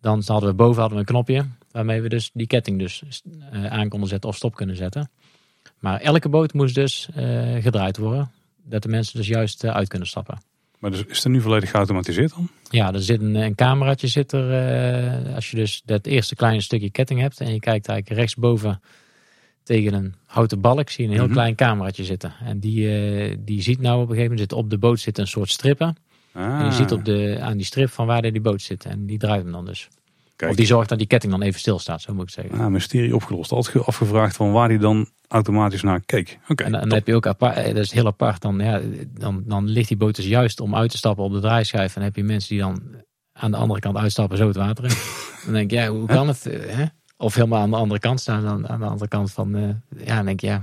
Dan 0.00 0.22
hadden 0.26 0.48
we 0.48 0.54
boven 0.54 0.80
hadden 0.80 0.98
we 0.98 1.04
een 1.04 1.10
knopje. 1.10 1.46
Waarmee 1.70 2.00
we 2.02 2.08
dus 2.08 2.30
die 2.32 2.46
ketting 2.46 2.78
dus 2.78 3.02
uh, 3.52 3.66
aan 3.66 3.88
konden 3.88 4.08
zetten 4.08 4.28
of 4.28 4.36
stop 4.36 4.54
kunnen 4.54 4.76
zetten. 4.76 5.10
Maar 5.78 6.00
elke 6.00 6.28
boot 6.28 6.52
moest 6.52 6.74
dus 6.74 7.08
eh, 7.14 7.62
gedraaid 7.62 7.96
worden. 7.96 8.30
Dat 8.64 8.82
de 8.82 8.88
mensen 8.88 9.18
dus 9.18 9.28
juist 9.28 9.64
eh, 9.64 9.70
uit 9.70 9.88
kunnen 9.88 10.08
stappen. 10.08 10.38
Maar 10.78 10.90
dus 10.90 11.04
is 11.04 11.22
het 11.22 11.32
nu 11.32 11.40
volledig 11.40 11.70
geautomatiseerd 11.70 12.30
dan? 12.30 12.48
Ja, 12.70 12.92
er 12.92 13.02
zit 13.02 13.20
een, 13.20 13.34
een 13.34 13.54
cameraatje 13.54 14.06
zit 14.06 14.32
er. 14.32 14.52
eh, 14.52 15.34
als 15.34 15.50
je 15.50 15.56
dus 15.56 15.82
dat 15.84 16.06
eerste 16.06 16.34
kleine 16.34 16.60
stukje 16.60 16.90
ketting 16.90 17.20
hebt. 17.20 17.40
En 17.40 17.52
je 17.52 17.60
kijkt 17.60 17.88
eigenlijk 17.88 18.20
rechtsboven 18.20 18.80
tegen 19.68 19.92
een 19.94 20.14
houten 20.26 20.60
balk. 20.60 20.90
Zie 20.90 21.04
je 21.04 21.10
een 21.10 21.16
heel 21.16 21.24
Mhm. 21.24 21.32
klein 21.34 21.54
cameraatje 21.54 22.04
zitten. 22.04 22.32
En 22.44 22.58
die, 22.60 22.88
eh, 22.88 23.36
die 23.38 23.62
ziet 23.62 23.80
nou 23.80 23.94
op 23.96 24.00
een 24.02 24.14
gegeven 24.14 24.30
moment. 24.30 24.50
Zit 24.50 24.52
op 24.58 24.70
de 24.70 24.78
boot 24.78 25.00
zit 25.00 25.18
een 25.18 25.26
soort 25.26 25.50
strippen. 25.50 25.96
Ah, 26.32 26.58
En 26.60 26.64
je 26.64 26.72
ziet 26.72 26.92
op 26.92 27.04
de, 27.04 27.38
aan 27.40 27.56
die 27.56 27.66
strip 27.66 27.90
van 27.90 28.06
waar 28.06 28.22
die 28.22 28.40
boot 28.40 28.62
zit. 28.62 28.84
En 28.84 29.06
die 29.06 29.18
draait 29.18 29.42
hem 29.42 29.52
dan 29.52 29.64
dus. 29.64 29.88
kijk. 30.36 30.50
Of 30.50 30.56
die 30.56 30.66
zorgt 30.66 30.88
dat 30.88 30.98
die 30.98 31.06
ketting 31.06 31.32
dan 31.32 31.42
even 31.42 31.60
stilstaat. 31.60 32.00
Zo 32.02 32.14
moet 32.14 32.22
ik 32.22 32.30
zeggen. 32.30 32.60
Ah, 32.60 32.66
mysterie 32.66 33.14
opgelost. 33.14 33.52
Altijd 33.52 33.86
afgevraagd 33.86 34.36
van 34.36 34.52
waar 34.52 34.68
die 34.68 34.78
dan 34.78 35.08
automatisch 35.28 35.82
naar 35.82 36.00
keek. 36.06 36.38
Oké, 36.48 36.64
En, 36.64 36.72
dan- 36.72 36.92
heb 36.92 37.06
je 37.06 37.14
ook 37.14 37.26
apart, 37.26 37.56
eh, 37.56 37.64
dat 37.74 37.84
is 37.84 37.92
heel 37.92 38.06
apart. 38.06 38.42
Dan, 38.42 38.58
ja, 38.58 38.80
dan, 39.18 39.42
dan 39.46 39.68
ligt 39.68 39.88
die 39.88 39.96
boot 39.96 40.16
dus 40.16 40.26
juist 40.26 40.60
om 40.60 40.74
uit 40.74 40.90
te 40.90 40.96
stappen 40.96 41.24
op 41.24 41.32
de 41.32 41.40
draaischijf. 41.40 41.96
En 41.96 42.02
heb 42.02 42.16
je 42.16 42.22
mensen 42.24 42.48
die 42.48 42.58
dan 42.58 42.82
aan 43.32 43.50
de 43.50 43.56
andere 43.56 43.80
kant 43.80 43.96
uitstappen, 43.96 44.36
zo 44.38 44.46
het 44.46 44.56
water 44.56 44.84
in. 44.84 44.90
dan 45.44 45.52
denk 45.54 45.70
je, 45.70 45.76
ja, 45.76 45.88
hoe 45.88 46.06
kan 46.06 46.28
het? 46.28 46.46
eh, 46.46 46.74
Hè? 46.76 46.84
Of 47.20 47.34
helemaal 47.34 47.60
aan 47.60 47.70
de 47.70 47.76
andere 47.76 48.00
kant 48.00 48.20
staan, 48.20 48.42
dan 48.42 48.68
aan 48.68 48.80
de 48.80 48.86
andere 48.86 49.08
kant 49.08 49.32
van, 49.32 49.56
eh, 49.56 50.06
ja, 50.06 50.22
denk 50.22 50.40
je, 50.40 50.46
ja. 50.46 50.62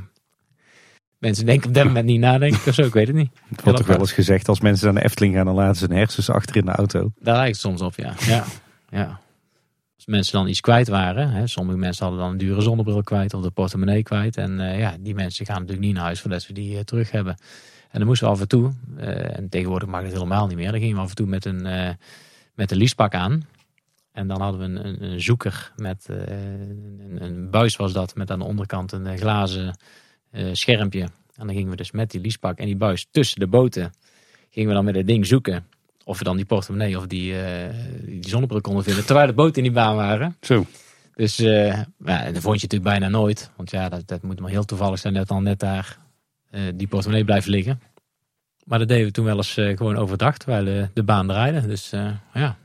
Mensen 1.18 1.46
denken 1.46 1.68
op 1.68 1.74
dat 1.74 1.86
moment 1.86 2.06
niet 2.06 2.20
nadenken 2.20 2.60
of 2.68 2.74
zo, 2.74 2.82
ik 2.82 2.94
weet 2.94 3.08
het 3.08 3.16
niet. 3.16 3.32
Het 3.48 3.62
wordt 3.62 3.78
toch 3.78 3.88
wel 3.88 4.00
eens 4.00 4.12
gezegd, 4.12 4.48
als 4.48 4.60
mensen 4.60 4.86
naar 4.86 5.02
de 5.02 5.10
Efteling 5.10 5.36
gaan, 5.36 5.46
dan 5.46 5.56
laten 5.56 5.76
ze 5.76 5.86
hun 5.86 5.98
hersens 5.98 6.30
achter 6.30 6.56
in 6.56 6.66
de 6.66 6.72
auto. 6.72 7.12
Daar 7.20 7.36
lijkt 7.36 7.52
het 7.52 7.60
soms 7.60 7.82
op, 7.82 7.96
ja. 7.96 8.14
ja. 8.20 8.44
ja. 8.90 9.20
Als 9.96 10.06
mensen 10.06 10.34
dan 10.34 10.48
iets 10.48 10.62
kwijt 10.62 10.88
waren, 10.88 11.30
hè, 11.30 11.48
sommige 11.48 11.78
mensen 11.78 12.06
hadden 12.06 12.24
dan 12.24 12.32
een 12.32 12.38
dure 12.38 12.62
zonnebril 12.62 13.04
kwijt 13.04 13.34
of 13.34 13.42
de 13.42 13.52
portemonnee 13.52 14.04
kwijt. 14.04 14.38
En 14.38 14.60
eh, 14.60 14.80
ja, 14.80 14.96
die 15.00 15.16
mensen 15.16 15.46
gaan 15.46 15.60
natuurlijk 15.60 15.86
niet 15.86 15.96
naar 15.96 16.04
huis 16.04 16.22
voordat 16.22 16.42
ze 16.42 16.54
die 16.54 16.78
eh, 16.78 16.84
terug 16.84 17.12
hebben. 17.12 17.38
En 17.92 18.00
dan 18.00 18.08
moesten 18.08 18.28
we 18.28 18.34
af 18.34 18.42
en 18.42 18.48
toe, 18.48 18.72
en 18.98 19.50
tegenwoordig 19.50 19.90
mag 19.90 20.02
het 20.02 20.12
helemaal 20.12 20.48
niet 20.48 20.58
meer, 20.58 20.72
dan 20.72 20.80
gingen 20.80 20.96
we 20.96 21.02
af 21.02 21.10
en 21.10 21.16
toe 21.16 21.28
met 21.28 21.46
een, 21.46 21.68
met 22.54 22.72
een 22.72 22.78
liespak 22.78 23.14
aan. 23.14 23.46
En 24.16 24.28
dan 24.28 24.42
hadden 24.42 24.60
we 24.60 24.80
een, 24.80 25.04
een, 25.04 25.22
zoeker 25.22 25.72
met 25.76 26.06
eh, 26.10 26.18
een, 26.18 27.18
een 27.20 27.50
buis 27.50 27.76
was 27.76 27.94
dat, 27.94 28.16
met 28.16 28.32
aan 28.32 28.40
de 28.40 28.46
onderkant 28.46 28.92
een 28.92 29.08
eh, 29.08 29.18
glazen 29.18 29.78
eh, 30.32 30.50
schermpje. 30.52 31.02
En 31.36 31.48
dan 31.48 31.56
gingen 31.56 31.70
we 31.70 31.76
dus 31.76 31.92
met 31.92 32.12
die 32.12 32.22
liespak 32.22 32.58
en 32.58 32.66
die 32.66 32.76
buis 32.76 33.08
tussen 33.12 33.40
de 33.40 33.48
boten, 33.48 33.94
gingen 34.50 34.70
we 34.70 34.76
dan 34.76 34.86
met 34.86 34.96
het 34.96 35.08
ding 35.08 35.26
zoeken 35.26 35.66
of 36.04 36.18
we 36.18 36.24
dan 36.24 36.36
die 36.36 36.46
portemonnee 36.46 36.98
of 36.98 37.08
die, 37.08 37.42
eh, 37.42 37.74
die 38.06 38.28
zonnebril 38.30 38.62
konden 38.62 38.84
vinden. 38.84 39.06
Terwijl 39.06 39.28
de 39.28 39.34
boten 39.34 39.56
in 39.56 39.64
die 39.64 39.72
baan 39.72 39.96
waren. 39.96 40.38
Zo, 40.42 40.66
Dus 41.14 41.40
eh, 41.40 41.74
ja, 42.06 42.32
dat 42.32 42.42
vond 42.42 42.62
je 42.62 42.68
natuurlijk 42.68 42.84
bijna 42.84 43.08
nooit. 43.08 43.52
Want 43.56 43.72
ja, 43.72 43.90
dat, 43.90 44.08
dat 44.08 44.22
moet 44.22 44.40
maar 44.40 44.50
heel 44.50 44.66
toevallig 44.66 45.00
zijn 45.00 45.14
dat 45.14 45.28
dan 45.28 45.44
net 45.44 45.60
daar 45.60 45.98
die 46.76 46.88
portemonnee 46.88 47.26
blijft 47.26 47.48
liggen. 47.48 47.82
Maar 48.64 48.80
dat 48.80 48.88
deden 48.88 49.06
we 49.06 49.12
toen 49.12 49.26
wel 49.26 49.38
eens 49.38 49.54
gewoon 49.54 49.98
overdag 49.98 50.38
terwijl 50.38 50.90
de 50.94 51.04
baan 51.04 51.28
draaide. 51.28 51.68
Dus 51.68 51.90
ja. 52.34 52.58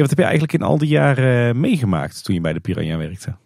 Wat 0.00 0.08
heb 0.08 0.18
je 0.18 0.24
eigenlijk 0.24 0.52
in 0.52 0.62
al 0.62 0.78
die 0.78 0.88
jaren 0.88 1.48
eh, 1.48 1.54
meegemaakt 1.54 2.24
toen 2.24 2.34
je 2.34 2.40
bij 2.40 2.52
de 2.52 2.60
Piranha 2.60 2.96
werkte? 2.96 3.36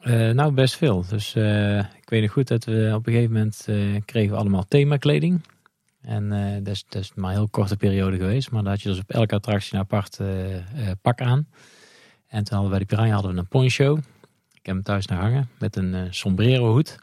Eh, 0.00 0.30
nou, 0.30 0.52
best 0.52 0.76
veel. 0.76 1.04
Dus 1.08 1.34
eh, 1.34 1.78
ik 1.78 2.08
weet 2.08 2.22
nog 2.22 2.32
goed 2.32 2.48
dat 2.48 2.64
we 2.64 2.90
op 2.94 3.06
een 3.06 3.12
gegeven 3.12 3.32
moment 3.32 3.68
kregen 4.04 4.30
we 4.30 4.36
allemaal 4.36 4.64
themakleding. 4.68 5.42
En 6.00 6.28
dat, 6.62 6.74
is, 6.74 6.84
dat 6.88 7.02
is 7.02 7.14
maar 7.14 7.30
een 7.30 7.36
heel 7.36 7.48
korte 7.48 7.76
periode 7.76 8.16
geweest. 8.16 8.50
Maar 8.50 8.62
dan 8.62 8.72
had 8.72 8.82
je 8.82 8.88
dus 8.88 8.98
op 8.98 9.10
elke 9.10 9.34
attractie 9.34 9.74
een 9.74 9.80
apart 9.80 10.20
pak 11.02 11.20
aan. 11.20 11.48
En 12.26 12.44
toen 12.44 12.56
hadden 12.56 12.62
we 12.62 12.68
bij 12.68 12.78
de 12.78 12.84
Piranha 12.84 13.12
hadden 13.12 13.32
we 13.32 13.38
een 13.38 13.48
poncho. 13.48 13.96
Ik 14.52 14.66
heb 14.66 14.74
hem 14.74 14.82
thuis 14.82 15.06
naar 15.06 15.20
hangen 15.20 15.48
met 15.58 15.76
een 15.76 16.14
sombrero 16.14 16.72
hoed. 16.72 16.98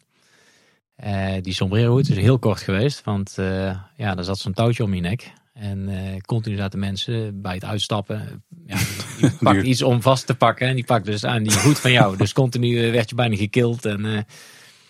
Die 1.42 1.54
sombrero 1.54 1.92
hoed 1.92 2.10
is 2.10 2.18
heel 2.18 2.40
kort 2.40 2.62
geweest. 2.62 3.04
Want 3.04 3.34
ja, 3.96 4.16
daar 4.16 4.24
zat 4.24 4.38
zo'n 4.38 4.54
touwtje 4.54 4.84
om 4.84 4.94
je 4.94 5.02
nek. 5.02 5.34
En 5.54 5.90
eh, 5.90 6.18
continu 6.18 6.56
zaten 6.56 6.80
mensen 6.80 7.42
bij 7.42 7.54
het 7.54 7.66
uitstappen. 7.66 8.44
Ja, 8.66 8.78
die 9.20 9.32
pakt 9.40 9.64
iets 9.64 9.82
om 9.82 10.02
vast 10.02 10.26
te 10.26 10.36
pakken. 10.36 10.68
En 10.68 10.76
die 10.76 10.86
pakt 10.86 11.06
dus 11.06 11.26
aan 11.26 11.44
die 11.44 11.60
hoed 11.60 11.80
van 11.80 11.92
jou. 11.92 12.18
Dus 12.18 12.34
continu 12.34 12.86
eh, 12.86 12.92
werd 12.92 13.10
je 13.10 13.16
bijna 13.16 13.36
gekild. 13.36 13.86
En, 13.86 14.06
eh, 14.06 14.22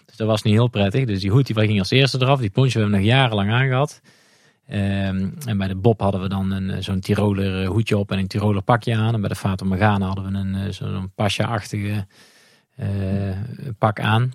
dus 0.06 0.16
dat 0.18 0.28
was 0.28 0.42
niet 0.42 0.54
heel 0.54 0.68
prettig. 0.68 1.06
Dus 1.06 1.22
die 1.22 1.32
hoed 1.32 1.48
die 1.48 1.56
ging 1.56 1.80
als 1.80 1.90
eerste 1.90 2.22
eraf. 2.22 2.40
Die 2.40 2.50
poncho 2.50 2.80
hebben 2.80 3.00
we 3.00 3.06
nog 3.06 3.16
jarenlang 3.16 3.52
aangehad. 3.52 4.02
Ehm, 4.68 5.30
en 5.46 5.58
bij 5.58 5.68
de 5.68 5.76
Bob 5.76 6.00
hadden 6.00 6.22
we 6.22 6.30
dan 6.30 6.52
een, 6.52 6.84
zo'n 6.84 7.00
Tiroler 7.00 7.66
hoedje 7.66 7.98
op 7.98 8.12
en 8.12 8.18
een 8.18 8.28
Tiroler 8.28 8.62
pakje 8.62 8.96
aan. 8.96 9.14
En 9.14 9.20
bij 9.20 9.30
de 9.30 9.36
Fata 9.36 9.66
Morgana 9.66 10.06
hadden 10.06 10.32
we 10.32 10.38
een 10.38 10.74
zo'n 10.74 11.12
Pasha-achtige 11.16 12.06
eh, 12.76 13.38
pak 13.78 14.00
aan. 14.00 14.34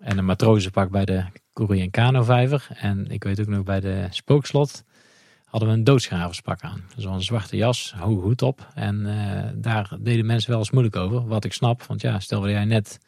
En 0.00 0.18
een 0.18 0.24
matrozenpak 0.24 0.90
bij 0.90 1.04
de 1.04 1.24
Kano 1.90 2.22
vijver. 2.22 2.66
En 2.74 3.06
ik 3.10 3.24
weet 3.24 3.40
ook 3.40 3.46
nog 3.46 3.64
bij 3.64 3.80
de 3.80 4.06
Spookslot 4.10 4.84
hadden 5.50 5.68
we 5.68 5.74
een 5.74 5.84
doodschaverspak 5.84 6.60
aan. 6.60 6.82
Zo'n 6.96 7.22
zwarte 7.22 7.56
jas, 7.56 7.94
hoge 7.98 8.20
hoed 8.20 8.42
op. 8.42 8.66
En 8.74 9.06
eh, 9.06 9.50
daar 9.54 9.96
deden 10.00 10.26
mensen 10.26 10.50
wel 10.50 10.58
eens 10.58 10.70
moeilijk 10.70 10.96
over. 10.96 11.26
Wat 11.26 11.44
ik 11.44 11.52
snap, 11.52 11.82
want 11.82 12.00
ja, 12.00 12.20
stel 12.20 12.40
dat 12.40 12.50
jij 12.50 12.64
net 12.64 12.98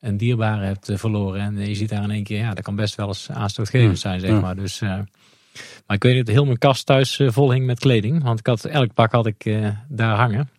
een 0.00 0.16
dierbare 0.16 0.64
hebt 0.64 0.88
eh, 0.88 0.96
verloren. 0.96 1.40
En 1.40 1.68
je 1.68 1.74
ziet 1.74 1.88
daar 1.88 2.02
in 2.02 2.10
één 2.10 2.24
keer, 2.24 2.38
ja, 2.38 2.54
dat 2.54 2.64
kan 2.64 2.76
best 2.76 2.94
wel 2.94 3.08
eens 3.08 3.30
aanstootgevend 3.30 3.98
zijn, 3.98 4.20
zeg 4.20 4.30
ja. 4.30 4.40
maar. 4.40 4.56
Dus, 4.56 4.80
eh, 4.80 4.98
maar 5.86 5.96
ik 5.96 6.02
weet 6.02 6.14
niet, 6.14 6.28
heel 6.28 6.44
mijn 6.44 6.58
kast 6.58 6.86
thuis 6.86 7.18
eh, 7.18 7.30
vol 7.30 7.52
hing 7.52 7.66
met 7.66 7.78
kleding. 7.78 8.22
Want 8.22 8.38
ik 8.38 8.46
had, 8.46 8.64
elk 8.64 8.94
pak 8.94 9.12
had 9.12 9.26
ik 9.26 9.44
eh, 9.44 9.68
daar 9.88 10.16
hangen. 10.16 10.50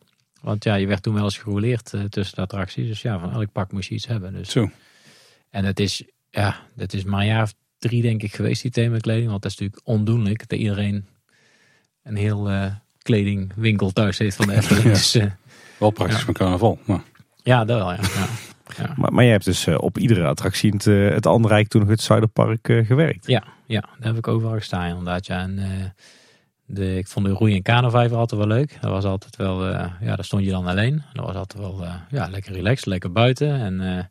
Want 0.41 0.63
ja, 0.63 0.75
je 0.75 0.87
werd 0.87 1.03
toen 1.03 1.13
wel 1.13 1.23
eens 1.23 1.37
gerouleerd 1.37 1.93
eh, 1.93 2.03
tussen 2.03 2.35
de 2.35 2.41
attracties. 2.41 2.87
Dus 2.87 3.01
ja, 3.01 3.19
van 3.19 3.31
elk 3.31 3.51
pak 3.51 3.71
moest 3.71 3.89
je 3.89 3.95
iets 3.95 4.07
hebben. 4.07 4.33
Dus. 4.33 4.49
zo. 4.49 4.69
En 5.49 5.65
het 5.65 5.79
is, 5.79 6.03
ja, 6.29 6.55
dat 6.75 6.93
is 6.93 7.03
maar 7.03 7.19
een 7.19 7.25
jaar 7.25 7.43
of 7.43 7.53
drie 7.83 8.01
denk 8.01 8.23
ik 8.23 8.35
geweest, 8.35 8.61
die 8.61 8.71
themakleding. 8.71 9.29
Want 9.29 9.41
dat 9.41 9.51
is 9.51 9.57
natuurlijk 9.57 9.87
ondoenlijk 9.87 10.47
dat 10.49 10.59
iedereen 10.59 11.05
een 12.03 12.15
heel 12.15 12.49
eh, 12.49 12.65
kledingwinkel 13.01 13.91
thuis 13.91 14.17
heeft 14.17 14.35
van 14.35 14.47
de 14.47 14.53
Efteling. 14.57 14.85
Ja. 14.85 14.89
Dus 14.93 15.15
eh, 15.15 15.25
Wel 15.77 15.89
praktisch 15.91 16.17
Ja. 16.19 16.23
van 16.25 16.33
carnaval. 16.33 16.79
Maar 16.85 17.01
ja, 17.43 17.65
dat 17.65 17.77
wel, 17.77 17.91
ja. 17.91 17.99
ja. 18.01 18.27
ja. 18.77 18.93
Maar, 18.97 19.13
maar 19.13 19.23
je 19.23 19.31
hebt 19.31 19.45
dus 19.45 19.67
eh, 19.67 19.75
op 19.77 19.97
iedere 19.97 20.25
attractie 20.25 20.71
in 20.71 20.75
het, 20.75 21.13
het 21.13 21.25
Anderrijk 21.25 21.67
toen 21.67 21.81
nog 21.81 21.89
het 21.89 22.01
Zuiderpark 22.01 22.59
gewerkt. 22.85 23.27
Ja, 23.27 23.43
ja, 23.65 23.79
daar 23.81 24.07
heb 24.07 24.17
ik 24.17 24.27
overal 24.27 24.53
gestaan 24.57 24.87
inderdaad. 24.89 25.25
Ja. 25.25 25.39
En, 25.41 25.59
eh, 25.59 25.85
de, 26.65 26.97
ik 26.97 27.07
vond 27.07 27.25
de 27.25 27.31
roei- 27.31 27.55
en 27.55 27.61
kanovijver 27.61 28.17
altijd 28.17 28.39
wel 28.41 28.49
leuk. 28.57 28.77
Dat 28.81 28.91
was 28.91 29.03
altijd 29.03 29.35
wel, 29.35 29.67
eh, 29.67 29.91
ja, 30.01 30.15
daar 30.15 30.25
stond 30.25 30.43
je 30.43 30.49
dan 30.51 30.67
alleen. 30.67 31.03
Dat 31.13 31.25
was 31.25 31.35
altijd 31.35 31.61
wel 31.63 31.83
eh, 31.83 31.93
ja, 32.09 32.27
lekker 32.27 32.53
relaxed, 32.53 32.85
lekker 32.85 33.11
buiten. 33.11 33.59
En, 33.61 33.97
eh, 33.97 34.03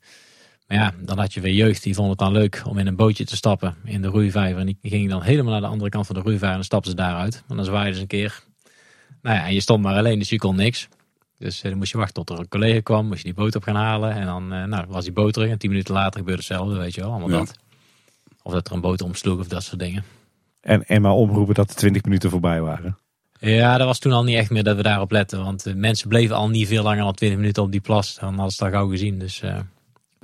maar 0.73 0.81
ja, 0.81 0.95
dan 0.99 1.19
had 1.19 1.35
je 1.35 1.41
weer 1.41 1.55
jeugd, 1.55 1.83
die 1.83 1.95
vond 1.95 2.09
het 2.09 2.19
dan 2.19 2.33
leuk 2.33 2.63
om 2.67 2.79
in 2.79 2.87
een 2.87 2.97
bootje 2.97 3.25
te 3.25 3.37
stappen 3.37 3.75
in 3.85 4.03
de 4.03 4.09
roeivijver. 4.09 4.61
En 4.61 4.67
die 4.67 4.79
ging 4.83 5.11
dan 5.11 5.23
helemaal 5.23 5.53
naar 5.53 5.61
de 5.61 5.67
andere 5.67 5.91
kant 5.91 6.07
van 6.07 6.15
de 6.15 6.21
roeivijver 6.21 6.49
en 6.49 6.55
dan 6.55 6.65
stapten 6.65 6.91
ze 6.91 6.97
daaruit. 6.97 7.43
En 7.49 7.57
dan 7.57 7.65
zwaaiden 7.65 7.95
ze 7.95 8.01
een 8.01 8.07
keer. 8.07 8.43
Nou 9.23 9.37
ja, 9.37 9.47
en 9.47 9.55
je 9.55 9.61
stond 9.61 9.83
maar 9.83 9.97
alleen, 9.97 10.19
dus 10.19 10.29
je 10.29 10.39
kon 10.39 10.57
niks. 10.57 10.89
Dus 11.39 11.63
eh, 11.63 11.69
dan 11.71 11.79
moest 11.79 11.93
je 11.93 11.99
wachten 11.99 12.15
tot 12.15 12.31
er 12.31 12.39
een 12.39 12.49
collega 12.49 12.81
kwam, 12.81 13.07
moest 13.07 13.19
je 13.19 13.25
die 13.25 13.35
boot 13.35 13.55
op 13.55 13.63
gaan 13.63 13.75
halen. 13.75 14.13
En 14.13 14.27
dan 14.27 14.53
eh, 14.53 14.65
nou, 14.65 14.85
was 14.89 15.05
die 15.05 15.13
boot 15.13 15.33
terug. 15.33 15.51
En 15.51 15.59
tien 15.59 15.71
minuten 15.71 15.95
later 15.95 16.19
gebeurde 16.19 16.39
hetzelfde, 16.41 16.79
weet 16.79 16.95
je 16.95 17.01
wel. 17.01 17.11
Allemaal 17.11 17.31
Ja. 17.31 17.39
dat. 17.39 17.57
Of 18.43 18.53
dat 18.53 18.69
er 18.69 18.75
een 18.75 18.81
boot 18.81 19.03
omsloeg 19.03 19.39
of 19.39 19.49
dat 19.49 19.63
soort 19.63 19.81
dingen. 19.81 20.05
En, 20.61 20.87
en 20.87 21.03
maar 21.03 21.13
omroepen 21.13 21.55
dat 21.55 21.69
de 21.69 21.75
20 21.75 22.03
minuten 22.03 22.31
voorbij 22.31 22.61
waren. 22.61 22.99
Ja, 23.39 23.79
dat 23.79 23.87
was 23.87 23.99
toen 23.99 24.13
al 24.13 24.25
niet 24.25 24.37
echt 24.37 24.51
meer 24.51 24.63
dat 24.65 24.77
we 24.77 24.83
daarop 24.83 25.11
letten. 25.11 25.45
Want 25.45 25.63
de 25.63 25.75
mensen 25.75 26.09
bleven 26.09 26.37
al 26.37 26.49
niet 26.49 26.69
veel 26.69 26.83
langer 26.83 27.05
dan 27.05 27.15
20 27.15 27.39
minuten 27.39 27.63
op 27.63 27.73
die 27.73 27.81
plas. 27.81 28.15
Dan 28.15 28.35
hadden 28.35 28.53
ze 28.53 28.65
dat 28.65 28.73
gauw 28.73 28.89
gezien. 28.89 29.19
Dus 29.19 29.41
eh 29.43 29.59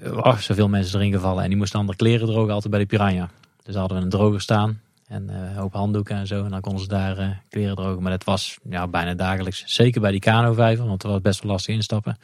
er 0.03 0.15
waren 0.15 0.43
zoveel 0.43 0.69
mensen 0.69 0.99
erin 0.99 1.13
gevallen. 1.13 1.43
En 1.43 1.49
die 1.49 1.59
moesten 1.59 1.79
andere 1.79 1.99
kleren 1.99 2.27
drogen 2.27 2.53
altijd 2.53 2.71
bij 2.71 2.81
de 2.81 2.87
Piranha. 2.87 3.31
Dus 3.63 3.75
hadden 3.75 3.97
we 3.97 4.03
een 4.03 4.11
droger 4.11 4.41
staan. 4.41 4.81
En 5.07 5.31
eh, 5.31 5.37
een 5.37 5.57
hoop 5.57 5.73
handdoeken 5.73 6.17
en 6.17 6.27
zo. 6.27 6.45
En 6.45 6.51
dan 6.51 6.61
konden 6.61 6.83
ze 6.83 6.89
daar 6.89 7.19
eh, 7.19 7.29
kleren 7.49 7.77
drogen. 7.77 8.03
Maar 8.03 8.11
dat 8.11 8.25
was 8.25 8.59
ja, 8.69 8.89
bijna 8.89 9.15
dagelijks. 9.15 9.63
Zeker 9.67 10.01
bij 10.01 10.11
die 10.11 10.21
kanovijver. 10.21 10.87
Want 10.87 11.03
er 11.03 11.09
was 11.09 11.21
best 11.21 11.43
wel 11.43 11.53
lastig 11.53 11.75
instappen. 11.75 12.19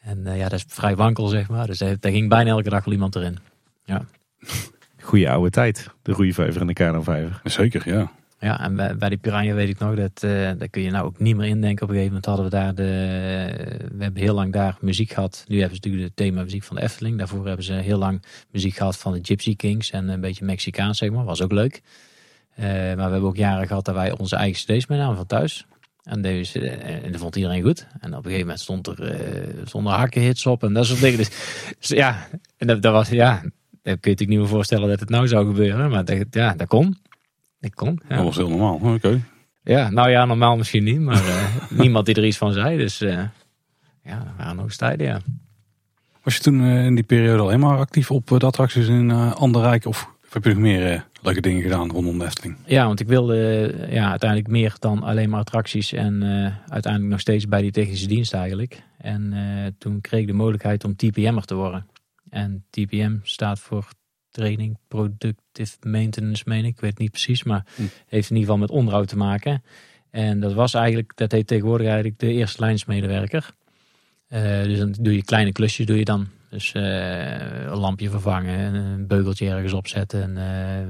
En 0.00 0.26
eh, 0.26 0.36
ja, 0.36 0.48
dat 0.48 0.58
is 0.58 0.64
vrij 0.68 0.96
wankel 0.96 1.26
zeg 1.26 1.48
maar. 1.48 1.66
Dus 1.66 1.78
daar, 1.78 1.96
daar 2.00 2.12
ging 2.12 2.28
bijna 2.28 2.50
elke 2.50 2.70
dag 2.70 2.84
wel 2.84 2.94
iemand 2.94 3.16
erin. 3.16 3.38
Goeie 5.00 5.30
oude 5.30 5.50
tijd. 5.50 5.90
De 6.02 6.12
roeivijver 6.12 6.60
en 6.60 6.66
de 6.66 6.72
kanovijver. 6.72 7.40
zeker, 7.44 7.88
ja. 7.88 8.10
Ja, 8.40 8.60
en 8.60 8.98
bij, 8.98 9.08
die 9.08 9.18
Piranha 9.18 9.54
weet 9.54 9.68
ik 9.68 9.78
nog, 9.78 9.94
dat, 9.94 10.22
eh 10.22 10.30
daar 10.58 10.68
kun 10.68 10.82
je 10.82 10.90
nou 10.90 11.04
ook 11.04 11.18
niet 11.18 11.36
meer 11.36 11.48
indenken. 11.48 11.82
Op 11.82 11.88
een 11.88 11.94
gegeven 11.94 12.06
moment 12.06 12.26
hadden 12.26 12.44
we 12.44 12.50
daar 12.50 12.74
de... 12.74 12.84
We 13.96 14.02
hebben 14.02 14.22
heel 14.22 14.34
lang 14.34 14.52
daar 14.52 14.76
muziek 14.80 15.10
gehad. 15.10 15.44
Nu 15.48 15.60
hebben 15.60 15.76
ze 15.76 15.88
natuurlijk 15.88 16.16
de 16.16 16.24
thema 16.24 16.42
muziek 16.42 16.62
van 16.62 16.76
de 16.76 16.82
Efteling. 16.82 17.18
Daarvoor 17.18 17.46
hebben 17.46 17.64
ze 17.64 17.72
heel 17.72 17.98
lang 17.98 18.22
muziek 18.50 18.76
gehad 18.76 18.96
van 18.96 19.12
de 19.12 19.18
Gypsy 19.22 19.56
Kings. 19.56 19.90
En 19.90 20.08
een 20.08 20.20
beetje 20.20 20.44
Mexicaans, 20.44 20.98
zeg 20.98 21.10
maar. 21.10 21.24
Was 21.24 21.42
ook 21.42 21.52
leuk. 21.52 21.82
Eh, 22.54 22.64
maar 22.64 22.96
we 22.96 23.02
hebben 23.02 23.22
ook 23.22 23.36
jaren 23.36 23.66
gehad 23.66 23.84
dat 23.84 23.94
wij 23.94 24.18
onze 24.18 24.36
eigen 24.36 24.76
cd's 24.76 24.86
meenamen 24.86 25.16
van 25.16 25.26
thuis. 25.26 25.66
En, 26.02 26.22
deze, 26.22 26.68
en 26.70 27.12
dat 27.12 27.20
vond 27.20 27.36
iedereen 27.36 27.62
goed. 27.62 27.86
En 28.00 28.10
op 28.10 28.16
een 28.16 28.22
gegeven 28.22 28.40
moment 28.40 28.60
stond 28.60 28.86
er, 28.86 29.02
eh 29.02 29.66
stonden 29.66 29.92
hakkenhits 29.92 30.46
op 30.46 30.62
en 30.62 30.72
dat 30.72 30.86
soort 30.86 31.00
dingen. 31.00 31.18
Dus, 31.18 31.30
dus 31.78 31.88
ja, 31.88 32.28
en 32.56 32.66
dat, 32.66 32.92
was, 32.92 33.08
ja, 33.08 33.32
dat 33.32 33.40
kun 33.40 33.50
je 33.82 33.90
natuurlijk 33.92 34.28
niet 34.28 34.38
meer 34.38 34.48
voorstellen 34.48 34.88
dat 34.88 35.00
het 35.00 35.08
nou 35.08 35.28
zou 35.28 35.46
gebeuren. 35.46 35.90
Maar 35.90 36.04
ja, 36.30 36.54
dat 36.54 36.66
kon. 36.66 36.96
Dat 37.60 37.74
kon. 37.74 38.00
Ja. 38.08 38.16
Dat 38.16 38.24
was 38.24 38.36
heel 38.36 38.48
normaal. 38.48 38.94
Oké. 38.94 39.22
Ja, 39.68 39.90
nou 39.90 40.10
ja, 40.10 40.24
normaal 40.24 40.56
misschien 40.56 40.84
niet, 40.84 41.00
maar 41.00 41.26
eh, 41.28 41.70
niemand 41.80 42.06
die 42.06 42.14
er 42.14 42.26
iets 42.26 42.36
van 42.36 42.52
zei. 42.52 42.76
Dus 42.76 43.00
eh, 43.00 43.22
ja, 44.02 44.18
dat 44.18 44.32
waren 44.36 44.56
nog 44.56 44.64
eens 44.64 44.76
tijden, 44.76 45.06
ja. 45.06 45.20
Was 46.22 46.36
je 46.36 46.42
toen 46.42 46.60
eh, 46.60 46.84
in 46.84 46.94
die 46.94 47.04
periode 47.04 47.42
alleen 47.42 47.60
maar 47.60 47.78
actief 47.78 48.10
op 48.10 48.26
de 48.26 48.46
attracties 48.46 48.88
in 48.88 49.08
uh, 49.10 49.32
Anderrijk? 49.32 49.86
Of 49.86 50.10
heb 50.30 50.44
je 50.44 50.50
nog 50.50 50.58
meer 50.58 51.06
leuke 51.22 51.40
dingen 51.40 51.62
gedaan 51.62 51.90
rondom 51.90 52.18
de 52.18 52.24
Efteling? 52.24 52.56
Ja, 52.66 52.86
want 52.86 53.00
ik 53.00 53.06
wilde 53.06 53.36
ja, 53.90 54.10
uiteindelijk 54.10 54.50
meer 54.50 54.76
dan 54.78 55.02
alleen 55.02 55.30
maar 55.30 55.40
attracties. 55.40 55.92
En 55.92 56.22
uiteindelijk 56.68 57.12
nog 57.12 57.20
steeds 57.20 57.48
bij 57.48 57.62
die 57.62 57.70
technische 57.70 58.06
dienst 58.06 58.34
eigenlijk. 58.34 58.82
En 58.98 59.34
toen 59.78 60.00
kreeg 60.00 60.20
ik 60.20 60.26
de 60.26 60.32
mogelijkheid 60.32 60.84
om 60.84 60.96
TPM'er 60.96 61.44
te 61.44 61.54
worden. 61.54 61.86
En 62.30 62.64
TPM 62.70 63.16
staat 63.22 63.60
voor 63.60 63.88
Training 64.30 64.78
Productive 64.88 65.76
Maintenance, 65.80 66.42
meen 66.46 66.64
ik. 66.64 66.74
Ik 66.74 66.80
weet 66.80 66.90
het 66.90 66.98
niet 66.98 67.10
precies, 67.10 67.42
maar 67.42 67.66
hm. 67.74 67.82
heeft 68.06 68.30
in 68.30 68.36
ieder 68.36 68.52
geval 68.52 68.56
met 68.56 68.70
onderhoud 68.70 69.08
te 69.08 69.16
maken. 69.16 69.62
En 70.10 70.40
dat 70.40 70.52
was 70.52 70.74
eigenlijk, 70.74 71.12
dat 71.14 71.32
heet 71.32 71.46
tegenwoordig 71.46 71.86
eigenlijk 71.86 72.18
de 72.18 72.32
eerste 72.32 72.60
lijnsmedewerker. 72.60 73.50
Uh, 74.28 74.62
dus 74.62 74.78
dan 74.78 74.94
doe 75.00 75.14
je 75.14 75.24
kleine 75.24 75.52
klusjes 75.52 75.86
doe 75.86 75.98
je 75.98 76.04
dan. 76.04 76.28
Dus 76.50 76.74
uh, 76.74 77.62
een 77.64 77.78
lampje 77.78 78.10
vervangen, 78.10 78.74
een 78.74 79.06
beugeltje 79.06 79.48
ergens 79.48 79.72
opzetten, 79.72 80.22
en, 80.22 80.36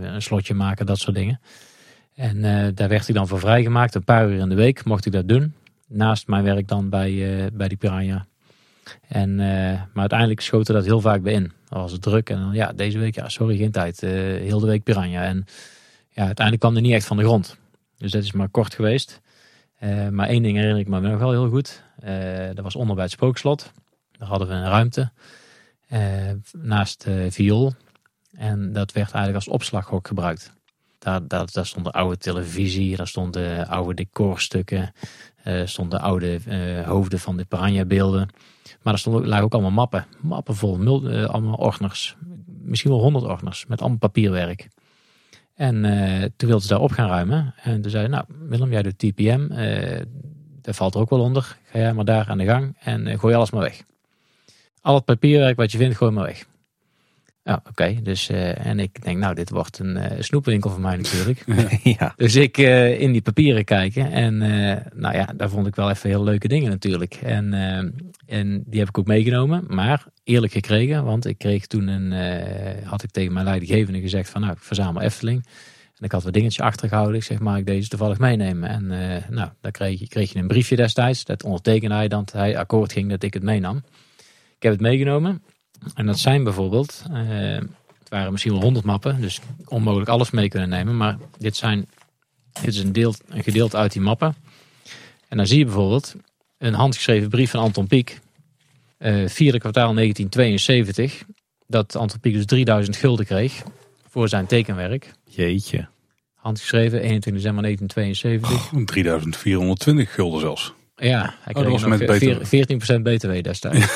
uh, 0.01 0.13
een 0.13 0.23
slotje 0.23 0.55
maken, 0.55 0.87
dat 0.87 0.99
soort 0.99 1.17
dingen. 1.17 1.41
En 2.15 2.41
daar 2.75 2.89
werd 2.89 3.09
ik 3.09 3.15
dan 3.15 3.29
voor 3.29 3.39
vrijgemaakt. 3.39 3.95
Een 3.95 4.05
paar 4.05 4.31
uur 4.31 4.39
in 4.39 4.49
de 4.49 4.55
week 4.55 4.85
mocht 4.85 5.07
ik 5.07 5.13
dat 5.13 5.29
doen. 5.29 5.55
Naast 5.89 6.27
mijn 6.27 6.45
werk 6.45 6.69
dan 6.69 6.89
bij, 6.89 7.51
bij 7.53 7.69
die 7.69 7.77
Piranha. 7.77 8.27
En, 9.09 9.37
maar 9.37 9.91
uiteindelijk 9.95 10.41
schoten 10.41 10.75
dat 10.75 10.85
heel 10.85 11.01
vaak 11.01 11.23
bij 11.23 11.33
in. 11.33 11.53
Dan 11.69 11.81
was 11.81 11.93
het 11.93 12.03
druk. 12.03 12.31
En 12.31 12.39
dan, 12.39 12.53
ja, 12.53 12.73
deze 12.73 12.99
week, 12.99 13.15
ja, 13.15 13.29
sorry, 13.29 13.57
geen 13.57 13.71
tijd. 13.71 14.01
heel 14.01 14.61
de 14.61 14.67
week 14.67 14.83
Piranha. 14.83 15.23
En 15.23 15.45
ja, 16.11 16.25
uiteindelijk 16.25 16.61
kwam 16.61 16.77
er 16.77 16.83
niet 16.83 16.93
echt 16.93 17.07
van 17.07 17.17
de 17.17 17.23
grond. 17.23 17.57
Dus 17.97 18.11
dat 18.11 18.23
is 18.23 18.33
maar 18.33 18.49
kort 18.49 18.75
geweest. 18.75 19.21
Uh, 19.83 20.09
maar 20.09 20.29
één 20.29 20.43
ding 20.43 20.57
herinner 20.57 20.81
ik 20.81 20.89
me 20.89 21.01
nog 21.01 21.19
wel 21.19 21.31
heel 21.31 21.49
goed. 21.49 21.83
Uh, 22.05 22.47
dat 22.55 22.65
was 22.65 22.77
onder 22.77 22.95
bij 22.95 23.05
het 23.05 23.13
spookslot. 23.13 23.73
Daar 24.19 24.29
hadden 24.29 24.49
we 24.49 24.55
een 24.55 24.69
ruimte 24.69 25.11
naast 26.53 27.05
de 27.05 27.27
viool. 27.31 27.75
En 28.37 28.73
dat 28.73 28.93
werd 28.93 29.13
eigenlijk 29.13 29.35
als 29.35 29.55
opslaghok 29.55 30.07
gebruikt. 30.07 30.53
Daar, 30.99 31.27
daar, 31.27 31.47
daar 31.53 31.67
stond 31.67 31.85
de 31.85 31.93
oude 31.93 32.17
televisie, 32.17 32.97
daar 32.97 33.09
stonden 33.09 33.69
oude 33.69 33.95
decorstukken, 33.95 34.93
stonden 35.65 36.01
oude 36.01 36.41
hoofden 36.85 37.19
van 37.19 37.37
de 37.37 37.45
piranha 37.45 37.85
beelden. 37.85 38.29
Maar 38.89 38.97
er 38.97 39.03
stonden, 39.03 39.29
lagen 39.29 39.45
ook 39.45 39.53
allemaal 39.53 39.71
mappen. 39.71 40.07
Mappen 40.21 40.55
vol, 40.55 40.77
allemaal 41.27 41.55
ordners. 41.55 42.17
Misschien 42.63 42.91
wel 42.91 43.01
honderd 43.01 43.25
ordners 43.25 43.67
met 43.67 43.81
allemaal 43.81 43.99
papierwerk. 43.99 44.69
En 45.55 45.85
uh, 45.85 46.25
toen 46.37 46.49
wilde 46.49 46.63
ze 46.63 46.69
daar 46.69 46.81
op 46.81 46.91
gaan 46.91 47.09
ruimen. 47.09 47.55
En 47.63 47.81
toen 47.83 47.91
zei 47.91 48.09
nou 48.09 48.25
Willem, 48.49 48.71
jij 48.71 48.83
doet 48.83 48.99
TPM. 48.99 49.47
Uh, 49.51 50.01
eh, 50.01 50.07
dat 50.63 50.77
valt 50.77 50.95
er 50.95 51.01
ook 51.01 51.11
wel 51.11 51.21
onder. 51.21 51.59
Ga 51.65 51.79
jij 51.79 51.95
maar 51.95 52.05
daar 52.05 52.29
aan 52.29 52.39
de 52.39 52.45
gang 52.45 52.77
en 52.79 53.19
gooi 53.19 53.35
alles 53.35 53.51
maar 53.51 53.63
weg. 53.63 53.83
Al 54.81 54.95
het 54.95 55.05
papierwerk 55.05 55.57
wat 55.57 55.73
je 55.73 55.79
vindt, 55.79 55.97
gooi 55.97 56.11
maar 56.11 56.25
weg. 56.25 56.47
Ja, 57.49 57.63
oké. 57.69 57.95
Dus, 58.03 58.31
uh, 58.31 58.67
en 58.67 58.79
ik 58.79 59.03
denk, 59.03 59.19
nou, 59.19 59.35
dit 59.35 59.51
wordt 59.51 59.79
een 59.79 59.97
uh, 59.97 60.05
snoepwinkel 60.19 60.71
voor 60.71 60.81
mij 60.81 60.97
natuurlijk. 60.97 61.45
ja. 61.99 62.13
Dus 62.17 62.37
ik 62.37 62.59
uh, 62.59 63.01
in 63.01 63.13
die 63.13 63.23
papieren 63.23 63.65
kijken. 63.65 64.13
En 64.13 64.39
nou 64.95 65.15
ja, 65.15 65.33
daar 65.37 65.51
vond 65.51 65.67
ik 65.67 65.75
wel 65.75 65.91
even 65.91 66.11
heel 66.11 66.25
leuke 66.25 66.49
dingen 66.49 66.71
natuurlijk. 66.71 67.15
En, 67.15 67.53
en 68.27 68.63
die 68.67 68.79
heb 68.79 68.89
ik 68.89 68.99
ook 68.99 69.07
meegenomen. 69.07 69.65
Maar 69.69 70.07
eerlijk 70.25 70.53
gekregen, 70.53 71.05
want 71.05 71.27
ik 71.27 71.39
kreeg 71.39 71.67
toen 71.67 71.87
een, 71.87 72.13
had 72.85 73.03
ik 73.03 73.11
tegen 73.11 73.33
mijn 73.33 73.45
leidinggevende 73.45 74.01
gezegd 74.01 74.31
van, 74.31 74.41
nou, 74.41 74.53
ik 74.53 74.59
verzamel 74.63 75.03
Efteling. 75.03 75.47
En 75.99 76.05
ik 76.05 76.13
had 76.13 76.23
wat 76.23 76.33
dingetjes 76.33 76.65
achtergehouden. 76.65 77.17
Ik 77.17 77.25
zeg, 77.25 77.39
mag 77.39 77.57
ik 77.57 77.67
deze 77.67 77.89
toevallig 77.89 78.19
meenemen? 78.19 78.69
En 78.69 78.87
nou, 79.31 79.51
dan 79.61 79.71
kreeg 79.71 79.99
je, 79.99 80.09
kreeg 80.09 80.33
je 80.33 80.39
een 80.39 80.47
briefje 80.47 80.77
destijds. 80.77 81.25
Dat 81.25 81.45
ondertekende 81.45 81.95
hij 81.95 82.09
dat 82.09 82.33
hij 82.33 82.59
akkoord 82.59 82.93
ging 82.93 83.11
dat 83.11 83.23
ik 83.23 83.35
het 83.35 83.43
meenam. 83.43 83.77
Ik 84.57 84.63
heb 84.63 84.73
het 84.73 84.81
meegenomen. 84.81 85.43
En 85.95 86.07
dat 86.07 86.19
zijn 86.19 86.45
bijvoorbeeld, 86.45 87.03
uh, 87.11 87.19
het 87.99 88.09
waren 88.09 88.31
misschien 88.31 88.53
wel 88.53 88.63
honderd 88.63 88.85
mappen, 88.85 89.21
dus 89.21 89.41
onmogelijk 89.65 90.11
alles 90.11 90.31
mee 90.31 90.49
kunnen 90.49 90.69
nemen. 90.69 90.97
Maar 90.97 91.17
dit, 91.39 91.57
zijn, 91.57 91.89
dit 92.53 92.75
is 92.75 92.79
een, 92.79 92.93
deel, 92.93 93.15
een 93.29 93.43
gedeelte 93.43 93.77
uit 93.77 93.93
die 93.93 94.03
mappen. 94.03 94.35
En 95.29 95.37
dan 95.37 95.47
zie 95.47 95.59
je 95.59 95.65
bijvoorbeeld 95.65 96.15
een 96.59 96.75
handgeschreven 96.75 97.29
brief 97.29 97.51
van 97.51 97.61
Anton 97.61 97.87
Pieck, 97.87 98.21
uh, 98.99 99.29
vierde 99.29 99.59
kwartaal 99.59 99.95
1972, 99.95 101.25
dat 101.67 101.97
Anton 101.97 102.21
Pieck 102.21 102.33
dus 102.33 102.47
3000 102.47 102.97
gulden 102.97 103.27
kreeg 103.27 103.63
voor 104.09 104.29
zijn 104.29 104.47
tekenwerk. 104.47 105.13
Jeetje. 105.25 105.89
Handgeschreven, 106.35 107.01
21 107.01 107.33
december 107.33 107.63
1972. 107.63 108.73
Oh, 108.73 108.85
3420 108.85 110.15
gulden 110.15 110.41
zelfs. 110.41 110.73
Ja, 110.99 111.35
hij 111.41 111.53
kreeg 111.53 111.67
oh, 111.67 111.87
nog 111.87 112.99
14% 112.99 113.03
BTW 113.03 113.43
destijds. 113.43 113.87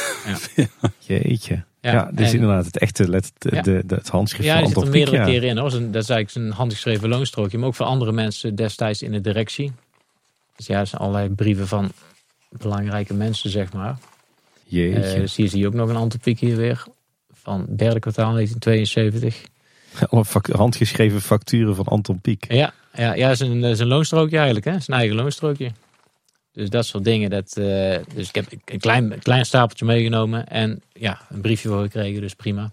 ja. 0.54 0.66
Jeetje. 1.06 1.64
Ja, 1.80 1.92
ja 1.92 2.10
dit 2.12 2.26
is 2.26 2.34
inderdaad 2.34 2.64
het 2.64 2.78
echte 2.78 3.08
let, 3.08 3.32
de, 3.38 3.82
de, 3.86 3.94
het 3.94 4.08
handschrift 4.08 4.44
ja, 4.44 4.54
van 4.54 4.64
Anton 4.64 4.84
Ja, 4.84 4.90
zit 4.90 4.94
er 4.94 5.00
meerdere 5.00 5.30
keren 5.30 5.48
in. 5.48 5.58
Hoor. 5.58 5.70
Dat 5.70 5.80
is 5.80 6.08
eigenlijk 6.08 6.30
zijn 6.30 6.50
handgeschreven 6.50 7.08
loonstrookje. 7.08 7.58
Maar 7.58 7.66
ook 7.66 7.74
voor 7.74 7.86
andere 7.86 8.12
mensen 8.12 8.54
destijds 8.54 9.02
in 9.02 9.12
de 9.12 9.20
directie. 9.20 9.72
Dus 10.56 10.66
ja, 10.66 10.80
er 10.80 10.86
zijn 10.86 11.00
allerlei 11.00 11.28
brieven 11.28 11.68
van 11.68 11.92
belangrijke 12.48 13.14
mensen, 13.14 13.50
zeg 13.50 13.72
maar. 13.72 13.98
Jeetje. 14.64 15.20
Uh, 15.20 15.26
zie 15.26 15.58
je 15.58 15.66
ook 15.66 15.74
nog 15.74 15.88
een 15.88 15.96
Anton 15.96 16.20
hier 16.38 16.56
weer. 16.56 16.84
Van 17.32 17.66
derde 17.76 18.00
kwartaal 18.00 18.32
1972. 18.32 19.50
Alle 20.10 20.24
handgeschreven 20.56 21.20
facturen 21.20 21.74
van 21.74 21.84
Anton 21.84 22.20
Pieck. 22.20 22.52
Ja, 22.52 22.72
ja, 22.94 23.14
ja 23.14 23.34
zijn, 23.34 23.76
zijn 23.76 23.88
loonstrookje 23.88 24.36
eigenlijk. 24.36 24.66
Hè? 24.66 24.80
Zijn 24.80 24.98
eigen 24.98 25.16
loonstrookje. 25.16 25.70
Dus 26.52 26.70
dat 26.70 26.86
soort 26.86 27.04
dingen. 27.04 27.30
Dat, 27.30 27.56
uh, 27.58 27.96
dus 28.14 28.28
ik 28.28 28.34
heb 28.34 28.46
een 28.64 28.80
klein, 28.80 29.18
klein 29.18 29.46
stapeltje 29.46 29.84
meegenomen 29.84 30.48
en 30.48 30.82
ja, 30.92 31.20
een 31.28 31.40
briefje 31.40 31.68
voor 31.68 31.82
gekregen, 31.82 32.20
dus 32.20 32.34
prima. 32.34 32.70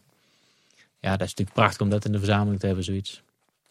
Ja, 1.00 1.12
dat 1.12 1.28
is 1.28 1.34
natuurlijk 1.34 1.58
prachtig 1.58 1.82
om 1.82 1.90
dat 1.90 2.06
in 2.06 2.12
de 2.12 2.18
verzameling 2.18 2.60
te 2.60 2.66
hebben, 2.66 2.84
zoiets. 2.84 3.22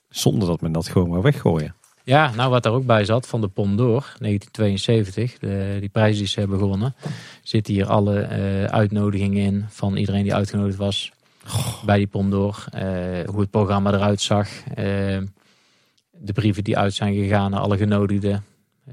Zonder 0.09 0.49
dat 0.49 0.61
men 0.61 0.73
dat 0.73 0.89
gewoon 0.89 1.09
maar 1.09 1.23
weggooien. 1.23 1.75
Ja, 2.05 2.35
nou 2.35 2.51
wat 2.51 2.65
er 2.65 2.73
ook 2.73 2.87
bij 2.87 3.05
zat 3.05 3.27
van 3.27 3.41
de 3.41 3.49
Pondor 3.49 4.15
1972, 4.19 5.39
de, 5.39 5.77
die 5.81 5.89
prijs 5.89 6.19
die 6.19 6.27
ze 6.27 6.41
hebben 6.41 6.59
gewonnen, 6.59 6.95
zitten 7.43 7.75
hier 7.75 7.87
alle 7.87 8.29
uh, 8.31 8.65
uitnodigingen 8.65 9.45
in 9.45 9.65
van 9.69 9.97
iedereen 9.97 10.23
die 10.23 10.35
uitgenodigd 10.35 10.77
was 10.77 11.13
bij 11.87 11.97
die 11.97 12.07
Pondor. 12.07 12.65
Uh, 12.75 12.81
hoe 13.27 13.41
het 13.41 13.51
programma 13.51 13.93
eruit 13.93 14.21
zag. 14.21 14.49
de 16.21 16.33
brieven 16.33 16.65
die 16.65 16.79
uit 16.79 16.95
zijn 16.95 17.15
gegaan 17.15 17.51
naar 17.51 17.61
alle 17.61 17.77
genodigden. 17.77 18.45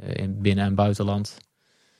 Eh, 0.01 0.23
in 0.23 0.41
binnen- 0.41 0.65
en 0.65 0.75
buitenland. 0.75 1.37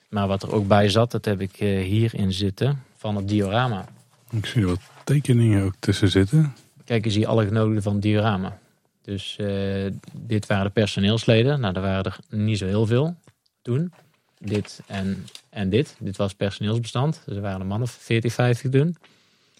Maar 0.08 0.28
wat 0.28 0.42
er 0.42 0.52
ook 0.52 0.68
bij 0.68 0.88
zat, 0.88 1.10
dat 1.10 1.24
heb 1.24 1.40
ik 1.40 1.58
eh, 1.58 1.84
hierin 1.84 2.32
zitten 2.32 2.82
van 2.96 3.16
het 3.16 3.28
diorama. 3.28 3.84
Ik 4.30 4.46
zie 4.46 4.66
wat 4.66 4.80
tekeningen 5.04 5.64
ook 5.64 5.74
tussen 5.78 6.08
zitten. 6.08 6.54
Kijk, 6.84 7.04
je 7.04 7.10
ziet 7.10 7.26
alle 7.26 7.46
genodigden 7.46 7.82
van 7.82 7.92
het 7.92 8.02
diorama. 8.02 8.58
Dus 9.02 9.36
uh, 9.40 9.86
dit 10.12 10.46
waren 10.46 10.64
de 10.64 10.70
personeelsleden. 10.70 11.60
Nou, 11.60 11.74
er 11.74 11.80
waren 11.80 12.04
er 12.04 12.18
niet 12.28 12.58
zo 12.58 12.66
heel 12.66 12.86
veel 12.86 13.14
toen. 13.62 13.92
Dit 14.38 14.80
en, 14.86 15.26
en 15.48 15.70
dit. 15.70 15.96
Dit 15.98 16.16
was 16.16 16.34
personeelsbestand. 16.34 17.22
Dus 17.26 17.36
er 17.36 17.42
waren 17.42 17.60
er 17.60 17.66
mannen 17.66 17.88
40, 17.88 18.32
50 18.32 18.70
toen. 18.70 18.96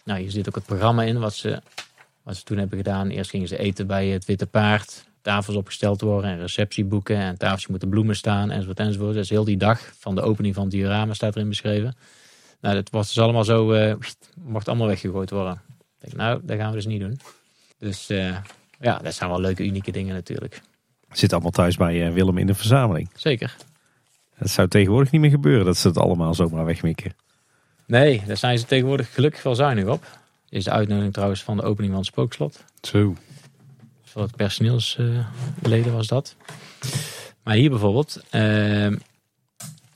Nou, 0.05 0.20
hier 0.20 0.30
zit 0.30 0.49
ook 0.49 0.55
het 0.55 0.64
programma 0.64 1.03
in 1.03 1.18
wat 1.18 1.34
ze, 1.34 1.62
wat 2.22 2.37
ze 2.37 2.43
toen 2.43 2.59
hebben 2.59 2.78
gedaan. 2.78 3.09
Eerst 3.09 3.30
gingen 3.30 3.49
ze 3.49 3.59
eten 3.59 3.87
bij 3.87 4.07
het 4.07 4.24
Witte 4.24 4.47
Paard 4.47 5.06
tafels 5.27 5.57
opgesteld 5.57 6.01
worden 6.01 6.31
en 6.31 6.39
receptieboeken 6.39 7.16
en 7.16 7.39
tafeltjes 7.39 7.66
moeten 7.66 7.89
bloemen 7.89 8.16
staan 8.16 8.51
enzovoort 8.51 8.79
enzovoort. 8.79 9.14
Dus 9.14 9.31
heel 9.31 9.45
die 9.45 9.57
dag 9.57 9.93
van 9.99 10.14
de 10.14 10.20
opening 10.20 10.55
van 10.55 10.62
het 10.62 10.72
diorama 10.72 11.14
staat 11.14 11.37
erin 11.37 11.49
beschreven. 11.49 11.97
Nou, 12.61 12.74
dat 12.74 12.91
was 12.91 13.07
dus 13.07 13.18
allemaal 13.18 13.45
zo, 13.45 13.72
uh, 13.72 13.95
mocht 14.35 14.68
allemaal 14.68 14.87
weggegooid 14.87 15.31
worden. 15.31 15.61
Ik 15.77 16.01
denk, 16.01 16.14
nou, 16.14 16.41
dat 16.43 16.57
gaan 16.57 16.68
we 16.68 16.77
dus 16.77 16.87
niet 16.87 17.01
doen. 17.01 17.20
Dus 17.79 18.11
uh, 18.11 18.37
ja, 18.81 18.99
dat 18.99 19.14
zijn 19.14 19.31
wel 19.31 19.41
leuke, 19.41 19.64
unieke 19.64 19.93
dingen 19.93 20.14
natuurlijk. 20.14 20.62
Zit 21.11 21.33
allemaal 21.33 21.51
thuis 21.51 21.77
bij 21.77 22.07
uh, 22.07 22.12
Willem 22.12 22.39
in 22.39 22.47
de 22.47 22.55
verzameling. 22.55 23.11
Zeker. 23.14 23.57
Dat 24.39 24.51
zou 24.51 24.68
tegenwoordig 24.68 25.11
niet 25.11 25.20
meer 25.20 25.31
gebeuren, 25.31 25.64
dat 25.64 25.77
ze 25.77 25.89
het 25.89 25.99
allemaal 25.99 26.35
zomaar 26.35 26.64
wegmikken. 26.64 27.14
Nee, 27.87 28.22
daar 28.27 28.37
zijn 28.37 28.59
ze 28.59 28.64
tegenwoordig 28.64 29.14
gelukkig 29.14 29.43
wel 29.43 29.55
zuinig 29.55 29.87
op. 29.87 30.05
Is 30.49 30.64
de 30.64 30.70
uitnodiging 30.70 31.12
trouwens 31.12 31.43
van 31.43 31.57
de 31.57 31.62
opening 31.62 31.93
van 31.93 32.01
het 32.01 32.11
spookslot. 32.11 32.64
Zo 32.81 33.14
voor 34.17 34.25
het 34.25 34.37
personeelsleden 34.37 35.93
was 35.93 36.07
dat. 36.07 36.37
Maar 37.43 37.55
hier 37.55 37.71
bijvoorbeeld, 37.71 38.21
uh, 38.25 38.31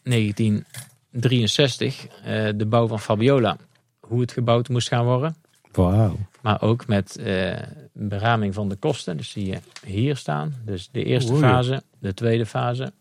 1963, 0.02 2.04
uh, 2.04 2.10
de 2.54 2.66
bouw 2.66 2.86
van 2.86 3.00
Fabiola. 3.00 3.56
Hoe 4.00 4.20
het 4.20 4.32
gebouwd 4.32 4.68
moest 4.68 4.88
gaan 4.88 5.04
worden. 5.04 5.36
Wauw. 5.72 6.16
Maar 6.40 6.62
ook 6.62 6.86
met 6.86 7.16
uh, 7.20 7.56
beraming 7.92 8.54
van 8.54 8.68
de 8.68 8.76
kosten. 8.76 9.16
Dus 9.16 9.30
zie 9.30 9.46
je 9.46 9.58
hier 9.86 10.16
staan. 10.16 10.54
Dus 10.64 10.88
de 10.92 11.04
eerste 11.04 11.34
fase, 11.34 11.82
de 11.98 12.14
tweede 12.14 12.46
fase, 12.46 12.92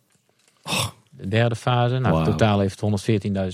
de 1.10 1.28
derde 1.28 1.56
fase. 1.56 2.00
Nou, 2.00 2.16
wow. 2.16 2.26
totaal 2.26 2.60
heeft 2.60 2.82
114.000 2.82 2.88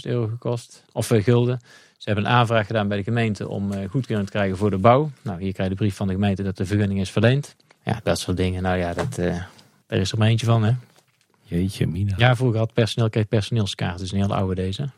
euro 0.01 0.27
gekost. 0.27 0.83
Of 0.91 1.11
uh, 1.11 1.23
gulden. 1.23 1.59
Ze 2.05 2.11
hebben 2.11 2.29
een 2.29 2.37
aanvraag 2.37 2.67
gedaan 2.67 2.87
bij 2.87 2.97
de 2.97 3.03
gemeente 3.03 3.47
om 3.47 3.71
uh, 3.71 3.89
goedkeuring 3.89 4.27
te 4.27 4.33
krijgen 4.33 4.57
voor 4.57 4.69
de 4.69 4.77
bouw. 4.77 5.11
Nou, 5.21 5.41
hier 5.41 5.53
krijg 5.53 5.69
je 5.69 5.75
de 5.75 5.81
brief 5.81 5.95
van 5.95 6.07
de 6.07 6.13
gemeente 6.13 6.43
dat 6.43 6.57
de 6.57 6.65
vergunning 6.65 6.99
is 6.99 7.11
verleend. 7.11 7.55
Ja, 7.83 7.99
dat 8.03 8.19
soort 8.19 8.37
dingen. 8.37 8.63
Nou 8.63 8.77
ja, 8.77 8.93
dat, 8.93 9.17
uh, 9.17 9.43
daar 9.87 9.99
is 9.99 10.11
er 10.11 10.17
maar 10.17 10.27
eentje 10.27 10.45
van, 10.45 10.63
hè. 10.63 10.71
Jeetje, 11.43 11.87
mina. 11.87 12.13
Ja, 12.17 12.35
vroeger 12.35 12.59
had 12.59 12.73
personeel 12.73 13.09
kreeg 13.09 13.27
personeelskaart. 13.27 13.99
Dus 13.99 14.11
een 14.11 14.17
heel 14.17 14.35
oude 14.35 14.55
deze. 14.55 14.89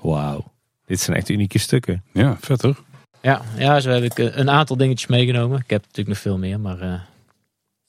Wauw. 0.00 0.52
Dit 0.86 1.00
zijn 1.00 1.16
echt 1.16 1.28
unieke 1.28 1.58
stukken. 1.58 2.02
Ja, 2.12 2.36
vet 2.40 2.62
hoor. 2.62 2.82
Ja, 3.22 3.42
ja, 3.56 3.80
zo 3.80 3.90
heb 3.90 4.02
ik 4.02 4.18
eh, 4.18 4.36
een 4.36 4.50
aantal 4.50 4.76
dingetjes 4.76 5.08
meegenomen. 5.08 5.58
Ik 5.58 5.70
heb 5.70 5.80
natuurlijk 5.80 6.08
nog 6.08 6.18
veel 6.18 6.38
meer, 6.38 6.60
maar 6.60 6.82
uh, 6.82 7.00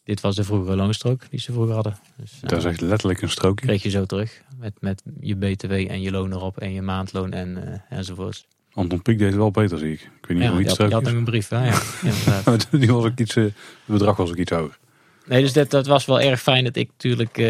dit 0.03 0.21
was 0.21 0.35
de 0.35 0.43
vroegere 0.43 0.75
loonstrook 0.75 1.29
die 1.29 1.39
ze 1.39 1.51
vroeger 1.51 1.73
hadden. 1.73 1.97
Dus, 2.15 2.31
uh, 2.35 2.49
dat 2.49 2.59
is 2.59 2.65
echt 2.65 2.81
letterlijk 2.81 3.21
een 3.21 3.29
strookje. 3.29 3.65
Kreeg 3.65 3.83
je 3.83 3.89
zo 3.89 4.05
terug 4.05 4.41
met, 4.57 4.73
met 4.79 5.03
je 5.19 5.35
BTW 5.35 5.71
en 5.71 6.01
je 6.01 6.11
loon 6.11 6.33
erop 6.33 6.57
en 6.57 6.73
je 6.73 6.81
maandloon 6.81 7.33
en, 7.33 7.49
uh, 7.57 7.97
enzovoorts. 7.97 8.45
Anton 8.75 9.01
Pieck 9.01 9.17
deed 9.17 9.27
het 9.27 9.37
wel 9.37 9.51
beter, 9.51 9.77
zie 9.77 9.91
ik. 9.91 10.01
Ik 10.01 10.25
weet 10.27 10.37
niet 10.37 10.45
ja, 10.45 10.51
hoe 10.51 10.61
iets 10.61 10.73
strookjes. 10.73 10.93
had, 10.93 11.03
had 11.03 11.13
nog 11.13 11.21
een 11.21 11.29
brief, 11.29 11.49
hè? 11.49 11.65
Ja, 11.65 11.81
inderdaad. 12.09 12.67
die 12.71 12.91
was 12.91 13.05
ook 13.05 13.19
iets, 13.19 13.35
het 13.35 13.53
bedrag 13.85 14.17
was 14.17 14.29
ook 14.29 14.37
iets 14.37 14.51
hoger. 14.51 14.77
Nee, 15.25 15.41
dus 15.41 15.53
dat, 15.53 15.69
dat 15.69 15.85
was 15.87 16.05
wel 16.05 16.21
erg 16.21 16.41
fijn 16.41 16.63
dat 16.63 16.75
ik 16.75 16.89
natuurlijk 16.89 17.43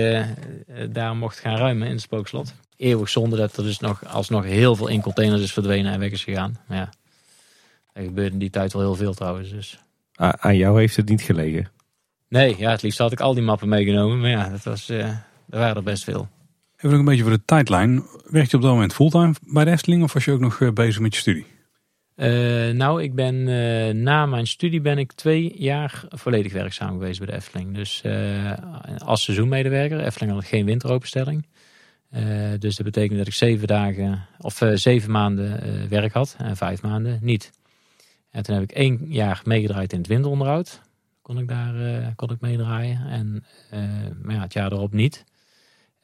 daar 0.93 1.15
mocht 1.15 1.39
gaan 1.39 1.57
ruimen 1.57 1.87
in 1.87 1.93
het 1.93 2.01
spookslot. 2.01 2.53
Eeuwig 2.77 3.09
zonde 3.09 3.37
dat 3.37 3.57
er 3.57 3.63
dus 3.63 3.79
nog 3.79 4.05
alsnog 4.05 4.43
heel 4.43 4.75
veel 4.75 4.87
in 4.87 5.01
containers 5.01 5.41
is 5.41 5.53
verdwenen 5.53 5.93
en 5.93 5.99
weg 5.99 6.11
is 6.11 6.23
gegaan. 6.23 6.57
Maar 6.67 6.77
ja, 6.77 6.89
er 7.93 8.03
gebeurde 8.03 8.31
in 8.31 8.39
die 8.39 8.49
tijd 8.49 8.73
wel 8.73 8.81
heel 8.81 8.95
veel 8.95 9.13
trouwens. 9.13 9.49
Dus. 9.49 9.79
Aan 10.15 10.57
jou 10.57 10.79
heeft 10.79 10.95
het 10.95 11.09
niet 11.09 11.21
gelegen? 11.21 11.69
Nee, 12.27 12.55
ja, 12.57 12.71
het 12.71 12.81
liefst 12.81 12.99
had 12.99 13.11
ik 13.11 13.19
al 13.19 13.33
die 13.33 13.43
mappen 13.43 13.69
meegenomen. 13.69 14.19
Maar 14.19 14.29
ja, 14.29 14.49
dat 14.49 14.63
was, 14.63 14.89
uh, 14.89 15.05
er 15.05 15.23
waren 15.49 15.75
er 15.75 15.83
best 15.83 16.03
veel. 16.03 16.27
Even 16.75 16.89
nog 16.89 16.99
een 16.99 17.05
beetje 17.05 17.23
voor 17.23 17.31
de 17.31 17.45
tijdlijn. 17.45 18.03
Werk 18.25 18.49
je 18.49 18.55
op 18.55 18.63
dat 18.63 18.71
moment 18.71 18.93
fulltime 18.93 19.33
bij 19.41 19.65
de 19.65 19.71
Efteling 19.71 20.03
of 20.03 20.13
was 20.13 20.25
je 20.25 20.31
ook 20.31 20.39
nog 20.39 20.59
uh, 20.59 20.71
bezig 20.71 21.01
met 21.01 21.13
je 21.13 21.19
studie? 21.19 21.45
Uh, 22.15 22.69
nou, 22.69 23.03
ik 23.03 23.15
ben 23.15 23.43
na 24.03 24.25
mijn 24.25 24.47
studie 24.47 24.81
ben 24.81 24.97
ik 24.97 25.11
twee 25.11 25.53
jaar 25.57 26.03
volledig 26.09 26.53
werkzaam 26.53 26.91
geweest 26.91 27.17
bij 27.17 27.27
de 27.27 27.33
Efteling. 27.33 27.75
Dus 27.75 28.03
als 28.97 29.23
seizoenmedewerker. 29.23 29.99
Efteling 29.99 30.33
had 30.33 30.45
geen 30.45 30.65
winteropenstelling. 30.65 31.45
dus 32.59 32.75
dat 32.75 32.85
betekent 32.85 33.17
dat 33.17 33.27
ik 33.27 33.33
zeven 33.33 33.67
dagen 33.67 34.25
of 34.39 34.61
zeven 34.73 35.11
maanden 35.11 35.89
werk 35.89 36.13
had 36.13 36.35
en 36.37 36.57
vijf 36.57 36.81
maanden 36.81 37.19
niet. 37.21 37.51
En 38.31 38.43
toen 38.43 38.55
heb 38.55 38.63
ik 38.63 38.71
één 38.71 39.05
jaar 39.07 39.41
meegedraaid 39.43 39.91
in 39.91 39.97
het 39.97 40.07
winteronderhoud. 40.07 40.81
Kon 41.21 41.37
ik 41.37 41.47
daar 41.47 42.13
kon 42.15 42.31
ik 42.31 42.41
meedraaien. 42.41 43.05
En, 43.07 43.43
maar 44.21 44.35
ja, 44.35 44.41
het 44.41 44.53
jaar 44.53 44.71
erop 44.71 44.93
niet. 44.93 45.23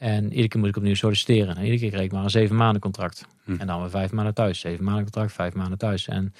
En 0.01 0.23
iedere 0.29 0.47
keer 0.47 0.59
moet 0.59 0.69
ik 0.69 0.75
opnieuw 0.75 0.95
solliciteren. 0.95 1.55
En 1.55 1.61
iedere 1.61 1.79
keer 1.79 1.89
kreeg 1.89 2.03
ik 2.03 2.11
maar 2.11 2.23
een 2.23 2.29
zeven 2.29 2.55
maanden 2.55 2.81
contract. 2.81 3.25
Hm. 3.43 3.55
En 3.57 3.67
dan 3.67 3.79
weer 3.81 3.89
vijf 3.89 4.11
maanden 4.11 4.33
thuis. 4.33 4.59
Zeven 4.59 4.83
maanden 4.83 5.03
contract, 5.03 5.33
vijf 5.33 5.53
maanden 5.53 5.77
thuis. 5.77 6.07
En 6.07 6.33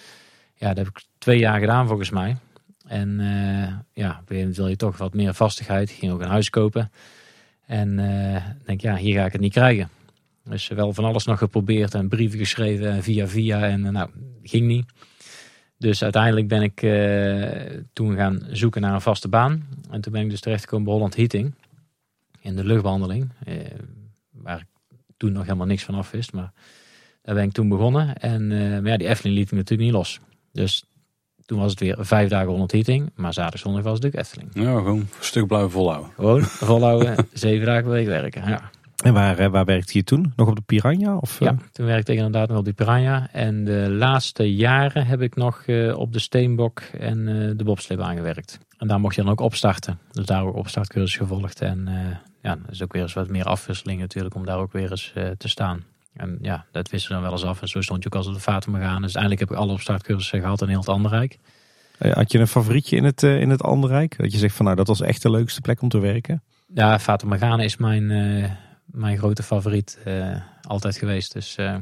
ja, 0.56 0.68
dat 0.68 0.78
heb 0.78 0.88
ik 0.88 1.04
twee 1.18 1.40
jaar 1.40 1.60
gedaan 1.60 1.88
volgens 1.88 2.10
mij. 2.10 2.38
En 2.88 3.20
uh, 3.20 3.74
ja, 3.94 4.10
op 4.22 4.30
een 4.30 4.36
gegeven 4.36 4.54
wil 4.54 4.68
je 4.68 4.76
toch 4.76 4.98
wat 4.98 5.14
meer 5.14 5.34
vastigheid. 5.34 5.90
Ik 5.90 5.96
ging 5.96 6.12
ook 6.12 6.22
een 6.22 6.28
huis 6.28 6.50
kopen. 6.50 6.92
En 7.66 7.96
denk, 8.66 8.82
ja, 8.82 8.96
hier 8.96 9.20
ga 9.20 9.26
ik 9.26 9.32
het 9.32 9.42
niet 9.42 9.54
krijgen. 9.54 9.90
Dus 10.44 10.68
wel 10.68 10.94
van 10.94 11.06
alles 11.06 11.26
nog 11.26 11.38
geprobeerd 11.38 11.94
en 11.94 12.10
brieven 12.10 12.40
geschreven 12.40 12.92
en 12.92 13.04
via 13.04 13.28
via. 13.28 13.68
En 13.68 13.82
nou, 13.82 14.10
ging 14.44 14.68
niet. 14.68 14.86
Dus 15.78 16.04
uiteindelijk 16.04 16.48
ben 16.48 16.62
ik 16.62 16.82
uh, 16.82 17.82
toen 17.94 18.16
gaan 18.16 18.48
zoeken 18.52 18.82
naar 18.82 18.94
een 18.94 19.02
vaste 19.02 19.28
baan. 19.28 19.68
En 19.90 20.02
toen 20.02 20.12
ben 20.12 20.22
ik 20.22 20.30
dus 20.30 20.40
terechtgekomen 20.40 20.86
bij 20.86 20.94
Holland 20.94 21.16
Heating. 21.16 21.54
In 22.42 22.56
de 22.56 22.64
luchtbehandeling. 22.64 23.30
Uh, 23.48 23.56
waar 24.32 24.60
ik 24.60 24.68
toen 25.18 25.32
nog 25.32 25.44
helemaal 25.44 25.68
niks 25.68 25.84
van 25.84 25.96
af 25.96 26.12
wist. 26.12 26.34
Maar 26.34 26.52
daar 27.22 27.36
ben 27.36 27.44
ik 27.44 27.52
toen 27.52 27.70
begonnen. 27.70 28.18
En 28.18 28.52
uh, 28.52 28.80
maar 28.80 28.92
ja, 28.92 28.98
die 28.98 29.08
Efteling 29.08 29.38
liet 29.38 29.52
ik 29.52 29.58
natuurlijk 29.58 29.82
niet 29.82 29.98
los. 29.98 30.20
Dus 30.52 30.84
toen 31.46 31.60
was 31.60 31.72
het 31.72 31.80
weer 31.80 31.96
vijf 32.00 32.30
dagen 32.30 32.50
Holland 32.50 32.72
Heating. 32.72 33.12
Maar 33.16 33.34
zaterdag 33.34 33.62
zondag 33.62 33.84
was 33.84 33.94
het 33.94 34.04
natuurlijk 34.04 34.30
Efteling. 34.30 34.68
Ja, 34.68 34.78
gewoon 34.78 35.00
een 35.00 35.10
stuk 35.20 35.48
blijven 35.48 35.72
volhouden. 35.72 36.12
Gewoon 36.16 36.42
volhouden. 36.42 37.16
zeven 37.34 37.66
dagen 37.66 37.84
per 37.84 37.92
week 37.92 38.08
werken. 38.08 38.50
Ja. 38.50 38.70
En 39.02 39.14
waar, 39.14 39.50
waar 39.52 39.66
werkte 39.66 39.98
je 39.98 40.04
toen? 40.04 40.34
Nog 40.36 40.48
op 40.48 40.56
de 40.56 40.62
Piranha? 40.62 41.18
Of? 41.18 41.40
Ja, 41.40 41.56
toen 41.72 41.86
werkte 41.86 42.12
ik 42.12 42.18
inderdaad 42.18 42.50
nog 42.50 42.58
op 42.58 42.66
de 42.66 42.74
Piranha. 42.74 43.28
En 43.32 43.64
de 43.64 43.90
laatste 43.90 44.56
jaren 44.56 45.06
heb 45.06 45.22
ik 45.22 45.36
nog 45.36 45.64
uh, 45.66 45.98
op 45.98 46.14
de 46.14 46.20
Steenbok 46.20 46.80
en 46.80 47.26
de 47.58 47.64
bobsleebaan 47.64 48.16
gewerkt. 48.16 48.60
En 48.78 48.88
daar 48.88 49.00
mocht 49.00 49.16
je 49.16 49.22
dan 49.22 49.32
ook 49.32 49.40
opstarten. 49.40 50.00
Dus 50.12 50.26
daar 50.26 50.46
ook 50.46 50.56
opstartcursus 50.56 51.18
gevolgd. 51.18 51.62
En 51.62 51.90
ja, 52.42 52.56
dat 52.56 52.72
is 52.72 52.84
ook 52.84 52.94
weer 52.94 53.02
eens 53.02 53.14
wat 53.14 53.30
meer 53.30 53.46
afwisseling 53.46 54.00
natuurlijk 54.00 54.36
om 54.36 54.46
daar 54.46 54.58
ook 54.58 54.72
weer 54.72 54.92
eens 54.92 55.14
te 55.38 55.48
staan. 55.48 55.84
En 56.14 56.38
ja, 56.42 56.66
dat 56.72 56.90
wisten 56.90 57.14
dan 57.14 57.22
wel 57.22 57.32
eens 57.32 57.44
af. 57.44 57.62
En 57.62 57.68
zo 57.68 57.82
stond 57.82 58.04
je 58.04 58.10
ook 58.10 58.16
als 58.16 58.28
op 58.28 58.34
de 58.34 58.40
gaan. 58.42 58.62
Dus 58.72 58.84
uiteindelijk 59.02 59.40
heb 59.40 59.52
ik 59.52 59.58
alle 59.58 59.72
opstartcursussen 59.72 60.40
gehad 60.40 60.62
in 60.62 60.68
heel 60.68 60.80
het 60.80 60.90
Anderrijk. 60.90 61.38
Had 61.98 62.32
je 62.32 62.40
een 62.40 62.48
favorietje 62.48 62.96
in 62.96 63.04
het, 63.04 63.24
in 63.24 63.50
het 63.50 63.64
Anderrijk? 63.64 64.18
Dat 64.18 64.32
je 64.32 64.38
zegt 64.38 64.56
van 64.56 64.66
nou 64.66 64.78
dat 64.78 64.88
was 64.88 65.02
echt 65.02 65.22
de 65.22 65.30
leukste 65.30 65.62
plek 65.62 65.82
om 65.82 65.90
te 65.90 66.00
werken? 66.00 66.44
Ja, 66.74 66.98
Gaan 66.98 67.60
is 67.60 67.78
mijn 67.78 68.12
mijn 68.92 69.18
grote 69.18 69.44
favoriet 69.44 70.00
uh, 70.08 70.42
altijd 70.62 70.98
geweest. 70.98 71.34
Dus, 71.34 71.58
uh, 71.58 71.76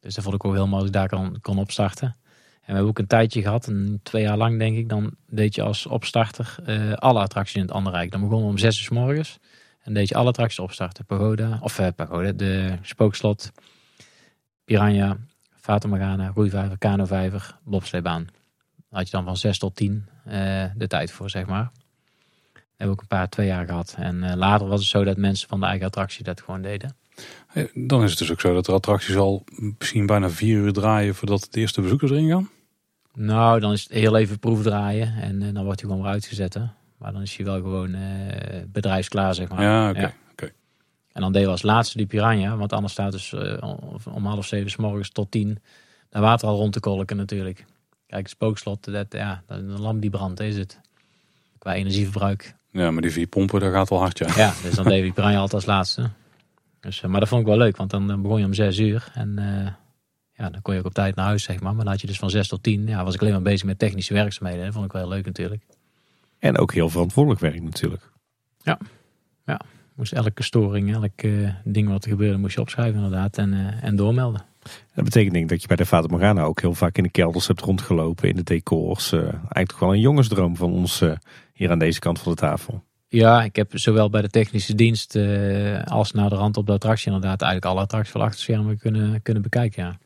dus 0.00 0.14
dat 0.14 0.24
vond 0.24 0.36
ik 0.36 0.44
ook 0.44 0.54
heel 0.54 0.66
mooi 0.66 0.78
dat 0.78 0.86
ik 0.86 0.92
daar 0.92 1.08
kon, 1.08 1.40
kon 1.40 1.58
opstarten. 1.58 2.06
En 2.06 2.72
we 2.72 2.72
hebben 2.72 2.88
ook 2.88 2.98
een 2.98 3.06
tijdje 3.06 3.42
gehad, 3.42 3.66
een 3.66 4.00
twee 4.02 4.22
jaar 4.22 4.36
lang 4.36 4.58
denk 4.58 4.76
ik, 4.76 4.88
dan 4.88 5.14
deed 5.26 5.54
je 5.54 5.62
als 5.62 5.86
opstarter 5.86 6.56
uh, 6.66 6.92
alle 6.92 7.20
attracties 7.20 7.54
in 7.56 7.62
het 7.62 7.70
andere 7.70 7.96
rijk. 7.96 8.10
Dan 8.10 8.20
begonnen 8.20 8.46
we 8.46 8.52
om 8.52 8.58
zes 8.58 8.78
uur 8.78 8.84
s 8.84 8.88
morgens 8.88 9.38
en 9.82 9.94
deed 9.94 10.08
je 10.08 10.14
alle 10.14 10.28
attracties 10.28 10.58
opstarten. 10.58 11.04
Pagoda, 11.04 11.58
of 11.60 11.78
uh, 11.78 11.86
Pagoda, 11.96 12.32
de 12.32 12.78
Spookslot, 12.82 13.52
Piranha, 14.64 15.16
Fata 15.54 15.88
Morgana, 15.88 16.30
Roeivijver, 16.34 16.78
Kanovijver, 16.78 17.58
Bobsleebaan. 17.64 18.24
Daar 18.24 18.98
had 18.98 19.06
je 19.06 19.16
dan 19.16 19.24
van 19.24 19.36
zes 19.36 19.58
tot 19.58 19.76
tien 19.76 20.08
de 20.74 20.86
tijd 20.86 21.10
voor, 21.10 21.30
zeg 21.30 21.46
maar 21.46 21.70
hebben 22.76 22.96
ook 22.96 23.00
een 23.00 23.16
paar 23.16 23.28
twee 23.28 23.46
jaar 23.46 23.66
gehad. 23.66 23.94
En 23.98 24.16
uh, 24.16 24.34
later 24.34 24.66
was 24.66 24.80
het 24.80 24.88
zo 24.88 25.04
dat 25.04 25.16
mensen 25.16 25.48
van 25.48 25.60
de 25.60 25.66
eigen 25.66 25.86
attractie 25.86 26.24
dat 26.24 26.40
gewoon 26.40 26.62
deden. 26.62 26.96
Dan 27.74 28.02
is 28.02 28.10
het 28.10 28.18
dus 28.18 28.30
ook 28.32 28.40
zo 28.40 28.54
dat 28.54 28.64
de 28.64 28.72
attracties 28.72 29.16
al 29.16 29.44
misschien 29.78 30.06
bijna 30.06 30.30
vier 30.30 30.58
uur 30.58 30.72
draaien 30.72 31.14
voordat 31.14 31.48
de 31.50 31.60
eerste 31.60 31.80
bezoekers 31.80 32.10
erin 32.10 32.28
gaan? 32.28 32.50
Nou, 33.14 33.60
dan 33.60 33.72
is 33.72 33.82
het 33.82 33.92
heel 33.92 34.16
even 34.16 34.38
proefdraaien 34.38 35.14
en 35.14 35.40
uh, 35.40 35.54
dan 35.54 35.64
wordt 35.64 35.80
hij 35.80 35.88
gewoon 35.88 36.04
weer 36.04 36.14
uitgezet. 36.14 36.54
Hè? 36.54 36.62
Maar 36.98 37.12
dan 37.12 37.22
is 37.22 37.36
hij 37.36 37.46
wel 37.46 37.56
gewoon 37.56 37.94
uh, 37.94 38.00
bedrijfsklaar, 38.66 39.34
zeg 39.34 39.48
maar. 39.48 39.62
Ja, 39.62 39.88
oké. 39.88 39.98
Okay, 39.98 40.02
ja. 40.02 40.14
okay. 40.32 40.52
En 41.12 41.20
dan 41.20 41.32
deden 41.32 41.46
we 41.46 41.52
als 41.52 41.62
laatste 41.62 41.96
die 41.96 42.06
Piranha, 42.06 42.56
want 42.56 42.72
anders 42.72 42.92
staat 42.92 43.12
dus 43.12 43.34
om 44.10 44.26
half 44.26 44.46
zeven 44.46 44.70
s 44.70 44.76
morgens 44.76 45.10
tot 45.10 45.30
tien 45.30 45.58
naar 46.10 46.22
water 46.22 46.48
al 46.48 46.56
rond 46.56 46.72
te 46.72 46.80
kolken 46.80 47.16
natuurlijk. 47.16 47.64
Kijk, 48.06 48.22
het 48.22 48.30
spookslot, 48.30 48.92
dat, 48.92 49.06
ja, 49.10 49.42
een 49.46 49.80
lamp 49.80 50.00
die 50.00 50.10
brandt 50.10 50.40
is 50.40 50.56
het. 50.56 50.80
Qua 51.58 51.74
energieverbruik. 51.74 52.55
Ja, 52.76 52.90
maar 52.90 53.02
die 53.02 53.12
vier 53.12 53.26
pompen, 53.26 53.60
dat 53.60 53.72
gaat 53.72 53.88
wel 53.88 53.98
hard, 53.98 54.18
ja. 54.18 54.26
Ja, 54.36 54.54
dus 54.62 54.74
dan 54.74 54.84
deed 54.84 55.04
ik 55.04 55.14
Brian 55.14 55.34
altijd 55.34 55.52
als 55.52 55.64
laatste. 55.64 56.10
Dus, 56.80 57.00
maar 57.00 57.20
dat 57.20 57.28
vond 57.28 57.40
ik 57.40 57.46
wel 57.46 57.56
leuk, 57.56 57.76
want 57.76 57.90
dan 57.90 58.22
begon 58.22 58.38
je 58.38 58.44
om 58.44 58.54
zes 58.54 58.78
uur. 58.78 59.10
En 59.14 59.36
uh, 59.38 59.68
ja, 60.32 60.50
dan 60.50 60.62
kon 60.62 60.74
je 60.74 60.80
ook 60.80 60.86
op 60.86 60.94
tijd 60.94 61.14
naar 61.14 61.26
huis, 61.26 61.42
zeg 61.42 61.60
maar. 61.60 61.74
Maar 61.74 61.84
dan 61.84 61.92
had 61.92 62.00
je 62.00 62.06
dus 62.06 62.18
van 62.18 62.30
zes 62.30 62.48
tot 62.48 62.62
tien, 62.62 62.86
ja, 62.86 63.04
was 63.04 63.14
ik 63.14 63.20
alleen 63.20 63.32
maar 63.32 63.42
bezig 63.42 63.66
met 63.66 63.78
technische 63.78 64.14
werkzaamheden. 64.14 64.64
Dat 64.64 64.72
vond 64.72 64.84
ik 64.84 64.92
wel 64.92 65.02
heel 65.02 65.10
leuk 65.10 65.24
natuurlijk. 65.24 65.62
En 66.38 66.58
ook 66.58 66.72
heel 66.72 66.88
verantwoordelijk 66.88 67.40
werk 67.40 67.62
natuurlijk. 67.62 68.10
Ja, 68.62 68.78
ja. 69.44 69.60
Moest 69.94 70.12
elke 70.12 70.42
storing, 70.42 70.94
elk 70.94 71.22
uh, 71.22 71.50
ding 71.64 71.88
wat 71.88 72.04
er 72.04 72.10
gebeurde, 72.10 72.38
moest 72.38 72.54
je 72.54 72.60
opschrijven 72.60 72.94
inderdaad 72.94 73.38
en, 73.38 73.52
uh, 73.52 73.84
en 73.84 73.96
doormelden. 73.96 74.44
Dat 74.94 75.04
betekent 75.04 75.32
denk 75.32 75.44
ik 75.44 75.50
dat 75.50 75.60
je 75.60 75.66
bij 75.66 75.76
de 75.76 75.86
Fata 75.86 76.06
Morgana 76.10 76.42
ook 76.42 76.60
heel 76.60 76.74
vaak 76.74 76.96
in 76.96 77.02
de 77.02 77.10
kelders 77.10 77.46
hebt 77.46 77.60
rondgelopen, 77.60 78.28
in 78.28 78.36
de 78.36 78.42
decors. 78.42 79.12
Uh, 79.12 79.20
eigenlijk 79.20 79.68
toch 79.68 79.78
wel 79.78 79.92
een 79.92 80.00
jongensdroom 80.00 80.56
van 80.56 80.72
ons 80.72 81.02
uh, 81.02 81.12
hier 81.56 81.70
aan 81.70 81.78
deze 81.78 81.98
kant 81.98 82.20
van 82.20 82.32
de 82.32 82.38
tafel. 82.38 82.84
Ja, 83.08 83.42
ik 83.42 83.56
heb 83.56 83.70
zowel 83.78 84.10
bij 84.10 84.22
de 84.22 84.28
technische 84.28 84.74
dienst 84.74 85.16
uh, 85.16 85.82
als 85.82 86.12
naar 86.12 86.28
de 86.28 86.34
rand 86.34 86.56
op 86.56 86.66
de 86.66 86.72
attractie 86.72 87.06
inderdaad 87.06 87.42
eigenlijk 87.42 87.72
alle 87.72 87.82
attracties 87.84 88.12
van 88.12 88.20
achter 88.20 88.40
schermen 88.40 88.78
kunnen, 88.78 89.22
kunnen 89.22 89.42
bekijken. 89.42 89.82
Ja. 89.82 89.98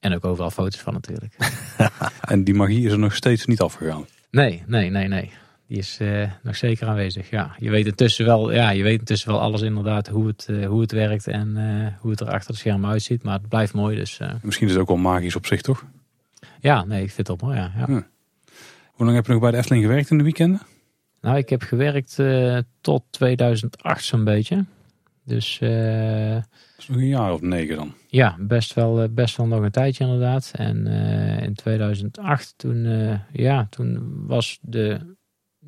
En 0.00 0.14
ook 0.14 0.24
overal 0.24 0.50
foto's 0.50 0.80
van 0.80 0.92
natuurlijk. 0.92 1.36
en 2.20 2.44
die 2.44 2.54
magie 2.54 2.86
is 2.86 2.92
er 2.92 2.98
nog 2.98 3.14
steeds 3.14 3.46
niet 3.46 3.60
afgegaan? 3.60 4.04
Nee, 4.30 4.62
nee, 4.66 4.90
nee, 4.90 5.08
nee. 5.08 5.30
Die 5.68 5.78
is 5.78 5.98
uh, 6.02 6.30
nog 6.42 6.56
zeker 6.56 6.88
aanwezig. 6.88 7.30
Ja, 7.30 7.56
je 7.58 7.70
weet 7.70 7.86
intussen 7.86 8.24
wel, 8.24 8.52
ja, 8.52 8.70
je 8.70 8.82
weet 8.82 8.98
intussen 8.98 9.30
wel 9.30 9.40
alles 9.40 9.60
inderdaad 9.60 10.08
hoe 10.08 10.26
het, 10.26 10.46
uh, 10.50 10.66
hoe 10.66 10.80
het 10.80 10.92
werkt 10.92 11.26
en 11.26 11.56
uh, 11.56 11.86
hoe 12.00 12.10
het 12.10 12.20
er 12.20 12.30
achter 12.30 12.50
het 12.50 12.58
scherm 12.58 12.86
uitziet. 12.86 13.22
Maar 13.22 13.38
het 13.38 13.48
blijft 13.48 13.72
mooi. 13.72 13.96
Dus, 13.96 14.20
Misschien 14.42 14.66
is 14.66 14.72
het 14.72 14.82
ook 14.82 14.88
wel 14.88 14.96
magisch 14.96 15.36
op 15.36 15.46
zich, 15.46 15.60
toch? 15.60 15.84
Ja, 16.60 16.84
nee, 16.84 17.02
ik 17.02 17.10
vind 17.10 17.28
het 17.28 17.40
wel 17.40 17.48
mooi. 17.50 17.60
Ja, 17.60 17.72
ja. 17.76 17.84
ja. 17.88 18.06
Hoe 18.90 19.04
lang 19.04 19.16
heb 19.16 19.26
je 19.26 19.32
nog 19.32 19.40
bij 19.40 19.50
de 19.50 19.56
Efteling 19.56 19.84
gewerkt 19.84 20.10
in 20.10 20.18
de 20.18 20.24
weekenden? 20.24 20.60
Nou, 21.20 21.36
ik 21.36 21.48
heb 21.48 21.62
gewerkt 21.62 22.18
tot 22.80 23.04
2008 23.10 24.04
zo'n 24.04 24.24
beetje. 24.24 24.64
Dus. 25.24 25.58
Dat 25.58 26.78
is 26.78 26.88
nog 26.88 26.96
een 26.96 27.06
jaar 27.06 27.32
of 27.32 27.40
negen 27.40 27.76
dan? 27.76 27.94
Ja, 28.08 28.36
best 28.38 28.74
wel, 28.74 29.08
best 29.08 29.36
wel 29.36 29.46
nog 29.46 29.62
een 29.62 29.70
tijdje 29.70 30.04
inderdaad. 30.04 30.52
En 30.54 30.86
in 31.42 31.54
2008, 31.54 32.54
toen, 32.56 32.86
ja, 33.32 33.66
toen 33.70 34.12
was 34.26 34.58
de 34.60 35.14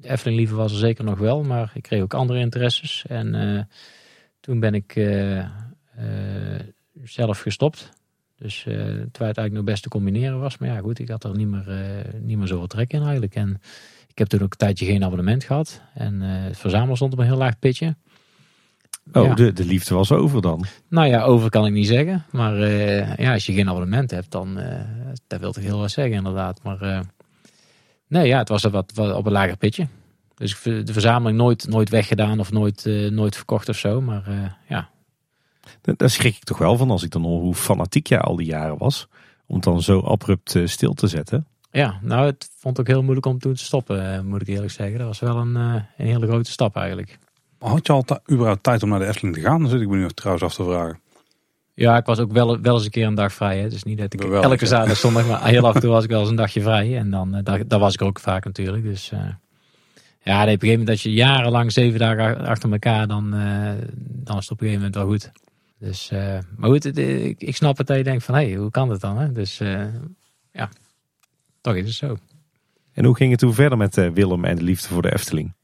de 0.01 0.09
Efteling 0.09 0.39
liever 0.39 0.57
was 0.57 0.73
er 0.73 0.79
zeker 0.79 1.05
nog 1.05 1.19
wel, 1.19 1.43
maar 1.43 1.71
ik 1.75 1.83
kreeg 1.83 2.03
ook 2.03 2.15
andere 2.15 2.39
interesses. 2.39 3.05
En 3.09 3.69
toen 4.41 4.61
ben 4.61 4.75
ik 4.75 4.93
zelf 7.05 7.41
gestopt. 7.41 7.91
Dus 8.37 8.59
uh, 8.59 8.75
terwijl 8.75 9.03
het 9.03 9.21
eigenlijk 9.21 9.53
nog 9.53 9.65
best 9.65 9.83
te 9.83 9.89
combineren 9.89 10.41
was. 10.41 10.59
Maar 10.59 10.69
ja, 10.69 10.79
goed, 10.79 10.99
ik 10.99 11.09
had 11.09 11.25
er 11.25 11.37
niet 11.37 11.49
meer, 11.49 12.05
niet 12.21 12.39
meer 12.39 12.47
zoveel 12.47 12.67
trek 12.67 12.93
in 12.93 13.03
eigenlijk. 13.03 13.35
En 13.35 13.61
ik 14.19 14.31
heb 14.31 14.39
toen 14.39 14.47
ook 14.47 14.53
een 14.53 14.59
tijdje 14.59 14.87
geen 14.87 15.05
abonnement 15.05 15.45
gehad. 15.45 15.81
En 15.95 16.21
het 16.21 16.59
verzamelen 16.59 16.97
stond 16.97 17.13
op 17.13 17.19
een 17.19 17.25
heel 17.25 17.37
laag 17.37 17.59
pitje. 17.59 17.97
Oh, 19.13 19.25
ja. 19.25 19.35
de, 19.35 19.53
de 19.53 19.65
liefde 19.65 19.95
was 19.95 20.13
over 20.13 20.43
dan. 20.43 20.65
Nou 20.89 21.09
ja, 21.09 21.23
over 21.23 21.51
kan 21.51 21.67
ik 21.67 21.73
niet 21.73 21.87
zeggen. 21.87 22.25
Maar 22.33 22.61
eh, 22.61 23.17
ja, 23.17 23.33
als 23.33 23.47
je 23.47 23.53
geen 23.53 23.69
abonnement 23.69 24.11
hebt, 24.11 24.31
dan 24.31 24.59
eh, 24.59 24.81
dat 25.27 25.41
wil 25.41 25.53
toch 25.53 25.65
heel 25.65 25.79
wat 25.79 25.91
zeggen 25.91 26.17
inderdaad. 26.17 26.63
Maar 26.63 26.81
eh, 26.81 27.01
nee, 28.09 28.27
ja, 28.27 28.39
het 28.39 28.49
was 28.49 28.63
wat, 28.63 28.93
wat 28.95 29.15
op 29.15 29.27
een 29.27 29.33
lager 29.33 29.57
pitje. 29.57 29.87
Dus 30.39 30.53
ik 30.65 30.87
de 30.87 30.93
verzameling 30.93 31.39
nooit, 31.39 31.69
nooit 31.69 31.89
weggedaan 31.89 32.41
of 32.41 32.53
nooit, 32.53 32.87
eh, 32.87 33.11
nooit 33.11 33.37
verkocht 33.37 33.69
of 33.69 33.77
zo. 33.77 34.01
Maar 34.01 34.27
eh, 34.27 34.51
ja, 34.69 34.91
Daar 35.97 36.11
schrik 36.11 36.37
ik 36.37 36.45
toch 36.45 36.59
wel 36.59 36.77
van 36.77 36.91
als 36.91 37.03
ik 37.03 37.11
dan 37.11 37.23
hoor 37.23 37.41
hoe 37.41 37.55
fanatiek 37.55 38.07
jij 38.07 38.21
al 38.21 38.37
die 38.37 38.47
jaren 38.47 38.79
was. 38.79 39.09
Om 39.47 39.61
dan 39.61 39.83
zo 39.83 40.01
abrupt 40.01 40.55
eh, 40.55 40.67
stil 40.67 40.95
te 40.95 41.07
zetten. 41.07 41.47
Ja, 41.71 41.99
nou, 42.03 42.27
het 42.27 42.51
vond 42.57 42.79
ik 42.79 42.81
ook 42.81 42.95
heel 42.95 43.03
moeilijk 43.03 43.27
om 43.27 43.39
toen 43.39 43.55
te 43.55 43.65
stoppen, 43.65 44.15
eh, 44.15 44.21
moet 44.21 44.41
ik 44.41 44.49
eerlijk 44.49 44.73
zeggen. 44.73 44.99
Dat 44.99 45.07
was 45.07 45.19
wel 45.19 45.37
een, 45.37 45.57
eh, 45.57 45.83
een 45.97 46.07
hele 46.07 46.27
grote 46.27 46.51
stap 46.51 46.77
eigenlijk. 46.77 47.19
Had 47.59 47.87
je 47.87 47.93
al 47.93 48.05
überhaupt 48.31 48.63
tijd 48.63 48.83
om 48.83 48.89
naar 48.89 48.99
de 48.99 49.07
Efteling 49.07 49.35
te 49.35 49.41
gaan? 49.41 49.61
Dan 49.61 49.71
zit 49.71 49.81
ik 49.81 49.89
me 49.89 49.97
nu 49.97 50.09
trouwens 50.09 50.45
af 50.45 50.55
te 50.55 50.65
vragen. 50.65 51.01
Ja, 51.75 51.97
ik 51.97 52.07
was 52.07 52.19
ook 52.19 52.33
wel, 52.33 52.61
wel 52.61 52.75
eens 52.75 52.85
een 52.85 52.91
keer 52.91 53.07
een 53.07 53.15
dag 53.15 53.33
vrij. 53.33 53.59
Hè. 53.59 53.69
Dus 53.69 53.83
niet 53.83 53.99
dat 53.99 54.13
ik 54.13 54.21
elke 54.21 54.67
zaterdag, 54.67 54.97
zondag, 54.97 55.27
maar 55.27 55.47
heel 55.47 55.67
af 55.67 55.75
en 55.75 55.81
toe 55.81 55.91
was 55.97 56.05
ik 56.05 56.11
wel 56.11 56.21
eens 56.21 56.29
een 56.29 56.37
dagje 56.37 56.61
vrij. 56.63 56.97
En 56.99 57.11
dan, 57.11 57.35
eh, 57.35 57.45
daar, 57.45 57.67
daar 57.67 57.79
was 57.79 57.95
ik 57.95 58.03
ook 58.03 58.21
vaak 58.21 58.45
natuurlijk. 58.45 58.85
Dus 58.85 59.09
ja, 60.23 60.43
op 60.43 60.49
een 60.49 60.53
gegeven 60.53 60.69
moment 60.69 60.87
dat 60.87 61.01
je 61.01 61.13
jarenlang 61.13 61.73
zeven 61.73 61.99
dagen 61.99 62.47
achter 62.47 62.73
elkaar, 62.73 63.07
dan, 63.07 63.35
eh, 63.35 63.73
dan 63.99 64.37
is 64.37 64.43
het 64.43 64.51
op 64.51 64.61
een 64.61 64.69
gegeven 64.69 64.75
moment 64.75 64.95
wel 64.95 65.07
goed. 65.07 65.33
Dus, 65.79 66.11
maar 66.57 66.71
goed, 66.71 66.85
het, 66.85 66.99
ik, 66.99 67.41
ik 67.41 67.57
snap 67.57 67.79
het 67.79 67.87
dat 67.87 67.97
je 67.97 68.05
denkt 68.05 68.25
van, 68.25 68.35
hé, 68.35 68.49
hey, 68.49 68.55
hoe 68.55 68.71
kan 68.71 68.89
dat 68.89 69.01
dan? 69.01 69.19
Hè? 69.19 69.33
Dus 69.33 69.59
ja, 70.53 70.69
toch 71.69 71.77
is 71.77 71.87
het 71.87 72.11
zo. 72.11 72.17
En 72.93 73.05
hoe 73.05 73.17
ging 73.17 73.31
het 73.31 73.41
toen 73.41 73.55
verder 73.55 73.79
met 73.79 73.97
eh, 73.97 74.11
Willem 74.11 74.45
en 74.45 74.57
de 74.57 74.63
liefde 74.63 74.89
voor 74.89 75.03
de 75.03 75.13
Efteling? 75.13 75.55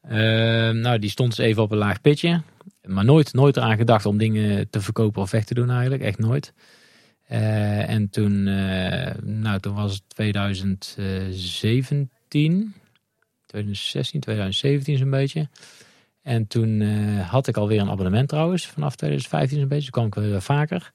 Eh, 0.00 0.16
nou, 0.70 0.98
die 0.98 1.10
stond 1.10 1.36
dus 1.36 1.46
even 1.46 1.62
op 1.62 1.70
een 1.70 1.78
laag 1.78 2.00
pitje. 2.00 2.42
Maar 2.82 3.04
nooit, 3.04 3.32
nooit 3.32 3.56
eraan 3.56 3.76
gedacht 3.76 4.06
om 4.06 4.18
dingen 4.18 4.70
te 4.70 4.80
verkopen 4.80 5.22
of 5.22 5.30
weg 5.30 5.44
te 5.44 5.54
doen 5.54 5.70
eigenlijk. 5.70 6.02
Echt 6.02 6.18
nooit. 6.18 6.52
Eh, 7.24 7.88
en 7.88 8.10
toen, 8.10 8.46
eh, 8.46 9.14
nou, 9.22 9.60
toen 9.60 9.74
was 9.74 9.92
het 9.92 10.02
2017. 10.08 12.74
2016, 13.46 14.20
2017 14.20 14.98
zo'n 14.98 15.10
beetje. 15.10 15.48
En 16.22 16.46
toen 16.46 16.80
had 17.20 17.46
ik 17.46 17.56
alweer 17.56 17.80
een 17.80 17.90
abonnement 17.90 18.28
trouwens. 18.28 18.66
Vanaf 18.66 18.96
2015 18.96 19.58
zo'n 19.58 19.68
beetje. 19.68 19.90
Toen 19.90 20.10
kwam 20.10 20.24
ik 20.24 20.30
weer 20.30 20.42
vaker. 20.42 20.92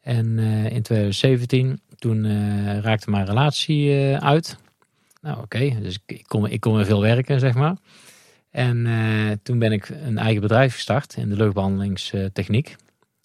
En 0.00 0.38
in 0.68 0.82
2017, 0.82 1.80
toen 2.00 2.24
eh, 2.24 2.78
raakte 2.78 3.10
mijn 3.10 3.26
relatie 3.26 3.90
eh, 3.90 4.16
uit. 4.16 4.58
Nou 5.20 5.42
oké, 5.42 5.80
dus 5.80 5.98
ik, 6.06 6.24
kon, 6.26 6.46
ik 6.46 6.60
kon 6.60 6.74
weer 6.74 6.84
veel 6.84 7.00
werken, 7.00 7.40
zeg 7.40 7.54
maar. 7.54 7.76
En 8.50 8.86
eh, 8.86 9.36
toen 9.42 9.58
ben 9.58 9.72
ik 9.72 9.88
een 9.88 10.18
eigen 10.18 10.40
bedrijf 10.40 10.74
gestart 10.74 11.16
in 11.16 11.28
de 11.28 11.36
luchtbehandelingstechniek. 11.36 12.76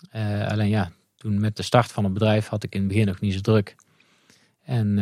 Eh, 0.09 0.47
alleen 0.47 0.69
ja, 0.69 0.91
toen 1.15 1.39
met 1.39 1.57
de 1.57 1.63
start 1.63 1.91
van 1.91 2.03
het 2.03 2.13
bedrijf 2.13 2.47
had 2.47 2.63
ik 2.63 2.73
in 2.73 2.79
het 2.79 2.87
begin 2.87 3.05
nog 3.05 3.19
niet 3.19 3.33
zo 3.33 3.39
druk. 3.41 3.75
En, 4.63 4.93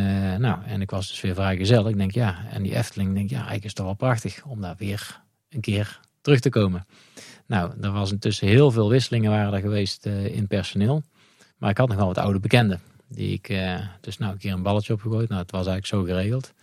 nou, 0.41 0.63
en 0.65 0.81
ik 0.81 0.89
was 0.89 1.07
dus 1.07 1.21
weer 1.21 1.33
vrijgezel. 1.33 1.89
Ik 1.89 1.97
denk 1.97 2.11
ja, 2.11 2.45
en 2.49 2.63
die 2.63 2.75
Efteling, 2.75 3.13
denk 3.13 3.29
ja, 3.29 3.35
eigenlijk 3.35 3.65
is 3.65 3.73
toch 3.73 3.85
wel 3.85 3.95
prachtig 3.95 4.43
om 4.45 4.61
daar 4.61 4.75
weer 4.77 5.21
een 5.49 5.61
keer 5.61 5.99
terug 6.21 6.39
te 6.39 6.49
komen. 6.49 6.85
Nou, 7.45 7.71
er 7.81 7.91
was 7.91 8.11
intussen 8.11 8.47
heel 8.47 8.71
veel 8.71 8.89
wisselingen 8.89 9.31
waren 9.31 9.53
er 9.53 9.59
geweest 9.59 10.05
in 10.05 10.47
personeel. 10.47 11.03
Maar 11.57 11.69
ik 11.69 11.77
had 11.77 11.87
nog 11.87 11.97
wel 11.97 12.07
wat 12.07 12.17
oude 12.17 12.39
bekenden. 12.39 12.81
Die 13.13 13.33
ik 13.33 13.49
eh, 13.49 13.79
dus 14.01 14.17
nou 14.17 14.31
een 14.31 14.37
keer 14.37 14.53
een 14.53 14.61
balletje 14.61 14.93
opgegooid. 14.93 15.29
Nou, 15.29 15.41
het 15.41 15.51
was 15.51 15.67
eigenlijk 15.67 15.87
zo 15.87 16.13
geregeld. 16.13 16.53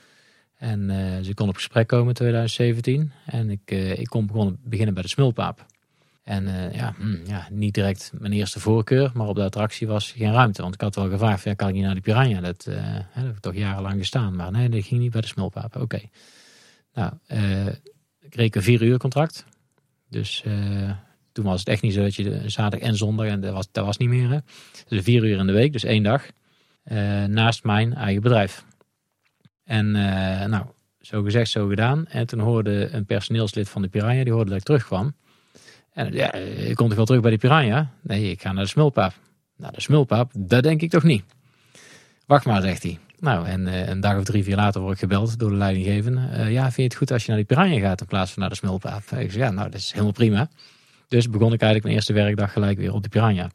En 0.56 0.90
eh, 0.90 1.24
ze 1.24 1.34
kon 1.34 1.48
op 1.48 1.54
gesprek 1.54 1.86
komen 1.86 2.08
in 2.08 2.14
2017. 2.14 3.12
En 3.26 3.50
ik, 3.50 3.60
eh, 3.64 3.98
ik 3.98 4.06
kon 4.06 4.26
begonnen, 4.26 4.58
beginnen 4.64 4.94
bij 4.94 5.02
de 5.02 5.08
Smulpaap. 5.08 5.66
En 6.22 6.72
ja, 6.72 6.94
hm, 6.98 7.26
ja, 7.26 7.48
niet 7.50 7.74
direct 7.74 8.12
mijn 8.18 8.32
eerste 8.32 8.60
voorkeur, 8.60 9.10
maar 9.14 9.26
op 9.26 9.34
de 9.34 9.42
attractie 9.42 9.86
was 9.86 10.12
geen 10.12 10.32
ruimte. 10.32 10.62
Want 10.62 10.74
ik 10.74 10.80
had 10.80 10.94
wel 10.94 11.08
gevraagd, 11.08 11.44
ja, 11.44 11.54
kan 11.54 11.68
ik 11.68 11.74
niet 11.74 11.82
naar 11.82 11.92
die 11.92 12.02
Piranha? 12.02 12.40
Dat, 12.40 12.68
heb 13.10 13.28
ik 13.28 13.40
toch 13.40 13.54
jarenlang 13.54 13.98
gestaan. 13.98 14.36
Maar 14.36 14.50
nee, 14.50 14.68
dat 14.68 14.84
ging 14.84 15.00
niet 15.00 15.10
bij 15.10 15.20
de 15.20 15.26
Smulpaap. 15.26 15.76
Oké. 15.76 16.00
Nou, 16.94 17.12
ik 18.20 18.30
kreeg 18.30 18.54
een 18.54 18.62
vier 18.62 18.82
uur 18.82 18.98
contract. 18.98 19.44
Dus 20.08 20.44
toen 21.32 21.44
was 21.44 21.58
het 21.58 21.68
echt 21.68 21.82
niet 21.82 21.92
zo 21.92 22.02
dat 22.02 22.14
je 22.14 22.22
de 22.22 22.48
zaterdag 22.48 22.88
en 22.88 22.96
zondag, 22.96 23.26
en 23.26 23.40
dat 23.40 23.52
was, 23.52 23.68
dat 23.72 23.84
was 23.84 23.96
niet 23.96 24.08
meer. 24.08 24.30
Hè. 24.30 24.38
Dus 24.88 25.02
vier 25.02 25.24
uur 25.24 25.38
in 25.38 25.46
de 25.46 25.52
week, 25.52 25.72
dus 25.72 25.84
één 25.84 26.02
dag. 26.02 26.26
Eh, 26.90 27.24
naast 27.24 27.64
mijn 27.64 27.94
eigen 27.94 28.22
bedrijf. 28.22 28.64
En 29.64 29.96
eh, 29.96 30.48
nou, 30.48 30.64
zo 31.00 31.22
gezegd, 31.22 31.50
zo 31.50 31.66
gedaan. 31.66 32.06
En 32.06 32.26
toen 32.26 32.40
hoorde 32.40 32.88
een 32.92 33.04
personeelslid 33.04 33.68
van 33.68 33.82
de 33.82 33.88
Piranha, 33.88 34.24
die 34.24 34.32
hoorde 34.32 34.50
dat 34.50 34.58
ik 34.58 34.64
terugkwam. 34.64 35.14
En 35.92 36.12
ja, 36.12 36.32
ik 36.32 36.76
kom 36.76 36.86
toch 36.86 36.96
wel 36.96 37.04
terug 37.04 37.20
bij 37.20 37.30
de 37.30 37.36
Piranha? 37.36 37.90
Nee, 38.02 38.30
ik 38.30 38.42
ga 38.42 38.52
naar 38.52 38.62
de 38.62 38.68
Smulpaap. 38.68 39.12
Naar 39.56 39.72
de 39.72 39.80
Smulpaap? 39.80 40.30
Dat 40.36 40.62
denk 40.62 40.82
ik 40.82 40.90
toch 40.90 41.02
niet. 41.02 41.24
Wacht 42.26 42.44
maar, 42.44 42.62
zegt 42.62 42.82
hij. 42.82 42.98
Nou, 43.18 43.46
en 43.46 43.66
eh, 43.66 43.88
een 43.88 44.00
dag 44.00 44.18
of 44.18 44.24
drie, 44.24 44.44
vier 44.44 44.56
later 44.56 44.80
word 44.80 44.92
ik 44.92 44.98
gebeld 44.98 45.38
door 45.38 45.50
de 45.50 45.56
leidinggevende. 45.56 46.20
Ja, 46.50 46.62
vind 46.62 46.76
je 46.76 46.82
het 46.82 46.94
goed 46.94 47.10
als 47.10 47.22
je 47.22 47.28
naar 47.28 47.36
die 47.36 47.46
Piranha 47.46 47.78
gaat 47.78 48.00
in 48.00 48.06
plaats 48.06 48.32
van 48.32 48.40
naar 48.40 48.50
de 48.50 48.56
Smulpaap? 48.56 49.02
Ik 49.10 49.32
ja, 49.32 49.50
nou, 49.50 49.70
dat 49.70 49.80
is 49.80 49.92
helemaal 49.92 50.12
prima. 50.12 50.48
Dus 51.08 51.30
begon 51.30 51.52
ik 51.52 51.60
eigenlijk 51.60 51.82
mijn 51.82 51.94
eerste 51.94 52.12
werkdag 52.12 52.52
gelijk 52.52 52.78
weer 52.78 52.92
op 52.92 53.02
de 53.02 53.08
Piranha. 53.08 53.50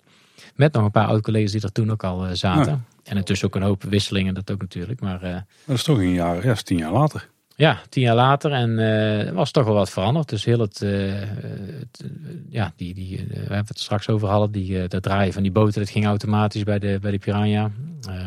Met 0.56 0.74
nog 0.74 0.84
een 0.84 0.92
paar 0.92 1.08
oud-collega's 1.08 1.52
die 1.52 1.62
er 1.62 1.72
toen 1.72 1.92
ook 1.92 2.04
al 2.04 2.26
eh, 2.26 2.34
zaten. 2.34 2.72
Ja. 2.72 2.82
En 3.04 3.18
intussen 3.18 3.48
ook 3.48 3.56
een 3.56 3.62
hoop 3.62 3.84
wisselingen, 3.84 4.34
dat 4.34 4.52
ook 4.52 4.62
natuurlijk. 4.62 5.02
Maar 5.02 5.22
eh, 5.22 5.38
Dat 5.66 5.76
is 5.76 5.84
toch 5.84 5.98
een 5.98 6.14
jaar, 6.14 6.46
ja, 6.46 6.52
is 6.52 6.64
tien 6.64 6.78
jaar 6.78 6.92
later. 6.92 7.30
ja, 7.56 7.80
tien 7.90 8.04
jaar 8.04 8.16
later 8.16 8.52
en 8.52 8.80
eh 8.80 9.32
was 9.32 9.52
toch 9.52 9.66
wel 9.66 9.74
wat 9.74 9.90
veranderd. 9.90 10.30
Dus 10.30 10.46
heel 10.46 10.60
het, 10.60 10.80
het, 10.80 12.06
ja, 12.50 12.74
die, 12.76 12.94
die, 12.94 13.26
we 13.30 13.36
hebben 13.38 13.66
het 13.68 13.80
straks 13.80 14.10
over 14.10 14.28
hadden, 14.28 14.52
die, 14.52 14.88
dat 14.88 15.04
draaien 15.04 15.34
van 15.34 15.44
die 15.44 15.52
boten, 15.52 15.82
dat 15.82 15.90
ging 15.90 16.06
automatisch 16.06 16.64
bij 16.64 16.80
de, 16.80 16.98
bij 17.02 17.12
de 17.12 17.18
Piranha. 17.18 17.72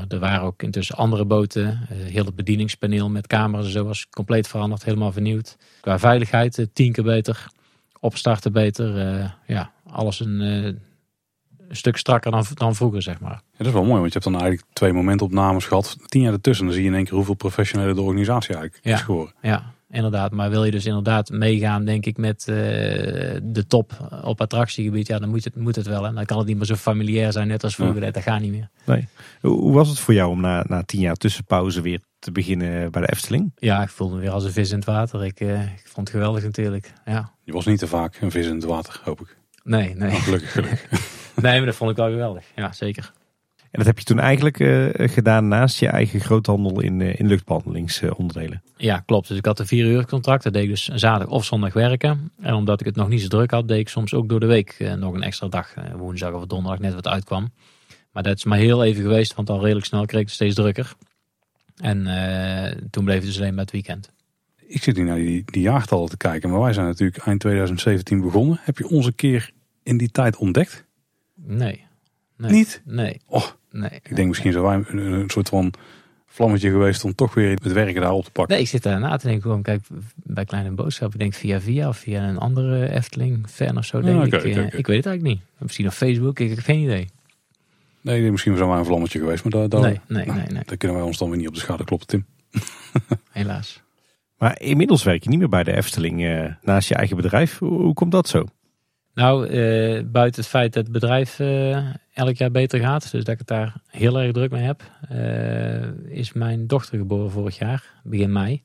Er 0.08 0.18
waren 0.18 0.40
ook 0.40 0.62
intussen 0.62 0.96
andere 0.96 1.24
boten. 1.24 1.78
Heel 1.88 2.24
het 2.24 2.36
bedieningspaneel 2.36 3.08
met 3.08 3.26
camera's 3.26 3.66
en 3.66 3.72
zo 3.72 3.84
was 3.84 4.08
compleet 4.08 4.48
veranderd, 4.48 4.84
helemaal 4.84 5.12
vernieuwd. 5.12 5.56
Qua 5.80 5.98
veiligheid 5.98 6.68
tien 6.72 6.92
keer 6.92 7.04
beter, 7.04 7.46
opstarten 8.00 8.52
beter. 8.52 8.96
ja, 9.46 9.72
alles 9.84 10.20
een, 10.20 10.40
een 11.68 11.76
stuk 11.76 11.96
strakker 11.96 12.30
dan, 12.30 12.44
dan 12.54 12.74
vroeger, 12.74 13.02
zeg 13.02 13.20
maar. 13.20 13.30
Ja, 13.30 13.40
dat 13.58 13.66
is 13.66 13.72
wel 13.72 13.84
mooi, 13.84 14.00
want 14.00 14.12
je 14.12 14.18
hebt 14.18 14.24
dan 14.24 14.40
eigenlijk 14.40 14.64
twee 14.72 14.92
momentopnames 14.92 15.64
gehad. 15.66 15.96
Tien 16.06 16.22
jaar 16.22 16.32
ertussen, 16.32 16.64
dan 16.64 16.74
zie 16.74 16.82
je 16.82 16.88
in 16.88 16.94
één 16.94 17.04
keer 17.04 17.14
hoeveel 17.14 17.34
professionele 17.34 17.94
de 17.94 18.00
organisatie 18.00 18.54
eigenlijk 18.54 18.84
Ja. 18.84 18.94
is 18.94 19.00
geworden. 19.00 19.34
Ja, 19.42 19.72
inderdaad. 19.90 20.32
Maar 20.32 20.50
wil 20.50 20.64
je 20.64 20.70
dus 20.70 20.86
inderdaad 20.86 21.30
meegaan, 21.30 21.84
denk 21.84 22.06
ik, 22.06 22.16
met 22.16 22.40
eh, 22.48 22.54
de 23.42 23.64
top 23.68 24.18
op 24.24 24.40
attractiegebied, 24.40 25.06
ja, 25.06 25.18
dan 25.18 25.28
moet 25.28 25.44
het, 25.44 25.56
moet 25.56 25.76
het 25.76 25.86
wel. 25.86 26.06
En 26.06 26.14
dan 26.14 26.24
kan 26.24 26.38
het 26.38 26.46
niet 26.46 26.56
meer 26.56 26.66
zo 26.66 26.74
familiair 26.74 27.32
zijn, 27.32 27.48
net 27.48 27.64
als 27.64 27.74
vroeger. 27.74 28.12
Dat 28.12 28.22
gaat 28.22 28.40
niet 28.40 28.50
meer. 28.52 28.68
Hoe 29.40 29.50
hoe 29.60 29.72
was 29.72 29.88
het 29.88 29.98
voor 29.98 30.14
jou 30.14 30.30
om 30.30 30.40
na, 30.40 30.64
na 30.68 30.82
tien 30.82 31.00
jaar 31.00 31.16
tussenpauze 31.16 31.80
weer 31.80 32.00
te 32.18 32.32
beginnen 32.32 32.90
bij 32.90 33.02
de 33.02 33.12
Efteling? 33.12 33.52
Ja, 33.56 33.82
ik 33.82 33.88
voelde 33.88 34.14
me 34.14 34.20
weer 34.20 34.30
als 34.30 34.44
een 34.44 34.52
vis 34.52 34.70
in 34.70 34.76
het 34.76 34.84
water. 34.86 35.24
Ik, 35.24 35.40
eh, 35.40 35.62
ik 35.62 35.82
vond 35.84 36.08
het 36.08 36.16
geweldig 36.16 36.42
natuurlijk. 36.42 36.92
Ja. 37.04 37.32
Je 37.44 37.52
was 37.52 37.66
niet 37.66 37.78
te 37.78 37.86
vaak 37.86 38.18
een 38.20 38.30
vis 38.30 38.46
in 38.46 38.54
het 38.54 38.64
water, 38.64 39.00
hoop 39.04 39.20
ik. 39.20 39.36
Nee, 39.68 39.94
nee. 39.94 40.10
Nou, 40.10 40.20
gelukkig, 40.20 40.52
gelukkig. 40.52 40.82
nee, 41.42 41.56
maar 41.56 41.66
dat 41.66 41.74
vond 41.76 41.90
ik 41.90 41.96
wel 41.96 42.10
geweldig. 42.10 42.44
Ja, 42.56 42.72
zeker. 42.72 43.12
En 43.70 43.78
dat 43.78 43.86
heb 43.86 43.98
je 43.98 44.04
toen 44.04 44.18
eigenlijk 44.18 44.60
eh, 44.60 45.08
gedaan 45.08 45.48
naast 45.48 45.78
je 45.78 45.86
eigen 45.88 46.20
groothandel 46.20 46.80
in, 46.80 47.00
eh, 47.00 47.18
in 47.18 47.26
luchtbehandelingsonderdelen. 47.26 48.62
Ja, 48.76 48.98
klopt. 49.06 49.28
Dus 49.28 49.36
ik 49.38 49.44
had 49.44 49.58
een 49.58 49.66
vier 49.66 49.86
uur 49.86 50.06
contract. 50.06 50.42
Dat 50.42 50.52
deed 50.52 50.62
ik 50.62 50.68
dus 50.68 50.84
zaterdag 50.84 51.34
of 51.34 51.44
zondag 51.44 51.72
werken. 51.72 52.32
En 52.40 52.54
omdat 52.54 52.80
ik 52.80 52.86
het 52.86 52.96
nog 52.96 53.08
niet 53.08 53.20
zo 53.20 53.28
druk 53.28 53.50
had, 53.50 53.68
deed 53.68 53.78
ik 53.78 53.88
soms 53.88 54.14
ook 54.14 54.28
door 54.28 54.40
de 54.40 54.46
week 54.46 54.76
eh, 54.78 54.92
nog 54.92 55.14
een 55.14 55.22
extra 55.22 55.48
dag. 55.48 55.74
eh, 55.74 55.94
woensdag 55.94 56.32
of 56.32 56.46
donderdag, 56.46 56.80
net 56.80 56.94
wat 56.94 57.08
uitkwam. 57.08 57.52
Maar 58.12 58.22
dat 58.22 58.36
is 58.36 58.44
maar 58.44 58.58
heel 58.58 58.84
even 58.84 59.02
geweest, 59.02 59.34
want 59.34 59.50
al 59.50 59.60
redelijk 59.60 59.86
snel 59.86 60.06
kreeg 60.06 60.20
ik 60.20 60.26
het 60.26 60.34
steeds 60.34 60.54
drukker. 60.54 60.94
En 61.76 62.06
eh, 62.06 62.76
toen 62.90 63.04
bleef 63.04 63.16
het 63.16 63.26
dus 63.26 63.38
alleen 63.38 63.54
maar 63.54 63.64
het 63.64 63.72
weekend. 63.72 64.10
Ik 64.66 64.82
zit 64.82 64.96
hier 64.96 65.04
naar 65.04 65.16
die, 65.16 65.42
die 65.44 65.62
jaartallen 65.62 66.08
te 66.08 66.16
kijken, 66.16 66.50
maar 66.50 66.60
wij 66.60 66.72
zijn 66.72 66.86
natuurlijk 66.86 67.26
eind 67.26 67.40
2017 67.40 68.20
begonnen. 68.20 68.58
Heb 68.62 68.78
je 68.78 68.88
ons 68.88 69.06
een 69.06 69.14
keer 69.14 69.50
in 69.88 69.96
die 69.96 70.10
tijd 70.10 70.36
ontdekt? 70.36 70.84
Nee. 71.34 71.84
nee. 72.36 72.50
Niet? 72.50 72.82
Nee. 72.84 73.20
Oh, 73.26 73.44
Nee. 73.70 73.90
ik 74.02 74.16
denk 74.16 74.28
misschien 74.28 74.52
zijn 74.52 74.64
wij 74.64 74.74
een, 74.88 74.96
een 74.98 75.30
soort 75.30 75.48
van 75.48 75.72
vlammetje 76.26 76.70
geweest 76.70 77.04
om 77.04 77.14
toch 77.14 77.34
weer 77.34 77.50
het 77.50 77.72
werken 77.72 78.00
daar 78.00 78.12
op 78.12 78.24
te 78.24 78.30
pakken. 78.30 78.54
Nee, 78.54 78.62
ik 78.64 78.70
zit 78.70 78.82
daar 78.82 79.00
na 79.00 79.16
te 79.16 79.24
denken. 79.26 79.42
Gewoon, 79.42 79.62
kijk, 79.62 79.82
bij 80.16 80.44
Kleine 80.44 80.70
Boodschap. 80.70 81.12
Ik 81.12 81.18
denk 81.18 81.34
via 81.34 81.60
via 81.60 81.88
of 81.88 81.96
via 81.96 82.28
een 82.28 82.38
andere 82.38 82.90
Efteling 82.90 83.48
fan 83.48 83.76
of 83.78 83.84
zo. 83.84 84.00
Denk 84.00 84.20
Ah, 84.20 84.26
ik. 84.26 84.34
oké, 84.34 84.48
oké, 84.48 84.60
Eh, 84.60 84.78
ik 84.78 84.86
weet 84.86 84.96
het 84.96 85.06
eigenlijk 85.06 85.22
niet. 85.22 85.40
Misschien 85.58 85.86
op 85.86 85.92
Facebook. 85.92 86.38
Ik 86.38 86.48
heb 86.50 86.58
geen 86.58 86.80
idee. 86.82 87.08
Nee, 88.00 88.30
misschien 88.30 88.56
zijn 88.56 88.68
wij 88.68 88.78
een 88.78 88.84
vlammetje 88.84 89.18
geweest, 89.18 89.42
maar 89.44 89.52
daar, 89.52 89.68
daar, 89.68 89.80
Nee, 89.80 90.00
nee, 90.08 90.26
nee, 90.26 90.46
nee. 90.46 90.62
daar 90.66 90.76
kunnen 90.76 90.96
wij 90.96 91.06
ons 91.06 91.18
dan 91.18 91.28
weer 91.28 91.38
niet 91.38 91.48
op 91.48 91.54
de 91.54 91.60
schade 91.60 91.84
kloppen, 91.84 92.06
Tim. 92.08 92.26
Helaas. 93.30 93.82
Maar 94.38 94.60
inmiddels 94.60 95.02
werk 95.02 95.22
je 95.22 95.28
niet 95.30 95.38
meer 95.38 95.48
bij 95.48 95.64
de 95.64 95.76
Efteling 95.76 96.24
eh, 96.24 96.52
naast 96.62 96.88
je 96.88 96.94
eigen 96.94 97.16
bedrijf. 97.16 97.58
Hoe, 97.58 97.82
hoe 97.82 97.94
komt 97.94 98.12
dat 98.12 98.28
zo? 98.28 98.44
Nou, 99.18 99.46
eh, 99.46 100.04
buiten 100.04 100.40
het 100.40 100.50
feit 100.50 100.72
dat 100.72 100.82
het 100.82 100.92
bedrijf 100.92 101.40
eh, 101.40 101.76
elk 102.12 102.36
jaar 102.36 102.50
beter 102.50 102.80
gaat, 102.80 103.10
dus 103.10 103.24
dat 103.24 103.28
ik 103.28 103.38
het 103.38 103.46
daar 103.46 103.74
heel 103.86 104.20
erg 104.20 104.32
druk 104.32 104.50
mee 104.50 104.62
heb, 104.62 104.82
eh, 105.08 106.16
is 106.16 106.32
mijn 106.32 106.66
dochter 106.66 106.98
geboren 106.98 107.30
vorig 107.30 107.58
jaar, 107.58 107.84
begin 108.04 108.32
mei. 108.32 108.62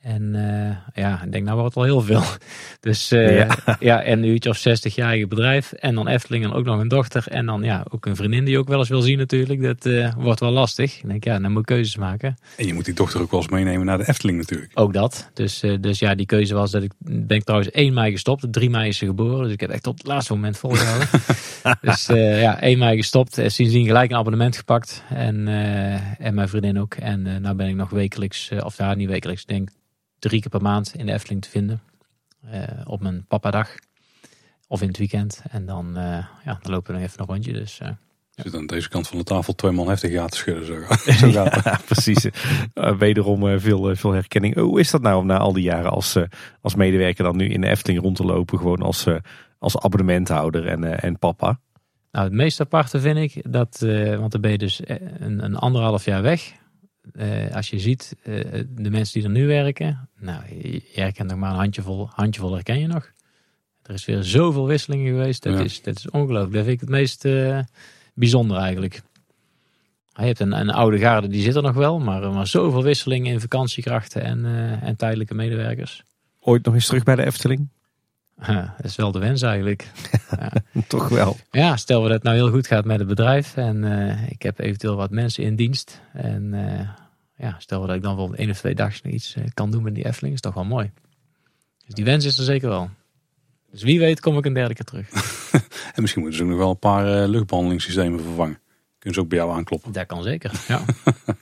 En 0.00 0.34
uh, 0.34 1.02
ja, 1.04 1.22
ik 1.24 1.32
denk 1.32 1.44
nou 1.44 1.58
wordt 1.58 1.74
het 1.74 1.84
al 1.84 1.90
heel 1.90 2.00
veel. 2.00 2.22
Dus 2.80 3.12
uh, 3.12 3.36
ja. 3.36 3.56
ja. 3.80 4.02
en 4.02 4.18
een 4.18 4.28
uurtje 4.28 4.50
of 4.50 4.56
60 4.56 4.94
jaar 4.94 5.08
eigen 5.08 5.28
bedrijf. 5.28 5.72
En 5.72 5.94
dan 5.94 6.08
Efteling 6.08 6.44
en 6.44 6.52
ook 6.52 6.64
nog 6.64 6.80
een 6.80 6.88
dochter. 6.88 7.24
En 7.28 7.46
dan 7.46 7.62
ja, 7.62 7.84
ook 7.90 8.06
een 8.06 8.16
vriendin 8.16 8.44
die 8.44 8.58
ook 8.58 8.68
wel 8.68 8.78
eens 8.78 8.88
wil 8.88 9.00
zien 9.00 9.18
natuurlijk. 9.18 9.62
Dat 9.62 9.86
uh, 9.86 10.12
wordt 10.16 10.40
wel 10.40 10.50
lastig. 10.50 10.96
Ik 11.02 11.08
denk 11.08 11.24
ja, 11.24 11.38
dan 11.38 11.50
moet 11.50 11.60
ik 11.60 11.66
keuzes 11.66 11.96
maken. 11.96 12.36
En 12.56 12.66
je 12.66 12.74
moet 12.74 12.84
die 12.84 12.94
dochter 12.94 13.20
ook 13.20 13.30
wel 13.30 13.40
eens 13.40 13.50
meenemen 13.50 13.86
naar 13.86 13.98
de 13.98 14.08
Efteling 14.08 14.38
natuurlijk. 14.38 14.70
Ook 14.74 14.92
dat. 14.92 15.30
Dus, 15.34 15.64
dus 15.80 15.98
ja, 15.98 16.14
die 16.14 16.26
keuze 16.26 16.54
was 16.54 16.70
dat 16.70 16.82
ik 16.82 16.92
ben 16.98 17.36
ik 17.36 17.44
trouwens 17.44 17.70
1 17.70 17.94
mei 17.94 18.10
gestopt. 18.10 18.52
3 18.52 18.70
mei 18.70 18.88
is 18.88 18.98
ze 18.98 19.06
geboren. 19.06 19.42
Dus 19.42 19.52
ik 19.52 19.60
heb 19.60 19.70
echt 19.70 19.86
op 19.86 19.98
het 19.98 20.06
laatste 20.06 20.32
moment 20.32 20.58
volgehouden. 20.58 21.08
dus 21.80 22.06
ja, 22.40 22.60
1 22.60 22.78
mei 22.78 22.96
gestopt. 22.96 23.38
En 23.38 23.50
sindsdien 23.50 23.86
gelijk 23.86 24.10
een 24.10 24.16
abonnement 24.16 24.56
gepakt. 24.56 25.02
En, 25.08 25.48
en 26.18 26.34
mijn 26.34 26.48
vriendin 26.48 26.80
ook. 26.80 26.94
En 26.94 27.40
nou 27.40 27.54
ben 27.54 27.68
ik 27.68 27.74
nog 27.74 27.90
wekelijks, 27.90 28.50
of 28.64 28.76
ja, 28.76 28.94
niet 28.94 29.08
wekelijks, 29.08 29.44
denk 29.44 29.70
drie 30.20 30.40
keer 30.40 30.50
per 30.50 30.62
maand 30.62 30.94
in 30.94 31.06
de 31.06 31.12
Efteling 31.12 31.42
te 31.42 31.50
vinden. 31.50 31.80
Uh, 32.44 32.62
op 32.84 33.00
mijn 33.00 33.24
papadag. 33.28 33.74
Of 34.68 34.82
in 34.82 34.88
het 34.88 34.98
weekend. 34.98 35.42
En 35.50 35.66
dan, 35.66 35.86
uh, 35.86 36.26
ja, 36.44 36.58
dan 36.62 36.72
lopen 36.72 36.94
we 36.94 37.00
nog 37.00 37.08
even 37.08 37.20
een 37.20 37.26
rondje. 37.26 37.52
Dus, 37.52 37.80
uh, 37.82 37.88
je 38.30 38.42
zit 38.42 38.54
aan 38.54 38.66
deze 38.66 38.88
kant 38.88 39.08
van 39.08 39.18
de 39.18 39.24
tafel 39.24 39.54
twee 39.54 39.72
man 39.72 39.88
heftig 39.88 40.10
ja 40.10 40.26
te 40.26 40.36
schudden. 40.36 40.66
Zo, 40.96 41.12
zo 41.12 41.26
ja, 41.26 41.80
precies. 41.84 42.26
wederom 42.98 43.60
veel, 43.60 43.96
veel 43.96 44.12
herkenning. 44.12 44.54
Hoe 44.54 44.80
is 44.80 44.90
dat 44.90 45.02
nou 45.02 45.18
om 45.18 45.26
na 45.26 45.38
al 45.38 45.52
die 45.52 45.62
jaren 45.62 45.90
als, 45.90 46.16
als 46.60 46.74
medewerker 46.74 47.24
dan 47.24 47.36
nu 47.36 47.48
in 47.48 47.60
de 47.60 47.68
Efteling 47.68 48.02
rond 48.02 48.16
te 48.16 48.24
lopen? 48.24 48.58
Gewoon 48.58 48.82
als, 48.82 49.06
als 49.58 49.78
abonnementhouder 49.78 50.66
en, 50.66 51.00
en 51.00 51.18
papa? 51.18 51.60
Nou, 52.12 52.24
het 52.24 52.34
meest 52.34 52.60
aparte 52.60 53.00
vind 53.00 53.18
ik 53.18 53.52
dat, 53.52 53.78
want 54.18 54.32
dan 54.32 54.40
ben 54.40 54.50
je 54.50 54.58
dus 54.58 54.80
een, 54.84 55.44
een 55.44 55.56
anderhalf 55.56 56.04
jaar 56.04 56.22
weg. 56.22 56.52
Uh, 57.12 57.54
als 57.54 57.70
je 57.70 57.78
ziet, 57.78 58.16
uh, 58.24 58.64
de 58.68 58.90
mensen 58.90 59.20
die 59.20 59.28
er 59.28 59.34
nu 59.34 59.46
werken, 59.46 60.08
nou, 60.18 60.42
je 60.62 60.82
herkent 60.92 61.30
nog 61.30 61.38
maar 61.38 61.50
een 61.50 61.56
handjevol, 61.56 62.08
handjevol 62.12 62.52
herken 62.52 62.80
je 62.80 62.86
nog. 62.86 63.12
Er 63.82 63.94
is 63.94 64.04
weer 64.04 64.22
zoveel 64.22 64.66
wisselingen 64.66 65.12
geweest, 65.12 65.42
dat, 65.42 65.58
is, 65.58 65.82
dat 65.82 65.96
is 65.96 66.10
ongelooflijk. 66.10 66.52
Dat 66.52 66.64
vind 66.64 66.74
ik 66.74 66.80
het 66.80 66.88
meest 66.88 67.24
uh, 67.24 67.58
bijzonder 68.14 68.56
eigenlijk. 68.56 69.02
Je 70.12 70.22
hebt 70.26 70.40
een, 70.40 70.60
een, 70.60 70.70
oude 70.70 70.98
garde, 70.98 71.28
die 71.28 71.42
zit 71.42 71.54
er 71.54 71.62
nog 71.62 71.74
wel, 71.74 71.98
maar, 71.98 72.32
maar 72.32 72.46
zoveel 72.46 72.82
wisselingen 72.82 73.32
in 73.32 73.40
vakantiekrachten 73.40 74.22
en, 74.22 74.44
en 74.82 74.96
tijdelijke 74.96 75.34
medewerkers. 75.34 76.04
Ooit 76.40 76.64
nog 76.64 76.74
eens 76.74 76.86
terug 76.86 77.02
bij 77.02 77.16
de 77.16 77.24
Efteling? 77.24 77.68
Ja, 78.46 78.74
dat 78.76 78.86
is 78.86 78.96
wel 78.96 79.12
de 79.12 79.18
wens 79.18 79.42
eigenlijk. 79.42 79.90
Ja. 80.30 80.52
Toch 80.88 81.08
wel. 81.08 81.36
Ja, 81.50 81.76
stel 81.76 82.02
dat 82.02 82.10
het 82.10 82.22
nou 82.22 82.36
heel 82.36 82.50
goed 82.50 82.66
gaat 82.66 82.84
met 82.84 82.98
het 82.98 83.08
bedrijf 83.08 83.56
en 83.56 83.82
uh, 83.82 84.30
ik 84.30 84.42
heb 84.42 84.58
eventueel 84.58 84.96
wat 84.96 85.10
mensen 85.10 85.44
in 85.44 85.56
dienst. 85.56 86.00
En 86.12 86.52
uh, 86.52 86.88
ja, 87.36 87.56
stel 87.58 87.86
dat 87.86 87.96
ik 87.96 88.02
dan 88.02 88.16
wel 88.16 88.34
één 88.34 88.50
of 88.50 88.58
twee 88.58 88.74
dagen 88.74 89.14
iets 89.14 89.36
uh, 89.36 89.44
kan 89.54 89.70
doen 89.70 89.82
met 89.82 89.94
die 89.94 90.06
Efteling, 90.06 90.34
is 90.34 90.40
toch 90.40 90.54
wel 90.54 90.64
mooi. 90.64 90.90
Dus 91.84 91.94
die 91.94 92.04
wens 92.04 92.24
is 92.24 92.38
er 92.38 92.44
zeker 92.44 92.68
wel. 92.68 92.90
Dus 93.70 93.82
wie 93.82 93.98
weet 93.98 94.20
kom 94.20 94.38
ik 94.38 94.44
een 94.44 94.52
derde 94.52 94.74
keer 94.74 94.84
terug. 94.84 95.10
en 95.94 96.02
misschien 96.02 96.22
moeten 96.22 96.40
ze 96.40 96.46
nog 96.46 96.58
wel 96.58 96.70
een 96.70 96.78
paar 96.78 97.28
luchtbehandelingssystemen 97.28 98.20
vervangen. 98.20 98.58
Kunnen 98.98 99.18
ze 99.18 99.20
ook 99.20 99.28
bij 99.28 99.38
jou 99.38 99.52
aankloppen. 99.52 99.92
Dat 99.92 100.06
kan 100.06 100.22
zeker, 100.22 100.52
ja. 100.68 100.84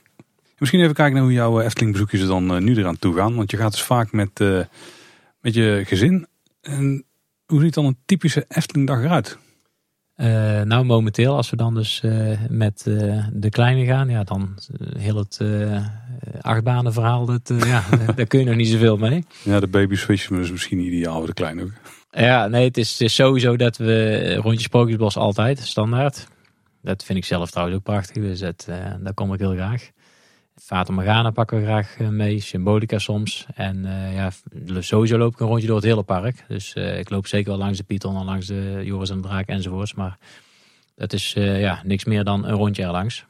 misschien 0.57 0.81
even 0.81 0.93
kijken 0.93 1.13
naar 1.13 1.23
hoe 1.23 1.33
jouw 1.33 1.61
Efteling 1.61 1.91
bezoekjes 1.91 2.21
er 2.21 2.27
dan 2.27 2.63
nu 2.63 2.75
eraan 2.75 2.99
toe 2.99 3.15
gaan. 3.15 3.35
Want 3.35 3.51
je 3.51 3.57
gaat 3.57 3.71
dus 3.71 3.83
vaak 3.83 4.11
met, 4.11 4.39
met 5.41 5.53
je 5.53 5.81
gezin 5.85 6.27
en 6.69 7.05
hoe 7.45 7.61
ziet 7.61 7.73
dan 7.73 7.85
een 7.85 7.97
typische 8.05 8.45
Eftelingdag 8.47 9.03
eruit? 9.03 9.37
Uh, 10.15 10.61
nou, 10.61 10.85
momenteel, 10.85 11.35
als 11.35 11.49
we 11.49 11.55
dan 11.55 11.73
dus 11.73 12.01
uh, 12.05 12.39
met 12.49 12.85
uh, 12.87 13.27
de 13.33 13.49
kleine 13.49 13.85
gaan, 13.85 14.09
ja, 14.09 14.23
dan 14.23 14.57
heel 14.97 15.15
het 15.15 15.41
achtbanenverhaal, 16.41 17.25
dat, 17.25 17.53
ja, 17.65 17.83
daar 18.15 18.25
kun 18.25 18.39
je 18.39 18.45
nog 18.45 18.55
niet 18.55 18.67
zoveel 18.67 18.97
mee. 18.97 19.25
Ja, 19.43 19.59
de 19.59 19.67
baby 19.67 19.95
switch 19.95 20.29
is 20.31 20.51
misschien 20.51 20.79
ideaal 20.79 21.17
voor 21.17 21.27
de 21.27 21.33
kleine 21.33 21.63
ook. 21.63 21.71
Ja, 22.11 22.47
nee, 22.47 22.67
het 22.67 22.77
is, 22.77 22.91
het 22.91 23.01
is 23.01 23.15
sowieso 23.15 23.57
dat 23.57 23.77
we 23.77 24.35
rondje 24.35 24.63
Sprookjesbos 24.63 25.17
altijd, 25.17 25.59
standaard. 25.59 26.27
Dat 26.81 27.03
vind 27.03 27.17
ik 27.17 27.25
zelf 27.25 27.51
trouwens 27.51 27.77
ook 27.77 27.83
prachtig, 27.83 28.23
dus 28.23 28.39
dat, 28.39 28.65
daar 28.99 29.13
kom 29.13 29.33
ik 29.33 29.39
heel 29.39 29.53
graag. 29.53 29.89
Fata 30.61 30.93
Morgana 30.93 31.31
pakken 31.31 31.57
we 31.57 31.63
graag 31.63 31.97
eh, 31.97 32.07
mee, 32.07 32.39
Symbolica 32.39 32.99
soms. 32.99 33.45
En 33.53 33.85
uh, 33.85 34.15
ja, 34.15 34.31
sowieso 34.79 35.17
loop 35.17 35.33
ik 35.33 35.39
een 35.39 35.47
rondje 35.47 35.67
door 35.67 35.75
het 35.75 35.85
hele 35.85 36.03
park. 36.03 36.45
Dus 36.47 36.75
uh, 36.75 36.99
ik 36.99 37.09
loop 37.09 37.27
zeker 37.27 37.49
wel 37.49 37.59
langs 37.59 37.77
de 37.77 37.83
Python 37.83 38.15
en 38.15 38.25
langs 38.25 38.45
de 38.47 38.81
Joris 38.83 39.09
en 39.09 39.21
de 39.21 39.27
Draak 39.27 39.47
enzovoorts. 39.47 39.93
Maar 39.93 40.17
dat 40.95 41.13
is 41.13 41.35
uh, 41.37 41.59
ja, 41.59 41.81
niks 41.83 42.05
meer 42.05 42.23
dan 42.23 42.45
een 42.45 42.55
rondje 42.55 42.83
erlangs. 42.83 43.25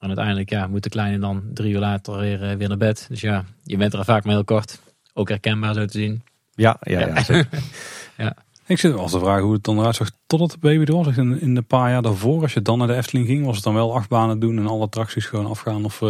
En 0.00 0.06
uiteindelijk 0.06 0.50
ja, 0.50 0.66
moet 0.66 0.82
de 0.82 0.88
kleine 0.88 1.18
dan 1.18 1.42
drie 1.54 1.72
uur 1.72 1.78
later 1.78 2.18
weer, 2.18 2.56
weer 2.56 2.68
naar 2.68 2.76
bed. 2.76 3.06
Dus 3.08 3.20
ja, 3.20 3.44
je 3.64 3.76
bent 3.76 3.92
er 3.92 4.04
vaak 4.04 4.24
maar 4.24 4.34
heel 4.34 4.44
kort. 4.44 4.80
Ook 5.14 5.28
herkenbaar 5.28 5.74
zo 5.74 5.84
te 5.84 5.98
zien. 5.98 6.22
Ja, 6.54 6.76
ja, 6.80 7.00
ja. 7.00 7.24
ja, 7.28 7.44
ja. 8.24 8.36
Ik 8.66 8.78
zit 8.78 8.92
wel 8.92 9.02
eens 9.02 9.12
te 9.12 9.18
vragen 9.18 9.42
hoe 9.42 9.52
het 9.52 9.64
dan 9.64 9.78
eruit 9.78 9.96
zag 9.96 10.10
totdat 10.26 10.50
de 10.50 10.58
baby 10.58 10.84
er 10.84 10.96
was. 10.96 11.16
In, 11.16 11.40
in 11.40 11.54
de 11.54 11.62
paar 11.62 11.90
jaar 11.90 12.02
daarvoor, 12.02 12.42
als 12.42 12.54
je 12.54 12.62
dan 12.62 12.78
naar 12.78 12.86
de 12.86 12.94
Efteling 12.94 13.26
ging, 13.26 13.44
was 13.44 13.54
het 13.54 13.64
dan 13.64 13.74
wel 13.74 13.94
acht 13.94 14.08
banen 14.08 14.38
doen 14.38 14.58
en 14.58 14.66
alle 14.66 14.84
attracties 14.84 15.26
gewoon 15.26 15.46
afgaan? 15.46 15.84
Of 15.84 16.02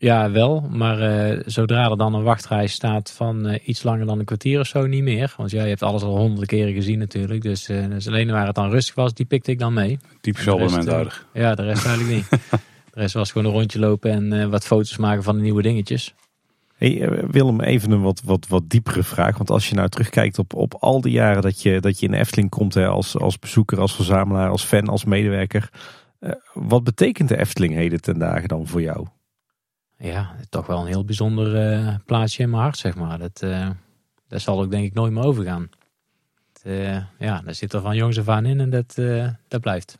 ja, 0.00 0.30
wel. 0.30 0.68
Maar 0.70 1.30
uh, 1.32 1.40
zodra 1.46 1.90
er 1.90 1.96
dan 1.96 2.14
een 2.14 2.22
wachtrij 2.22 2.66
staat 2.66 3.10
van 3.10 3.46
uh, 3.46 3.54
iets 3.64 3.82
langer 3.82 4.06
dan 4.06 4.18
een 4.18 4.24
kwartier 4.24 4.60
of 4.60 4.66
zo, 4.66 4.86
niet 4.86 5.02
meer. 5.02 5.34
Want 5.36 5.50
ja, 5.50 5.62
je 5.62 5.68
hebt 5.68 5.82
alles 5.82 6.02
al 6.02 6.16
honderden 6.16 6.46
keren 6.46 6.72
gezien 6.72 6.98
natuurlijk. 6.98 7.42
Dus, 7.42 7.68
uh, 7.68 7.88
dus 7.88 8.06
alleen 8.06 8.30
waar 8.30 8.46
het 8.46 8.54
dan 8.54 8.70
rustig 8.70 8.94
was, 8.94 9.14
die 9.14 9.26
pikte 9.26 9.50
ik 9.50 9.58
dan 9.58 9.72
mee. 9.72 9.98
Typisch 10.20 10.48
abonnementhouder. 10.48 11.26
ja, 11.32 11.54
de 11.54 11.62
rest 11.62 11.86
eigenlijk 11.86 12.16
niet. 12.16 12.30
de 12.92 13.00
rest 13.00 13.14
was 13.14 13.32
gewoon 13.32 13.46
een 13.46 13.58
rondje 13.58 13.78
lopen 13.78 14.32
en 14.32 14.50
wat 14.50 14.66
foto's 14.66 14.96
maken 14.96 15.22
van 15.22 15.36
de 15.36 15.42
nieuwe 15.42 15.62
dingetjes. 15.62 16.14
Hey, 16.76 17.08
Willem, 17.30 17.60
even 17.60 17.90
een 17.90 18.02
wat, 18.02 18.22
wat, 18.24 18.46
wat 18.48 18.70
diepere 18.70 19.02
vraag. 19.02 19.36
Want 19.36 19.50
als 19.50 19.68
je 19.68 19.74
nou 19.74 19.88
terugkijkt 19.88 20.38
op, 20.38 20.54
op 20.54 20.74
al 20.74 21.00
die 21.00 21.12
jaren 21.12 21.42
dat 21.42 21.62
je, 21.62 21.80
dat 21.80 22.00
je 22.00 22.06
in 22.06 22.14
Efteling 22.14 22.50
komt 22.50 22.74
hè, 22.74 22.86
als, 22.86 23.18
als 23.18 23.38
bezoeker, 23.38 23.80
als 23.80 23.94
verzamelaar, 23.94 24.50
als 24.50 24.64
fan, 24.64 24.88
als 24.88 25.04
medewerker. 25.04 25.70
wat 26.52 26.84
betekent 26.84 27.28
de 27.28 27.38
Efteling 27.38 27.74
heden 27.74 28.00
ten 28.00 28.18
dagen 28.18 28.48
dan 28.48 28.66
voor 28.66 28.82
jou? 28.82 29.06
Ja, 29.98 30.34
toch 30.48 30.66
wel 30.66 30.80
een 30.80 30.86
heel 30.86 31.04
bijzonder 31.04 31.72
uh, 31.72 31.94
plaatsje 32.06 32.42
in 32.42 32.50
mijn 32.50 32.62
hart, 32.62 32.78
zeg 32.78 32.94
maar. 32.94 33.18
Dat, 33.18 33.40
uh, 33.44 33.70
dat 34.28 34.40
zal 34.40 34.60
ook 34.60 34.70
denk 34.70 34.84
ik 34.84 34.94
nooit 34.94 35.12
meer 35.12 35.24
overgaan. 35.24 35.68
Uh, 36.64 37.02
ja, 37.18 37.40
daar 37.44 37.54
zit 37.54 37.72
er 37.72 37.80
van 37.80 37.96
jongs 37.96 38.18
af 38.18 38.28
aan 38.28 38.46
in 38.46 38.60
en 38.60 38.70
dat, 38.70 38.94
dat 39.48 39.60
blijft. 39.60 39.96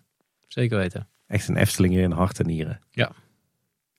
Zeker 0.47 0.79
weten. 0.79 1.09
Echt 1.27 1.49
een 1.49 1.57
Efteling 1.57 1.97
in 1.97 2.11
hart 2.11 2.41
en 2.41 2.47
nieren. 2.47 2.81
Ja. 2.91 3.13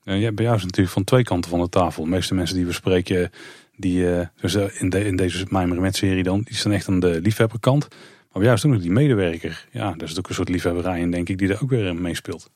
ja. 0.02 0.32
Bij 0.32 0.46
jou 0.46 0.58
is 0.58 0.64
natuurlijk 0.64 0.94
van 0.94 1.04
twee 1.04 1.24
kanten 1.24 1.50
van 1.50 1.60
de 1.60 1.70
tafel. 1.70 2.04
De 2.04 2.10
meeste 2.10 2.36
mensen 2.36 2.56
die 2.56 2.66
we 2.66 2.74
spreken, 2.74 3.30
die, 3.76 4.28
dus 4.42 4.56
in, 4.56 4.90
de, 4.90 5.06
in 5.06 5.16
deze 5.16 5.46
Mijmeren 5.50 5.82
met 5.82 5.96
serie 5.96 6.24
dan, 6.24 6.42
die 6.42 6.56
staan 6.56 6.72
echt 6.72 6.88
aan 6.88 7.00
de 7.00 7.22
liefhebberkant. 7.22 7.88
Maar 7.90 7.98
bij 8.32 8.44
jou 8.44 8.56
is 8.56 8.66
ook 8.66 8.72
nog 8.72 8.82
die 8.82 8.92
medewerker. 8.92 9.68
Ja, 9.72 9.94
daar 9.94 10.10
is 10.10 10.18
ook 10.18 10.30
een 10.30 10.36
soort 10.36 10.50
liefhebberij 10.50 11.00
in, 11.00 11.12
denk 11.12 11.30
ik, 11.30 11.38
die 11.38 11.50
er 11.50 11.62
ook 11.62 11.70
weer 11.70 11.96
meespeelt. 11.96 12.52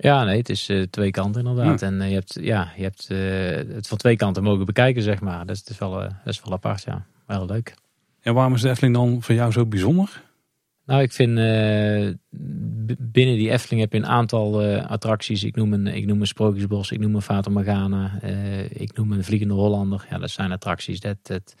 Ja, 0.00 0.24
nee, 0.24 0.38
het 0.38 0.48
is 0.48 0.68
uh, 0.68 0.82
twee 0.82 1.10
kanten 1.10 1.46
inderdaad. 1.46 1.82
En 1.82 1.94
uh, 1.94 2.08
je 2.08 2.14
hebt, 2.14 2.38
ja, 2.40 2.72
je 2.76 2.82
hebt 2.82 3.08
uh, 3.10 3.74
het 3.74 3.88
van 3.88 3.98
twee 3.98 4.16
kanten 4.16 4.42
mogen 4.42 4.66
bekijken, 4.66 5.02
zeg 5.02 5.20
maar. 5.20 5.46
Dat 5.46 5.62
is 5.70 5.78
wel, 5.78 5.90
dat 5.90 6.10
is 6.24 6.42
wel 6.42 6.52
apart, 6.52 6.82
ja. 6.82 7.06
Wel 7.26 7.46
leuk. 7.46 7.74
En 8.20 8.34
waarom 8.34 8.54
is 8.54 8.60
de 8.60 8.68
Efteling 8.68 8.94
dan 8.94 9.22
voor 9.22 9.34
jou 9.34 9.52
zo 9.52 9.66
bijzonder? 9.66 10.22
Nou, 10.86 11.02
ik 11.02 11.12
vind 11.12 11.34
binnen 12.98 13.36
die 13.36 13.50
Efteling 13.50 13.80
heb 13.80 13.92
je 13.92 13.98
een 13.98 14.06
aantal 14.06 14.62
attracties. 14.64 15.44
Ik 15.44 15.56
noem 15.56 15.72
een, 15.72 15.86
ik 15.86 16.06
noem 16.06 16.20
een 16.20 16.26
Sprookjesbos, 16.26 16.90
ik 16.90 16.98
noem 16.98 17.14
een 17.14 17.22
Fata 17.22 17.50
Morgana, 17.50 18.22
ik 18.68 18.96
noem 18.96 19.12
een 19.12 19.24
Vliegende 19.24 19.54
Hollander. 19.54 20.06
Ja, 20.10 20.18
dat 20.18 20.30
zijn 20.30 20.52
attracties. 20.52 21.00
Dat, 21.00 21.16
dat, 21.22 21.54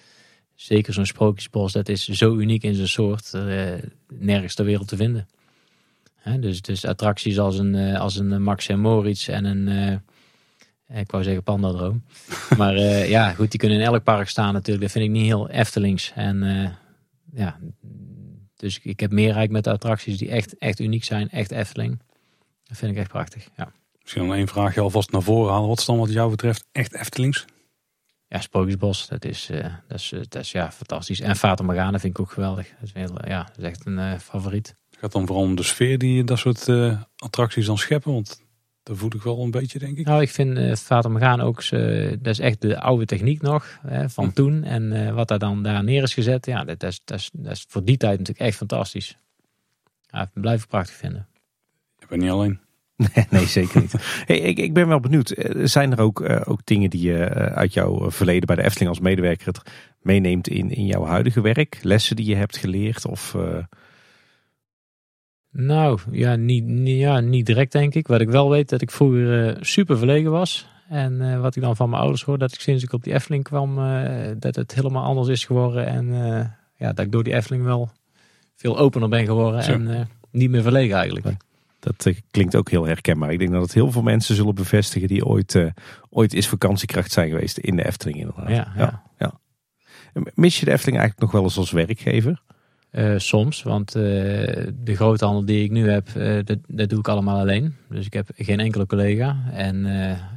zeker 0.54 0.92
zo'n 0.92 1.06
Sprookjesbos, 1.06 1.72
dat 1.72 1.88
is 1.88 2.08
zo 2.08 2.36
uniek 2.36 2.62
in 2.62 2.74
zijn 2.74 2.88
soort. 2.88 3.32
nergens 4.08 4.54
ter 4.54 4.64
wereld 4.64 4.88
te 4.88 4.96
vinden 4.96 5.26
dus, 6.40 6.62
dus 6.62 6.84
attracties 6.84 7.38
als 7.38 7.58
een, 7.58 7.74
uh, 7.74 8.00
als 8.00 8.16
een 8.16 8.42
Max 8.42 8.68
en 8.68 8.80
Moritz 8.80 9.28
en 9.28 9.44
een, 9.44 9.66
uh, 10.88 10.98
ik 11.00 11.10
wou 11.10 11.24
zeggen 11.24 11.42
Pandadroom. 11.42 12.04
maar 12.58 12.74
uh, 12.74 13.08
ja, 13.08 13.32
goed, 13.32 13.50
die 13.50 13.60
kunnen 13.60 13.78
in 13.78 13.84
elk 13.84 14.02
park 14.02 14.28
staan 14.28 14.52
natuurlijk. 14.52 14.82
Dat 14.82 14.92
vind 14.92 15.04
ik 15.04 15.10
niet 15.10 15.24
heel 15.24 15.48
Eftelings. 15.48 16.12
En 16.14 16.42
ja, 17.32 17.58
dus 18.56 18.78
ik 18.82 19.00
heb 19.00 19.10
meer 19.10 19.22
eigenlijk 19.22 19.52
met 19.52 19.64
de 19.64 19.70
attracties 19.70 20.18
die 20.18 20.30
echt, 20.30 20.58
echt 20.58 20.80
uniek 20.80 21.04
zijn, 21.04 21.30
echt 21.30 21.50
Efteling. 21.50 22.02
Dat 22.64 22.76
vind 22.76 22.92
ik 22.92 22.98
echt 22.98 23.08
prachtig, 23.08 23.48
ja. 23.56 23.72
Misschien 24.02 24.26
nog 24.26 24.34
één 24.34 24.48
vraagje 24.48 24.80
alvast 24.80 25.10
naar 25.10 25.22
voren 25.22 25.52
halen. 25.52 25.68
Wat 25.68 25.78
is 25.78 25.84
dan 25.84 25.98
wat 25.98 26.12
jou 26.12 26.30
betreft 26.30 26.64
echt 26.72 26.94
Eftelings? 26.94 27.44
Ja, 28.26 28.40
Sprookjesbos, 28.40 29.08
dat 29.08 29.24
is, 29.24 29.50
dat 29.88 29.98
is, 30.00 30.14
dat 30.28 30.42
is 30.42 30.52
ja, 30.52 30.72
fantastisch. 30.72 31.20
En 31.20 31.36
Fata 31.36 31.64
Morgana 31.64 31.98
vind 31.98 32.18
ik 32.18 32.20
ook 32.20 32.32
geweldig. 32.32 32.68
Dat 32.68 32.82
is, 32.82 32.92
heel, 32.92 33.28
ja, 33.28 33.42
dat 33.42 33.58
is 33.58 33.64
echt 33.64 33.86
een 33.86 34.20
favoriet 34.20 34.74
gaat 35.00 35.12
dan 35.12 35.26
vooral 35.26 35.44
om 35.44 35.56
de 35.56 35.62
sfeer 35.62 35.98
die 35.98 36.24
dat 36.24 36.38
soort 36.38 36.68
uh, 36.68 37.00
attracties 37.16 37.66
dan 37.66 37.78
scheppen? 37.78 38.12
Want 38.12 38.42
daar 38.82 38.96
voel 38.96 39.14
ik 39.14 39.22
wel 39.22 39.42
een 39.42 39.50
beetje, 39.50 39.78
denk 39.78 39.98
ik. 39.98 40.06
Nou, 40.06 40.22
ik 40.22 40.30
vind 40.30 40.58
uh, 40.58 40.74
Vater 40.74 41.18
gaan 41.18 41.40
ook, 41.40 41.62
uh, 41.62 42.08
dat 42.08 42.26
is 42.26 42.38
echt 42.38 42.60
de 42.60 42.80
oude 42.80 43.04
techniek 43.04 43.42
nog 43.42 43.80
van 44.06 44.24
hm. 44.24 44.30
toen. 44.30 44.64
En 44.64 45.14
wat 45.14 45.28
daar 45.28 45.38
dan 45.38 45.62
daar 45.62 45.84
neer 45.84 46.02
is 46.02 46.14
gezet, 46.14 46.46
ja, 46.46 46.64
dat, 46.64 46.80
dat, 46.80 46.90
is, 46.90 47.00
dat, 47.04 47.18
is, 47.18 47.30
dat 47.32 47.52
is 47.52 47.66
voor 47.68 47.84
die 47.84 47.96
tijd 47.96 48.18
natuurlijk 48.18 48.46
echt 48.46 48.56
fantastisch. 48.56 49.16
Ja, 50.10 50.22
ik 50.22 50.40
blijf 50.40 50.60
het 50.60 50.68
prachtig 50.68 50.94
vinden. 50.94 51.26
Je 51.98 52.06
bent 52.08 52.22
niet 52.22 52.30
alleen. 52.30 52.60
Nee, 53.14 53.26
nee 53.30 53.46
zeker 53.46 53.80
niet. 53.80 53.94
Hey, 54.26 54.38
ik, 54.38 54.58
ik 54.58 54.72
ben 54.72 54.88
wel 54.88 55.00
benieuwd. 55.00 55.30
Eh, 55.30 55.64
Zijn 55.64 55.92
er 55.92 56.00
ook, 56.00 56.20
uh, 56.20 56.40
ook 56.44 56.60
dingen 56.64 56.90
die 56.90 57.00
je 57.00 57.18
uh, 57.18 57.46
uit 57.46 57.72
jouw 57.72 58.10
verleden 58.10 58.46
bij 58.46 58.56
de 58.56 58.62
Efteling 58.62 58.90
als 58.90 59.00
medewerker 59.00 59.62
meeneemt 60.02 60.48
in, 60.48 60.70
in 60.70 60.86
jouw 60.86 61.04
huidige 61.04 61.40
werk? 61.40 61.78
Lessen 61.82 62.16
die 62.16 62.26
je 62.26 62.34
hebt 62.34 62.56
geleerd? 62.56 63.06
Of, 63.06 63.34
uh... 63.36 63.58
Nou, 65.50 65.98
ja 66.10 66.36
niet, 66.36 66.64
ja, 66.84 67.20
niet 67.20 67.46
direct 67.46 67.72
denk 67.72 67.94
ik. 67.94 68.06
Wat 68.06 68.20
ik 68.20 68.28
wel 68.28 68.50
weet, 68.50 68.68
dat 68.68 68.82
ik 68.82 68.90
vroeger 68.90 69.56
super 69.60 69.98
verlegen 69.98 70.30
was. 70.30 70.68
En 70.88 71.40
wat 71.40 71.56
ik 71.56 71.62
dan 71.62 71.76
van 71.76 71.90
mijn 71.90 72.02
ouders 72.02 72.22
hoor, 72.22 72.38
dat 72.38 72.52
ik 72.52 72.60
sinds 72.60 72.84
ik 72.84 72.92
op 72.92 73.04
die 73.04 73.14
Efteling 73.14 73.44
kwam, 73.44 73.74
dat 74.38 74.54
het 74.54 74.74
helemaal 74.74 75.04
anders 75.04 75.28
is 75.28 75.44
geworden. 75.44 75.86
En 75.86 76.06
ja, 76.76 76.92
dat 76.92 77.04
ik 77.04 77.12
door 77.12 77.24
die 77.24 77.34
Efteling 77.34 77.64
wel 77.64 77.90
veel 78.54 78.78
opener 78.78 79.08
ben 79.08 79.24
geworden. 79.24 79.62
Zo. 79.62 79.72
En 79.72 80.08
niet 80.30 80.50
meer 80.50 80.62
verlegen 80.62 80.96
eigenlijk. 80.96 81.36
Dat 81.80 82.12
klinkt 82.30 82.56
ook 82.56 82.70
heel 82.70 82.86
herkenbaar. 82.86 83.32
Ik 83.32 83.38
denk 83.38 83.52
dat 83.52 83.62
het 83.62 83.74
heel 83.74 83.90
veel 83.90 84.02
mensen 84.02 84.34
zullen 84.34 84.54
bevestigen 84.54 85.08
die 85.08 85.24
ooit, 85.24 85.64
ooit 86.10 86.32
eens 86.32 86.48
vakantiekracht 86.48 87.12
zijn 87.12 87.30
geweest 87.30 87.58
in 87.58 87.76
de 87.76 87.86
Efteling 87.86 88.18
inderdaad. 88.18 88.48
Ja, 88.48 88.72
ja. 88.76 89.02
ja, 89.18 89.32
Mis 90.34 90.58
je 90.58 90.64
de 90.64 90.72
Efteling 90.72 90.98
eigenlijk 90.98 91.20
nog 91.20 91.40
wel 91.40 91.42
eens 91.42 91.58
als 91.58 91.70
werkgever? 91.70 92.42
Uh, 92.92 93.14
soms, 93.16 93.62
want 93.62 93.92
de 93.92 94.72
groothandel 94.84 95.44
die 95.44 95.64
ik 95.64 95.70
nu 95.70 95.90
heb, 95.90 96.08
dat, 96.44 96.58
dat, 96.66 96.88
doe 96.88 96.98
ik 96.98 97.08
allemaal 97.08 97.38
alleen. 97.38 97.74
Dus 97.88 98.06
ik 98.06 98.12
heb 98.12 98.28
geen 98.36 98.60
enkele 98.60 98.86
collega. 98.86 99.36
En, 99.52 99.86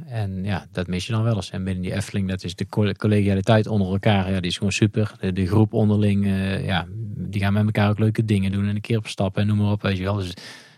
en 0.06 0.44
ja, 0.44 0.66
dat 0.72 0.86
mis 0.86 1.06
je 1.06 1.12
dan 1.12 1.22
wel 1.22 1.34
eens. 1.34 1.50
En 1.50 1.64
binnen 1.64 1.82
die 1.82 1.94
Efteling, 1.94 2.28
dat 2.28 2.44
is 2.44 2.54
de 2.54 2.66
collegialiteit 2.96 3.66
onder 3.66 3.88
elkaar. 3.88 4.30
Ja, 4.30 4.40
die 4.40 4.50
is 4.50 4.56
gewoon 4.56 4.72
super. 4.72 5.12
De, 5.32 5.46
groep 5.46 5.72
onderling, 5.72 6.26
ja, 6.64 6.86
die 7.16 7.40
gaan 7.40 7.52
met 7.52 7.64
elkaar 7.64 7.90
ook 7.90 7.98
leuke 7.98 8.24
dingen 8.24 8.52
doen. 8.52 8.68
En 8.68 8.74
een 8.74 8.80
keer 8.80 8.98
op 8.98 9.06
stappen 9.06 9.42
en 9.42 9.48
noem 9.48 9.58
maar 9.58 9.72
op. 9.72 9.82
Weet 9.82 9.96
je 9.96 10.02
wel. 10.02 10.16
Dus 10.16 10.34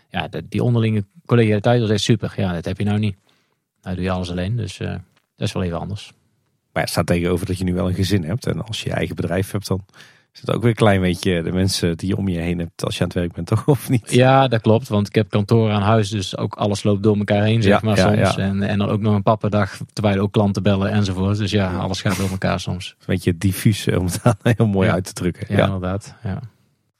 ja, 0.09 0.29
die 0.49 0.63
onderlinge 0.63 1.05
collegialiteit 1.25 1.81
was 1.81 1.89
echt 1.89 2.01
super. 2.01 2.33
Ja, 2.37 2.53
dat 2.53 2.65
heb 2.65 2.77
je 2.77 2.83
nou 2.83 2.99
niet. 2.99 3.15
Nou 3.81 3.95
doe 3.95 4.05
je 4.05 4.11
alles 4.11 4.31
alleen, 4.31 4.55
dus 4.55 4.79
uh, 4.79 4.89
dat 5.35 5.47
is 5.47 5.53
wel 5.53 5.63
even 5.63 5.79
anders. 5.79 6.13
Maar 6.71 6.83
ja, 6.83 6.89
staat 6.89 7.05
tegenover 7.05 7.45
dat 7.45 7.57
je 7.57 7.63
nu 7.63 7.73
wel 7.73 7.87
een 7.87 7.95
gezin 7.95 8.23
hebt. 8.23 8.47
En 8.47 8.61
als 8.61 8.81
je 8.81 8.89
je 8.89 8.95
eigen 8.95 9.15
bedrijf 9.15 9.51
hebt, 9.51 9.67
dan 9.67 9.85
is 10.35 10.41
het 10.41 10.51
ook 10.51 10.61
weer 10.61 10.69
een 10.69 10.75
klein 10.75 11.01
beetje 11.01 11.41
de 11.41 11.51
mensen 11.51 11.97
die 11.97 12.07
je 12.07 12.17
om 12.17 12.27
je 12.27 12.39
heen 12.39 12.59
hebt 12.59 12.83
als 12.83 12.95
je 12.95 13.01
aan 13.01 13.07
het 13.07 13.17
werk 13.17 13.33
bent, 13.33 13.47
toch? 13.47 13.67
Of 13.75 13.89
niet? 13.89 14.11
Ja, 14.11 14.47
dat 14.47 14.61
klopt. 14.61 14.87
Want 14.87 15.07
ik 15.07 15.15
heb 15.15 15.29
kantoor 15.29 15.71
aan 15.71 15.81
huis, 15.81 16.09
dus 16.09 16.37
ook 16.37 16.55
alles 16.55 16.83
loopt 16.83 17.03
door 17.03 17.17
elkaar 17.17 17.43
heen, 17.43 17.61
zeg 17.61 17.71
ja, 17.71 17.79
maar 17.83 17.97
ja, 17.97 18.03
soms. 18.03 18.35
Ja. 18.35 18.43
En, 18.43 18.63
en 18.63 18.77
dan 18.77 18.89
ook 18.89 19.01
nog 19.01 19.15
een 19.15 19.23
pappendag, 19.23 19.77
terwijl 19.93 20.19
ook 20.19 20.31
klanten 20.31 20.63
bellen 20.63 20.91
enzovoort. 20.91 21.37
Dus 21.37 21.51
ja, 21.51 21.77
alles 21.77 22.01
gaat 22.01 22.17
door 22.17 22.29
elkaar 22.29 22.59
soms. 22.59 22.95
Een 22.99 23.05
beetje 23.05 23.37
diffuus 23.37 23.87
om 23.87 24.05
het 24.05 24.21
heel 24.57 24.67
mooi 24.67 24.89
uit 24.89 25.05
te 25.05 25.13
drukken. 25.13 25.45
Ja, 25.49 25.65
inderdaad. 25.65 26.15
Ja. 26.23 26.39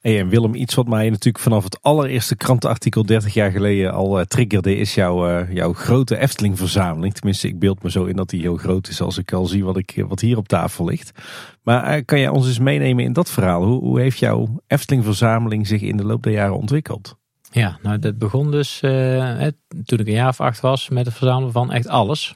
En 0.06 0.30
Willem, 0.30 0.56
iets 0.56 0.76
wat 0.76 0.88
mij 0.88 1.10
natuurlijk 1.10 1.44
vanaf 1.44 1.64
het 1.64 1.82
allereerste 1.82 2.36
krantenartikel 2.36 3.06
30 3.06 3.34
jaar 3.34 3.52
geleden 3.52 3.94
al 3.94 4.19
uh, 4.19 4.26
triggerde, 4.26 4.76
is 4.76 4.95
jouw, 4.95 5.30
uh, 5.30 5.53
jouw 5.53 5.73
grote 5.73 6.18
Efteling-verzameling. 6.18 7.14
Tenminste, 7.14 7.48
ik 7.48 7.60
beeld 7.60 7.84
me 7.84 7.91
zo 7.91 8.06
in 8.06 8.15
dat 8.15 8.30
die 8.30 8.41
heel 8.41 8.57
groot 8.57 8.88
is 8.88 9.02
als 9.02 9.18
ik 9.18 9.34
al 9.34 9.45
zie 9.45 9.65
wat, 9.65 9.77
ik, 9.77 10.03
wat 10.07 10.19
hier 10.19 10.38
op 10.38 10.48
tafel 10.48 10.86
ligt. 10.86 11.11
Maar 11.64 12.03
kan 12.03 12.19
jij 12.19 12.30
ons 12.30 12.48
eens 12.48 12.60
meenemen 12.60 13.03
in 13.03 13.14
dat 13.14 13.32
verhaal? 13.32 13.64
Hoe, 13.64 13.80
hoe 13.82 13.99
heeft 13.99 14.19
jouw 14.19 14.61
Efteling-verzameling 14.68 15.68
zich 15.68 15.82
in 15.82 15.98
de 15.98 16.06
loop 16.06 16.23
der 16.23 16.34
jaren 16.34 16.57
ontwikkeld? 16.57 17.18
Ja, 17.52 17.77
nou 17.82 17.99
dat 17.99 18.18
begon 18.18 18.52
dus 18.52 18.80
toen 19.86 19.99
ik 19.99 20.07
een 20.07 20.14
jaar 20.14 20.30
of 20.30 20.41
acht 20.41 20.60
was 20.60 20.90
met 20.90 21.06
het 21.06 21.15
verzamelen 21.15 21.52
van 21.52 21.72
echt 21.72 21.88
alles. 21.88 22.36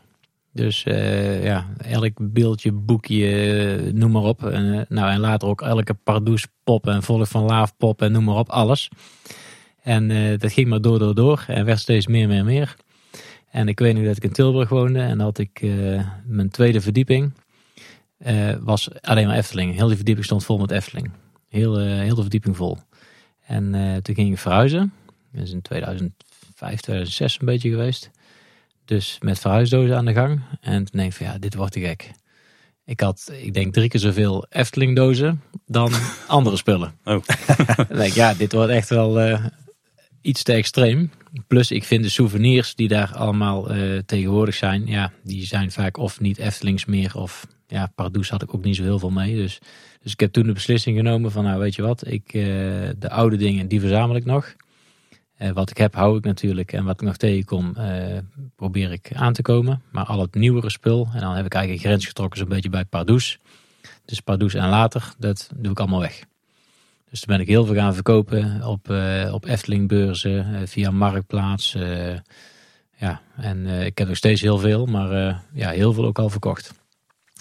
Dus 0.59 0.85
uh, 0.85 1.43
ja, 1.43 1.67
elk 1.77 2.13
beeldje, 2.21 2.71
boekje, 2.71 3.91
noem 3.93 4.11
maar 4.11 4.23
op. 4.23 4.43
En, 4.45 4.63
uh, 4.63 4.81
nou, 4.89 5.11
en 5.11 5.19
later 5.19 5.47
ook 5.47 5.61
elke 5.61 5.93
pardoes 5.93 6.47
pop 6.63 6.87
en 6.87 7.03
volg 7.03 7.29
van 7.29 7.43
laaf 7.43 7.77
pop 7.77 8.01
en 8.01 8.11
noem 8.11 8.23
maar 8.23 8.35
op, 8.35 8.49
alles. 8.49 8.89
En 9.81 10.37
dat 10.37 10.51
ging 10.51 10.67
maar 10.67 10.81
door, 10.81 10.99
door, 10.99 11.15
door. 11.15 11.43
En 11.47 11.65
werd 11.65 11.79
steeds 11.79 12.07
meer, 12.07 12.27
meer, 12.27 12.45
meer. 12.45 12.75
En 13.51 13.67
ik 13.67 13.79
weet 13.79 13.93
nu 13.93 14.05
dat 14.05 14.17
ik 14.17 14.23
in 14.23 14.31
Tilburg 14.31 14.69
woonde 14.69 14.99
en 14.99 15.17
dat 15.17 15.37
ik 15.37 15.65
mijn 16.25 16.49
tweede 16.49 16.81
verdieping 16.81 17.33
was 18.59 19.01
alleen 19.01 19.27
maar 19.27 19.37
Efteling. 19.37 19.75
Heel 19.75 19.87
die 19.87 19.95
verdieping 19.95 20.25
stond 20.25 20.45
vol 20.45 20.57
met 20.57 20.71
Efteling. 20.71 21.11
Heel, 21.49 21.77
heel 21.79 22.15
de 22.15 22.21
verdieping 22.21 22.55
vol. 22.55 22.77
En 23.45 23.71
toen 24.01 24.15
ging 24.15 24.31
ik 24.31 24.37
verhuizen. 24.37 24.93
Dat 25.31 25.43
is 25.43 25.51
in 25.51 25.61
2005, 25.61 26.81
2006 26.81 27.39
een 27.39 27.45
beetje 27.45 27.69
geweest. 27.69 28.09
Dus 28.89 29.17
met 29.21 29.39
verhuisdozen 29.39 29.97
aan 29.97 30.05
de 30.05 30.13
gang. 30.13 30.41
En 30.61 30.85
toen 30.85 30.99
denk 30.99 31.11
ik 31.11 31.17
van 31.17 31.25
ja, 31.25 31.37
dit 31.37 31.55
wordt 31.55 31.71
te 31.71 31.79
gek. 31.79 32.11
Ik 32.85 32.99
had, 32.99 33.31
ik 33.41 33.53
denk 33.53 33.73
drie 33.73 33.89
keer 33.89 33.99
zoveel 33.99 34.45
Efteling 34.49 34.95
dozen 34.95 35.41
dan 35.65 35.91
andere 36.27 36.57
spullen. 36.57 36.93
Oh. 37.03 37.23
denk 37.89 38.13
ja, 38.13 38.33
dit 38.33 38.51
wordt 38.51 38.71
echt 38.71 38.89
wel 38.89 39.27
uh, 39.27 39.45
iets 40.21 40.43
te 40.43 40.53
extreem. 40.53 41.11
Plus 41.47 41.71
ik 41.71 41.83
vind 41.83 42.03
de 42.03 42.09
souvenirs 42.09 42.75
die 42.75 42.87
daar 42.87 43.15
allemaal 43.15 43.75
uh, 43.75 43.99
tegenwoordig 44.05 44.55
zijn, 44.55 44.85
ja, 44.85 45.11
die 45.23 45.45
zijn 45.45 45.71
vaak 45.71 45.97
of 45.97 46.19
niet 46.19 46.37
Eftelings 46.37 46.85
meer 46.85 47.15
of 47.15 47.47
ja, 47.67 47.91
Pardoes 47.95 48.29
had 48.29 48.41
ik 48.41 48.55
ook 48.55 48.63
niet 48.63 48.75
zo 48.75 48.83
heel 48.83 48.99
veel 48.99 49.11
mee. 49.11 49.35
Dus, 49.35 49.59
dus 50.01 50.11
ik 50.11 50.19
heb 50.19 50.31
toen 50.31 50.45
de 50.45 50.53
beslissing 50.53 50.97
genomen 50.97 51.31
van 51.31 51.43
nou 51.43 51.59
weet 51.59 51.75
je 51.75 51.81
wat, 51.81 52.07
ik, 52.07 52.33
uh, 52.33 52.43
de 52.97 53.09
oude 53.09 53.37
dingen 53.37 53.67
die 53.67 53.79
verzamel 53.79 54.15
ik 54.15 54.25
nog. 54.25 54.55
Uh, 55.39 55.49
wat 55.51 55.69
ik 55.69 55.77
heb, 55.77 55.95
hou 55.95 56.17
ik 56.17 56.23
natuurlijk. 56.23 56.73
En 56.73 56.83
wat 56.83 57.01
ik 57.01 57.07
nog 57.07 57.17
tegenkom, 57.17 57.73
uh, 57.77 58.17
probeer 58.55 58.91
ik 58.91 59.11
aan 59.13 59.33
te 59.33 59.41
komen. 59.41 59.81
Maar 59.91 60.05
al 60.05 60.19
het 60.19 60.35
nieuwere 60.35 60.69
spul, 60.69 61.09
en 61.13 61.19
dan 61.19 61.35
heb 61.35 61.45
ik 61.45 61.53
eigenlijk 61.53 61.83
een 61.83 61.89
grens 61.89 62.07
getrokken 62.07 62.39
zo'n 62.39 62.49
beetje 62.49 62.69
bij 62.69 62.85
Pardoes. 62.85 63.39
Dus 64.05 64.19
Pardoes 64.19 64.53
en 64.53 64.69
later, 64.69 65.13
dat 65.17 65.49
doe 65.55 65.71
ik 65.71 65.79
allemaal 65.79 65.99
weg. 65.99 66.23
Dus 67.09 67.19
toen 67.19 67.35
ben 67.35 67.39
ik 67.39 67.47
heel 67.47 67.65
veel 67.65 67.75
gaan 67.75 67.93
verkopen 67.93 68.63
op, 68.63 68.89
uh, 68.89 69.33
op 69.33 69.45
Eftelingbeurzen, 69.45 70.67
via 70.67 70.91
Marktplaats. 70.91 71.77
ja, 72.97 73.21
en 73.35 73.65
ik 73.65 73.97
heb 73.97 74.07
nog 74.07 74.17
steeds 74.17 74.41
heel 74.41 74.57
veel, 74.57 74.85
maar 74.85 75.41
ja, 75.53 75.69
heel 75.69 75.93
veel 75.93 76.05
ook 76.05 76.19
al 76.19 76.29
verkocht. 76.29 76.73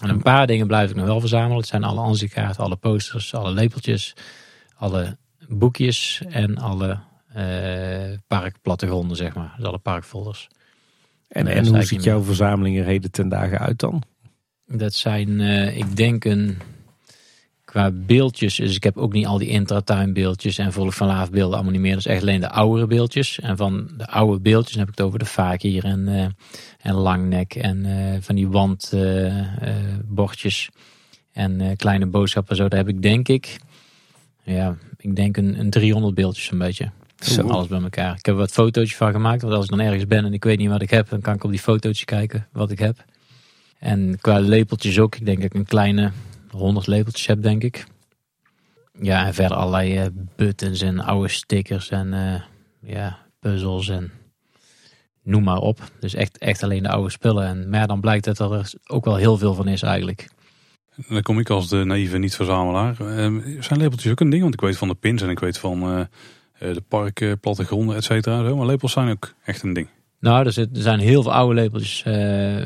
En 0.00 0.08
een 0.08 0.22
paar 0.22 0.46
dingen 0.46 0.66
blijf 0.66 0.90
ik 0.90 0.96
nog 0.96 1.06
wel 1.06 1.20
verzamelen. 1.20 1.56
Het 1.56 1.66
zijn 1.66 1.84
alle 1.84 2.00
ansichtkaarten, 2.00 2.64
alle 2.64 2.76
posters, 2.76 3.34
alle 3.34 3.50
lepeltjes, 3.50 4.14
alle 4.76 5.16
boekjes 5.48 6.22
en 6.28 6.58
alle 6.58 6.98
parkplattegronden, 8.26 9.16
zeg 9.16 9.34
maar. 9.34 9.54
Dus 9.56 9.66
alle 9.66 9.78
parkfolders. 9.78 10.48
En, 11.28 11.46
en, 11.46 11.66
hoe 11.66 11.82
ziet 11.82 12.04
jouw 12.04 12.22
verzameling 12.22 12.78
er 12.78 12.84
heden 12.84 13.10
ten 13.10 13.28
dagen 13.28 13.58
uit 13.58 13.78
dan? 13.78 14.02
Dat 14.66 14.94
zijn, 14.94 15.28
uh, 15.28 15.76
ik 15.76 15.96
denk 15.96 16.24
een, 16.24 16.58
qua 17.64 17.90
beeldjes, 17.90 18.56
dus 18.56 18.76
ik 18.76 18.82
heb 18.82 18.96
ook 18.96 19.12
niet 19.12 19.26
al 19.26 19.38
die 19.38 19.48
intratuinbeeldjes 19.48 20.58
en 20.58 20.72
volk 20.72 20.92
van 20.92 21.06
laaf 21.06 21.30
beelden 21.30 21.54
allemaal 21.54 21.72
niet 21.72 21.80
meer. 21.80 21.94
Dat 21.94 22.06
is 22.06 22.12
echt 22.12 22.22
alleen 22.22 22.40
de 22.40 22.50
oudere 22.50 22.86
beeldjes. 22.86 23.40
En 23.40 23.56
van 23.56 23.90
de 23.96 24.06
oude 24.06 24.40
beeldjes 24.40 24.76
heb 24.76 24.88
ik 24.88 24.96
het 24.96 25.06
over 25.06 25.18
de 25.18 25.24
Fakir 25.24 25.84
en, 25.84 26.08
uh, 26.08 26.26
en 26.80 26.94
Langnek 26.94 27.54
en 27.54 27.86
van 28.22 28.34
die 28.34 28.48
wandbordjes 28.48 30.68
en 31.32 31.76
kleine 31.76 32.06
boodschappen 32.06 32.56
zo. 32.56 32.68
Daar 32.68 32.78
heb 32.78 32.88
ik 32.88 33.02
denk 33.02 33.28
ik, 33.28 33.56
ja, 34.42 34.76
ik 34.96 35.16
denk 35.16 35.36
een, 35.36 35.58
een 35.58 35.70
300 35.70 36.14
beeldjes 36.14 36.50
een 36.50 36.58
beetje. 36.58 36.90
Zo. 37.18 37.48
Alles 37.48 37.66
bij 37.66 37.82
elkaar. 37.82 38.16
Ik 38.16 38.26
heb 38.26 38.34
er 38.34 38.40
wat 38.40 38.52
fotootjes 38.52 38.96
van 38.96 39.12
gemaakt. 39.12 39.42
Want 39.42 39.54
als 39.54 39.64
ik 39.64 39.70
dan 39.70 39.80
ergens 39.80 40.06
ben 40.06 40.24
en 40.24 40.32
ik 40.32 40.44
weet 40.44 40.58
niet 40.58 40.68
wat 40.68 40.82
ik 40.82 40.90
heb, 40.90 41.08
dan 41.08 41.20
kan 41.20 41.34
ik 41.34 41.44
op 41.44 41.50
die 41.50 41.60
fotootjes 41.60 42.04
kijken 42.04 42.48
wat 42.52 42.70
ik 42.70 42.78
heb. 42.78 43.04
En 43.78 44.18
qua 44.20 44.38
lepeltjes 44.38 44.98
ook. 44.98 45.14
Ik 45.14 45.24
denk 45.24 45.36
dat 45.36 45.46
ik 45.46 45.54
een 45.54 45.64
kleine 45.64 46.12
100 46.50 46.86
lepeltjes 46.86 47.26
heb, 47.26 47.42
denk 47.42 47.62
ik. 47.62 47.86
Ja, 49.00 49.26
en 49.26 49.34
verder 49.34 49.56
allerlei 49.56 50.04
uh, 50.04 50.06
buttons 50.36 50.80
en 50.80 51.00
oude 51.00 51.28
stickers 51.28 51.90
en 51.90 52.12
uh, 52.12 52.34
ja, 52.92 53.18
puzzels 53.40 53.88
en 53.88 54.10
noem 55.22 55.42
maar 55.42 55.58
op. 55.58 55.80
Dus 56.00 56.14
echt, 56.14 56.38
echt 56.38 56.62
alleen 56.62 56.82
de 56.82 56.88
oude 56.88 57.10
spullen. 57.10 57.46
En, 57.46 57.68
maar 57.68 57.86
dan 57.86 58.00
blijkt 58.00 58.24
dat 58.24 58.38
er 58.38 58.72
ook 58.86 59.04
wel 59.04 59.16
heel 59.16 59.38
veel 59.38 59.54
van 59.54 59.68
is 59.68 59.82
eigenlijk. 59.82 60.28
Dan 61.08 61.22
kom 61.22 61.38
ik 61.38 61.50
als 61.50 61.68
de 61.68 61.84
naïeve 61.84 62.18
niet-verzamelaar. 62.18 62.96
Uh, 63.00 63.62
zijn 63.62 63.78
lepeltjes 63.78 64.12
ook 64.12 64.20
een 64.20 64.30
ding? 64.30 64.42
Want 64.42 64.54
ik 64.54 64.60
weet 64.60 64.76
van 64.76 64.88
de 64.88 64.94
pins 64.94 65.22
en 65.22 65.28
ik 65.28 65.38
weet 65.38 65.58
van 65.58 65.82
eh, 65.82 66.00
de 66.58 66.82
parken, 66.88 67.40
plattegronden, 67.40 67.96
et 67.96 68.04
cetera. 68.04 68.54
Maar 68.54 68.66
lepels 68.66 68.92
zijn 68.92 69.10
ook 69.10 69.34
echt 69.44 69.62
een 69.62 69.72
ding. 69.72 69.88
Nou, 70.20 70.46
er, 70.46 70.52
zit, 70.52 70.76
er 70.76 70.82
zijn 70.82 70.98
heel 70.98 71.22
veel 71.22 71.32
oude 71.32 71.54
lepeltjes 71.54 72.04
uh, 72.06 72.64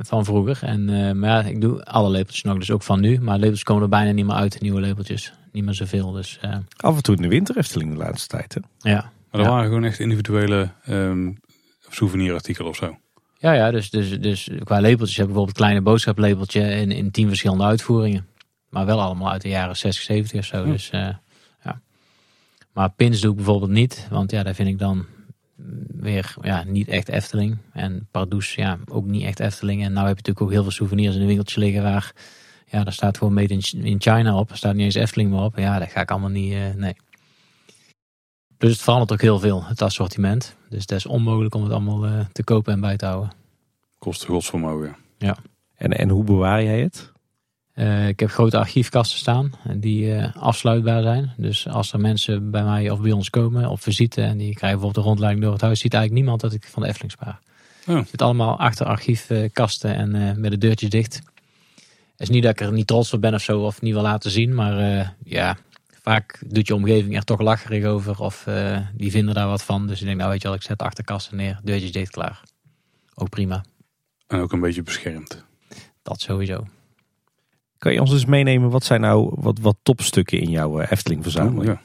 van 0.00 0.24
vroeger. 0.24 0.58
En, 0.62 0.88
uh, 0.88 1.12
maar 1.12 1.30
ja, 1.30 1.48
ik 1.48 1.60
doe 1.60 1.84
alle 1.84 2.10
lepeltjes 2.10 2.42
nog, 2.42 2.58
dus 2.58 2.70
ook 2.70 2.82
van 2.82 3.00
nu. 3.00 3.20
Maar 3.20 3.34
lepeltjes 3.34 3.62
komen 3.62 3.82
er 3.82 3.88
bijna 3.88 4.10
niet 4.10 4.26
meer 4.26 4.34
uit, 4.34 4.60
nieuwe 4.60 4.80
lepeltjes. 4.80 5.32
Niet 5.52 5.64
meer 5.64 5.74
zoveel. 5.74 6.12
Dus, 6.12 6.38
uh... 6.44 6.56
Af 6.76 6.96
en 6.96 7.02
toe 7.02 7.16
in 7.16 7.22
de 7.22 7.28
winterefteling 7.28 7.92
de 7.92 7.98
laatste 7.98 8.28
tijd. 8.28 8.54
Hè? 8.54 8.90
Ja. 8.90 9.12
Maar 9.30 9.40
er 9.40 9.50
waren 9.50 9.64
gewoon 9.64 9.84
echt 9.84 9.98
individuele 9.98 10.68
um, 10.88 11.36
souvenirartikelen 11.88 12.70
of 12.70 12.76
zo. 12.76 12.98
Ja, 13.38 13.52
ja 13.52 13.70
dus, 13.70 13.90
dus, 13.90 14.20
dus 14.20 14.50
qua 14.64 14.80
lepeltjes 14.80 15.16
heb 15.16 15.26
ik 15.26 15.32
bijvoorbeeld 15.32 15.48
een 15.48 15.64
kleine 15.64 15.80
boodschaplepeltje 15.80 16.60
in, 16.60 16.90
in 16.90 17.10
tien 17.10 17.28
verschillende 17.28 17.64
uitvoeringen. 17.64 18.26
Maar 18.68 18.86
wel 18.86 19.00
allemaal 19.00 19.30
uit 19.30 19.42
de 19.42 19.48
jaren 19.48 19.76
60, 19.76 20.04
70 20.04 20.38
of 20.38 20.44
zo. 20.46 20.64
Hm. 20.64 20.70
Dus 20.70 20.90
maar 22.78 22.90
pins 22.90 23.20
doe 23.20 23.30
ik 23.30 23.36
bijvoorbeeld 23.36 23.70
niet, 23.70 24.06
want 24.10 24.30
ja, 24.30 24.42
daar 24.42 24.54
vind 24.54 24.68
ik 24.68 24.78
dan 24.78 25.06
weer 26.00 26.34
ja, 26.42 26.64
niet 26.64 26.88
echt 26.88 27.08
Efteling. 27.08 27.56
En 27.72 28.08
Pardoes, 28.10 28.54
ja, 28.54 28.78
ook 28.88 29.06
niet 29.06 29.22
echt 29.22 29.40
Efteling. 29.40 29.82
En 29.82 29.92
nou 29.92 30.06
heb 30.06 30.16
je 30.16 30.22
natuurlijk 30.22 30.40
ook 30.40 30.50
heel 30.50 30.62
veel 30.62 30.72
souvenirs 30.72 31.14
in 31.14 31.20
de 31.20 31.26
winkeltje 31.26 31.60
liggen 31.60 31.82
waar, 31.82 32.12
ja, 32.66 32.84
daar 32.84 32.92
staat 32.92 33.18
gewoon 33.18 33.34
Made 33.34 33.60
in, 33.82 34.00
China 34.00 34.38
op. 34.38 34.50
Er 34.50 34.56
staat 34.56 34.74
niet 34.74 34.84
eens 34.84 34.94
Efteling 34.94 35.30
meer 35.30 35.40
op. 35.40 35.56
Ja, 35.56 35.78
dat 35.78 35.90
ga 35.90 36.00
ik 36.00 36.10
allemaal 36.10 36.30
niet, 36.30 36.52
uh, 36.52 36.74
nee. 36.74 36.96
Plus 38.56 38.72
het 38.72 38.80
verandert 38.80 39.12
ook 39.12 39.20
heel 39.20 39.38
veel, 39.38 39.64
het 39.64 39.82
assortiment. 39.82 40.56
Dus 40.68 40.80
het 40.80 40.90
is 40.90 41.06
onmogelijk 41.06 41.54
om 41.54 41.62
het 41.62 41.72
allemaal 41.72 42.06
eh, 42.06 42.20
te 42.32 42.44
kopen 42.44 42.72
en 42.72 42.80
bij 42.80 42.96
te 42.96 43.06
houden. 43.06 43.32
Kost 43.98 44.24
godsvermogen. 44.24 44.96
En, 45.74 45.92
en 45.92 46.08
hoe 46.08 46.24
bewaar 46.24 46.62
jij 46.62 46.80
het? 46.80 47.12
Eh, 47.78 48.08
ik 48.08 48.20
heb 48.20 48.30
grote 48.30 48.58
archiefkasten 48.58 49.18
staan 49.18 49.52
die 49.74 50.14
eh, 50.14 50.36
afsluitbaar 50.36 51.02
zijn. 51.02 51.32
Dus 51.36 51.68
als 51.68 51.92
er 51.92 52.00
mensen 52.00 52.50
bij 52.50 52.64
mij 52.64 52.90
of 52.90 53.00
bij 53.00 53.12
ons 53.12 53.30
komen 53.30 53.68
op 53.68 53.82
visite 53.82 54.22
en 54.22 54.38
die 54.38 54.54
krijgen 54.54 54.78
bijvoorbeeld 54.78 54.96
een 54.96 55.10
rondleiding 55.10 55.44
door 55.44 55.52
het 55.52 55.62
huis, 55.62 55.80
ziet 55.80 55.94
eigenlijk 55.94 56.22
niemand 56.22 56.40
dat 56.40 56.52
ik 56.52 56.68
van 56.68 56.82
de 56.82 56.88
Efteling 56.88 57.12
spaar. 57.12 57.40
Oh. 57.86 57.96
Het 57.96 58.08
zit 58.08 58.22
allemaal 58.22 58.58
achter 58.58 58.86
archiefkasten 58.86 59.94
en 59.94 60.14
eh, 60.14 60.36
met 60.36 60.50
de 60.50 60.58
deurtjes 60.58 60.90
dicht. 60.90 61.14
Het 61.14 62.28
is 62.28 62.28
niet 62.28 62.42
dat 62.42 62.52
ik 62.52 62.60
er 62.60 62.72
niet 62.72 62.86
trots 62.86 63.12
op 63.12 63.20
ben 63.20 63.34
of 63.34 63.42
zo, 63.42 63.60
of 63.60 63.80
niet 63.80 63.92
wil 63.92 64.02
laten 64.02 64.30
zien, 64.30 64.54
maar 64.54 65.14
ja, 65.24 65.56
vaak 66.02 66.42
doet 66.46 66.66
je 66.66 66.74
omgeving 66.74 67.16
er 67.16 67.24
toch 67.24 67.40
lacherig 67.40 67.84
over 67.84 68.20
of 68.20 68.46
die 68.94 69.10
vinden 69.10 69.34
daar 69.34 69.48
wat 69.48 69.62
van. 69.62 69.86
Dus 69.86 70.00
ik 70.00 70.06
denk, 70.06 70.18
nou 70.18 70.30
weet 70.30 70.42
je 70.42 70.48
wel, 70.48 70.56
ik 70.56 70.62
zet 70.62 70.78
de 70.78 70.84
achterkasten 70.84 71.36
neer, 71.36 71.60
deurtjes 71.62 71.92
dicht, 71.92 72.10
klaar. 72.10 72.42
Ook 73.14 73.28
prima, 73.28 73.64
En 74.26 74.40
ook 74.40 74.52
een 74.52 74.60
beetje 74.60 74.82
beschermd. 74.82 75.44
dat 76.02 76.20
sowieso. 76.20 76.66
Kan 77.78 77.92
je 77.92 78.00
ons 78.00 78.12
eens 78.12 78.24
meenemen, 78.24 78.70
wat 78.70 78.84
zijn 78.84 79.00
nou 79.00 79.32
wat, 79.34 79.58
wat 79.58 79.76
topstukken 79.82 80.40
in 80.40 80.50
jouw 80.50 80.80
eh, 80.80 80.90
Efteling 80.90 81.22
verzameling? 81.22 81.60
Oh, 81.60 81.64
ja. 81.64 81.82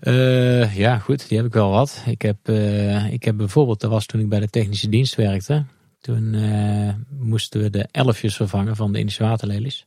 Eh, 0.00 0.76
ja, 0.76 0.98
goed, 0.98 1.28
die 1.28 1.36
heb 1.36 1.46
ik 1.46 1.52
wel 1.52 1.70
wat. 1.70 2.02
Ik 2.06 2.22
heb, 2.22 2.36
eh, 2.42 3.12
ik 3.12 3.24
heb 3.24 3.36
bijvoorbeeld, 3.36 3.80
dat 3.80 3.90
was 3.90 4.06
toen 4.06 4.20
ik 4.20 4.28
bij 4.28 4.40
de 4.40 4.48
technische 4.48 4.88
dienst 4.88 5.14
werkte. 5.14 5.64
Toen 6.00 6.34
eh, 6.34 6.94
moesten 7.18 7.60
we 7.60 7.70
de 7.70 7.88
elfjes 7.90 8.36
vervangen 8.36 8.76
van 8.76 8.92
de 8.92 8.98
Indische 8.98 9.22
waterlelies. 9.22 9.86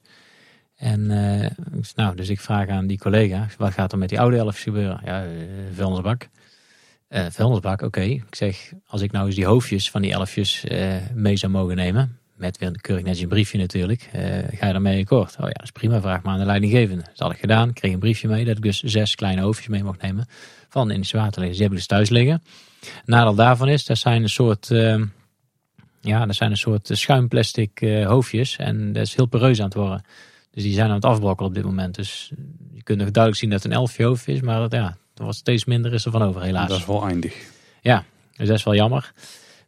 En 0.75 1.11
eh, 1.11 1.49
nou, 1.95 2.15
dus 2.15 2.29
ik 2.29 2.39
vraag 2.39 2.67
aan 2.67 2.87
die 2.87 2.97
collega, 2.97 3.47
wat 3.57 3.73
gaat 3.73 3.91
er 3.91 3.97
met 3.97 4.09
die 4.09 4.19
oude 4.19 4.37
elfjes 4.37 4.63
gebeuren? 4.63 5.01
Ja, 5.05 5.25
vuilnisbak. 5.73 6.29
Eh 7.07 7.25
vuilnisbak, 7.29 7.81
oké. 7.81 8.01
Ik 8.01 8.35
zeg, 8.35 8.73
als 8.85 9.01
ik 9.01 9.11
nou 9.11 9.25
eens 9.25 9.35
die 9.35 9.45
hoofdjes 9.45 9.91
van 9.91 10.01
die 10.01 10.11
elfjes 10.11 10.63
eh, 10.63 10.95
mee 11.13 11.37
zou 11.37 11.51
mogen 11.51 11.75
nemen, 11.75 12.19
met 12.35 12.57
weer 12.57 12.81
keurig 12.81 13.05
netjes 13.05 13.23
een 13.23 13.29
briefje 13.29 13.57
natuurlijk, 13.57 14.09
eh, 14.11 14.21
ga 14.57 14.65
je 14.65 14.71
daarmee 14.71 15.01
akkoord? 15.01 15.31
Oh 15.31 15.45
ja, 15.45 15.53
dat 15.53 15.63
is 15.63 15.71
prima, 15.71 16.01
vraag 16.01 16.21
maar 16.21 16.33
aan 16.33 16.39
de 16.39 16.45
leidinggevende. 16.45 17.03
Dat 17.03 17.19
had 17.19 17.31
ik 17.31 17.39
gedaan, 17.39 17.69
ik 17.69 17.75
kreeg 17.75 17.93
een 17.93 17.99
briefje 17.99 18.27
mee 18.27 18.45
dat 18.45 18.57
ik 18.57 18.63
dus 18.63 18.81
zes 18.81 19.15
kleine 19.15 19.41
hoofdjes 19.41 19.67
mee 19.67 19.83
mocht 19.83 20.01
nemen 20.01 20.25
van 20.69 20.87
de 20.87 20.93
Indische 20.93 21.17
waterlelies. 21.17 21.53
Die 21.53 21.63
heb 21.63 21.71
ik 21.71 21.77
dus 21.77 21.87
thuis 21.87 22.09
liggen. 22.09 22.43
Nadeel 23.05 23.35
daarvan 23.35 23.67
is, 23.69 23.85
dat 23.85 23.97
zijn 23.97 24.23
een 24.23 24.29
soort... 24.29 24.71
eh, 24.71 25.01
ja, 26.01 26.25
dat 26.25 26.35
zijn 26.35 26.51
een 26.51 26.57
soort 26.57 26.89
schuimplastic 26.91 27.81
eh, 27.81 28.07
hoofdjes. 28.07 28.55
En 28.55 28.93
dat 28.93 29.05
is 29.05 29.15
heel 29.15 29.25
pereus 29.25 29.59
aan 29.59 29.65
het 29.65 29.73
worden. 29.73 30.03
Dus 30.51 30.63
die 30.63 30.73
zijn 30.73 30.89
aan 30.89 30.95
het 30.95 31.05
afbrokkelen 31.05 31.49
op 31.49 31.55
dit 31.55 31.65
moment. 31.65 31.95
Dus 31.95 32.31
je 32.73 32.83
kunt 32.83 32.97
nog 32.99 33.11
duidelijk 33.11 33.41
zien 33.41 33.49
dat 33.49 33.63
het 33.63 33.71
een 33.71 33.77
elfje 33.77 34.03
hoofd 34.03 34.27
is. 34.27 34.41
Maar 34.41 34.59
dat, 34.59 34.71
ja, 34.71 34.97
er 35.15 35.25
was 35.25 35.37
steeds 35.37 35.65
minder 35.65 35.93
is 35.93 36.05
er 36.05 36.11
van 36.11 36.21
over 36.21 36.41
helaas. 36.41 36.69
Dat 36.69 36.79
is 36.79 36.85
wel 36.85 37.07
eindig. 37.07 37.35
Dus 38.37 38.47
dat 38.47 38.57
is 38.57 38.63
wel 38.63 38.75
jammer. 38.75 39.13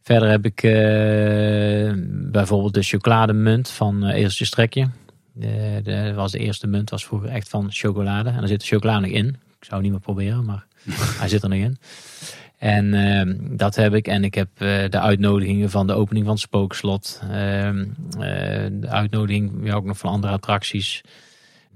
Verder 0.06 0.28
heb 0.28 0.44
ik 0.44 0.62
eh, 0.62 1.92
bijvoorbeeld 2.30 2.74
de 2.74 2.82
chocolademunt 2.82 3.70
van 3.70 4.08
uh, 4.08 4.14
Eerste 4.14 4.44
Strekje. 4.44 4.88
De, 5.32 5.80
de, 5.82 6.12
was 6.14 6.32
de 6.32 6.38
eerste 6.38 6.66
munt, 6.66 6.90
was 6.90 7.04
vroeger 7.06 7.28
echt 7.28 7.48
van 7.48 7.66
chocolade. 7.72 8.28
En 8.30 8.42
er 8.42 8.48
zit 8.48 8.60
de 8.60 8.66
chocolade 8.66 9.00
nog 9.06 9.10
in. 9.16 9.26
Ik 9.28 9.64
zou 9.64 9.74
het 9.74 9.82
niet 9.82 9.90
meer 9.90 10.00
proberen, 10.00 10.44
maar 10.44 10.66
hij 11.20 11.28
zit 11.28 11.42
er 11.42 11.48
nog 11.48 11.58
in. 11.58 11.78
En 12.58 12.94
eh, 12.94 13.34
dat 13.56 13.74
heb 13.74 13.94
ik. 13.94 14.08
En 14.08 14.24
ik 14.24 14.34
heb 14.34 14.48
eh, 14.54 14.68
de 14.90 15.00
uitnodigingen 15.00 15.70
van 15.70 15.86
de 15.86 15.92
opening 15.92 16.24
van 16.24 16.34
het 16.34 16.42
spookslot. 16.42 17.20
Ehm, 17.30 17.84
eh, 18.10 18.66
de 18.72 18.88
uitnodiging 18.88 19.52
ja, 19.62 19.74
ook 19.74 19.84
nog 19.84 19.98
van 19.98 20.10
andere 20.10 20.32
attracties. 20.32 21.00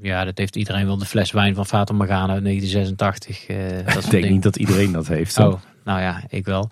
Ja, 0.00 0.24
dat 0.24 0.38
heeft 0.38 0.56
iedereen 0.56 0.86
wel. 0.86 0.98
De 0.98 1.04
fles 1.04 1.32
wijn 1.32 1.54
van 1.54 1.66
Fata 1.66 1.94
Morgana 1.94 2.32
uit 2.32 2.44
1986. 2.44 3.46
eh, 3.46 3.56
dat 3.94 4.04
Ik 4.04 4.10
denk 4.10 4.10
dingen. 4.10 4.32
niet 4.32 4.42
dat 4.42 4.56
iedereen 4.56 4.92
dat 4.92 5.08
heeft. 5.08 5.36
hoor. 5.36 5.52
Oh, 5.52 5.60
nou 5.84 6.00
ja, 6.00 6.22
ik 6.28 6.44
wel. 6.44 6.70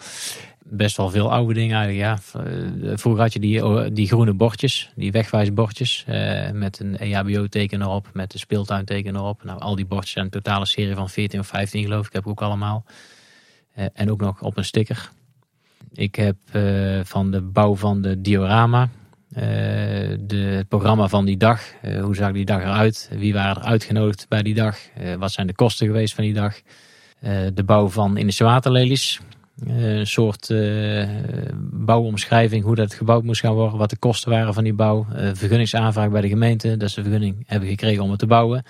Best 0.70 0.97
wel 0.97 1.11
veel 1.11 1.32
oude 1.32 1.55
dingen 1.55 1.77
eigenlijk, 1.77 2.23
ja. 2.35 2.40
Eh, 2.45 2.93
Vroeger 2.97 3.23
had 3.23 3.32
je 3.32 3.40
die, 3.40 3.66
oh, 3.66 3.86
die 3.93 4.07
groene 4.07 4.32
bordjes, 4.35 4.90
die 4.95 5.12
wegwijsbordjes. 5.12 6.05
eh, 6.07 6.51
met 6.51 6.78
een 6.81 6.97
EHBO-teken 6.99 7.82
erop, 7.82 8.09
met 8.12 8.32
een 8.32 8.39
speeltuinteken 8.39 9.15
erop. 9.16 9.45
Nou, 9.45 9.61
al 9.61 9.77
die 9.77 9.86
bordjes 9.86 10.12
zijn 10.12 10.24
een 10.24 10.31
totale 10.31 10.66
serie 10.66 10.95
van 10.95 11.09
14 11.11 11.40
of 11.40 11.47
15 11.47 11.82
geloof 11.82 12.07
ik. 12.07 12.12
Heb 12.12 12.23
ik 12.23 12.28
ook 12.28 12.43
allemaal. 12.43 12.85
Eh, 13.74 13.85
en 13.93 14.11
ook 14.11 14.20
nog 14.20 14.43
op 14.43 14.57
een 14.57 14.65
sticker. 14.65 15.11
Ik 15.93 16.15
heb 16.15 16.36
eh, 16.53 17.01
van 17.05 17.31
de 17.31 17.40
bouw 17.43 17.77
van 17.77 18.03
de 18.03 18.20
diorama. 18.20 18.89
de, 19.28 20.53
het 20.57 20.69
programma 20.69 21.09
van 21.09 21.24
die 21.24 21.36
dag. 21.36 21.62
hoe 22.01 22.15
zag 22.15 22.32
die 22.32 22.45
dag 22.45 22.62
eruit? 22.62 23.11
Wie 23.12 23.32
waren 23.32 23.62
er 23.62 23.69
uitgenodigd 23.69 24.27
bij 24.28 24.43
die 24.43 24.55
dag? 24.55 24.78
Wat 25.19 25.32
zijn 25.32 25.47
de 25.47 25.55
kosten 25.55 25.86
geweest 25.86 26.15
van 26.15 26.24
die 26.24 26.32
dag? 26.32 26.61
De 27.55 27.62
bouw 27.65 27.89
van 27.89 28.16
Indische 28.16 28.45
waterlelies. 28.45 29.20
Een 29.66 30.06
soort 30.06 30.51
eh, 30.51 31.09
bouwomschrijving 31.60 32.64
hoe 32.64 32.74
dat 32.74 32.94
gebouwd 32.94 33.22
moest 33.22 33.40
gaan 33.40 33.55
worden. 33.55 33.78
Wat 33.78 33.90
de 33.90 33.97
kosten 33.97 34.30
waren 34.30 34.55
van 34.55 34.64
die 34.64 34.72
bouw. 34.72 35.06
Eh, 35.14 35.30
vergunningsaanvraag 35.35 36.10
bij 36.10 36.20
de 36.20 36.28
gemeente. 36.28 36.76
Dat 36.76 36.90
ze 36.90 37.02
vergunning 37.02 37.44
hebben 37.47 37.68
gekregen 37.68 38.02
om 38.02 38.10
het 38.10 38.18
te 38.18 38.26
bouwen. 38.26 38.62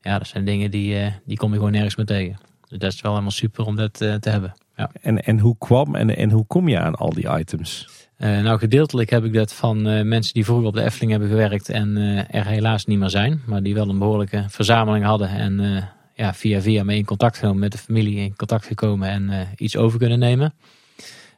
Ja, 0.00 0.18
dat 0.18 0.26
zijn 0.26 0.44
dingen 0.44 0.70
die, 0.70 0.98
eh, 0.98 1.12
die 1.24 1.36
kom 1.36 1.50
je 1.50 1.56
gewoon 1.56 1.72
nergens 1.72 1.96
meer 1.96 2.06
tegen. 2.06 2.38
Dus 2.68 2.78
dat 2.78 2.92
is 2.92 3.00
wel 3.00 3.10
helemaal 3.10 3.32
super 3.32 3.66
om 3.66 3.76
dat 3.76 3.92
te 3.92 4.18
hebben. 4.20 4.54
Ja. 4.76 4.90
En, 5.00 5.24
en 5.24 5.38
hoe 5.38 5.56
kwam 5.58 5.94
en, 5.94 6.16
en 6.16 6.30
hoe 6.30 6.46
kom 6.46 6.68
je 6.68 6.78
aan 6.78 6.94
al 6.94 7.10
die 7.10 7.38
items? 7.38 7.88
Nou, 8.18 8.58
gedeeltelijk 8.58 9.10
heb 9.10 9.24
ik 9.24 9.32
dat 9.32 9.52
van 9.52 9.82
mensen 10.08 10.34
die 10.34 10.44
vroeger 10.44 10.66
op 10.66 10.74
de 10.74 10.82
Efteling 10.82 11.10
hebben 11.10 11.28
gewerkt 11.28 11.68
en 11.68 11.96
er 12.30 12.46
helaas 12.46 12.84
niet 12.84 12.98
meer 12.98 13.10
zijn. 13.10 13.42
Maar 13.46 13.62
die 13.62 13.74
wel 13.74 13.88
een 13.88 13.98
behoorlijke 13.98 14.44
verzameling 14.48 15.04
hadden 15.04 15.28
en 15.28 15.88
ja, 16.18 16.34
via 16.34 16.60
via 16.60 16.84
mee 16.84 16.98
in 16.98 17.04
contact 17.04 17.36
genomen 17.36 17.60
met 17.60 17.72
de 17.72 17.78
familie, 17.78 18.16
in 18.16 18.36
contact 18.36 18.66
gekomen 18.66 19.08
en 19.08 19.30
eh, 19.30 19.46
iets 19.56 19.76
over 19.76 19.98
kunnen 19.98 20.18
nemen. 20.18 20.54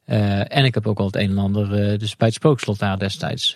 Eh, 0.05 0.57
en 0.57 0.65
ik 0.65 0.74
heb 0.74 0.86
ook 0.86 0.98
al 0.98 1.07
het 1.07 1.16
een 1.16 1.31
en 1.31 1.39
ander 1.39 1.73
eh, 1.73 1.98
dus 1.98 2.16
bij 2.16 2.27
het 2.27 2.36
spookslot 2.36 2.78
daar 2.78 2.98
destijds 2.98 3.55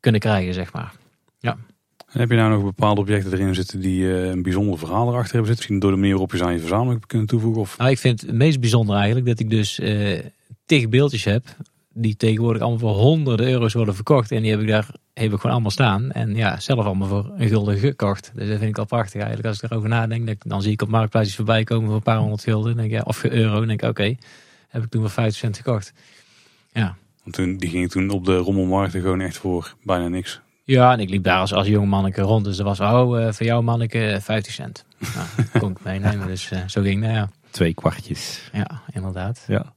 kunnen 0.00 0.20
krijgen, 0.20 0.54
zeg 0.54 0.72
maar. 0.72 0.92
En 1.40 2.20
heb 2.20 2.30
je 2.30 2.36
nou 2.36 2.50
nog 2.50 2.62
bepaalde 2.62 3.00
objecten 3.00 3.32
erin 3.32 3.54
zitten 3.54 3.80
die 3.80 4.06
een 4.08 4.42
bijzonder 4.42 4.78
verhaal 4.78 5.08
erachter 5.08 5.34
hebben 5.34 5.46
zitten? 5.46 5.54
Misschien 5.54 5.78
door 5.78 5.90
de 5.90 5.96
manier 5.96 6.10
waarop 6.12 6.32
je 6.32 6.36
ze 6.36 6.44
aan 6.44 6.52
je 6.52 6.58
verzameling 6.58 6.94
hebt 6.94 7.06
kunnen 7.06 7.26
toevoegen? 7.26 7.60
Of... 7.60 7.78
Nou, 7.78 7.90
ik 7.90 7.98
vind 7.98 8.20
het 8.20 8.32
meest 8.32 8.60
bijzonder 8.60 8.96
eigenlijk 8.96 9.26
dat 9.26 9.38
ik 9.38 9.50
dus 9.50 9.80
tig 10.66 10.88
beeldjes 10.88 11.24
heb. 11.24 11.44
Die 11.94 12.16
tegenwoordig 12.16 12.62
allemaal 12.62 12.78
voor 12.78 13.02
honderden 13.02 13.50
euro's 13.50 13.72
worden 13.72 13.94
verkocht. 13.94 14.30
En 14.30 14.42
die 14.42 14.50
heb 14.50 14.60
ik 14.60 14.68
daar 14.68 14.86
heb 15.12 15.32
ik 15.32 15.38
gewoon 15.38 15.52
allemaal 15.52 15.70
staan. 15.70 16.10
En 16.10 16.34
ja, 16.34 16.60
zelf 16.60 16.84
allemaal 16.84 17.08
voor 17.08 17.32
een 17.36 17.48
gulden 17.48 17.78
gekocht. 17.78 18.32
Dus 18.34 18.48
dat 18.48 18.58
vind 18.58 18.70
ik 18.70 18.78
al 18.78 18.84
prachtig 18.84 19.20
eigenlijk. 19.20 19.48
Als 19.48 19.62
ik 19.62 19.70
erover 19.70 19.88
nadenk, 19.88 20.26
dan, 20.26 20.36
dan 20.38 20.62
zie 20.62 20.72
ik 20.72 20.82
op 20.82 20.88
Marktplaats 20.88 21.26
iets 21.26 21.36
voorbij 21.36 21.64
komen 21.64 21.86
voor 21.86 21.96
een 21.96 22.02
paar 22.02 22.18
honderd 22.18 22.42
gulden. 22.42 22.76
Denk 22.76 22.88
ik, 22.88 22.94
ja, 22.94 23.02
of 23.04 23.24
euro. 23.24 23.58
Dan 23.58 23.66
denk 23.66 23.82
ik, 23.82 23.88
oké, 23.88 24.16
heb 24.68 24.82
ik 24.82 24.90
toen 24.90 25.00
voor 25.00 25.10
50 25.10 25.36
cent 25.36 25.56
gekocht. 25.56 25.92
Want 27.24 27.36
toen, 27.36 27.56
die 27.56 27.70
ging 27.70 27.90
toen 27.90 28.10
op 28.10 28.24
de 28.24 28.36
rommelmarkten 28.36 29.00
gewoon 29.00 29.20
echt 29.20 29.36
voor 29.36 29.74
bijna 29.82 30.08
niks. 30.08 30.40
Ja, 30.64 30.92
en 30.92 31.00
ik 31.00 31.10
liep 31.10 31.22
daar 31.22 31.38
als, 31.38 31.52
als 31.52 31.66
jong 31.66 31.88
manneke 31.88 32.22
rond. 32.22 32.44
Dus 32.44 32.58
er 32.58 32.64
was, 32.64 32.80
oh, 32.80 33.22
eh, 33.22 33.32
voor 33.32 33.46
jou 33.46 33.62
manneke 33.62 34.18
50 34.22 34.52
cent. 34.52 34.84
Nou, 35.14 35.48
kon 35.58 35.70
ik 35.70 35.84
meenemen. 35.84 36.26
Dus 36.26 36.50
eh, 36.50 36.60
zo 36.66 36.82
ging 36.82 37.02
dat, 37.02 37.10
ja. 37.10 37.30
Twee 37.50 37.74
kwartjes. 37.74 38.50
Ja, 38.52 38.82
inderdaad. 38.92 39.44
Ja. 39.46 39.73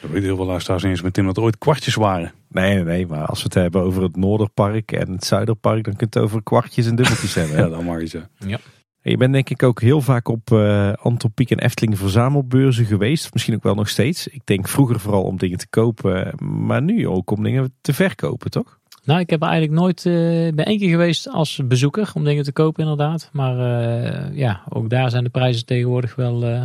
Dat 0.00 0.10
weet 0.10 0.22
heel 0.22 0.36
veel 0.36 0.46
luisteraars 0.46 0.82
niet 0.82 0.92
eens 0.92 1.02
met 1.02 1.12
Tim 1.12 1.26
dat 1.26 1.36
er 1.36 1.42
ooit 1.42 1.58
kwartjes 1.58 1.94
waren. 1.94 2.32
Nee, 2.48 2.74
nee, 2.74 2.84
nee, 2.84 3.06
maar 3.06 3.26
als 3.26 3.38
we 3.38 3.44
het 3.44 3.54
hebben 3.54 3.82
over 3.82 4.02
het 4.02 4.16
Noorderpark 4.16 4.92
en 4.92 5.12
het 5.12 5.24
Zuiderpark, 5.24 5.84
dan 5.84 5.96
kun 5.96 6.06
je 6.10 6.18
het 6.18 6.24
over 6.28 6.42
kwartjes 6.42 6.86
en 6.86 6.96
dubbeltjes 6.96 7.34
hebben. 7.34 7.56
Ja, 7.64 7.68
dan 7.68 7.84
mag 7.84 8.00
je 8.00 8.06
ze. 8.06 8.22
Je 9.02 9.16
bent 9.16 9.32
denk 9.32 9.50
ik 9.50 9.62
ook 9.62 9.80
heel 9.80 10.00
vaak 10.00 10.28
op 10.28 10.52
eh 10.52 10.92
Antropiek 10.92 11.50
en 11.50 11.58
Efteling 11.58 11.98
verzamelbeurzen 11.98 12.84
geweest. 12.84 13.32
Misschien 13.32 13.54
ook 13.54 13.62
wel 13.62 13.74
nog 13.74 13.88
steeds. 13.88 14.26
Ik 14.28 14.40
denk 14.44 14.68
vroeger 14.68 15.00
vooral 15.00 15.22
om 15.22 15.36
dingen 15.36 15.58
te 15.58 15.68
kopen, 15.68 16.32
maar 16.66 16.82
nu 16.82 17.08
ook 17.08 17.30
om 17.30 17.42
dingen 17.42 17.74
te 17.80 17.92
verkopen, 17.94 18.50
toch? 18.50 18.78
Nou, 19.04 19.20
ik 19.20 19.30
heb 19.30 19.42
er 19.42 19.48
eigenlijk 19.48 19.80
nooit. 19.80 20.06
eh 20.06 20.46
ik 20.46 20.54
ben 20.54 20.64
één 20.64 20.78
keer 20.78 20.90
geweest 20.90 21.28
als 21.28 21.60
bezoeker 21.64 22.10
om 22.14 22.24
dingen 22.24 22.44
te 22.44 22.52
kopen, 22.52 22.82
inderdaad. 22.82 23.28
Maar 23.32 23.58
eh, 23.58 24.36
ja, 24.36 24.60
ook 24.68 24.90
daar 24.90 25.10
zijn 25.10 25.24
de 25.24 25.30
prijzen 25.30 25.66
tegenwoordig 25.66 26.14
wel 26.14 26.44
eh, 26.44 26.62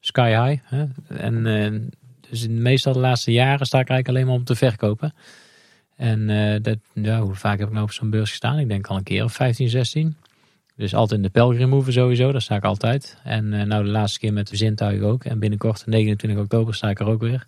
sky 0.00 0.28
high. 0.44 0.62
Hè? 0.64 0.84
En 1.16 1.46
eh, 1.46 1.80
dus 2.30 2.48
meestal 2.48 2.92
de 2.92 2.98
laatste 2.98 3.32
jaren 3.32 3.66
sta 3.66 3.80
ik 3.80 3.88
eigenlijk 3.88 4.08
alleen 4.08 4.26
maar 4.26 4.40
om 4.40 4.44
te 4.44 4.54
verkopen. 4.54 5.14
En 5.96 6.30
eh, 6.30 6.62
dat, 6.62 6.78
ja, 6.94 7.20
hoe 7.20 7.34
vaak 7.34 7.58
heb 7.58 7.68
ik 7.68 7.74
nou 7.74 7.84
op 7.84 7.92
zo'n 7.92 8.10
beurs 8.10 8.30
gestaan? 8.30 8.58
Ik 8.58 8.68
denk 8.68 8.86
al 8.86 8.96
een 8.96 9.02
keer 9.02 9.24
of 9.24 9.32
15, 9.32 9.68
16. 9.68 10.16
Dus 10.76 10.94
altijd 10.94 11.18
in 11.20 11.26
de 11.26 11.32
Pelgrim 11.32 11.82
sowieso, 11.90 12.32
daar 12.32 12.42
sta 12.42 12.56
ik 12.56 12.64
altijd. 12.64 13.18
En 13.24 13.52
eh, 13.52 13.66
nou 13.66 13.84
de 13.84 13.90
laatste 13.90 14.18
keer 14.18 14.32
met 14.32 14.48
de 14.48 14.56
zintuigen 14.56 15.06
ook. 15.06 15.24
En 15.24 15.38
binnenkort, 15.38 15.86
29 15.86 16.42
oktober, 16.42 16.74
sta 16.74 16.90
ik 16.90 17.00
er 17.00 17.06
ook 17.06 17.20
weer. 17.20 17.46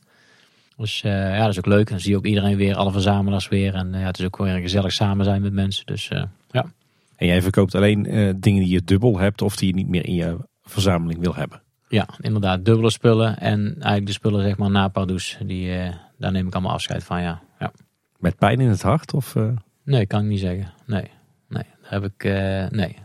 Dus 0.76 1.02
eh, 1.02 1.10
ja, 1.12 1.40
dat 1.40 1.48
is 1.48 1.58
ook 1.58 1.66
leuk. 1.66 1.88
Dan 1.88 2.00
zie 2.00 2.10
je 2.10 2.16
ook 2.16 2.26
iedereen 2.26 2.56
weer, 2.56 2.74
alle 2.74 2.92
verzamelaars 2.92 3.48
weer. 3.48 3.74
En 3.74 3.90
ja, 3.92 3.98
het 3.98 4.18
is 4.18 4.24
ook 4.24 4.36
weer 4.36 4.60
gezellig 4.60 4.92
samen 4.92 5.24
zijn 5.24 5.42
met 5.42 5.52
mensen. 5.52 5.86
Dus 5.86 6.08
ja. 6.50 6.72
En 7.16 7.26
jij 7.26 7.42
verkoopt 7.42 7.74
alleen 7.74 8.02
dingen 8.40 8.62
die 8.62 8.72
je 8.72 8.84
dubbel 8.84 9.18
hebt 9.18 9.42
of 9.42 9.56
die 9.56 9.68
je 9.68 9.74
niet 9.74 9.88
meer 9.88 10.06
in 10.06 10.14
je 10.14 10.36
verzameling 10.62 11.20
wil 11.20 11.34
hebben. 11.34 11.61
Ja, 11.92 12.08
inderdaad, 12.20 12.64
dubbele 12.64 12.90
spullen. 12.90 13.38
En 13.38 13.74
eigenlijk 13.74 14.06
de 14.06 14.12
spullen 14.12 14.42
zeg 14.42 14.56
maar 14.56 14.70
na 14.70 14.88
Pardoes. 14.88 15.38
Die, 15.44 15.78
eh, 15.78 15.94
daar 16.18 16.32
neem 16.32 16.46
ik 16.46 16.52
allemaal 16.52 16.72
afscheid 16.72 17.04
van, 17.04 17.22
ja. 17.22 17.42
ja. 17.58 17.72
Met 18.18 18.36
pijn 18.36 18.60
in 18.60 18.68
het 18.68 18.82
hart? 18.82 19.14
Of, 19.14 19.36
eh, 19.36 19.48
Nee, 19.84 20.06
kan 20.06 20.20
ik 20.20 20.26
niet 20.26 20.40
zeggen. 20.40 20.72
Nee, 20.86 21.10
nee. 21.48 21.64
Daar 21.82 21.92
heb 21.92 22.04
ik, 22.04 22.24
eh, 22.24 22.68
nee. 22.68 22.96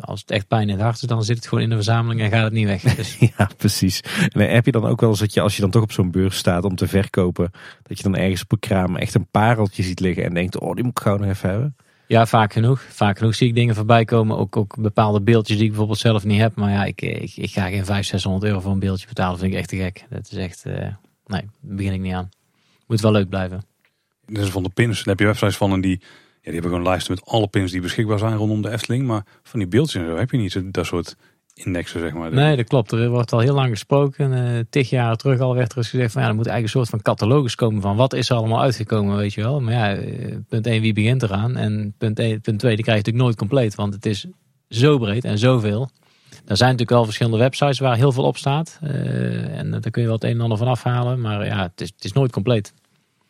als 0.00 0.20
het 0.20 0.30
echt 0.30 0.48
pijn 0.48 0.68
in 0.68 0.74
het 0.74 0.80
hart 0.80 1.02
is, 1.02 1.08
dan 1.08 1.24
zit 1.24 1.36
het 1.36 1.46
gewoon 1.46 1.64
in 1.64 1.70
de 1.70 1.74
verzameling 1.74 2.20
en 2.20 2.30
gaat 2.30 2.44
het 2.44 2.52
niet 2.52 2.66
weg. 2.66 2.82
Dus, 2.82 3.18
Ja, 3.38 3.48
precies. 3.56 4.00
En 4.28 4.50
heb 4.50 4.66
je 4.66 4.72
dan 4.72 4.86
ook 4.86 5.00
wel 5.00 5.10
eens 5.10 5.18
dat 5.18 5.34
je, 5.34 5.40
als 5.40 5.54
je 5.54 5.62
dan 5.62 5.70
toch 5.70 5.82
op 5.82 5.92
zo'n 5.92 6.10
beurs 6.10 6.36
staat 6.36 6.64
om 6.64 6.76
te 6.76 6.88
verkopen, 6.88 7.50
dat 7.82 7.96
je 7.96 8.02
dan 8.02 8.16
ergens 8.16 8.42
op 8.42 8.52
een 8.52 8.58
kraam 8.58 8.96
echt 8.96 9.14
een 9.14 9.28
pareltje 9.30 9.82
ziet 9.82 10.00
liggen 10.00 10.24
en 10.24 10.34
denkt, 10.34 10.58
oh, 10.58 10.74
die 10.74 10.84
moet 10.84 10.98
ik 10.98 11.02
gewoon 11.02 11.20
nog 11.20 11.28
even 11.28 11.50
hebben? 11.50 11.76
Ja, 12.12 12.26
vaak 12.26 12.52
genoeg. 12.52 12.82
Vaak 12.88 13.18
genoeg 13.18 13.34
zie 13.34 13.48
ik 13.48 13.54
dingen 13.54 13.74
voorbij 13.74 14.04
komen. 14.04 14.36
Ook, 14.36 14.56
ook 14.56 14.76
bepaalde 14.76 15.20
beeldjes 15.20 15.56
die 15.56 15.64
ik 15.64 15.70
bijvoorbeeld 15.70 15.98
zelf 15.98 16.24
niet 16.24 16.40
heb. 16.40 16.54
Maar 16.54 16.70
ja, 16.70 16.84
ik, 16.84 17.02
ik, 17.02 17.36
ik 17.36 17.50
ga 17.50 17.62
geen 17.62 17.84
500, 17.84 18.06
600 18.06 18.44
euro 18.44 18.60
voor 18.60 18.72
een 18.72 18.78
beeldje 18.78 19.06
betalen. 19.06 19.30
Dat 19.30 19.40
vind 19.40 19.52
ik 19.52 19.58
echt 19.58 19.68
te 19.68 19.76
gek. 19.76 20.04
Dat 20.10 20.28
is 20.30 20.38
echt, 20.38 20.64
eh, 20.64 20.94
nee, 21.26 21.42
begin 21.60 21.92
ik 21.92 22.00
niet 22.00 22.12
aan. 22.12 22.28
Moet 22.86 23.00
wel 23.00 23.12
leuk 23.12 23.28
blijven. 23.28 23.62
Dus 24.26 24.48
van 24.48 24.62
de 24.62 24.68
pins, 24.68 25.04
heb 25.04 25.18
je 25.18 25.24
websites 25.24 25.56
van 25.56 25.72
en 25.72 25.80
die, 25.80 25.98
ja, 26.00 26.06
die 26.42 26.52
hebben 26.52 26.70
gewoon 26.70 26.86
lijsten 26.86 27.14
met 27.14 27.24
alle 27.24 27.48
pins 27.48 27.72
die 27.72 27.80
beschikbaar 27.80 28.18
zijn 28.18 28.36
rondom 28.36 28.62
de 28.62 28.70
Efteling. 28.70 29.06
Maar 29.06 29.24
van 29.42 29.58
die 29.58 29.68
beeldjes 29.68 30.02
en 30.02 30.08
zo 30.08 30.16
heb 30.16 30.30
je 30.30 30.36
niet 30.36 30.74
dat 30.74 30.86
soort 30.86 31.16
indexen, 31.54 32.00
zeg 32.00 32.12
maar. 32.12 32.32
Nee, 32.32 32.56
dat 32.56 32.68
klopt. 32.68 32.92
Er 32.92 33.08
wordt 33.08 33.32
al 33.32 33.38
heel 33.38 33.54
lang 33.54 33.70
gesproken. 33.70 34.32
Eh 34.32 34.60
tig 34.70 34.90
jaar 34.90 35.16
terug 35.16 35.40
al 35.40 35.54
werd 35.54 35.72
er 35.72 35.78
eens 35.78 35.90
gezegd 35.90 36.12
van 36.12 36.22
ja, 36.22 36.28
er 36.28 36.34
moet 36.34 36.46
eigenlijk 36.46 36.74
een 36.74 36.80
soort 36.80 37.02
van 37.02 37.14
catalogus 37.14 37.54
komen 37.54 37.82
van 37.82 37.96
wat 37.96 38.12
is 38.12 38.30
er 38.30 38.36
allemaal 38.36 38.60
uitgekomen, 38.60 39.16
weet 39.16 39.34
je 39.34 39.42
wel. 39.42 39.60
Maar 39.60 39.72
ja, 39.72 39.94
eh, 39.94 40.36
punt 40.48 40.66
1, 40.66 40.80
wie 40.80 40.92
begint 40.92 41.22
eraan? 41.22 41.56
En 41.56 41.94
punt 41.98 42.18
1, 42.18 42.40
punt 42.40 42.58
2, 42.58 42.74
die 42.74 42.84
krijg 42.84 42.98
je 42.98 43.04
natuurlijk 43.04 43.24
nooit 43.24 43.36
compleet, 43.36 43.74
want 43.74 43.94
het 43.94 44.06
is 44.06 44.26
zo 44.68 44.98
breed 44.98 45.24
en 45.24 45.38
zoveel. 45.38 45.90
Er 46.30 46.56
zijn 46.56 46.70
natuurlijk 46.70 46.90
wel 46.90 47.04
verschillende 47.04 47.38
websites 47.38 47.78
waar 47.78 47.96
heel 47.96 48.12
veel 48.12 48.24
op 48.24 48.36
staat. 48.36 48.78
Eh, 48.80 49.58
en 49.58 49.70
daar 49.70 49.90
kun 49.90 50.02
je 50.02 50.08
wel 50.08 50.16
het 50.16 50.24
een 50.24 50.30
en 50.30 50.40
ander 50.40 50.58
van 50.58 50.68
afhalen. 50.68 51.20
Maar 51.20 51.46
ja, 51.46 51.62
het 51.62 51.80
is, 51.80 51.92
het 51.94 52.04
is 52.04 52.12
nooit 52.12 52.32
compleet. 52.32 52.72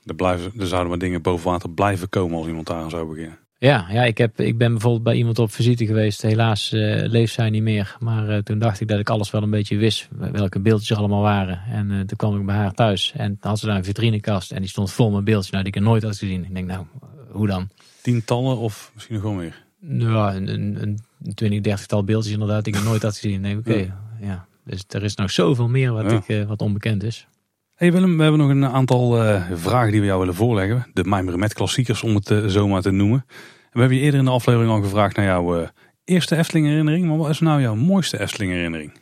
Er, 0.05 0.15
blijven, 0.15 0.53
er 0.59 0.67
zouden 0.67 0.91
maar 0.91 0.99
dingen 0.99 1.23
boven 1.23 1.51
water 1.51 1.71
blijven 1.71 2.09
komen 2.09 2.39
als 2.39 2.47
iemand 2.47 2.67
daar 2.67 2.77
aan 2.77 2.91
zou 2.91 3.09
beginnen. 3.09 3.39
Ja, 3.63 3.87
ja 3.91 4.05
ik, 4.05 4.19
heb, 4.19 4.41
ik 4.41 4.59
ben 4.59 4.73
bijvoorbeeld 4.73 5.03
bij 5.03 5.15
iemand 5.15 5.39
op 5.39 5.53
visite 5.53 5.87
geweest. 5.87 6.23
Helaas 6.23 6.73
eh, 6.73 7.09
leeft 7.09 7.33
zij 7.33 7.51
niet 7.51 7.63
meer. 7.63 7.97
Maar 8.01 8.29
eh, 8.29 8.39
toen 8.39 8.59
dacht 8.59 8.81
ik 8.81 8.89
dat 8.89 8.99
ik 8.99 9.11
alles 9.11 9.31
wel 9.31 9.43
een 9.43 9.51
beetje 9.51 9.77
wist. 9.77 10.09
Welke 10.33 10.61
beeldjes 10.61 10.91
er 10.91 10.97
allemaal 10.97 11.23
waren. 11.23 11.61
En 11.71 11.91
eh, 11.91 11.97
toen 11.99 12.17
kwam 12.17 12.41
ik 12.41 12.47
bij 12.47 12.55
haar 12.55 12.73
thuis. 12.73 13.13
En 13.17 13.37
had 13.41 13.59
ze 13.59 13.67
daar 13.67 13.77
een 13.77 13.85
vitrinekast. 13.85 14.53
En 14.53 14.61
die 14.61 14.69
stond 14.69 14.93
vol 14.93 15.11
met 15.11 15.25
beeldjes 15.25 15.51
nou, 15.51 15.65
die 15.65 15.73
ik 15.73 15.79
er 15.79 15.85
nooit 15.87 16.03
had 16.03 16.19
gezien. 16.19 16.45
Ik 16.45 16.55
denk 16.55 16.67
nou, 16.67 16.87
hoe 17.31 17.47
dan? 17.47 17.69
Tientallen 18.01 18.57
of 18.57 18.91
misschien 18.95 19.15
nog 19.15 19.25
wel 19.25 19.33
meer. 19.33 19.65
Nou, 19.81 20.35
een, 20.35 20.49
een, 20.49 20.99
een 21.23 21.35
20, 21.35 21.61
30 21.61 21.87
tal 21.87 22.05
beeldjes 22.05 22.33
inderdaad 22.33 22.65
die 22.65 22.75
ik 22.75 22.81
er 22.81 22.87
nooit 22.87 23.03
had 23.03 23.19
gezien. 23.19 23.43
Denk 23.43 23.59
oké, 23.59 23.95
ja. 24.21 24.47
Dus 24.65 24.85
er 24.89 25.03
is 25.03 25.15
nog 25.15 25.31
zoveel 25.31 25.69
meer 25.69 25.93
wat, 25.93 26.11
Ja. 26.11 26.23
ik, 26.27 26.49
wat 26.49 26.61
onbekend 26.61 27.03
is. 27.03 27.27
Hey 27.75 27.93
Willem, 27.93 28.17
we 28.17 28.23
hebben 28.23 28.41
nog 28.41 28.51
een 28.51 28.67
aantal 28.67 29.13
vragen 29.55 29.91
die 29.91 30.01
we 30.01 30.07
jou 30.07 30.19
willen 30.19 30.35
voorleggen. 30.35 30.87
De 30.93 31.05
mijmeren 31.05 31.39
met 31.39 31.55
klassiekers, 31.55 32.03
om 32.03 32.15
het 32.15 32.53
zo 32.53 32.69
maar 32.69 32.83
te 32.83 32.91
noemen. 32.91 33.25
We 33.73 33.81
hebben 33.81 33.99
je 33.99 34.03
eerder 34.05 34.21
in 34.21 34.27
de 34.27 34.31
aflevering 34.31 34.71
al 34.71 34.83
gevraagd 34.83 35.17
naar 35.17 35.25
jouw 35.25 35.61
eh, 35.61 35.69
eerste 36.05 36.37
Efteling 36.37 36.67
herinnering. 36.67 37.07
Maar 37.07 37.17
wat 37.17 37.31
is 37.31 37.41
nou 37.41 37.61
jouw 37.61 37.75
mooiste 37.75 38.21
Efteling 38.21 38.53
herinnering? 38.53 38.93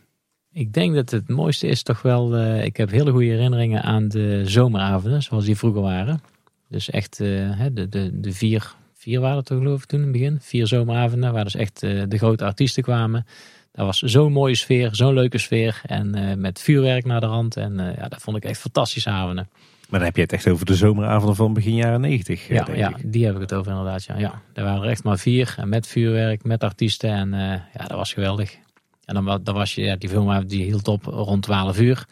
Ik 0.52 0.72
denk 0.72 0.94
dat 0.94 1.10
het 1.10 1.28
mooiste 1.28 1.66
is 1.66 1.82
toch 1.82 2.02
wel. 2.02 2.36
eh, 2.36 2.64
ik 2.64 2.76
heb 2.76 2.90
hele 2.90 3.10
goede 3.10 3.26
herinneringen 3.26 3.82
aan 3.82 4.08
de 4.08 4.42
zomeravonden, 4.44 5.22
zoals 5.22 5.44
die 5.44 5.56
vroeger 5.56 5.82
waren. 5.82 6.22
Dus 6.68 6.90
echt 6.90 7.20
eh, 7.20 7.60
de, 7.72 7.88
de, 7.88 8.20
de 8.20 8.32
vier, 8.32 8.74
vier 8.94 9.20
waren 9.20 9.36
het 9.36 9.46
toch 9.46 9.58
geloof 9.58 9.82
ik 9.82 9.88
toen 9.88 9.98
in 9.98 10.04
het 10.04 10.14
begin. 10.14 10.38
Vier 10.40 10.66
zomeravonden, 10.66 11.32
waar 11.32 11.44
dus 11.44 11.56
echt 11.56 11.80
de 11.80 12.18
grote 12.18 12.44
artiesten 12.44 12.82
kwamen. 12.82 13.26
Dat 13.72 13.86
was 13.86 13.98
zo'n 13.98 14.32
mooie 14.32 14.54
sfeer, 14.54 14.88
zo'n 14.94 15.14
leuke 15.14 15.38
sfeer. 15.38 15.80
En 15.86 16.40
met 16.40 16.60
vuurwerk 16.60 17.04
naar 17.04 17.20
de 17.20 17.26
rand. 17.26 17.56
En 17.56 17.94
ja, 17.96 18.08
dat 18.08 18.22
vond 18.22 18.36
ik 18.36 18.44
echt 18.44 18.60
fantastische 18.60 19.10
avonden. 19.10 19.48
Maar 19.90 19.98
dan 20.00 20.08
heb 20.08 20.16
je 20.16 20.22
het 20.22 20.32
echt 20.32 20.48
over 20.48 20.66
de 20.66 20.74
zomeravonden 20.74 21.36
van 21.36 21.52
begin 21.52 21.74
jaren 21.74 22.00
negentig. 22.00 22.48
eh, 22.48 22.56
Ja, 22.56 22.64
denk 22.64 22.78
ja, 22.78 22.88
ik. 22.88 23.12
die 23.12 23.24
heb 23.26 23.34
ik 23.34 23.40
het 23.40 23.52
over 23.54 23.70
inderdaad. 23.72 24.04
Ja. 24.04 24.18
ja, 24.18 24.42
er 24.54 24.64
waren 24.64 24.82
er 24.82 24.88
echt 24.88 25.04
maar 25.04 25.18
vier. 25.18 25.54
En 25.58 25.68
met 25.68 25.86
vuurwerk, 25.86 26.44
met 26.44 26.64
artiesten. 26.64 27.10
En 27.10 27.34
eh, 27.34 27.40
ja, 27.50 27.86
dat 27.86 27.90
was 27.96 28.12
geweldig. 28.12 28.56
En 29.04 29.14
dan, 29.14 29.24
wa- 29.24 29.38
dan 29.38 29.54
was 29.54 29.74
je, 29.74 29.82
ja, 29.82 29.96
die 29.96 30.08
film 30.08 30.46
die 30.46 30.64
hield 30.64 30.88
op 30.88 31.04
rond 31.04 31.42
12 31.42 31.80
uur. 31.80 32.06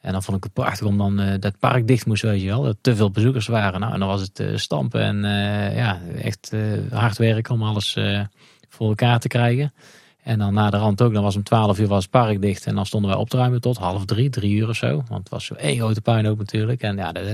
En 0.00 0.12
dan 0.12 0.22
vond 0.22 0.36
ik 0.36 0.42
het 0.44 0.52
prachtig 0.52 0.86
om 0.86 0.98
dan 0.98 1.20
eh, 1.20 1.34
dat 1.40 1.58
park 1.58 1.86
dicht 1.86 2.06
moest, 2.06 2.22
weet 2.22 2.40
je 2.40 2.46
wel. 2.46 2.62
Dat 2.62 2.76
te 2.80 2.96
veel 2.96 3.10
bezoekers 3.10 3.46
waren. 3.46 3.80
Nou, 3.80 3.92
en 3.92 3.98
dan 3.98 4.08
was 4.08 4.20
het 4.20 4.40
eh, 4.40 4.56
stampen 4.56 5.00
en 5.02 5.24
eh, 5.24 5.76
ja, 5.76 5.98
echt 6.22 6.50
eh, 6.52 6.60
hard 6.98 7.18
werken 7.18 7.54
om 7.54 7.62
alles 7.62 7.96
eh, 7.96 8.20
voor 8.68 8.88
elkaar 8.88 9.18
te 9.20 9.28
krijgen. 9.28 9.72
En 10.22 10.38
dan 10.38 10.54
na 10.54 10.70
de 10.70 10.76
rand 10.76 11.02
ook, 11.02 11.12
dan 11.12 11.22
was 11.22 11.36
om 11.36 11.42
12 11.42 11.78
uur 11.78 11.86
was 11.86 12.02
het 12.02 12.10
park 12.10 12.42
dicht. 12.42 12.66
En 12.66 12.74
dan 12.74 12.86
stonden 12.86 13.10
wij 13.10 13.18
op 13.18 13.30
te 13.30 13.36
ruimen 13.36 13.60
tot 13.60 13.76
half 13.76 14.04
drie, 14.04 14.30
drie 14.30 14.56
uur 14.56 14.68
of 14.68 14.76
zo. 14.76 15.02
Want 15.08 15.20
het 15.20 15.28
was 15.28 15.44
zo 15.44 15.54
één 15.54 15.76
grote 15.76 16.00
puinhoop 16.00 16.38
natuurlijk. 16.38 16.82
En 16.82 16.96
ja, 16.96 17.12
dat, 17.12 17.24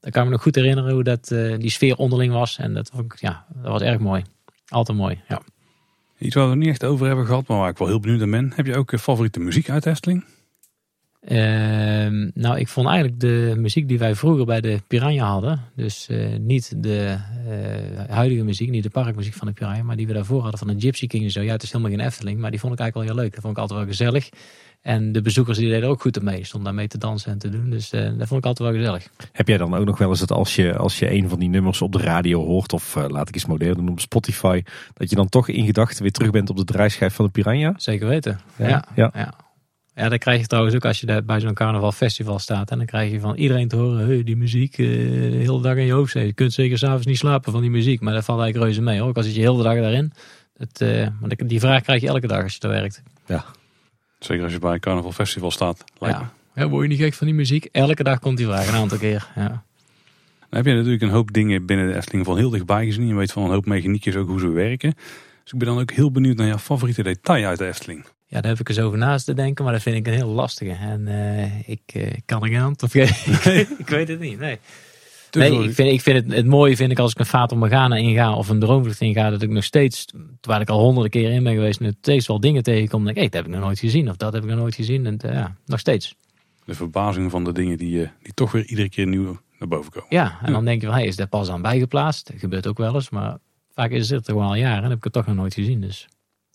dat 0.00 0.12
kan 0.12 0.22
ik 0.22 0.28
me 0.28 0.34
nog 0.34 0.42
goed 0.42 0.54
herinneren 0.54 0.92
hoe 0.92 1.02
dat, 1.02 1.30
eh, 1.30 1.58
die 1.58 1.70
sfeer 1.70 1.96
onderling 1.96 2.32
was. 2.32 2.58
En 2.58 2.74
dat, 2.74 2.90
ja, 3.14 3.44
dat 3.54 3.72
was 3.72 3.82
erg 3.82 3.98
mooi. 3.98 4.22
Altijd 4.68 4.98
mooi, 4.98 5.20
ja. 5.28 5.42
Iets 6.18 6.34
waar 6.34 6.44
we 6.44 6.50
het 6.50 6.58
niet 6.58 6.68
echt 6.68 6.84
over 6.84 7.06
hebben 7.06 7.26
gehad, 7.26 7.46
maar 7.46 7.58
waar 7.58 7.70
ik 7.70 7.78
wel 7.78 7.88
heel 7.88 8.00
benieuwd 8.00 8.18
naar 8.18 8.28
ben. 8.28 8.52
Heb 8.54 8.66
je 8.66 8.76
ook 8.76 8.92
eh, 8.92 8.98
favoriete 8.98 9.40
muziek 9.40 9.70
uit 9.70 9.86
Efteling? 9.86 10.24
Ehm, 11.20 12.30
nou, 12.34 12.58
ik 12.58 12.68
vond 12.68 12.88
eigenlijk 12.88 13.20
de 13.20 13.54
muziek 13.56 13.88
die 13.88 13.98
wij 13.98 14.14
vroeger 14.14 14.44
bij 14.44 14.60
de 14.60 14.80
Piranha 14.86 15.26
hadden. 15.26 15.60
Dus 15.76 16.08
eh, 16.08 16.38
niet 16.38 16.82
de 16.82 17.16
eh, 17.48 18.14
huidige 18.14 18.44
muziek, 18.44 18.70
niet 18.70 18.82
de 18.82 18.90
parkmuziek 18.90 19.34
van 19.34 19.46
de 19.46 19.52
Piranha. 19.52 19.82
Maar 19.82 19.96
die 19.96 20.06
we 20.06 20.12
daarvoor 20.12 20.40
hadden 20.40 20.58
van 20.58 20.68
de 20.68 20.80
Gypsy 20.80 21.06
King 21.06 21.24
en 21.24 21.30
zo. 21.30 21.40
Ja, 21.40 21.52
het 21.52 21.62
is 21.62 21.72
helemaal 21.72 21.96
geen 21.96 22.06
Efteling. 22.06 22.40
Maar 22.40 22.50
die 22.50 22.60
vond 22.60 22.72
ik 22.72 22.78
eigenlijk 22.78 23.08
wel 23.08 23.16
heel 23.16 23.24
leuk. 23.24 23.34
Dat 23.34 23.44
vond 23.44 23.56
ik 23.56 23.60
altijd 23.62 23.78
wel 23.78 23.88
gezellig. 23.88 24.28
En 24.82 25.12
de 25.12 25.22
bezoekers 25.22 25.58
die 25.58 25.68
deden 25.68 25.88
ook 25.88 26.00
goed 26.00 26.16
ermee. 26.16 26.44
Stonden 26.44 26.68
daarmee 26.68 26.88
te 26.88 26.98
dansen 26.98 27.32
en 27.32 27.38
te 27.38 27.48
doen. 27.48 27.70
Dus 27.70 27.92
eh, 27.92 28.02
dat 28.18 28.28
vond 28.28 28.40
ik 28.40 28.46
altijd 28.46 28.68
wel 28.68 28.78
gezellig. 28.78 29.08
Heb 29.32 29.48
jij 29.48 29.56
dan 29.56 29.74
ook 29.74 29.86
nog 29.86 29.98
wel 29.98 30.08
eens 30.08 30.20
dat 30.20 30.32
als 30.32 30.54
je, 30.56 30.76
als 30.76 30.98
je 30.98 31.12
een 31.12 31.28
van 31.28 31.38
die 31.38 31.48
nummers 31.48 31.82
op 31.82 31.92
de 31.92 31.98
radio 31.98 32.44
hoort, 32.44 32.72
of 32.72 32.94
laat 32.94 33.28
ik 33.28 33.34
eens 33.34 33.46
modern 33.46 33.74
doen 33.74 33.88
op 33.88 34.00
Spotify, 34.00 34.62
dat 34.94 35.10
je 35.10 35.16
dan 35.16 35.28
toch 35.28 35.48
in 35.48 35.64
gedachten 35.66 36.02
weer 36.02 36.12
terug 36.12 36.30
bent 36.30 36.50
op 36.50 36.56
de 36.56 36.64
draaischijf 36.64 37.14
van 37.14 37.24
de 37.24 37.30
Piranha? 37.30 37.74
Zeker 37.76 38.08
weten. 38.08 38.40
Ja, 38.56 38.68
Ja, 38.68 38.84
ja. 38.94 39.10
ja. 39.14 39.34
Ja. 40.02 40.08
dat 40.08 40.18
krijg 40.18 40.40
je 40.40 40.46
trouwens 40.46 40.74
ook 40.74 40.84
als 40.84 41.00
je 41.00 41.06
daar 41.06 41.24
bij 41.24 41.40
zo'n 41.40 41.54
carnavalfestival 41.54 42.38
staat. 42.38 42.70
En 42.70 42.76
dan 42.76 42.86
krijg 42.86 43.10
je 43.10 43.20
van 43.20 43.36
iedereen 43.36 43.68
te 43.68 43.76
horen, 43.76 44.06
hey, 44.06 44.22
die 44.22 44.36
muziek 44.36 44.78
eh, 44.78 44.86
de 44.86 45.36
hele 45.36 45.60
dag 45.60 45.76
in 45.76 45.84
je 45.84 45.92
hoofd 45.92 46.12
zit. 46.12 46.26
Je 46.26 46.32
kunt 46.32 46.52
zeker 46.52 46.78
s'avonds 46.78 47.06
niet 47.06 47.18
slapen 47.18 47.52
van 47.52 47.60
die 47.60 47.70
muziek. 47.70 48.00
Maar 48.00 48.14
dat 48.14 48.24
valt 48.24 48.40
eigenlijk 48.40 48.70
reuze 48.70 48.82
mee. 48.82 48.98
Hoor. 48.98 49.08
Ook 49.08 49.16
al 49.16 49.22
zit 49.22 49.34
je 49.34 49.40
heel 49.40 49.56
de 49.56 49.62
dag 49.62 49.74
daarin. 49.74 50.12
Dat, 50.56 50.80
eh, 50.80 51.06
maar 51.20 51.36
die 51.36 51.60
vraag 51.60 51.82
krijg 51.82 52.00
je 52.00 52.08
elke 52.08 52.26
dag 52.26 52.42
als 52.42 52.52
je 52.52 52.60
daar 52.60 52.70
werkt. 52.70 53.02
Zeker 54.18 54.44
als 54.44 54.52
je 54.52 54.58
bij 54.58 54.72
een 54.72 54.80
carnaval 54.80 55.12
festival 55.12 55.50
staat. 55.50 55.84
Lijkt. 55.98 56.18
Ja. 56.18 56.32
ja, 56.54 56.68
word 56.68 56.82
je 56.82 56.88
niet 56.88 57.00
gek 57.00 57.14
van 57.14 57.26
die 57.26 57.36
muziek? 57.36 57.64
Elke 57.64 58.02
dag 58.02 58.18
komt 58.18 58.36
die 58.36 58.46
vraag, 58.46 58.68
een 58.68 58.74
aantal 58.74 58.98
keer. 58.98 59.26
Ja. 59.36 59.48
Dan 60.50 60.58
heb 60.58 60.66
je 60.66 60.74
natuurlijk 60.74 61.02
een 61.02 61.10
hoop 61.10 61.32
dingen 61.32 61.66
binnen 61.66 61.86
de 61.86 61.96
Efteling 61.96 62.24
van 62.24 62.36
heel 62.36 62.50
dichtbij 62.50 62.84
gezien. 62.84 63.06
Je 63.06 63.14
weet 63.14 63.32
van 63.32 63.42
een 63.42 63.50
hoop 63.50 63.66
mechaniekjes 63.66 64.16
ook 64.16 64.28
hoe 64.28 64.40
ze 64.40 64.48
werken. 64.48 64.94
Dus 65.42 65.52
ik 65.52 65.58
ben 65.58 65.68
dan 65.68 65.80
ook 65.80 65.90
heel 65.90 66.10
benieuwd 66.10 66.36
naar 66.36 66.46
jouw 66.46 66.58
favoriete 66.58 67.02
detail 67.02 67.46
uit 67.46 67.58
de 67.58 67.66
Efteling. 67.66 68.04
Ja, 68.30 68.40
daar 68.40 68.50
heb 68.50 68.60
ik 68.60 68.68
eens 68.68 68.78
over 68.78 68.98
naast 68.98 69.24
te 69.24 69.34
denken. 69.34 69.64
Maar 69.64 69.72
dat 69.72 69.82
vind 69.82 69.96
ik 69.96 70.06
een 70.06 70.12
heel 70.12 70.28
lastige. 70.28 70.72
En 70.72 71.08
eh, 71.08 71.68
ik 71.68 71.80
eh, 71.86 72.12
kan 72.24 72.42
er 72.42 72.48
geen 72.48 72.60
antwoord 72.60 72.82
op 72.82 72.90
geven. 72.90 73.78
ik 73.78 73.88
weet 73.88 74.08
het 74.08 74.20
niet, 74.20 74.38
nee. 74.38 74.58
Nee, 75.30 75.64
ik 75.64 75.74
vind, 75.74 75.92
ik 75.92 76.00
vind 76.00 76.16
het, 76.16 76.36
het 76.36 76.46
mooie 76.46 76.76
vind 76.76 76.90
ik 76.90 76.98
als 76.98 77.12
ik 77.12 77.18
een 77.18 77.26
Fata 77.26 77.54
Morgana 77.54 77.96
inga 77.96 78.34
of 78.34 78.48
een 78.48 78.58
droomvlucht 78.58 79.00
inga, 79.00 79.30
dat 79.30 79.42
ik 79.42 79.50
nog 79.50 79.64
steeds, 79.64 80.04
terwijl 80.40 80.62
ik 80.62 80.68
al 80.68 80.80
honderden 80.80 81.10
keer 81.10 81.30
in 81.30 81.42
ben 81.42 81.54
geweest, 81.54 81.80
nog 81.80 81.92
steeds 82.00 82.26
wel 82.26 82.40
dingen 82.40 82.62
tegenkom. 82.62 83.04
Dan 83.04 83.14
denk 83.14 83.16
ik, 83.16 83.22
hey, 83.22 83.28
dat 83.30 83.40
heb 83.40 83.50
ik 83.50 83.58
nog 83.58 83.64
nooit 83.64 83.78
gezien 83.78 84.10
of 84.10 84.16
dat 84.16 84.32
heb 84.32 84.42
ik 84.42 84.48
nog 84.48 84.58
nooit 84.58 84.74
gezien. 84.74 85.06
En 85.06 85.18
eh, 85.18 85.32
ja, 85.32 85.56
nog 85.66 85.78
steeds. 85.78 86.14
de 86.64 86.74
verbazing 86.74 87.30
van 87.30 87.44
de 87.44 87.52
dingen 87.52 87.78
die, 87.78 88.10
die 88.22 88.34
toch 88.34 88.52
weer 88.52 88.64
iedere 88.64 88.88
keer 88.88 89.06
nieuw 89.06 89.40
naar 89.58 89.68
boven 89.68 89.92
komen. 89.92 90.08
Ja, 90.10 90.38
en 90.42 90.52
dan 90.52 90.64
denk 90.64 90.80
je 90.80 90.86
van, 90.86 90.96
hey, 90.96 91.06
is 91.06 91.16
dat 91.16 91.28
pas 91.28 91.50
aan 91.50 91.62
bijgeplaatst? 91.62 92.26
Dat 92.26 92.40
gebeurt 92.40 92.66
ook 92.66 92.78
wel 92.78 92.94
eens, 92.94 93.10
maar 93.10 93.38
vaak 93.74 93.90
is 93.90 94.10
het 94.10 94.26
er 94.26 94.32
gewoon 94.32 94.48
al 94.48 94.54
jaren 94.54 94.82
en 94.82 94.88
heb 94.88 94.98
ik 94.98 95.04
het 95.04 95.12
toch 95.12 95.26
nog 95.26 95.36
nooit 95.36 95.54
gezien. 95.54 95.80
Dus 95.80 96.08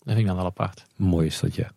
dat 0.06 0.14
vind 0.14 0.18
ik 0.18 0.26
dan 0.26 0.36
wel 0.36 0.44
apart. 0.44 0.84
Mooi 0.96 1.26
is 1.26 1.40
dat, 1.40 1.54
ja. 1.54 1.70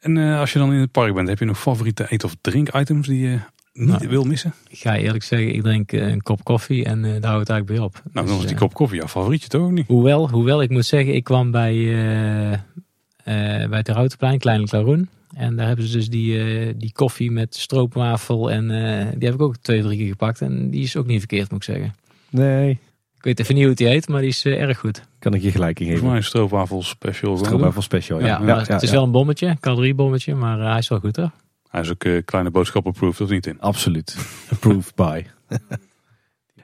En 0.00 0.16
eh, 0.16 0.38
als 0.38 0.52
je 0.52 0.58
dan 0.58 0.72
in 0.72 0.80
het 0.80 0.90
park 0.90 1.14
bent, 1.14 1.28
heb 1.28 1.38
je 1.38 1.44
nog 1.44 1.58
favoriete 1.60 2.06
eet- 2.08 2.24
of 2.24 2.36
drinkitems 2.40 3.06
die 3.06 3.20
je 3.28 3.38
niet 3.72 3.88
Nou, 3.88 4.08
wil 4.08 4.24
missen? 4.24 4.54
Ik 4.68 4.78
ga 4.78 4.92
je 4.94 5.02
eerlijk 5.02 5.24
zeggen, 5.24 5.54
ik 5.54 5.62
drink 5.62 5.92
eh, 5.92 6.08
een 6.08 6.22
kop 6.22 6.44
koffie 6.44 6.84
en 6.84 7.04
eh, 7.04 7.10
daar 7.20 7.30
houdt 7.30 7.48
het 7.48 7.50
eigenlijk 7.50 7.66
bij 7.66 7.78
op. 7.78 7.92
Nou, 8.12 8.26
Dus, 8.26 8.34
dan 8.34 8.44
is 8.44 8.48
die 8.50 8.56
kop 8.60 8.74
koffie 8.74 8.98
jouw 8.98 9.08
favorietje 9.08 9.48
toch 9.48 9.70
niet? 9.70 9.86
Hoewel, 9.86 10.30
hoewel, 10.30 10.62
ik 10.62 10.70
moet 10.70 10.84
zeggen, 10.86 11.14
ik 11.14 11.24
kwam 11.24 11.50
bij, 11.50 11.74
eh 11.74 12.52
eh 12.52 13.68
bij 13.68 13.78
het 13.78 13.88
Routenplein, 13.88 14.38
Kleine 14.38 14.64
Klaroen. 14.64 15.08
En 15.34 15.56
daar 15.56 15.66
hebben 15.66 15.86
ze 15.86 15.96
dus 15.96 16.08
die, 16.08 16.38
eh, 16.44 16.72
die 16.76 16.92
koffie 16.92 17.30
met 17.30 17.54
stroopwafel. 17.56 18.50
En 18.50 18.70
eh, 18.70 19.06
die 19.14 19.24
heb 19.28 19.34
ik 19.34 19.42
ook 19.42 19.56
twee, 19.56 19.82
drie 19.82 19.98
keer 19.98 20.08
gepakt. 20.08 20.40
En 20.40 20.70
die 20.70 20.82
is 20.82 20.96
ook 20.96 21.06
niet 21.06 21.18
verkeerd, 21.18 21.50
moet 21.50 21.58
ik 21.68 21.74
zeggen. 21.74 21.94
Nee, 22.30 22.78
weet 23.26 23.40
even 23.40 23.54
niet 23.54 23.62
hoe 23.62 23.70
het 23.72 23.78
die 23.78 23.88
heet, 23.88 24.08
maar 24.08 24.20
die 24.20 24.30
is 24.30 24.44
eh, 24.44 24.60
erg 24.60 24.78
goed. 24.78 25.02
kan 25.18 25.34
ik 25.34 25.42
je 25.42 25.50
gelijk 25.50 25.80
in 25.80 25.86
Volgens 25.86 25.94
geven. 25.94 26.06
mij 26.08 26.16
een 26.16 26.24
stroopwafel 26.24 26.82
special. 26.82 27.36
Stroopwafel 27.36 27.82
special, 27.82 28.20
Ja, 28.20 28.40
ja. 28.46 28.64
het 28.64 28.82
is 28.82 28.90
wel 28.90 29.02
een 29.02 29.10
bommetje, 29.10 29.56
caloriebommetje, 29.60 30.34
maar 30.34 30.60
eh, 30.60 30.68
hij 30.68 30.78
is 30.78 30.88
wel 30.88 30.98
goed 31.00 31.16
hoor. 31.16 31.30
Hij 31.70 31.80
is 31.80 31.90
ook 31.90 32.04
eh, 32.04 32.24
kleine 32.24 32.50
boodschappen 32.50 32.92
proof, 32.92 33.20
of 33.20 33.28
niet 33.30 33.46
in? 33.46 33.60
Absoluut. 33.60 34.16
Approved 34.52 34.94
by. 34.94 35.24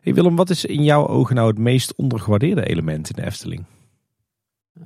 hey 0.02 0.14
Willem, 0.14 0.36
wat 0.36 0.50
is 0.50 0.64
in 0.64 0.84
jouw 0.84 1.06
ogen 1.06 1.34
nou 1.34 1.48
het 1.48 1.58
meest 1.58 1.94
ondergewaardeerde 1.94 2.66
element 2.66 3.08
in 3.10 3.16
de 3.16 3.26
Efteling? 3.26 3.64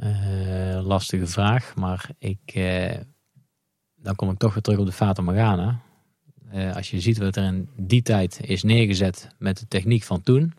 Eh, 0.01 0.81
lastige 0.87 1.27
vraag, 1.27 1.75
maar 1.75 2.11
ik, 2.19 2.39
eh, 2.45 2.99
dan 3.97 4.15
kom 4.15 4.31
ik 4.31 4.39
toch 4.39 4.55
weer 4.55 4.63
terug 4.63 4.79
op 4.79 4.87
de 4.87 4.93
Fata 4.93 5.23
Morgana. 5.23 5.81
Eh, 6.51 6.77
als 6.77 6.91
je 6.91 7.01
ziet 7.01 7.19
wat 7.19 7.37
er 7.37 7.45
in 7.45 7.69
die 7.77 8.03
tijd 8.03 8.41
is 8.43 8.63
neergezet 8.63 9.29
met 9.39 9.59
de 9.59 9.69
techniek 9.69 10.03
van 10.03 10.23
toen. 10.23 10.53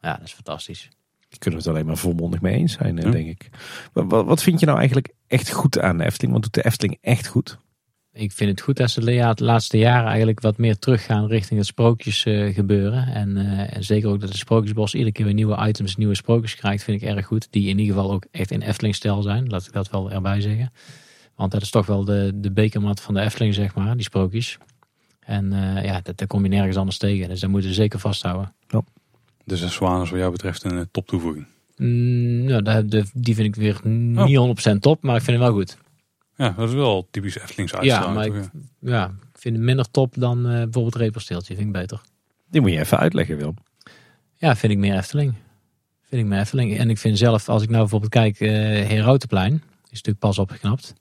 Ja, 0.00 0.16
dat 0.16 0.26
is 0.26 0.32
fantastisch. 0.32 0.88
Daar 1.28 1.38
kunnen 1.38 1.60
we 1.60 1.66
het 1.66 1.74
alleen 1.74 1.86
maar 1.86 1.96
volmondig 1.96 2.40
mee 2.40 2.54
eens 2.54 2.72
zijn, 2.72 2.98
eh, 2.98 3.04
Ja. 3.04 3.10
denk 3.10 3.28
ik. 3.28 3.50
Wat, 3.92 4.24
wat 4.26 4.42
vind 4.42 4.60
je 4.60 4.66
nou 4.66 4.78
eigenlijk 4.78 5.12
echt 5.26 5.50
goed 5.50 5.78
aan 5.78 5.98
de 5.98 6.04
Efteling? 6.04 6.32
Wat 6.32 6.42
doet 6.42 6.54
de 6.54 6.64
Efteling 6.64 6.98
echt 7.00 7.26
goed? 7.26 7.58
Ik 8.12 8.32
vind 8.32 8.50
het 8.50 8.60
goed 8.60 8.76
dat 8.76 8.90
ze 8.90 9.04
de 9.04 9.44
laatste 9.44 9.78
jaren 9.78 10.08
eigenlijk 10.08 10.40
wat 10.40 10.58
meer 10.58 10.78
teruggaan 10.78 11.26
richting 11.26 11.58
het 11.58 11.68
sprookjes 11.68 12.24
eh, 12.24 12.54
gebeuren. 12.54 13.06
En, 13.06 13.36
eh, 13.36 13.76
en 13.76 13.84
zeker 13.84 14.08
ook 14.08 14.20
dat 14.20 14.30
de 14.30 14.36
Sprookjesbos 14.36 14.94
iedere 14.94 15.12
keer 15.12 15.24
weer 15.24 15.34
nieuwe 15.34 15.66
items, 15.68 15.96
nieuwe 15.96 16.14
sprookjes 16.14 16.54
krijgt, 16.56 16.84
vind 16.84 17.02
ik 17.02 17.08
erg 17.08 17.26
goed. 17.26 17.48
Die 17.50 17.68
in 17.68 17.78
ieder 17.78 17.94
geval 17.94 18.12
ook 18.12 18.26
echt 18.30 18.50
in 18.50 18.60
Efteling-stijl 18.62 19.22
zijn, 19.22 19.46
laat 19.46 19.66
ik 19.66 19.72
dat 19.72 19.90
wel 19.90 20.10
erbij 20.10 20.40
zeggen. 20.40 20.72
Want 21.34 21.52
dat 21.52 21.62
is 21.62 21.70
toch 21.70 21.86
wel 21.86 22.04
de, 22.04 22.32
de 22.34 22.52
bekermat 22.52 23.00
van 23.00 23.14
de 23.14 23.20
Efteling, 23.20 23.54
zeg 23.54 23.74
maar, 23.74 23.94
die 23.94 24.04
sprookjes. 24.04 24.58
En 25.20 25.52
eh, 25.52 25.84
ja, 25.84 26.00
dat, 26.00 26.18
daar 26.18 26.28
kom 26.28 26.42
je 26.42 26.48
nergens 26.48 26.76
anders 26.76 26.98
tegen. 26.98 27.28
Dus 27.28 27.40
daar 27.40 27.50
moeten 27.50 27.68
we 27.68 27.74
zeker 27.76 27.98
vasthouden. 27.98 28.54
Dus 29.48 29.60
een 29.60 29.70
zwaan 29.70 30.02
is 30.02 30.10
wat 30.10 30.18
jou 30.18 30.32
betreft 30.32 30.64
een 30.64 30.78
eh, 30.78 30.84
top 30.90 31.06
toevoeging. 31.06 31.46
Mm, 31.76 32.44
nou, 32.44 32.88
die 33.14 33.34
vind 33.34 33.46
ik 33.46 33.54
weer 33.54 33.80
niet 33.88 34.68
100% 34.74 34.78
top, 34.80 35.02
maar 35.02 35.16
ik 35.16 35.22
vind 35.22 35.36
hem 35.36 35.46
wel 35.46 35.56
goed. 35.56 35.76
Ja, 36.36 36.50
dat 36.50 36.68
is 36.68 36.74
wel 36.74 37.06
typisch 37.10 37.38
Eftelingse 37.38 37.74
Ja, 37.74 37.80
uitstraling. 37.80 38.14
maar 38.14 38.42
toch, 38.42 38.50
ik, 38.52 38.60
ja? 38.80 38.90
ja, 38.90 39.06
ik 39.32 39.38
vind 39.40 39.56
hem 39.56 39.64
minder 39.64 39.90
top 39.90 40.14
dan 40.16 40.38
eh, 40.46 40.52
bijvoorbeeld 40.52 40.94
Repersteeltje. 40.94 41.54
Vind 41.54 41.66
ik 41.66 41.72
beter. 41.72 42.00
Die 42.50 42.60
moet 42.60 42.70
je 42.70 42.78
even 42.78 42.98
uitleggen, 42.98 43.36
Willem. 43.36 43.54
Ja, 44.36 44.56
vind 44.56 44.72
ik 44.72 44.78
meer 44.78 44.96
Efteling. 44.96 45.34
Vind 46.08 46.22
ik 46.22 46.28
meer 46.28 46.38
Efteling. 46.38 46.78
En 46.78 46.90
ik 46.90 46.98
vind 46.98 47.18
zelf, 47.18 47.48
als 47.48 47.62
ik 47.62 47.68
nou 47.68 47.80
bijvoorbeeld 47.80 48.12
kijk, 48.12 48.40
eh 48.40 48.48
Herautenplein, 48.88 49.52
is 49.82 49.88
natuurlijk 49.90 50.18
pas 50.18 50.38
opgeknapt. 50.38 50.94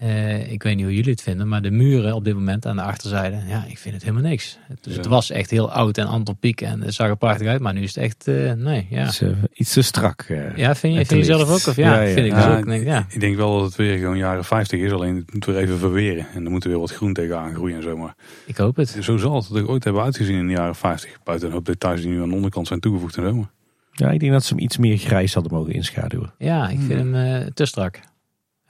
Eh, 0.00 0.52
ik 0.52 0.62
weet 0.62 0.76
niet 0.76 0.84
hoe 0.84 0.94
jullie 0.94 1.10
het 1.10 1.22
vinden, 1.22 1.48
maar 1.48 1.62
de 1.62 1.70
muren 1.70 2.14
op 2.14 2.24
dit 2.24 2.34
moment 2.34 2.66
aan 2.66 2.76
de 2.76 2.82
achterzijde, 2.82 3.36
ja, 3.48 3.64
ik 3.68 3.78
vind 3.78 3.94
het 3.94 4.04
helemaal 4.04 4.30
niks. 4.30 4.58
Dus 4.80 4.92
Ja. 4.92 4.98
het 4.98 5.08
was 5.08 5.30
echt 5.30 5.50
heel 5.50 5.72
oud 5.72 5.98
en 5.98 6.06
antropiek 6.06 6.60
en 6.60 6.80
het 6.82 6.94
zag 6.94 7.08
er 7.08 7.16
prachtig 7.16 7.46
uit, 7.46 7.60
maar 7.60 7.74
nu 7.74 7.82
is 7.82 7.94
het 7.94 8.04
echt, 8.04 8.28
eh, 8.28 8.52
nee, 8.52 8.86
ja. 8.90 9.06
Iets, 9.06 9.20
eh, 9.20 9.28
iets 9.52 9.72
te 9.72 9.82
strak. 9.82 10.20
eh. 10.28 10.56
Ja, 10.56 10.74
vind 10.74 10.94
je, 10.94 11.04
vind 11.06 11.20
je 11.20 11.32
zelf 11.32 11.48
ook? 11.50 11.66
Of 11.66 11.76
ja, 11.76 11.94
Ja, 11.94 12.00
ja. 12.00 12.12
vind 12.14 12.26
ik 12.26 12.34
dus 12.34 12.44
ook. 12.44 12.58
Ik 12.58 12.64
Denk, 12.66 12.84
ja. 12.84 13.06
Ik 13.08 13.20
denk 13.20 13.36
wel 13.36 13.54
dat 13.58 13.66
het 13.66 13.76
weer 13.76 13.98
gewoon 13.98 14.16
jaren 14.18 14.44
50 14.44 14.80
is, 14.80 14.92
alleen 14.92 15.16
het 15.16 15.32
moet 15.34 15.44
weer 15.44 15.56
even 15.56 15.78
verweren. 15.78 16.26
En 16.34 16.44
er 16.44 16.50
moet 16.50 16.64
weer 16.64 16.78
wat 16.78 16.90
groen 16.92 17.12
tegenaan 17.12 17.54
groeien 17.54 17.76
en 17.76 17.82
zo. 17.82 17.96
Maar 17.96 18.14
Ik 18.46 18.56
hoop 18.56 18.76
het. 18.76 18.96
zo 19.00 19.16
zal 19.16 19.34
het 19.36 19.50
er 19.50 19.68
ooit 19.68 19.84
hebben 19.84 20.02
uitgezien 20.02 20.36
in 20.38 20.46
de 20.46 20.52
jaren 20.52 20.74
50. 20.76 21.18
Buiten 21.24 21.48
een 21.48 21.54
hoop 21.54 21.64
details 21.66 22.00
die 22.00 22.10
nu 22.10 22.22
aan 22.22 22.28
de 22.28 22.34
onderkant 22.34 22.66
zijn 22.66 22.80
toegevoegd 22.80 23.16
en 23.16 23.22
zo. 23.22 23.34
maar- 23.34 23.50
Ja, 23.92 24.10
ik 24.10 24.20
denk 24.20 24.32
dat 24.32 24.44
ze 24.44 24.54
hem 24.54 24.62
iets 24.62 24.76
meer 24.76 24.96
grijs 24.98 25.34
hadden 25.34 25.52
mogen 25.52 25.72
inschaduwen. 25.72 26.32
Ja, 26.38 26.68
ik 26.68 26.78
vind 26.78 26.98
hem 26.98 27.14
eh, 27.14 27.46
te 27.54 27.64
strak. 27.66 28.00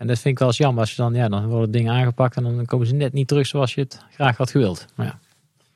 En 0.01 0.07
dat 0.07 0.19
vind 0.19 0.35
ik 0.35 0.39
wel 0.39 0.49
eens 0.49 0.57
jammer. 0.57 0.81
Als 0.81 0.91
je 0.91 1.03
dan, 1.03 1.15
ja, 1.15 1.29
dan 1.29 1.47
worden 1.47 1.71
dingen 1.71 1.93
aangepakt 1.93 2.37
en 2.37 2.43
dan 2.43 2.67
komen 2.67 2.87
ze 2.87 2.95
net 2.95 3.13
niet 3.13 3.29
terug 3.29 3.47
zoals 3.47 3.75
je 3.75 3.81
het 3.81 4.05
graag 4.11 4.37
had 4.37 4.51
gewild. 4.51 4.87
Maar 4.95 5.07
ja. 5.07 5.19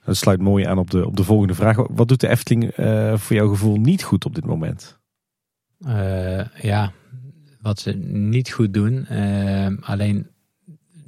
Dat 0.04 0.16
sluit 0.16 0.40
mooi 0.40 0.64
aan 0.64 0.78
op 0.78 0.90
de, 0.90 1.06
op 1.06 1.16
de 1.16 1.24
volgende 1.24 1.54
vraag. 1.54 1.76
Wat 1.90 2.08
doet 2.08 2.20
de 2.20 2.28
Efteling 2.28 2.70
eh, 2.70 3.16
voor 3.16 3.36
jouw 3.36 3.48
gevoel 3.48 3.76
niet 3.76 4.02
goed 4.02 4.24
op 4.24 4.34
dit 4.34 4.44
moment? 4.44 4.98
Eh, 5.86 6.46
ja, 6.62 6.92
wat 7.60 7.78
ze 7.78 7.92
niet 8.06 8.50
goed 8.50 8.74
doen. 8.74 9.06
eh, 9.06 9.66
alleen 9.80 10.26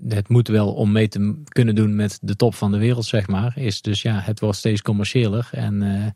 het 0.09 0.29
moet 0.29 0.49
wel 0.49 0.73
om 0.73 0.93
mee 0.93 1.09
te 1.09 1.43
kunnen 1.49 1.75
doen 1.75 1.95
met 1.95 2.19
de 2.23 2.37
top 2.37 2.55
van 2.55 2.71
de 2.73 2.79
wereld, 2.79 3.05
zeg 3.05 3.27
maar. 3.27 3.59
Is 3.59 3.83
dus 3.83 4.03
ja, 4.03 4.21
het 4.21 4.41
wordt 4.41 4.59
steeds 4.59 4.83
commerciëler. 4.83 5.49
En 5.53 6.15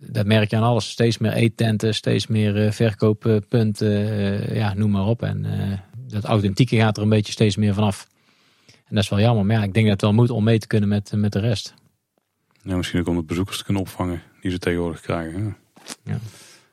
dat 0.00 0.26
merk 0.26 0.50
je 0.50 0.56
aan 0.56 0.62
alles. 0.62 0.90
Steeds 0.90 1.18
meer 1.18 1.32
eettenten, 1.32 1.94
steeds 1.94 2.26
meer 2.26 2.72
verkooppunten. 2.72 4.54
ja, 4.54 4.74
noem 4.74 4.90
maar 4.90 5.06
op. 5.06 5.22
En 5.22 5.46
dat 6.08 6.24
authentieke 6.24 6.76
gaat 6.76 6.96
er 6.96 7.02
een 7.02 7.08
beetje 7.08 7.32
steeds 7.32 7.56
meer 7.56 7.74
vanaf. 7.74 8.06
En 8.66 8.94
dat 8.94 9.02
is 9.04 9.08
wel 9.08 9.20
jammer. 9.20 9.46
Maar 9.46 9.56
ja, 9.56 9.62
ik 9.62 9.74
denk 9.74 9.84
dat 9.84 9.92
het 9.92 10.02
wel 10.02 10.12
moet 10.12 10.30
om 10.30 10.44
mee 10.44 10.58
te 10.58 10.66
kunnen 10.66 10.88
met, 10.88 11.12
met 11.16 11.32
de 11.32 11.38
rest. 11.40 11.74
Ja, 12.62 12.76
misschien 12.76 13.00
ook 13.00 13.08
om 13.08 13.16
de 13.16 13.22
bezoekers 13.22 13.58
te 13.58 13.64
kunnen 13.64 13.82
opvangen 13.82 14.22
die 14.40 14.50
ze 14.50 14.58
tegenwoordig 14.58 15.00
krijgen. 15.00 15.44
Ja. 15.44 15.56
Ja. 16.04 16.18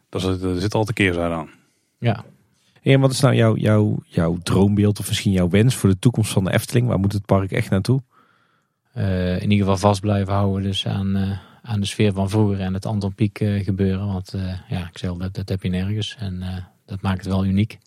Dat 0.10 0.22
is, 0.24 0.42
er 0.42 0.60
zit 0.62 0.74
altijd 0.74 0.98
keerzijde 0.98 1.34
aan. 1.34 1.50
Ja, 2.00 2.26
En 2.82 3.00
wat 3.00 3.12
is 3.12 3.20
nou 3.20 3.36
jouw, 3.36 3.56
jouw, 3.56 4.04
jouw 4.06 4.38
droombeeld 4.44 5.00
of 5.00 5.08
misschien 5.08 5.32
jouw 5.32 5.50
wens 5.50 5.76
voor 5.76 5.90
de 5.90 6.00
toekomst 6.00 6.32
van 6.32 6.44
de 6.44 6.52
Efteling? 6.54 6.88
Waar 6.88 7.00
moet 7.00 7.14
het 7.14 7.26
park 7.26 7.52
echt 7.52 7.70
naartoe? 7.70 8.02
eh, 8.94 9.36
in 9.36 9.52
ieder 9.52 9.58
geval 9.58 9.78
vast 9.78 10.02
blijven 10.02 10.34
houden 10.34 10.64
dus 10.64 10.88
aan, 10.88 11.16
eh, 11.16 11.38
aan 11.62 11.80
de 11.80 11.86
sfeer 11.86 12.14
van 12.14 12.30
vroeger 12.30 12.60
en 12.60 12.74
het 12.74 12.86
Anton 12.86 13.14
Pieck 13.14 13.40
eh, 13.40 13.64
gebeuren. 13.64 14.08
Want 14.08 14.34
eh, 14.34 14.54
ja, 14.70 14.88
ik 14.88 14.98
zeg 14.98 15.10
al, 15.10 15.18
dat, 15.18 15.34
dat 15.36 15.50
heb 15.50 15.64
je 15.64 15.70
nergens 15.70 16.16
en 16.20 16.42
eh, 16.42 16.58
dat 16.86 17.02
maakt 17.02 17.18
het 17.18 17.34
wel 17.34 17.46
uniek. 17.46 17.78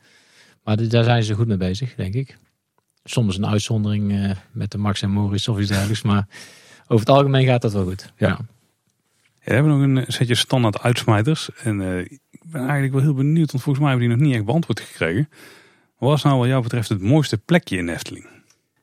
Maar 0.65 0.89
daar 0.89 1.05
zijn 1.05 1.23
ze 1.23 1.35
goed 1.35 1.47
mee 1.47 1.57
bezig, 1.57 1.95
denk 1.95 2.15
ik. 2.15 2.37
Soms 3.05 3.37
een 3.37 3.47
uitzondering 3.47 4.13
eh, 4.13 4.31
met 4.53 4.71
de 4.71 4.79
Max 4.79 5.03
en 5.03 5.11
Morris 5.11 5.49
of 5.49 5.59
iets 5.59 5.69
dergelijks, 5.69 6.03
maar 6.03 6.27
over 6.83 7.07
het 7.07 7.15
algemeen 7.17 7.47
gaat 7.47 7.63
dat 7.63 7.73
wel 7.73 7.85
goed. 7.85 8.13
Ja. 8.17 8.39
We 9.45 9.53
hebben 9.55 9.79
nog 9.79 10.05
een 10.05 10.13
setje 10.13 10.35
standaard 10.35 10.81
uitsmijters. 10.81 11.49
En 11.63 11.81
eh, 11.81 11.99
ik 12.31 12.41
ben 12.47 12.61
eigenlijk 12.61 12.93
wel 12.93 13.03
heel 13.03 13.15
benieuwd, 13.15 13.51
want 13.53 13.63
volgens 13.63 13.79
mij 13.85 13.89
hebben 13.95 14.09
die 14.09 14.17
nog 14.17 14.27
niet 14.27 14.37
echt 14.37 14.45
beantwoord 14.45 14.81
gekregen. 14.81 15.29
Wat 15.99 16.17
is 16.17 16.23
nou 16.23 16.39
wat 16.39 16.47
jou 16.49 16.63
betreft 16.63 16.89
het 16.89 17.01
mooiste 17.01 17.39
plekje 17.39 17.77
in 17.77 17.89
Efteling? 17.89 18.27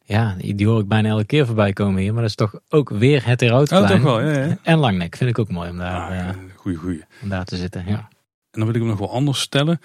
Ja, 0.04 0.36
die, 0.40 0.68
hoor 0.68 0.80
ik 0.82 0.88
bijna 0.88 1.10
elke 1.10 1.26
keer 1.26 1.46
voorbij 1.46 1.74
komen 1.74 2.02
hier, 2.02 2.12
maar 2.14 2.22
dat 2.22 2.30
is 2.30 2.36
toch 2.36 2.60
ook 2.70 2.90
weer 2.90 3.26
het 3.26 3.42
Oh, 3.42 3.48
Eroutplein. 3.48 3.88
toch 3.88 4.02
wel, 4.02 4.22
ja. 4.22 4.44
ja. 4.46 4.58
En 4.64 4.78
Langnek 4.78 5.16
vind 5.16 5.30
ik 5.30 5.40
ook 5.40 5.50
mooi 5.52 5.70
om 5.70 5.78
daar, 5.78 6.10
Ah, 6.10 6.30
eh, 6.30 6.36
goeie, 6.56 6.78
goeie. 6.78 7.04
om 7.22 7.30
daar 7.30 7.46
te 7.46 7.58
zitten. 7.58 7.84
Ja. 7.88 7.98
En 8.52 8.60
dan 8.60 8.66
wil 8.66 8.74
ik 8.76 8.80
hem 8.82 8.90
nog 8.90 9.00
wel 9.00 9.12
anders 9.12 9.40
stellen. 9.40 9.80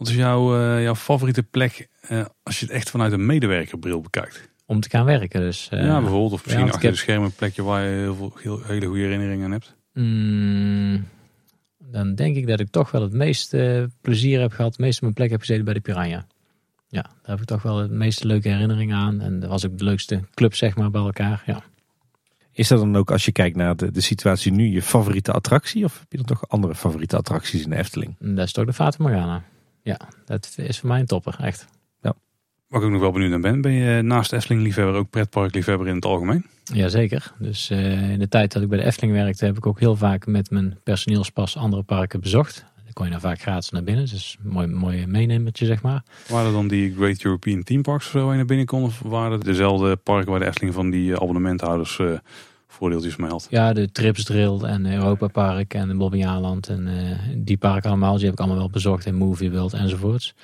Wat 0.00 0.08
is 0.08 0.14
jouw, 0.14 0.56
eh, 0.60 0.82
jouw 0.82 0.94
favoriete 0.94 1.42
plek 1.42 1.88
eh, 2.00 2.24
als 2.42 2.60
je 2.60 2.66
het 2.66 2.74
echt 2.74 2.90
vanuit 2.90 3.12
een 3.12 3.26
medewerkerbril 3.26 4.00
bekijkt? 4.00 4.48
Om 4.66 4.80
te 4.80 4.88
gaan 4.90 5.04
werken 5.04 5.40
dus. 5.40 5.68
eh. 5.70 5.84
ja, 5.84 6.00
bijvoorbeeld. 6.00 6.32
Of 6.32 6.44
misschien 6.44 6.66
ik 6.66 6.72
achter 6.72 6.84
heb- 6.88 6.94
de 6.96 7.00
schermen 7.02 7.24
een 7.26 7.34
plekje 7.34 7.62
waar 7.62 7.84
je 7.84 7.96
heel 7.98 8.14
veel, 8.14 8.32
heel, 8.42 8.60
hele 8.64 8.86
goede 8.86 9.00
herinneringen 9.02 9.44
aan 9.44 9.50
hebt. 9.50 9.74
Mm, 9.94 11.04
dan 11.78 12.14
denk 12.14 12.36
ik 12.36 12.46
dat 12.46 12.60
ik 12.60 12.70
toch 12.70 12.90
wel 12.90 13.02
het 13.02 13.12
meeste 13.12 13.90
plezier 14.00 14.40
heb 14.40 14.52
gehad, 14.52 14.70
het 14.70 14.80
meeste 14.80 15.00
mijn 15.02 15.14
plek 15.14 15.30
heb 15.30 15.40
gezeten 15.40 15.64
bij 15.64 15.74
de 15.74 15.80
Piranha. 15.80 16.26
Ja, 16.88 17.02
daar 17.02 17.12
heb 17.22 17.40
ik 17.40 17.44
toch 17.44 17.62
wel 17.62 17.78
het 17.78 17.90
meeste 17.90 18.26
leuke 18.26 18.48
herinneringen 18.48 18.96
aan. 18.96 19.20
En 19.20 19.40
dat 19.40 19.50
was 19.50 19.66
ook 19.66 19.78
de 19.78 19.84
leukste 19.84 20.20
club, 20.34 20.54
zeg 20.54 20.76
maar, 20.76 20.90
bij 20.90 21.00
elkaar. 21.02 21.42
Ja. 21.46 21.62
Is 22.52 22.68
dat 22.68 22.78
dan 22.78 22.96
ook 22.96 23.10
als 23.10 23.24
je 23.24 23.32
kijkt 23.32 23.56
naar 23.56 23.76
de, 23.76 23.90
de 23.90 24.00
situatie 24.00 24.52
nu 24.52 24.66
je 24.66 24.82
favoriete 24.82 25.32
attractie? 25.32 25.84
Of 25.84 25.98
heb 25.98 26.10
je 26.10 26.16
dan 26.16 26.26
toch 26.26 26.48
andere 26.48 26.74
favoriete 26.74 27.16
attracties 27.16 27.62
in 27.64 27.70
de 27.70 27.76
Efteling? 27.76 28.16
Dat 28.18 28.46
is 28.46 28.52
toch 28.52 28.64
de 28.66 28.72
Fata 28.72 28.96
Morgana. 29.02 29.42
Ja, 29.82 29.98
dat 30.24 30.54
is 30.56 30.78
voor 30.78 30.88
mij 30.88 31.00
een 31.00 31.06
topper, 31.06 31.36
echt. 31.40 31.66
Waar 32.70 32.80
ik 32.80 32.86
ook 32.86 32.92
nog 32.92 33.00
wel 33.00 33.12
benieuwd 33.12 33.30
naar 33.30 33.40
ben. 33.40 33.60
Ben 33.60 33.72
je 33.72 34.02
naast 34.02 34.32
Efteling 34.32 34.62
liefhebber 34.62 34.94
ook 34.94 35.10
pretparkliefhebber 35.10 35.88
in 35.88 35.94
het 35.94 36.04
algemeen? 36.04 36.46
Jazeker. 36.64 37.32
Dus 37.38 37.70
eh, 37.70 38.10
in 38.10 38.18
de 38.18 38.28
tijd 38.28 38.52
dat 38.52 38.62
ik 38.62 38.68
bij 38.68 38.78
de 38.78 38.84
Efteling 38.84 39.12
werkte, 39.12 39.44
heb 39.44 39.56
ik 39.56 39.66
ook 39.66 39.80
heel 39.80 39.96
vaak 39.96 40.26
met 40.26 40.50
mijn 40.50 40.78
personeelspas 40.82 41.56
andere 41.56 41.82
parken 41.82 42.20
bezocht. 42.20 42.64
Dan 42.84 42.92
kon 42.92 43.04
je 43.04 43.10
daar 43.10 43.20
vaak 43.20 43.40
gratis 43.40 43.70
naar 43.70 43.82
binnen. 43.82 44.06
Dus 44.06 44.36
een 44.44 44.50
mooi, 44.50 44.66
mooi 44.66 45.06
meenemertje, 45.06 45.66
zeg 45.66 45.82
maar. 45.82 46.02
Waren 46.28 46.46
er 46.46 46.52
dan 46.52 46.68
die 46.68 46.94
Great 46.94 47.22
European 47.22 47.62
Theme 47.62 47.82
Parks 47.82 48.04
of 48.04 48.10
zo 48.10 48.20
waar 48.20 48.30
je 48.30 48.36
naar 48.36 48.46
binnen 48.46 48.66
kon? 48.66 48.82
Of 48.82 49.00
waren 49.00 49.32
het 49.32 49.44
dezelfde 49.44 49.96
parken 49.96 50.30
waar 50.30 50.40
de 50.40 50.46
Efteling 50.46 50.74
van 50.74 50.90
die 50.90 51.12
eh, 51.12 51.20
abonnementhouders 51.20 51.98
eh, 51.98 52.12
voordeeltjes 52.72 53.16
had? 53.16 53.46
Ja, 53.50 53.72
de 53.72 53.92
Trips 53.92 54.24
Drill 54.24 54.60
en 54.60 54.92
Europa 54.92 55.26
Park 55.26 55.74
en 55.74 55.88
de 55.88 55.94
Bobbejaanland 55.94 56.68
en 56.68 56.88
eh, 56.88 57.18
die 57.36 57.56
parken 57.56 57.90
allemaal, 57.90 58.14
die 58.14 58.24
heb 58.24 58.32
ik 58.32 58.38
allemaal 58.38 58.58
wel 58.58 58.70
bezocht 58.70 59.06
in 59.06 59.14
Movie 59.14 59.50
World 59.50 59.72
enzovoorts. 59.72 60.34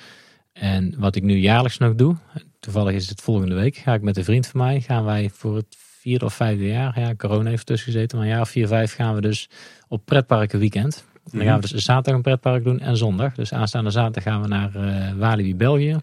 En 0.53 0.93
wat 0.97 1.15
ik 1.15 1.23
nu 1.23 1.35
jaarlijks 1.35 1.77
nog 1.77 1.95
doe, 1.95 2.15
toevallig 2.59 2.95
is 2.95 3.09
het 3.09 3.21
volgende 3.21 3.55
week, 3.55 3.75
ga 3.75 3.93
ik 3.93 4.01
met 4.01 4.17
een 4.17 4.23
vriend 4.23 4.47
van 4.47 4.59
mij, 4.59 4.81
gaan 4.81 5.05
wij 5.05 5.29
voor 5.33 5.55
het 5.55 5.75
vierde 5.77 6.25
of 6.25 6.33
vijfde 6.33 6.67
jaar, 6.67 6.99
ja, 6.99 7.15
corona 7.15 7.49
heeft 7.49 7.65
tussen 7.65 7.91
gezeten, 7.91 8.17
maar 8.17 8.27
een 8.27 8.33
jaar 8.33 8.41
of 8.41 8.49
vier, 8.49 8.67
vijf 8.67 8.93
gaan 8.93 9.15
we 9.15 9.21
dus 9.21 9.49
op 9.87 10.05
pretparken 10.05 10.59
weekend. 10.59 11.05
En 11.31 11.37
dan 11.37 11.47
gaan 11.47 11.59
we 11.61 11.67
dus 11.67 11.83
zaterdag 11.83 12.13
een 12.13 12.21
pretpark 12.21 12.63
doen 12.63 12.79
en 12.79 12.97
zondag. 12.97 13.35
Dus 13.35 13.53
aanstaande 13.53 13.89
zaterdag 13.89 14.23
gaan 14.23 14.41
we 14.41 14.47
naar 14.47 14.75
eh 14.75 15.13
Walibi, 15.13 15.55
België. 15.55 15.97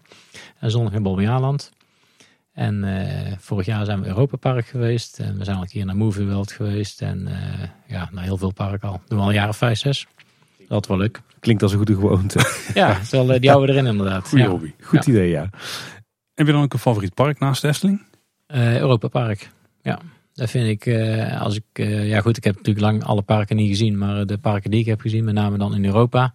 En 0.59 0.71
zondag 0.71 0.93
in 0.93 1.03
Bobbejaanland. 1.03 1.71
En 2.55 2.83
eh, 2.83 3.33
vorig 3.37 3.65
jaar 3.65 3.85
zijn 3.85 4.01
we 4.01 4.07
Europa 4.07 4.37
Park 4.37 4.67
geweest. 4.67 5.19
En 5.19 5.37
we 5.37 5.43
zijn 5.43 5.55
al 5.55 5.61
een 5.61 5.67
keer 5.67 5.85
naar 5.85 5.95
Movie 5.95 6.25
World 6.25 6.51
geweest. 6.51 7.01
En 7.01 7.27
eh, 7.27 7.67
ja, 7.87 8.09
naar 8.11 8.23
heel 8.23 8.37
veel 8.37 8.53
parken 8.53 8.89
al. 8.89 9.01
Doen 9.07 9.17
we 9.17 9.23
al 9.23 9.31
jaren 9.31 9.53
vijf, 9.53 9.79
zes. 9.79 10.07
Dat 10.67 10.87
wel 10.87 10.97
leuk. 10.97 11.21
Klinkt 11.39 11.63
als 11.63 11.71
een 11.71 11.77
goede 11.77 11.93
gewoonte. 11.93 12.39
Ja, 12.73 12.99
wel, 13.11 13.33
eh, 13.33 13.39
die 13.39 13.49
houden 13.49 13.75
we 13.75 13.81
erin 13.81 13.91
inderdaad. 13.91 14.27
Goeie 14.27 14.43
ja. 14.43 14.49
hobby. 14.49 14.73
Goed 14.81 15.05
idee, 15.05 15.29
ja. 15.29 15.49
Heb 16.33 16.45
je 16.45 16.51
dan 16.51 16.63
ook 16.63 16.73
een 16.73 16.79
favoriet 16.79 17.13
park 17.13 17.39
naast 17.39 17.61
de 17.61 17.67
Efteling? 17.67 18.01
Eh, 18.45 18.79
Europa 18.79 19.07
Park. 19.07 19.49
Ja, 19.81 19.99
dat 20.35 20.49
vind 20.49 20.67
ik, 20.67 20.85
eh, 20.85 21.41
als 21.41 21.55
ik, 21.55 21.63
eh, 21.73 22.07
ja 22.07 22.21
goed, 22.21 22.37
ik 22.37 22.43
heb 22.43 22.55
natuurlijk 22.55 22.85
lang 22.85 23.03
alle 23.03 23.21
parken 23.21 23.55
niet 23.55 23.69
gezien, 23.69 23.97
maar 23.97 24.25
de 24.25 24.37
parken 24.37 24.71
die 24.71 24.79
ik 24.79 24.85
heb 24.85 25.01
gezien, 25.01 25.23
met 25.23 25.33
name 25.33 25.57
dan 25.57 25.75
in 25.75 25.85
Europa, 25.85 26.33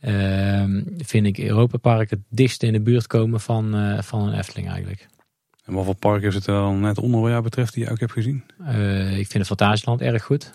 ehm, 0.00 0.82
vind 0.98 1.26
ik 1.26 1.38
Europa 1.38 1.78
Park 1.78 2.10
het 2.10 2.20
dichtst 2.28 2.62
in 2.62 2.72
de 2.72 2.80
buurt 2.80 3.06
komen 3.06 3.40
van, 3.40 3.74
eh, 3.74 4.02
van 4.02 4.28
een 4.28 4.38
Efteling 4.38 4.68
eigenlijk. 4.68 5.08
En 5.64 5.74
wat 5.74 5.84
voor 5.84 5.94
parken 5.94 6.32
zitten 6.32 6.54
er 6.54 6.60
dan 6.60 6.80
net 6.80 6.98
onder 6.98 7.20
wat 7.20 7.30
jou 7.30 7.42
betreft 7.42 7.74
die 7.74 7.84
je 7.84 7.90
ook 7.90 8.00
hebt 8.00 8.12
gezien? 8.12 8.44
Eh, 8.66 9.18
ik 9.18 9.26
vind 9.26 9.32
het 9.32 9.46
Fantasieland 9.46 10.00
erg 10.00 10.24
goed, 10.24 10.52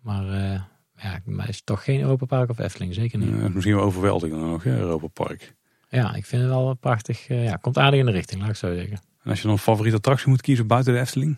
maar 0.00 0.28
eh, 0.28 0.60
ja, 0.96 1.20
maar 1.24 1.48
is 1.48 1.62
toch 1.64 1.84
geen 1.84 2.00
Europa 2.00 2.26
Park 2.26 2.50
of 2.50 2.58
Efteling, 2.58 2.94
zeker 2.94 3.18
niet. 3.18 3.28
Is 3.28 3.52
misschien 3.52 3.74
wel 3.74 3.84
overweldigend 3.84 4.40
nog, 4.40 4.64
hè, 4.64 4.78
Europa 4.78 5.06
Park. 5.06 5.54
Ja, 5.88 6.14
ik 6.14 6.26
vind 6.26 6.42
het 6.42 6.50
wel 6.50 6.74
prachtig, 6.74 7.28
eh, 7.28 7.44
ja, 7.44 7.56
komt 7.56 7.78
aardig 7.78 8.00
in 8.00 8.06
de 8.06 8.12
richting, 8.12 8.40
laat 8.40 8.50
ik 8.50 8.56
zo 8.56 8.74
zeggen. 8.74 9.00
En 9.22 9.30
als 9.30 9.38
je 9.38 9.44
dan 9.44 9.52
een 9.52 9.58
favoriete 9.58 9.96
attractie 9.96 10.28
moet 10.28 10.40
kiezen 10.40 10.66
buiten 10.66 10.92
de 10.92 11.00
Efteling? 11.00 11.36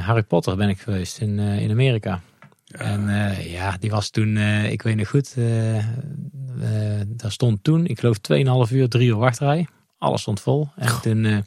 Harry 0.00 0.22
Potter 0.22 0.56
ben 0.56 0.68
ik 0.68 0.80
geweest 0.80 1.20
in, 1.20 1.38
in 1.38 1.70
Amerika. 1.70 2.20
En 2.66 3.34
ja, 3.42 3.76
die 3.80 3.90
was 3.90 4.10
toen, 4.10 4.36
ik 4.66 4.82
weet 4.82 4.96
nog 4.96 5.08
goed, 5.08 5.34
daar 7.06 7.32
stond 7.32 7.64
toen, 7.64 7.86
ik 7.86 7.98
geloof 7.98 8.16
2,5 8.68 8.72
uur, 8.72 8.88
3 8.88 9.08
uur 9.08 9.16
wachtrij. 9.16 9.66
Alles 10.00 10.20
stond 10.20 10.40
vol. 10.40 10.68
En 10.76 11.00
toen 11.00 11.24
eh, 11.24 11.38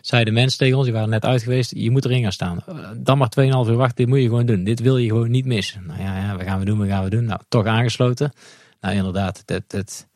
zeiden 0.00 0.34
mensen 0.34 0.58
tegen 0.58 0.76
ons, 0.76 0.84
die 0.84 0.94
waren 0.94 1.08
net 1.08 1.24
uit 1.24 1.42
geweest, 1.42 1.72
je 1.76 1.90
moet 1.90 2.04
erin 2.04 2.22
gaan 2.22 2.32
staan. 2.32 2.58
Eh, 2.66 2.74
dan 2.96 3.18
maar 3.18 3.32
2,5 3.40 3.44
uur 3.46 3.76
wachten, 3.76 3.96
dit 3.96 4.06
moet 4.06 4.18
je 4.18 4.28
gewoon 4.28 4.46
doen. 4.46 4.64
Dit 4.64 4.80
wil 4.80 4.96
je 4.96 5.08
gewoon 5.08 5.30
niet 5.30 5.44
missen. 5.44 5.86
Nou 5.86 6.00
ja, 6.00 6.16
ja 6.16 6.36
wat 6.36 6.46
gaan 6.46 6.58
we 6.58 6.64
doen, 6.64 6.78
wat 6.78 6.88
gaan 6.88 7.04
we 7.04 7.10
doen? 7.10 7.24
Nou, 7.24 7.40
toch 7.48 7.66
aangesloten. 7.66 8.32
Nou 8.80 8.94
inderdaad, 8.94 9.42
dat, 9.44 9.62
dat, 9.66 10.06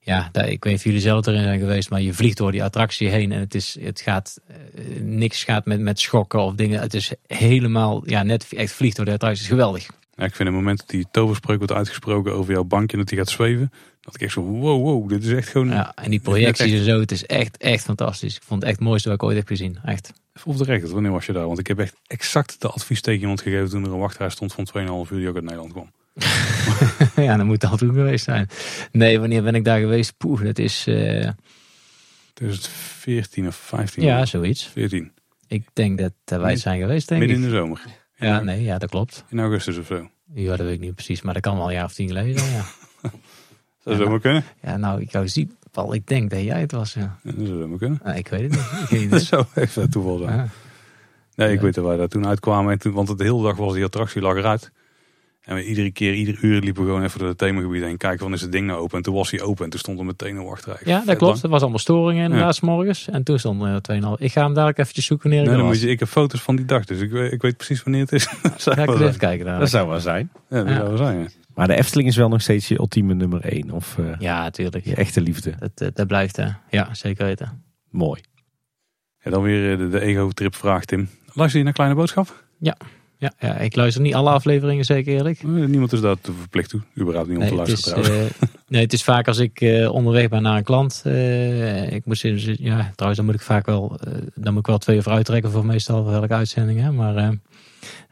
ja, 0.00 0.28
dat, 0.32 0.42
ik 0.42 0.48
weet 0.48 0.64
niet 0.64 0.74
of 0.74 0.84
jullie 0.84 1.00
zelf 1.00 1.26
erin 1.26 1.42
zijn 1.42 1.58
geweest, 1.58 1.90
maar 1.90 2.00
je 2.00 2.14
vliegt 2.14 2.36
door 2.36 2.52
die 2.52 2.64
attractie 2.64 3.08
heen 3.08 3.32
en 3.32 3.40
het, 3.40 3.54
is, 3.54 3.76
het 3.80 4.00
gaat, 4.00 4.40
eh, 4.46 4.56
niks 5.00 5.44
gaat 5.44 5.64
met, 5.64 5.80
met 5.80 6.00
schokken 6.00 6.40
of 6.40 6.54
dingen. 6.54 6.80
Het 6.80 6.94
is 6.94 7.12
helemaal, 7.26 8.02
ja, 8.08 8.22
net 8.22 8.52
echt 8.52 8.72
vliegt 8.72 8.96
door 8.96 9.04
de 9.04 9.12
attractie. 9.12 9.42
Het 9.42 9.52
is 9.52 9.56
geweldig. 9.58 9.86
Ja, 10.14 10.24
ik 10.24 10.34
vind 10.34 10.48
het 10.48 10.56
moment 10.56 10.78
dat 10.78 10.88
die 10.88 11.06
toverspreuk 11.10 11.58
wordt 11.58 11.72
uitgesproken 11.72 12.34
over 12.34 12.52
jouw 12.52 12.64
bankje 12.64 12.92
en 12.92 12.98
dat 12.98 13.08
die 13.08 13.18
gaat 13.18 13.28
zweven. 13.28 13.72
Dat 14.04 14.14
ik 14.14 14.20
echt 14.20 14.32
zo, 14.32 14.42
wow, 14.42 14.82
wow, 14.82 15.08
dit 15.08 15.24
is 15.24 15.32
echt 15.32 15.48
gewoon... 15.48 15.68
Ja, 15.68 15.92
en 15.94 16.10
die 16.10 16.20
projecties 16.20 16.72
en 16.72 16.84
zo, 16.84 17.00
het 17.00 17.12
is 17.12 17.26
echt, 17.26 17.56
echt 17.56 17.84
fantastisch. 17.84 18.36
Ik 18.36 18.42
vond 18.42 18.60
het 18.60 18.70
echt 18.70 18.78
het 18.78 18.88
mooiste 18.88 19.08
wat 19.08 19.16
ik 19.22 19.24
ooit 19.24 19.36
heb 19.36 19.46
gezien. 19.46 19.78
Echt. 19.84 20.12
Op 20.44 20.56
de 20.56 20.64
record, 20.64 20.90
wanneer 20.90 21.10
was 21.12 21.26
je 21.26 21.32
daar? 21.32 21.46
Want 21.46 21.58
ik 21.58 21.66
heb 21.66 21.78
echt 21.78 21.94
exact 22.06 22.60
de 22.60 22.68
advies 22.68 23.00
tegen 23.00 23.20
iemand 23.20 23.40
gegeven 23.40 23.68
toen 23.68 23.84
er 23.84 23.92
een 23.92 23.98
wachtrij 23.98 24.28
stond 24.30 24.52
van 24.54 24.68
2,5 25.06 25.12
uur 25.12 25.18
die 25.18 25.28
ook 25.28 25.34
uit 25.34 25.44
Nederland 25.44 25.72
kwam. 25.72 25.90
ja, 27.26 27.36
dan 27.36 27.46
moet 27.46 27.64
al 27.64 27.76
toen 27.76 27.94
geweest 27.94 28.24
zijn. 28.24 28.48
Nee, 28.92 29.20
wanneer 29.20 29.42
ben 29.42 29.54
ik 29.54 29.64
daar 29.64 29.80
geweest? 29.80 30.16
Poeh, 30.16 30.42
dat 30.42 30.58
is, 30.58 30.86
eh, 30.86 31.28
2014 32.34 33.46
of 33.46 33.56
15? 33.56 34.02
ja, 34.02 34.26
zoiets. 34.26 34.66
14. 34.66 35.12
Ik 35.48 35.68
denk 35.72 35.98
dat, 35.98 36.12
dat 36.24 36.38
wij 36.38 36.38
Midden- 36.38 36.58
zijn 36.62 36.80
geweest, 36.80 37.08
denk 37.08 37.20
Midden 37.20 37.38
ik. 37.38 37.44
in 37.44 37.50
de 37.50 37.56
zomer. 37.56 37.80
Ja, 38.16 38.40
nee, 38.40 38.62
ja, 38.62 38.78
dat 38.78 38.90
klopt. 38.90 39.24
In 39.28 39.38
augustus 39.40 39.76
of 39.78 39.86
zo. 39.86 40.08
Ja, 40.34 40.56
dat 40.56 40.66
weet 40.66 40.74
ik 40.74 40.80
niet 40.80 40.94
precies, 40.94 41.22
maar 41.22 41.34
dat 41.34 41.42
kan 41.42 41.56
wel 41.56 41.66
een 41.66 41.72
jaar 41.74 41.84
of 41.84 41.92
tien 41.94 42.08
geleden 42.08 42.44
ja. 42.44 42.64
Zou 43.84 43.96
zomaar 43.96 44.20
kunnen? 44.20 44.44
Ja, 44.62 44.76
nou, 44.76 45.00
ik 45.00 45.10
jou 45.12 45.28
zie, 45.28 45.50
Paul, 45.70 45.94
ik 45.94 46.06
denk 46.06 46.30
dat 46.30 46.40
jij 46.40 46.60
het 46.60 46.72
was, 46.72 46.94
ja. 46.94 47.18
Ja, 47.22 47.32
dat 47.36 47.46
zou 47.46 47.58
zomaar 47.60 47.78
kunnen. 47.78 48.00
Nou, 48.04 48.16
ik 48.16 48.28
weet 48.28 48.40
het 48.40 48.50
niet. 48.50 48.60
Ik 48.82 48.88
weet 48.88 49.00
het 49.00 49.10
Dat 49.10 49.18
niet. 49.18 49.28
zou 49.28 49.44
even 49.54 49.90
toeval 49.90 50.18
zijn. 50.18 50.36
Ja. 50.36 50.46
Nee, 51.36 51.48
ik 51.52 51.56
Ja. 51.58 51.62
weet 51.64 51.74
dat 51.74 51.84
wij 51.84 51.96
daar 51.96 52.08
toen 52.08 52.26
uitkwamen. 52.26 52.72
En 52.72 52.78
toen, 52.78 52.92
want 52.92 53.18
de 53.18 53.24
hele 53.24 53.42
dag 53.42 53.56
was 53.56 53.74
die 53.74 53.84
attractie 53.84 54.20
lag 54.22 54.36
eruit. 54.36 54.70
En 55.42 55.54
we 55.54 55.64
iedere 55.64 55.90
keer, 55.90 56.14
ieder 56.14 56.38
uur 56.40 56.60
liepen 56.60 56.82
we 56.82 56.88
gewoon 56.88 57.04
even 57.04 57.18
door 57.18 57.28
het 57.28 57.38
themagebied 57.38 57.82
heen. 57.82 57.96
Kijken 57.96 58.18
van 58.18 58.32
is 58.32 58.40
het 58.40 58.52
ding 58.52 58.66
nou 58.66 58.78
open. 58.80 58.96
En 58.96 59.02
toen 59.02 59.14
was 59.14 59.30
hij 59.30 59.40
open. 59.42 59.64
En 59.64 59.70
toen 59.70 59.78
stond 59.80 59.98
er 59.98 60.04
meteen 60.04 60.36
een 60.36 60.44
wachtrij. 60.44 60.76
Ja, 60.84 60.96
dat 60.96 61.04
Vet 61.04 61.16
klopt. 61.18 61.42
Dat 61.42 61.50
was 61.50 61.60
allemaal 61.60 61.78
storingen 61.78 62.24
inderdaad, 62.24 62.54
s 62.54 62.60
morgens. 62.60 63.08
En 63.08 63.22
toen 63.22 63.38
stond 63.38 63.62
er 63.62 63.80
2,5. 63.82 64.18
Ik 64.18 64.32
ga 64.32 64.42
hem 64.44 64.54
dadelijk 64.54 64.78
eventjes 64.78 65.06
zoeken 65.06 65.28
wanneer 65.30 65.46
Nee, 65.46 65.54
ik 65.54 65.60
dan 65.60 65.66
er 65.68 65.72
moet 65.72 65.80
was. 65.82 65.88
je, 65.90 65.94
ik 65.94 65.98
heb 66.00 66.08
foto's 66.08 66.40
van 66.42 66.56
die 66.56 66.64
dag. 66.64 66.84
Dus 66.84 67.00
ik, 67.00 67.10
weet- 67.10 67.32
ik 67.32 67.42
weet 67.42 67.56
precies 67.56 67.82
wanneer 67.82 68.00
het 68.02 68.12
is. 68.12 68.24
dat 68.42 68.62
zou 68.62 68.76
Ga 68.76 68.82
ik 68.82 68.90
zijn. 68.90 69.02
even 69.08 69.18
kijken 69.18 69.44
daar. 69.46 69.58
Dat 69.58 69.70
zou 69.70 69.88
wel 69.88 70.00
zijn. 70.00 70.30
Ja, 70.50 70.56
dat 70.58 70.68
Ja. 70.68 70.74
zou 70.74 70.88
wel 70.88 70.96
zijn. 70.96 71.30
Ja. 71.54 71.60
Maar 71.66 71.66
de 71.66 71.74
Efteling 71.74 72.08
is 72.08 72.16
wel 72.16 72.28
nog 72.28 72.40
steeds 72.42 72.68
je 72.68 72.78
ultieme 72.78 73.14
nummer 73.14 73.40
1. 73.44 73.70
Of 73.70 73.98
eh, 73.98 74.04
Ja, 74.18 74.42
natuurlijk. 74.42 74.84
je 74.84 74.94
echte 74.94 75.20
liefde. 75.20 75.54
Dat, 75.58 75.70
dat, 75.74 75.96
dat 75.96 76.06
blijft, 76.06 76.36
hè. 76.36 76.48
Ja, 76.70 76.94
zeker 76.94 77.24
weten. 77.24 77.62
Mooi. 77.90 78.20
En 79.18 79.30
dan 79.30 79.42
weer 79.42 79.72
eh, 79.72 79.78
de, 79.78 79.88
de 79.88 80.00
ego-trip 80.00 80.54
vraag, 80.54 80.84
Tim. 80.84 81.08
Luister 81.32 81.58
je 81.58 81.64
naar 81.64 81.74
Kleine 81.74 81.94
Boodschap? 81.96 82.44
Ja, 82.58 82.76
ja, 83.38 83.56
ik 83.58 83.76
luister 83.76 84.02
niet 84.02 84.14
alle 84.14 84.30
afleveringen, 84.30 84.84
zeker 84.84 85.14
eerlijk. 85.14 85.38
Eh, 85.42 85.48
Niemand 85.48 85.92
is 85.92 86.00
daar 86.00 86.20
te 86.20 86.32
verplicht 86.32 86.68
toe. 86.68 86.80
Überhaupt 86.98 87.28
niet 87.28 87.38
om 87.38 87.44
te 87.44 87.50
Nee, 87.50 87.58
het 87.60 87.68
luisteren 87.68 87.98
is, 88.02 88.06
trouwens. 88.06 88.36
eh, 88.38 88.48
nee, 88.68 88.82
het 88.82 88.92
is 88.92 89.02
vaak 89.02 89.28
als 89.28 89.38
ik 89.38 89.60
eh, 89.60 89.92
onderweg 89.92 90.28
ben 90.28 90.42
naar 90.42 90.56
een 90.56 90.62
klant. 90.64 91.02
eh, 91.04 91.92
ik 91.92 92.04
moet 92.04 92.20
ja, 92.20 92.90
trouwens, 92.94 93.16
dan 93.16 93.24
moet 93.24 93.34
ik 93.34 93.40
vaak 93.40 93.66
wel, 93.66 93.98
eh, 94.04 94.12
dan 94.34 94.52
moet 94.52 94.60
ik 94.62 94.66
wel 94.68 94.78
twee 94.78 94.96
uur 94.96 95.08
uittrekken 95.08 95.50
voor 95.50 95.66
meestal 95.66 96.02
voor 96.02 96.12
welke 96.12 96.34
uitzending. 96.34 96.80
Hè? 96.80 96.92
Maar 96.92 97.16
eh, 97.16 97.28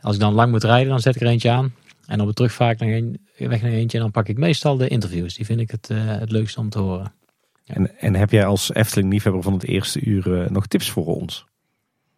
als 0.00 0.14
ik 0.14 0.20
dan 0.20 0.32
lang 0.34 0.50
moet 0.50 0.64
rijden, 0.64 0.88
dan 0.88 1.00
zet 1.00 1.14
ik 1.14 1.20
er 1.20 1.26
eentje 1.26 1.50
aan. 1.50 1.74
En 2.06 2.20
op 2.20 2.26
de 2.26 2.34
terugvaart 2.34 2.80
nog 2.80 2.90
een, 2.90 3.26
weg 3.36 3.62
nog 3.62 3.72
eentje. 3.72 3.96
En 3.96 4.02
dan 4.02 4.12
pak 4.12 4.28
ik 4.28 4.38
meestal 4.38 4.76
de 4.76 4.88
interviews. 4.88 5.34
Die 5.34 5.46
vind 5.46 5.60
ik 5.60 5.70
het, 5.70 5.90
eh, 5.90 5.98
het 6.04 6.30
leukste 6.30 6.60
om 6.60 6.68
te 6.68 6.78
horen. 6.78 7.12
En, 7.66 7.98
en 7.98 8.14
heb 8.14 8.30
jij 8.30 8.46
als 8.46 8.74
Efteling-liefhebber 8.74 9.42
van 9.42 9.52
het 9.52 9.64
eerste 9.64 10.00
uur 10.00 10.42
eh, 10.42 10.50
nog 10.50 10.66
tips 10.66 10.90
voor 10.90 11.06
ons? 11.06 11.46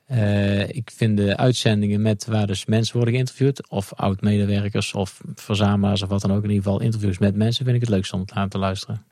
Eh, 0.05 0.69
ik 0.69 0.90
vind 0.94 1.16
de 1.16 1.36
uitzendingen 1.36 2.02
met 2.02 2.27
waar 2.27 2.47
dus 2.47 2.65
mensen 2.66 2.97
worden 2.97 3.15
geïnterviewd, 3.15 3.69
of 3.70 3.94
oud-medewerkers 3.94 4.93
of 4.93 5.20
verzamelaars 5.35 6.02
of 6.02 6.09
wat 6.09 6.20
dan 6.20 6.32
ook, 6.32 6.43
in 6.44 6.51
ieder 6.51 6.62
geval 6.65 6.81
interviews 6.81 7.19
met 7.19 7.36
mensen, 7.36 7.65
vind 7.65 7.77
ik 7.77 7.82
het 7.82 7.90
leukst 7.90 8.12
om 8.12 8.24
naar 8.35 8.48
te 8.48 8.59
luisteren. 8.59 9.05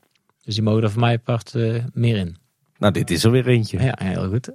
Dus 0.43 0.55
die 0.55 0.63
mogen 0.63 0.83
er 0.83 0.91
voor 0.91 1.01
mij 1.01 1.13
apart 1.13 1.55
eh, 1.55 1.73
meer 1.93 2.15
in. 2.17 2.35
Nou, 2.77 2.93
dit 2.93 3.11
is 3.11 3.23
er 3.23 3.31
weer 3.31 3.47
eentje. 3.47 3.81
Ja, 3.83 3.95
heel 4.03 4.29
goed. 4.29 4.51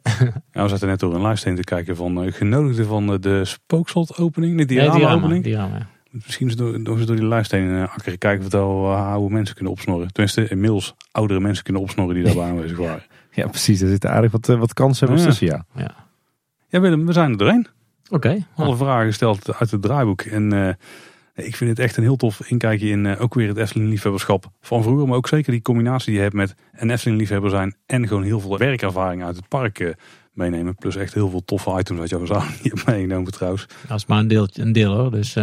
Ja, 0.53 0.63
we 0.63 0.69
zaten 0.69 0.89
net 0.89 1.01
door 1.01 1.15
een 1.15 1.23
livestream 1.23 1.57
te 1.57 1.65
kijken 1.65 1.97
van 1.97 2.25
uh, 2.25 2.33
genodigden 2.33 2.87
van 2.87 3.13
uh, 3.13 3.19
de 3.21 3.45
spookslot-opening. 3.45 4.67
De 4.67 4.75
Ja, 4.75 4.93
diorama-opening. 4.93 5.45
diorama, 5.45 5.77
ja. 5.77 5.89
Misschien 6.25 6.49
door, 6.49 6.83
door, 6.83 7.07
door 7.07 7.17
die 7.17 7.27
livestream 7.27 7.69
uh, 7.69 7.83
achter 7.83 8.19
kijken 8.19 8.47
of 8.47 8.53
wel 8.53 8.85
uh, 8.93 9.13
oude 9.13 9.35
mensen 9.35 9.55
kunnen 9.55 9.73
opsnorren. 9.73 10.13
Tenminste, 10.13 10.49
inmiddels 10.49 10.95
oudere 11.11 11.41
mensen 11.41 11.65
kunnen 11.65 11.83
opsnorren 11.83 12.15
die 12.15 12.25
daarbij 12.25 12.45
aanwezig 12.45 12.77
waren. 12.87 13.03
Ja, 13.31 13.47
precies. 13.49 13.81
Er 13.81 13.89
zitten 13.89 14.11
aardig 14.11 14.31
wat, 14.31 14.49
uh, 14.49 14.59
wat 14.59 14.73
kansen 14.75 15.17
Ja. 15.17 15.25
tussen, 15.25 15.47
ja. 15.47 15.65
ja. 15.75 15.95
Ja, 16.69 16.81
Willem, 16.81 17.07
we 17.07 17.13
zijn 17.13 17.31
er 17.31 17.39
doorheen. 17.39 17.67
Oké. 18.05 18.15
Okay. 18.15 18.45
Alle 18.55 18.77
vragen 18.77 19.07
gesteld 19.07 19.55
uit 19.59 19.71
het 19.71 19.83
draaiboek. 19.83 20.23
En 20.23 20.55
uh, 20.55 20.69
ik 21.35 21.57
vind 21.57 21.71
het 21.71 21.79
echt 21.79 21.97
een 21.97 22.03
heel 22.03 22.17
tof 22.17 22.51
inkijkje 22.51 22.89
in 22.89 23.05
uh, 23.05 23.21
ook 23.21 23.35
weer 23.35 23.49
het 23.49 23.57
Efteling 23.57 23.91
liefhebberschap 23.91 24.51
van 24.61 24.83
vroeger. 24.83 25.07
Maar 25.09 25.17
ook 25.17 25.29
zeker 25.29 25.53
die 25.53 25.63
combinatie 25.63 26.07
die 26.07 26.15
je 26.15 26.21
hebt 26.21 26.35
met 26.35 26.55
een 26.73 26.91
Efteling 26.91 27.19
liefhebber 27.19 27.51
zijn. 27.51 27.75
En 27.87 28.09
gewoon 28.09 28.23
heel 28.23 28.41
veel 28.41 28.59
werkervaring 28.59 29.25
uit 29.25 29.37
het 29.37 29.49
park 29.49 29.79
uh, 29.79 29.93
meenemen. 30.33 30.75
Plus 30.75 30.97
echt 30.97 31.15
heel 31.15 31.31
veel 31.31 31.45
toffe 31.45 31.79
items 31.79 32.01
uit 32.01 32.11
jouw 32.11 32.25
zaal 32.25 32.45
niet 32.63 32.73
hebt 32.73 32.87
meegenomen 32.87 33.33
trouwens. 33.33 33.67
Dat 33.89 33.97
is 33.97 34.07
maar 34.07 34.19
een 34.19 34.29
deel, 34.29 34.49
een 34.53 34.73
deel 34.73 34.95
hoor. 34.97 35.11
Dus 35.11 35.37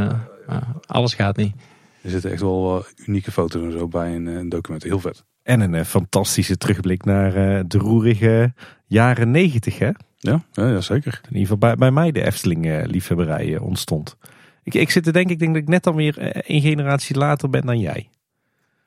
alles 0.86 1.14
gaat 1.14 1.38
niet. 1.38 1.56
Er 2.02 2.10
zitten 2.10 2.32
echt 2.32 2.42
wel 2.42 2.86
unieke 3.06 3.32
foto's 3.32 3.64
en 3.64 3.72
zo 3.72 3.88
bij 3.88 4.16
een, 4.16 4.26
een 4.26 4.50
document. 4.50 4.84
Heel 4.84 5.00
vet. 5.00 5.24
En 5.44 5.60
een 5.60 5.74
uh, 5.74 5.84
fantastische 5.84 6.58
terugblik 6.58 7.06
naar 7.06 7.28
uh, 7.38 7.64
de 7.68 7.78
roerige 7.78 8.54
jaren 8.86 9.32
negentig 9.32 9.80
hè? 9.80 9.90
Ja, 10.18 10.44
ja, 10.52 10.70
ja, 10.70 10.82
zeker. 10.82 11.20
In 11.22 11.28
ieder 11.28 11.42
geval 11.42 11.58
bij, 11.58 11.76
bij 11.76 11.92
mij 11.92 12.12
de 12.12 12.26
Efteling 12.26 12.66
uh, 12.66 12.84
liefhebberij 12.86 13.58
ontstond. 13.58 14.18
Ik, 14.64 14.74
ik 14.74 14.90
zit 14.90 15.04
te 15.04 15.12
denken, 15.12 15.32
ik 15.32 15.40
denk 15.40 15.54
dat 15.54 15.62
ik 15.62 15.68
net 15.70 15.84
dan 15.84 15.96
weer 15.96 16.16
een 16.52 16.62
generatie 16.62 17.18
later 17.18 17.50
ben 17.50 17.66
dan 17.66 17.80
jij. 17.80 18.10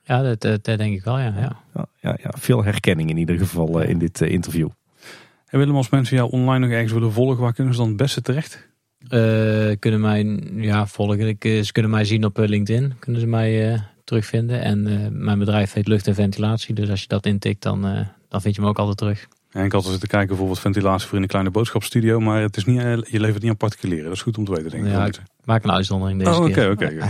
Ja, 0.03 0.23
dat, 0.23 0.41
dat, 0.41 0.65
dat 0.65 0.79
denk 0.79 0.95
ik 0.95 1.05
wel, 1.05 1.19
ja. 1.19 1.35
ja. 1.37 1.57
Ja, 1.75 1.87
ja, 2.01 2.17
ja, 2.23 2.31
veel 2.39 2.65
herkenning 2.65 3.11
in 3.11 3.17
ieder 3.17 3.39
geval 3.39 3.81
in 3.81 3.99
dit 3.99 4.21
interview. 4.21 4.69
En 5.47 5.59
Willem, 5.59 5.77
als 5.77 5.89
mensen 5.89 6.17
jou 6.17 6.31
online 6.31 6.67
nog 6.67 6.75
ergens 6.75 6.93
willen 6.93 7.13
volgen, 7.13 7.43
waar 7.43 7.53
kunnen 7.53 7.75
ze 7.75 7.79
dan 7.79 7.89
het 7.89 7.97
beste 7.97 8.23
terecht? 8.23 8.68
Uh, 9.03 9.77
kunnen 9.79 10.01
mij 10.01 10.41
ja, 10.55 10.87
volgen. 10.87 11.29
Ik, 11.29 11.43
ze 11.43 11.73
kunnen 11.73 11.91
mij 11.91 12.05
zien 12.05 12.25
op 12.25 12.39
LinkedIn. 12.39 12.95
Kunnen 12.99 13.21
ze 13.21 13.27
mij 13.27 13.73
uh, 13.73 13.81
terugvinden. 14.05 14.63
En 14.63 14.87
uh, 14.87 15.07
mijn 15.11 15.39
bedrijf 15.39 15.73
heet 15.73 15.89
Lucht 15.89 16.07
en 16.07 16.15
Ventilatie. 16.15 16.75
Dus 16.75 16.91
als 16.91 17.01
je 17.01 17.09
dat 17.09 17.27
intikt, 17.27 17.63
dan, 17.63 18.07
dan 18.29 18.41
vind 18.41 18.55
je 18.55 18.61
me 18.61 18.69
ook 18.69 18.79
altijd 18.79 18.97
terug. 18.97 19.29
En 19.51 19.65
ik 19.65 19.73
had 19.73 19.85
al 19.85 19.91
zitten 19.91 20.09
kijken 20.09 20.37
voor 20.37 20.49
wat 20.49 20.61
ventilatie 20.61 21.07
voor 21.07 21.17
in 21.17 21.23
een 21.23 21.29
kleine 21.29 21.51
boodschapstudio. 21.51 22.21
Maar 22.21 22.41
het 22.41 22.57
is 22.57 22.65
niet, 22.65 22.81
je 22.81 23.21
levert 23.21 23.43
niet 23.43 23.51
aan 23.51 23.57
particulieren. 23.57 24.05
Dat 24.05 24.15
is 24.15 24.23
goed 24.23 24.39
om 24.39 24.45
te 24.45 24.53
weten, 24.53 24.71
denk 24.71 24.85
ik. 24.85 24.91
Ja, 24.91 25.07
ik 25.07 25.21
maak 25.45 25.65
een 25.65 25.73
uitzondering 25.73 26.19
deze 26.19 26.31
oh, 26.31 26.37
okay, 26.37 26.53
keer. 26.53 26.71
Oké, 26.71 26.85
oké. 26.85 27.09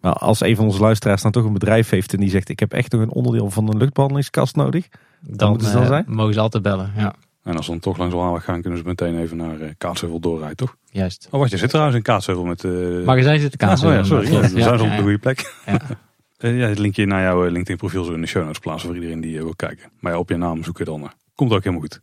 Maar 0.00 0.12
als 0.30 0.40
een 0.40 0.56
van 0.56 0.64
onze 0.64 0.80
luisteraars 0.80 1.22
dan 1.22 1.32
toch 1.32 1.44
een 1.44 1.52
bedrijf 1.52 1.90
heeft 1.90 2.12
en 2.12 2.20
die 2.20 2.30
zegt... 2.30 2.48
ik 2.48 2.60
heb 2.60 2.72
echt 2.72 2.92
nog 2.92 3.00
een 3.00 3.12
onderdeel 3.12 3.50
van 3.50 3.68
een 3.68 3.76
luchtbehandelingskast 3.76 4.56
nodig. 4.56 4.88
Dan, 5.20 5.36
dan 5.36 5.48
moeten 5.48 5.68
ze 5.68 5.74
dan 5.74 5.86
zijn? 5.86 6.04
mogen 6.06 6.34
ze 6.34 6.40
altijd 6.40 6.62
bellen, 6.62 6.92
ja. 6.96 7.14
En 7.44 7.56
als 7.56 7.64
ze 7.64 7.70
dan 7.70 7.80
toch 7.80 7.98
langs 7.98 8.14
Waalweg 8.14 8.44
gaan, 8.44 8.60
kunnen 8.60 8.78
ze 8.78 8.84
meteen 8.86 9.18
even 9.18 9.36
naar 9.36 9.60
uh, 9.60 9.68
Kaatsheuvel 9.78 10.20
doorrijden, 10.20 10.56
toch? 10.56 10.76
Juist. 10.90 11.28
Oh, 11.30 11.40
wat 11.40 11.50
je 11.50 11.56
zit 11.56 11.68
trouwens 11.68 11.96
in 11.96 12.02
Kaatsheuvel 12.02 12.44
met... 12.44 12.62
Uh... 12.62 13.04
Magazijn 13.04 13.40
zit 13.40 13.52
in 13.52 13.58
Kaatsheuvel. 13.58 13.98
Oh, 13.98 14.04
ja, 14.04 14.08
sorry. 14.08 14.32
Ja, 14.32 14.48
zijn 14.48 14.78
ze 14.78 14.84
op 14.84 14.90
ja, 14.90 14.96
de 14.96 15.02
goede 15.02 15.18
plek. 15.18 15.54
Ja. 15.66 15.80
uh, 16.38 16.58
ja, 16.60 16.68
het 16.68 16.78
linkje 16.78 17.06
naar 17.06 17.22
jouw 17.22 17.42
LinkedIn 17.42 17.76
profiel 17.76 18.04
zo 18.04 18.12
in 18.12 18.20
de 18.20 18.26
show 18.26 18.42
notes 18.42 18.58
plaatsen 18.58 18.86
voor 18.86 18.96
iedereen 18.96 19.20
die 19.20 19.38
wil 19.38 19.54
kijken. 19.56 19.90
Maar 20.00 20.12
ja, 20.12 20.18
op 20.18 20.28
je 20.28 20.36
naam 20.36 20.64
zoeken 20.64 20.84
dan. 20.84 21.10
Komt 21.34 21.52
ook 21.52 21.64
helemaal 21.64 21.80
goed. 21.80 22.00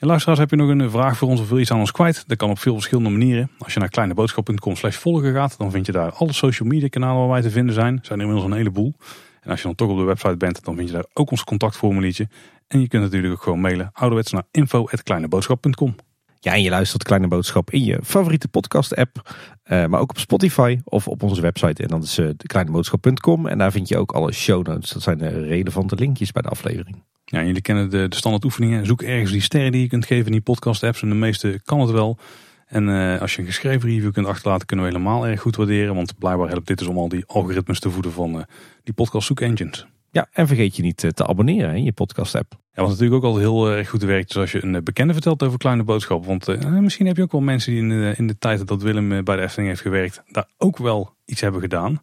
En 0.00 0.06
luisteraars, 0.06 0.38
heb 0.38 0.50
je 0.50 0.56
nog 0.56 0.68
een 0.68 0.90
vraag 0.90 1.16
voor 1.16 1.28
ons 1.28 1.40
of 1.40 1.48
wil 1.48 1.56
je 1.56 1.62
iets 1.62 1.72
aan 1.72 1.78
ons 1.78 1.92
kwijt? 1.92 2.24
Dat 2.26 2.36
kan 2.36 2.50
op 2.50 2.58
veel 2.58 2.74
verschillende 2.74 3.10
manieren. 3.10 3.50
Als 3.58 3.72
je 3.72 3.78
naar 3.80 3.88
kleineboodschap.com 3.88 4.76
slash 4.76 4.96
volgen 4.96 5.32
gaat, 5.32 5.58
dan 5.58 5.70
vind 5.70 5.86
je 5.86 5.92
daar 5.92 6.12
alle 6.12 6.32
social 6.32 6.68
media 6.68 6.88
kanalen 6.88 7.18
waar 7.18 7.28
wij 7.28 7.42
te 7.42 7.50
vinden 7.50 7.74
zijn. 7.74 7.98
Er 7.98 8.04
zijn 8.04 8.18
er 8.18 8.24
inmiddels 8.24 8.50
een 8.50 8.56
heleboel. 8.56 8.94
En 9.40 9.50
als 9.50 9.60
je 9.60 9.66
dan 9.66 9.74
toch 9.74 9.90
op 9.90 9.96
de 9.96 10.02
website 10.04 10.36
bent, 10.36 10.64
dan 10.64 10.76
vind 10.76 10.88
je 10.88 10.94
daar 10.94 11.06
ook 11.12 11.30
ons 11.30 11.44
contactformuliertje. 11.44 12.28
En 12.70 12.80
je 12.80 12.88
kunt 12.88 13.02
natuurlijk 13.02 13.32
ook 13.32 13.42
gewoon 13.42 13.60
mailen 13.60 13.90
ouderwets 13.92 14.32
naar 14.32 14.42
info.kleineboodschap.com. 14.50 15.94
Ja, 16.38 16.52
en 16.52 16.62
je 16.62 16.70
luistert 16.70 17.02
Kleine 17.02 17.28
Boodschap 17.28 17.70
in 17.70 17.84
je 17.84 17.98
favoriete 18.02 18.48
podcast 18.48 18.96
app. 18.96 19.34
Uh, 19.64 19.86
maar 19.86 20.00
ook 20.00 20.10
op 20.10 20.18
Spotify 20.18 20.78
of 20.84 21.08
op 21.08 21.22
onze 21.22 21.40
website. 21.40 21.82
En 21.82 21.88
dat 21.88 22.02
is 22.02 22.18
uh, 22.18 22.30
kleineboodschap.com. 22.36 23.46
En 23.46 23.58
daar 23.58 23.72
vind 23.72 23.88
je 23.88 23.98
ook 23.98 24.12
alle 24.12 24.32
show 24.32 24.66
notes. 24.66 24.90
Dat 24.90 25.02
zijn 25.02 25.18
de 25.18 25.28
relevante 25.28 25.94
linkjes 25.94 26.32
bij 26.32 26.42
de 26.42 26.48
aflevering. 26.48 27.04
Ja, 27.24 27.38
en 27.38 27.46
jullie 27.46 27.62
kennen 27.62 27.90
de, 27.90 28.08
de 28.08 28.16
standaard 28.16 28.44
oefeningen. 28.44 28.86
Zoek 28.86 29.02
ergens 29.02 29.30
die 29.30 29.40
sterren 29.40 29.72
die 29.72 29.80
je 29.80 29.88
kunt 29.88 30.06
geven 30.06 30.26
in 30.26 30.32
die 30.32 30.40
podcast 30.40 30.82
apps. 30.82 31.02
En 31.02 31.08
de 31.08 31.14
meeste 31.14 31.60
kan 31.64 31.80
het 31.80 31.90
wel. 31.90 32.18
En 32.66 32.88
uh, 32.88 33.20
als 33.20 33.34
je 33.34 33.40
een 33.40 33.46
geschreven 33.46 33.88
review 33.88 34.12
kunt 34.12 34.26
achterlaten, 34.26 34.66
kunnen 34.66 34.86
we 34.86 34.92
helemaal 34.92 35.26
erg 35.26 35.40
goed 35.40 35.56
waarderen. 35.56 35.94
Want 35.94 36.18
blijkbaar 36.18 36.48
helpt 36.48 36.66
dit 36.66 36.78
dus 36.78 36.88
om 36.88 36.98
al 36.98 37.08
die 37.08 37.24
algoritmes 37.26 37.80
te 37.80 37.90
voeden 37.90 38.12
van 38.12 38.46
die 38.82 38.94
podcast 38.94 39.26
zoekengines. 39.26 39.86
Ja, 40.10 40.28
en 40.32 40.46
vergeet 40.46 40.76
je 40.76 40.82
niet 40.82 40.96
te 40.96 41.26
abonneren 41.26 41.74
in 41.74 41.84
je 41.84 41.92
podcast 41.92 42.34
app. 42.34 42.52
Ja, 42.72 42.82
wat 42.82 42.88
natuurlijk 42.90 43.16
ook 43.16 43.24
altijd 43.24 43.44
heel 43.44 43.70
erg 43.70 43.88
goed 43.88 44.02
werkt, 44.02 44.30
is 44.30 44.36
als 44.36 44.52
je 44.52 44.64
een 44.64 44.74
eh, 44.74 44.82
bekende 44.82 45.12
vertelt 45.12 45.42
over 45.42 45.58
kleine 45.58 45.82
boodschappen. 45.82 46.28
Want 46.28 46.48
eh, 46.48 46.68
misschien 46.68 47.06
heb 47.06 47.16
je 47.16 47.22
ook 47.22 47.32
wel 47.32 47.40
mensen 47.40 47.72
die 47.72 47.80
in 47.80 47.88
de, 47.88 48.14
in 48.16 48.26
de 48.26 48.38
tijd 48.38 48.66
dat 48.66 48.82
Willem 48.82 49.12
eh, 49.12 49.22
bij 49.22 49.36
de 49.36 49.42
Efteling 49.42 49.68
heeft 49.68 49.82
gewerkt, 49.82 50.22
daar 50.28 50.48
ook 50.58 50.78
wel 50.78 51.14
iets 51.24 51.40
hebben 51.40 51.60
gedaan. 51.60 52.02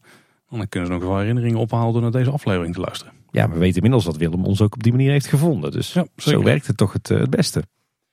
Dan 0.49 0.69
kunnen 0.69 0.89
ze 0.89 0.95
nog 0.95 1.03
wel 1.03 1.17
herinneringen 1.17 1.59
ophalen 1.59 1.93
door 1.93 2.01
naar 2.01 2.11
deze 2.11 2.31
aflevering 2.31 2.73
te 2.73 2.81
luisteren. 2.81 3.13
Ja, 3.31 3.49
we 3.49 3.57
weten 3.57 3.75
inmiddels 3.75 4.05
dat 4.05 4.17
Willem 4.17 4.45
ons 4.45 4.61
ook 4.61 4.73
op 4.73 4.83
die 4.83 4.91
manier 4.91 5.11
heeft 5.11 5.27
gevonden. 5.27 5.71
Dus 5.71 5.93
Ja, 5.93 6.05
zo 6.17 6.43
werkt 6.43 6.67
het 6.67 6.77
toch 6.77 6.93
het, 6.93 7.11
eh, 7.11 7.19
het 7.19 7.29
beste. 7.29 7.63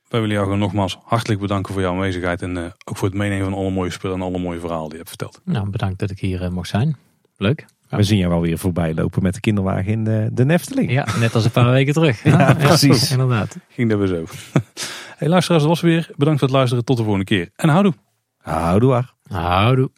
Wij 0.08 0.20
willen 0.20 0.34
jou 0.34 0.44
gewoon 0.44 0.60
nogmaals 0.60 0.98
hartelijk 1.04 1.40
bedanken 1.40 1.72
voor 1.72 1.82
jouw 1.82 1.92
aanwezigheid. 1.92 2.42
En 2.42 2.56
eh, 2.56 2.64
ook 2.84 2.96
voor 2.96 3.08
het 3.08 3.16
meenemen 3.16 3.44
van 3.44 3.54
alle 3.54 3.70
mooie 3.70 3.90
spullen 3.90 4.16
en 4.16 4.22
alle 4.22 4.38
mooie 4.38 4.60
verhalen 4.60 4.88
die 4.88 4.98
je 4.98 5.04
hebt 5.04 5.08
verteld. 5.08 5.40
Nou, 5.44 5.70
bedankt 5.70 5.98
dat 5.98 6.10
ik 6.10 6.20
hier 6.20 6.42
eh, 6.42 6.50
mocht 6.50 6.68
zijn. 6.68 6.96
Leuk. 7.36 7.66
Ja. 7.94 8.00
We 8.00 8.06
zien 8.06 8.18
jou 8.18 8.30
wel 8.30 8.40
weer 8.40 8.58
voorbij 8.58 8.94
lopen 8.94 9.22
met 9.22 9.34
de 9.34 9.40
kinderwagen 9.40 9.92
in 9.92 10.04
de, 10.04 10.28
de 10.32 10.44
Nefteling. 10.44 10.90
Ja, 10.90 11.06
net 11.18 11.34
als 11.34 11.44
een 11.44 11.50
paar 11.50 11.70
weken 11.78 11.92
terug. 11.92 12.24
Ja, 12.24 12.54
precies. 12.54 13.10
inderdaad. 13.12 13.56
Ging 13.68 13.90
dat 13.90 13.98
weer 13.98 14.08
zo. 14.08 14.24
hey 15.18 15.28
luisteraars, 15.28 15.62
dat 15.62 15.72
was 15.72 15.80
weer. 15.80 16.10
Bedankt 16.16 16.38
voor 16.38 16.48
het 16.48 16.56
luisteren. 16.56 16.84
Tot 16.84 16.96
de 16.96 17.02
volgende 17.02 17.26
keer. 17.26 17.50
En 17.56 17.68
houdoe. 17.68 17.92
Houdoe. 18.38 19.04
Houdoe. 19.28 19.90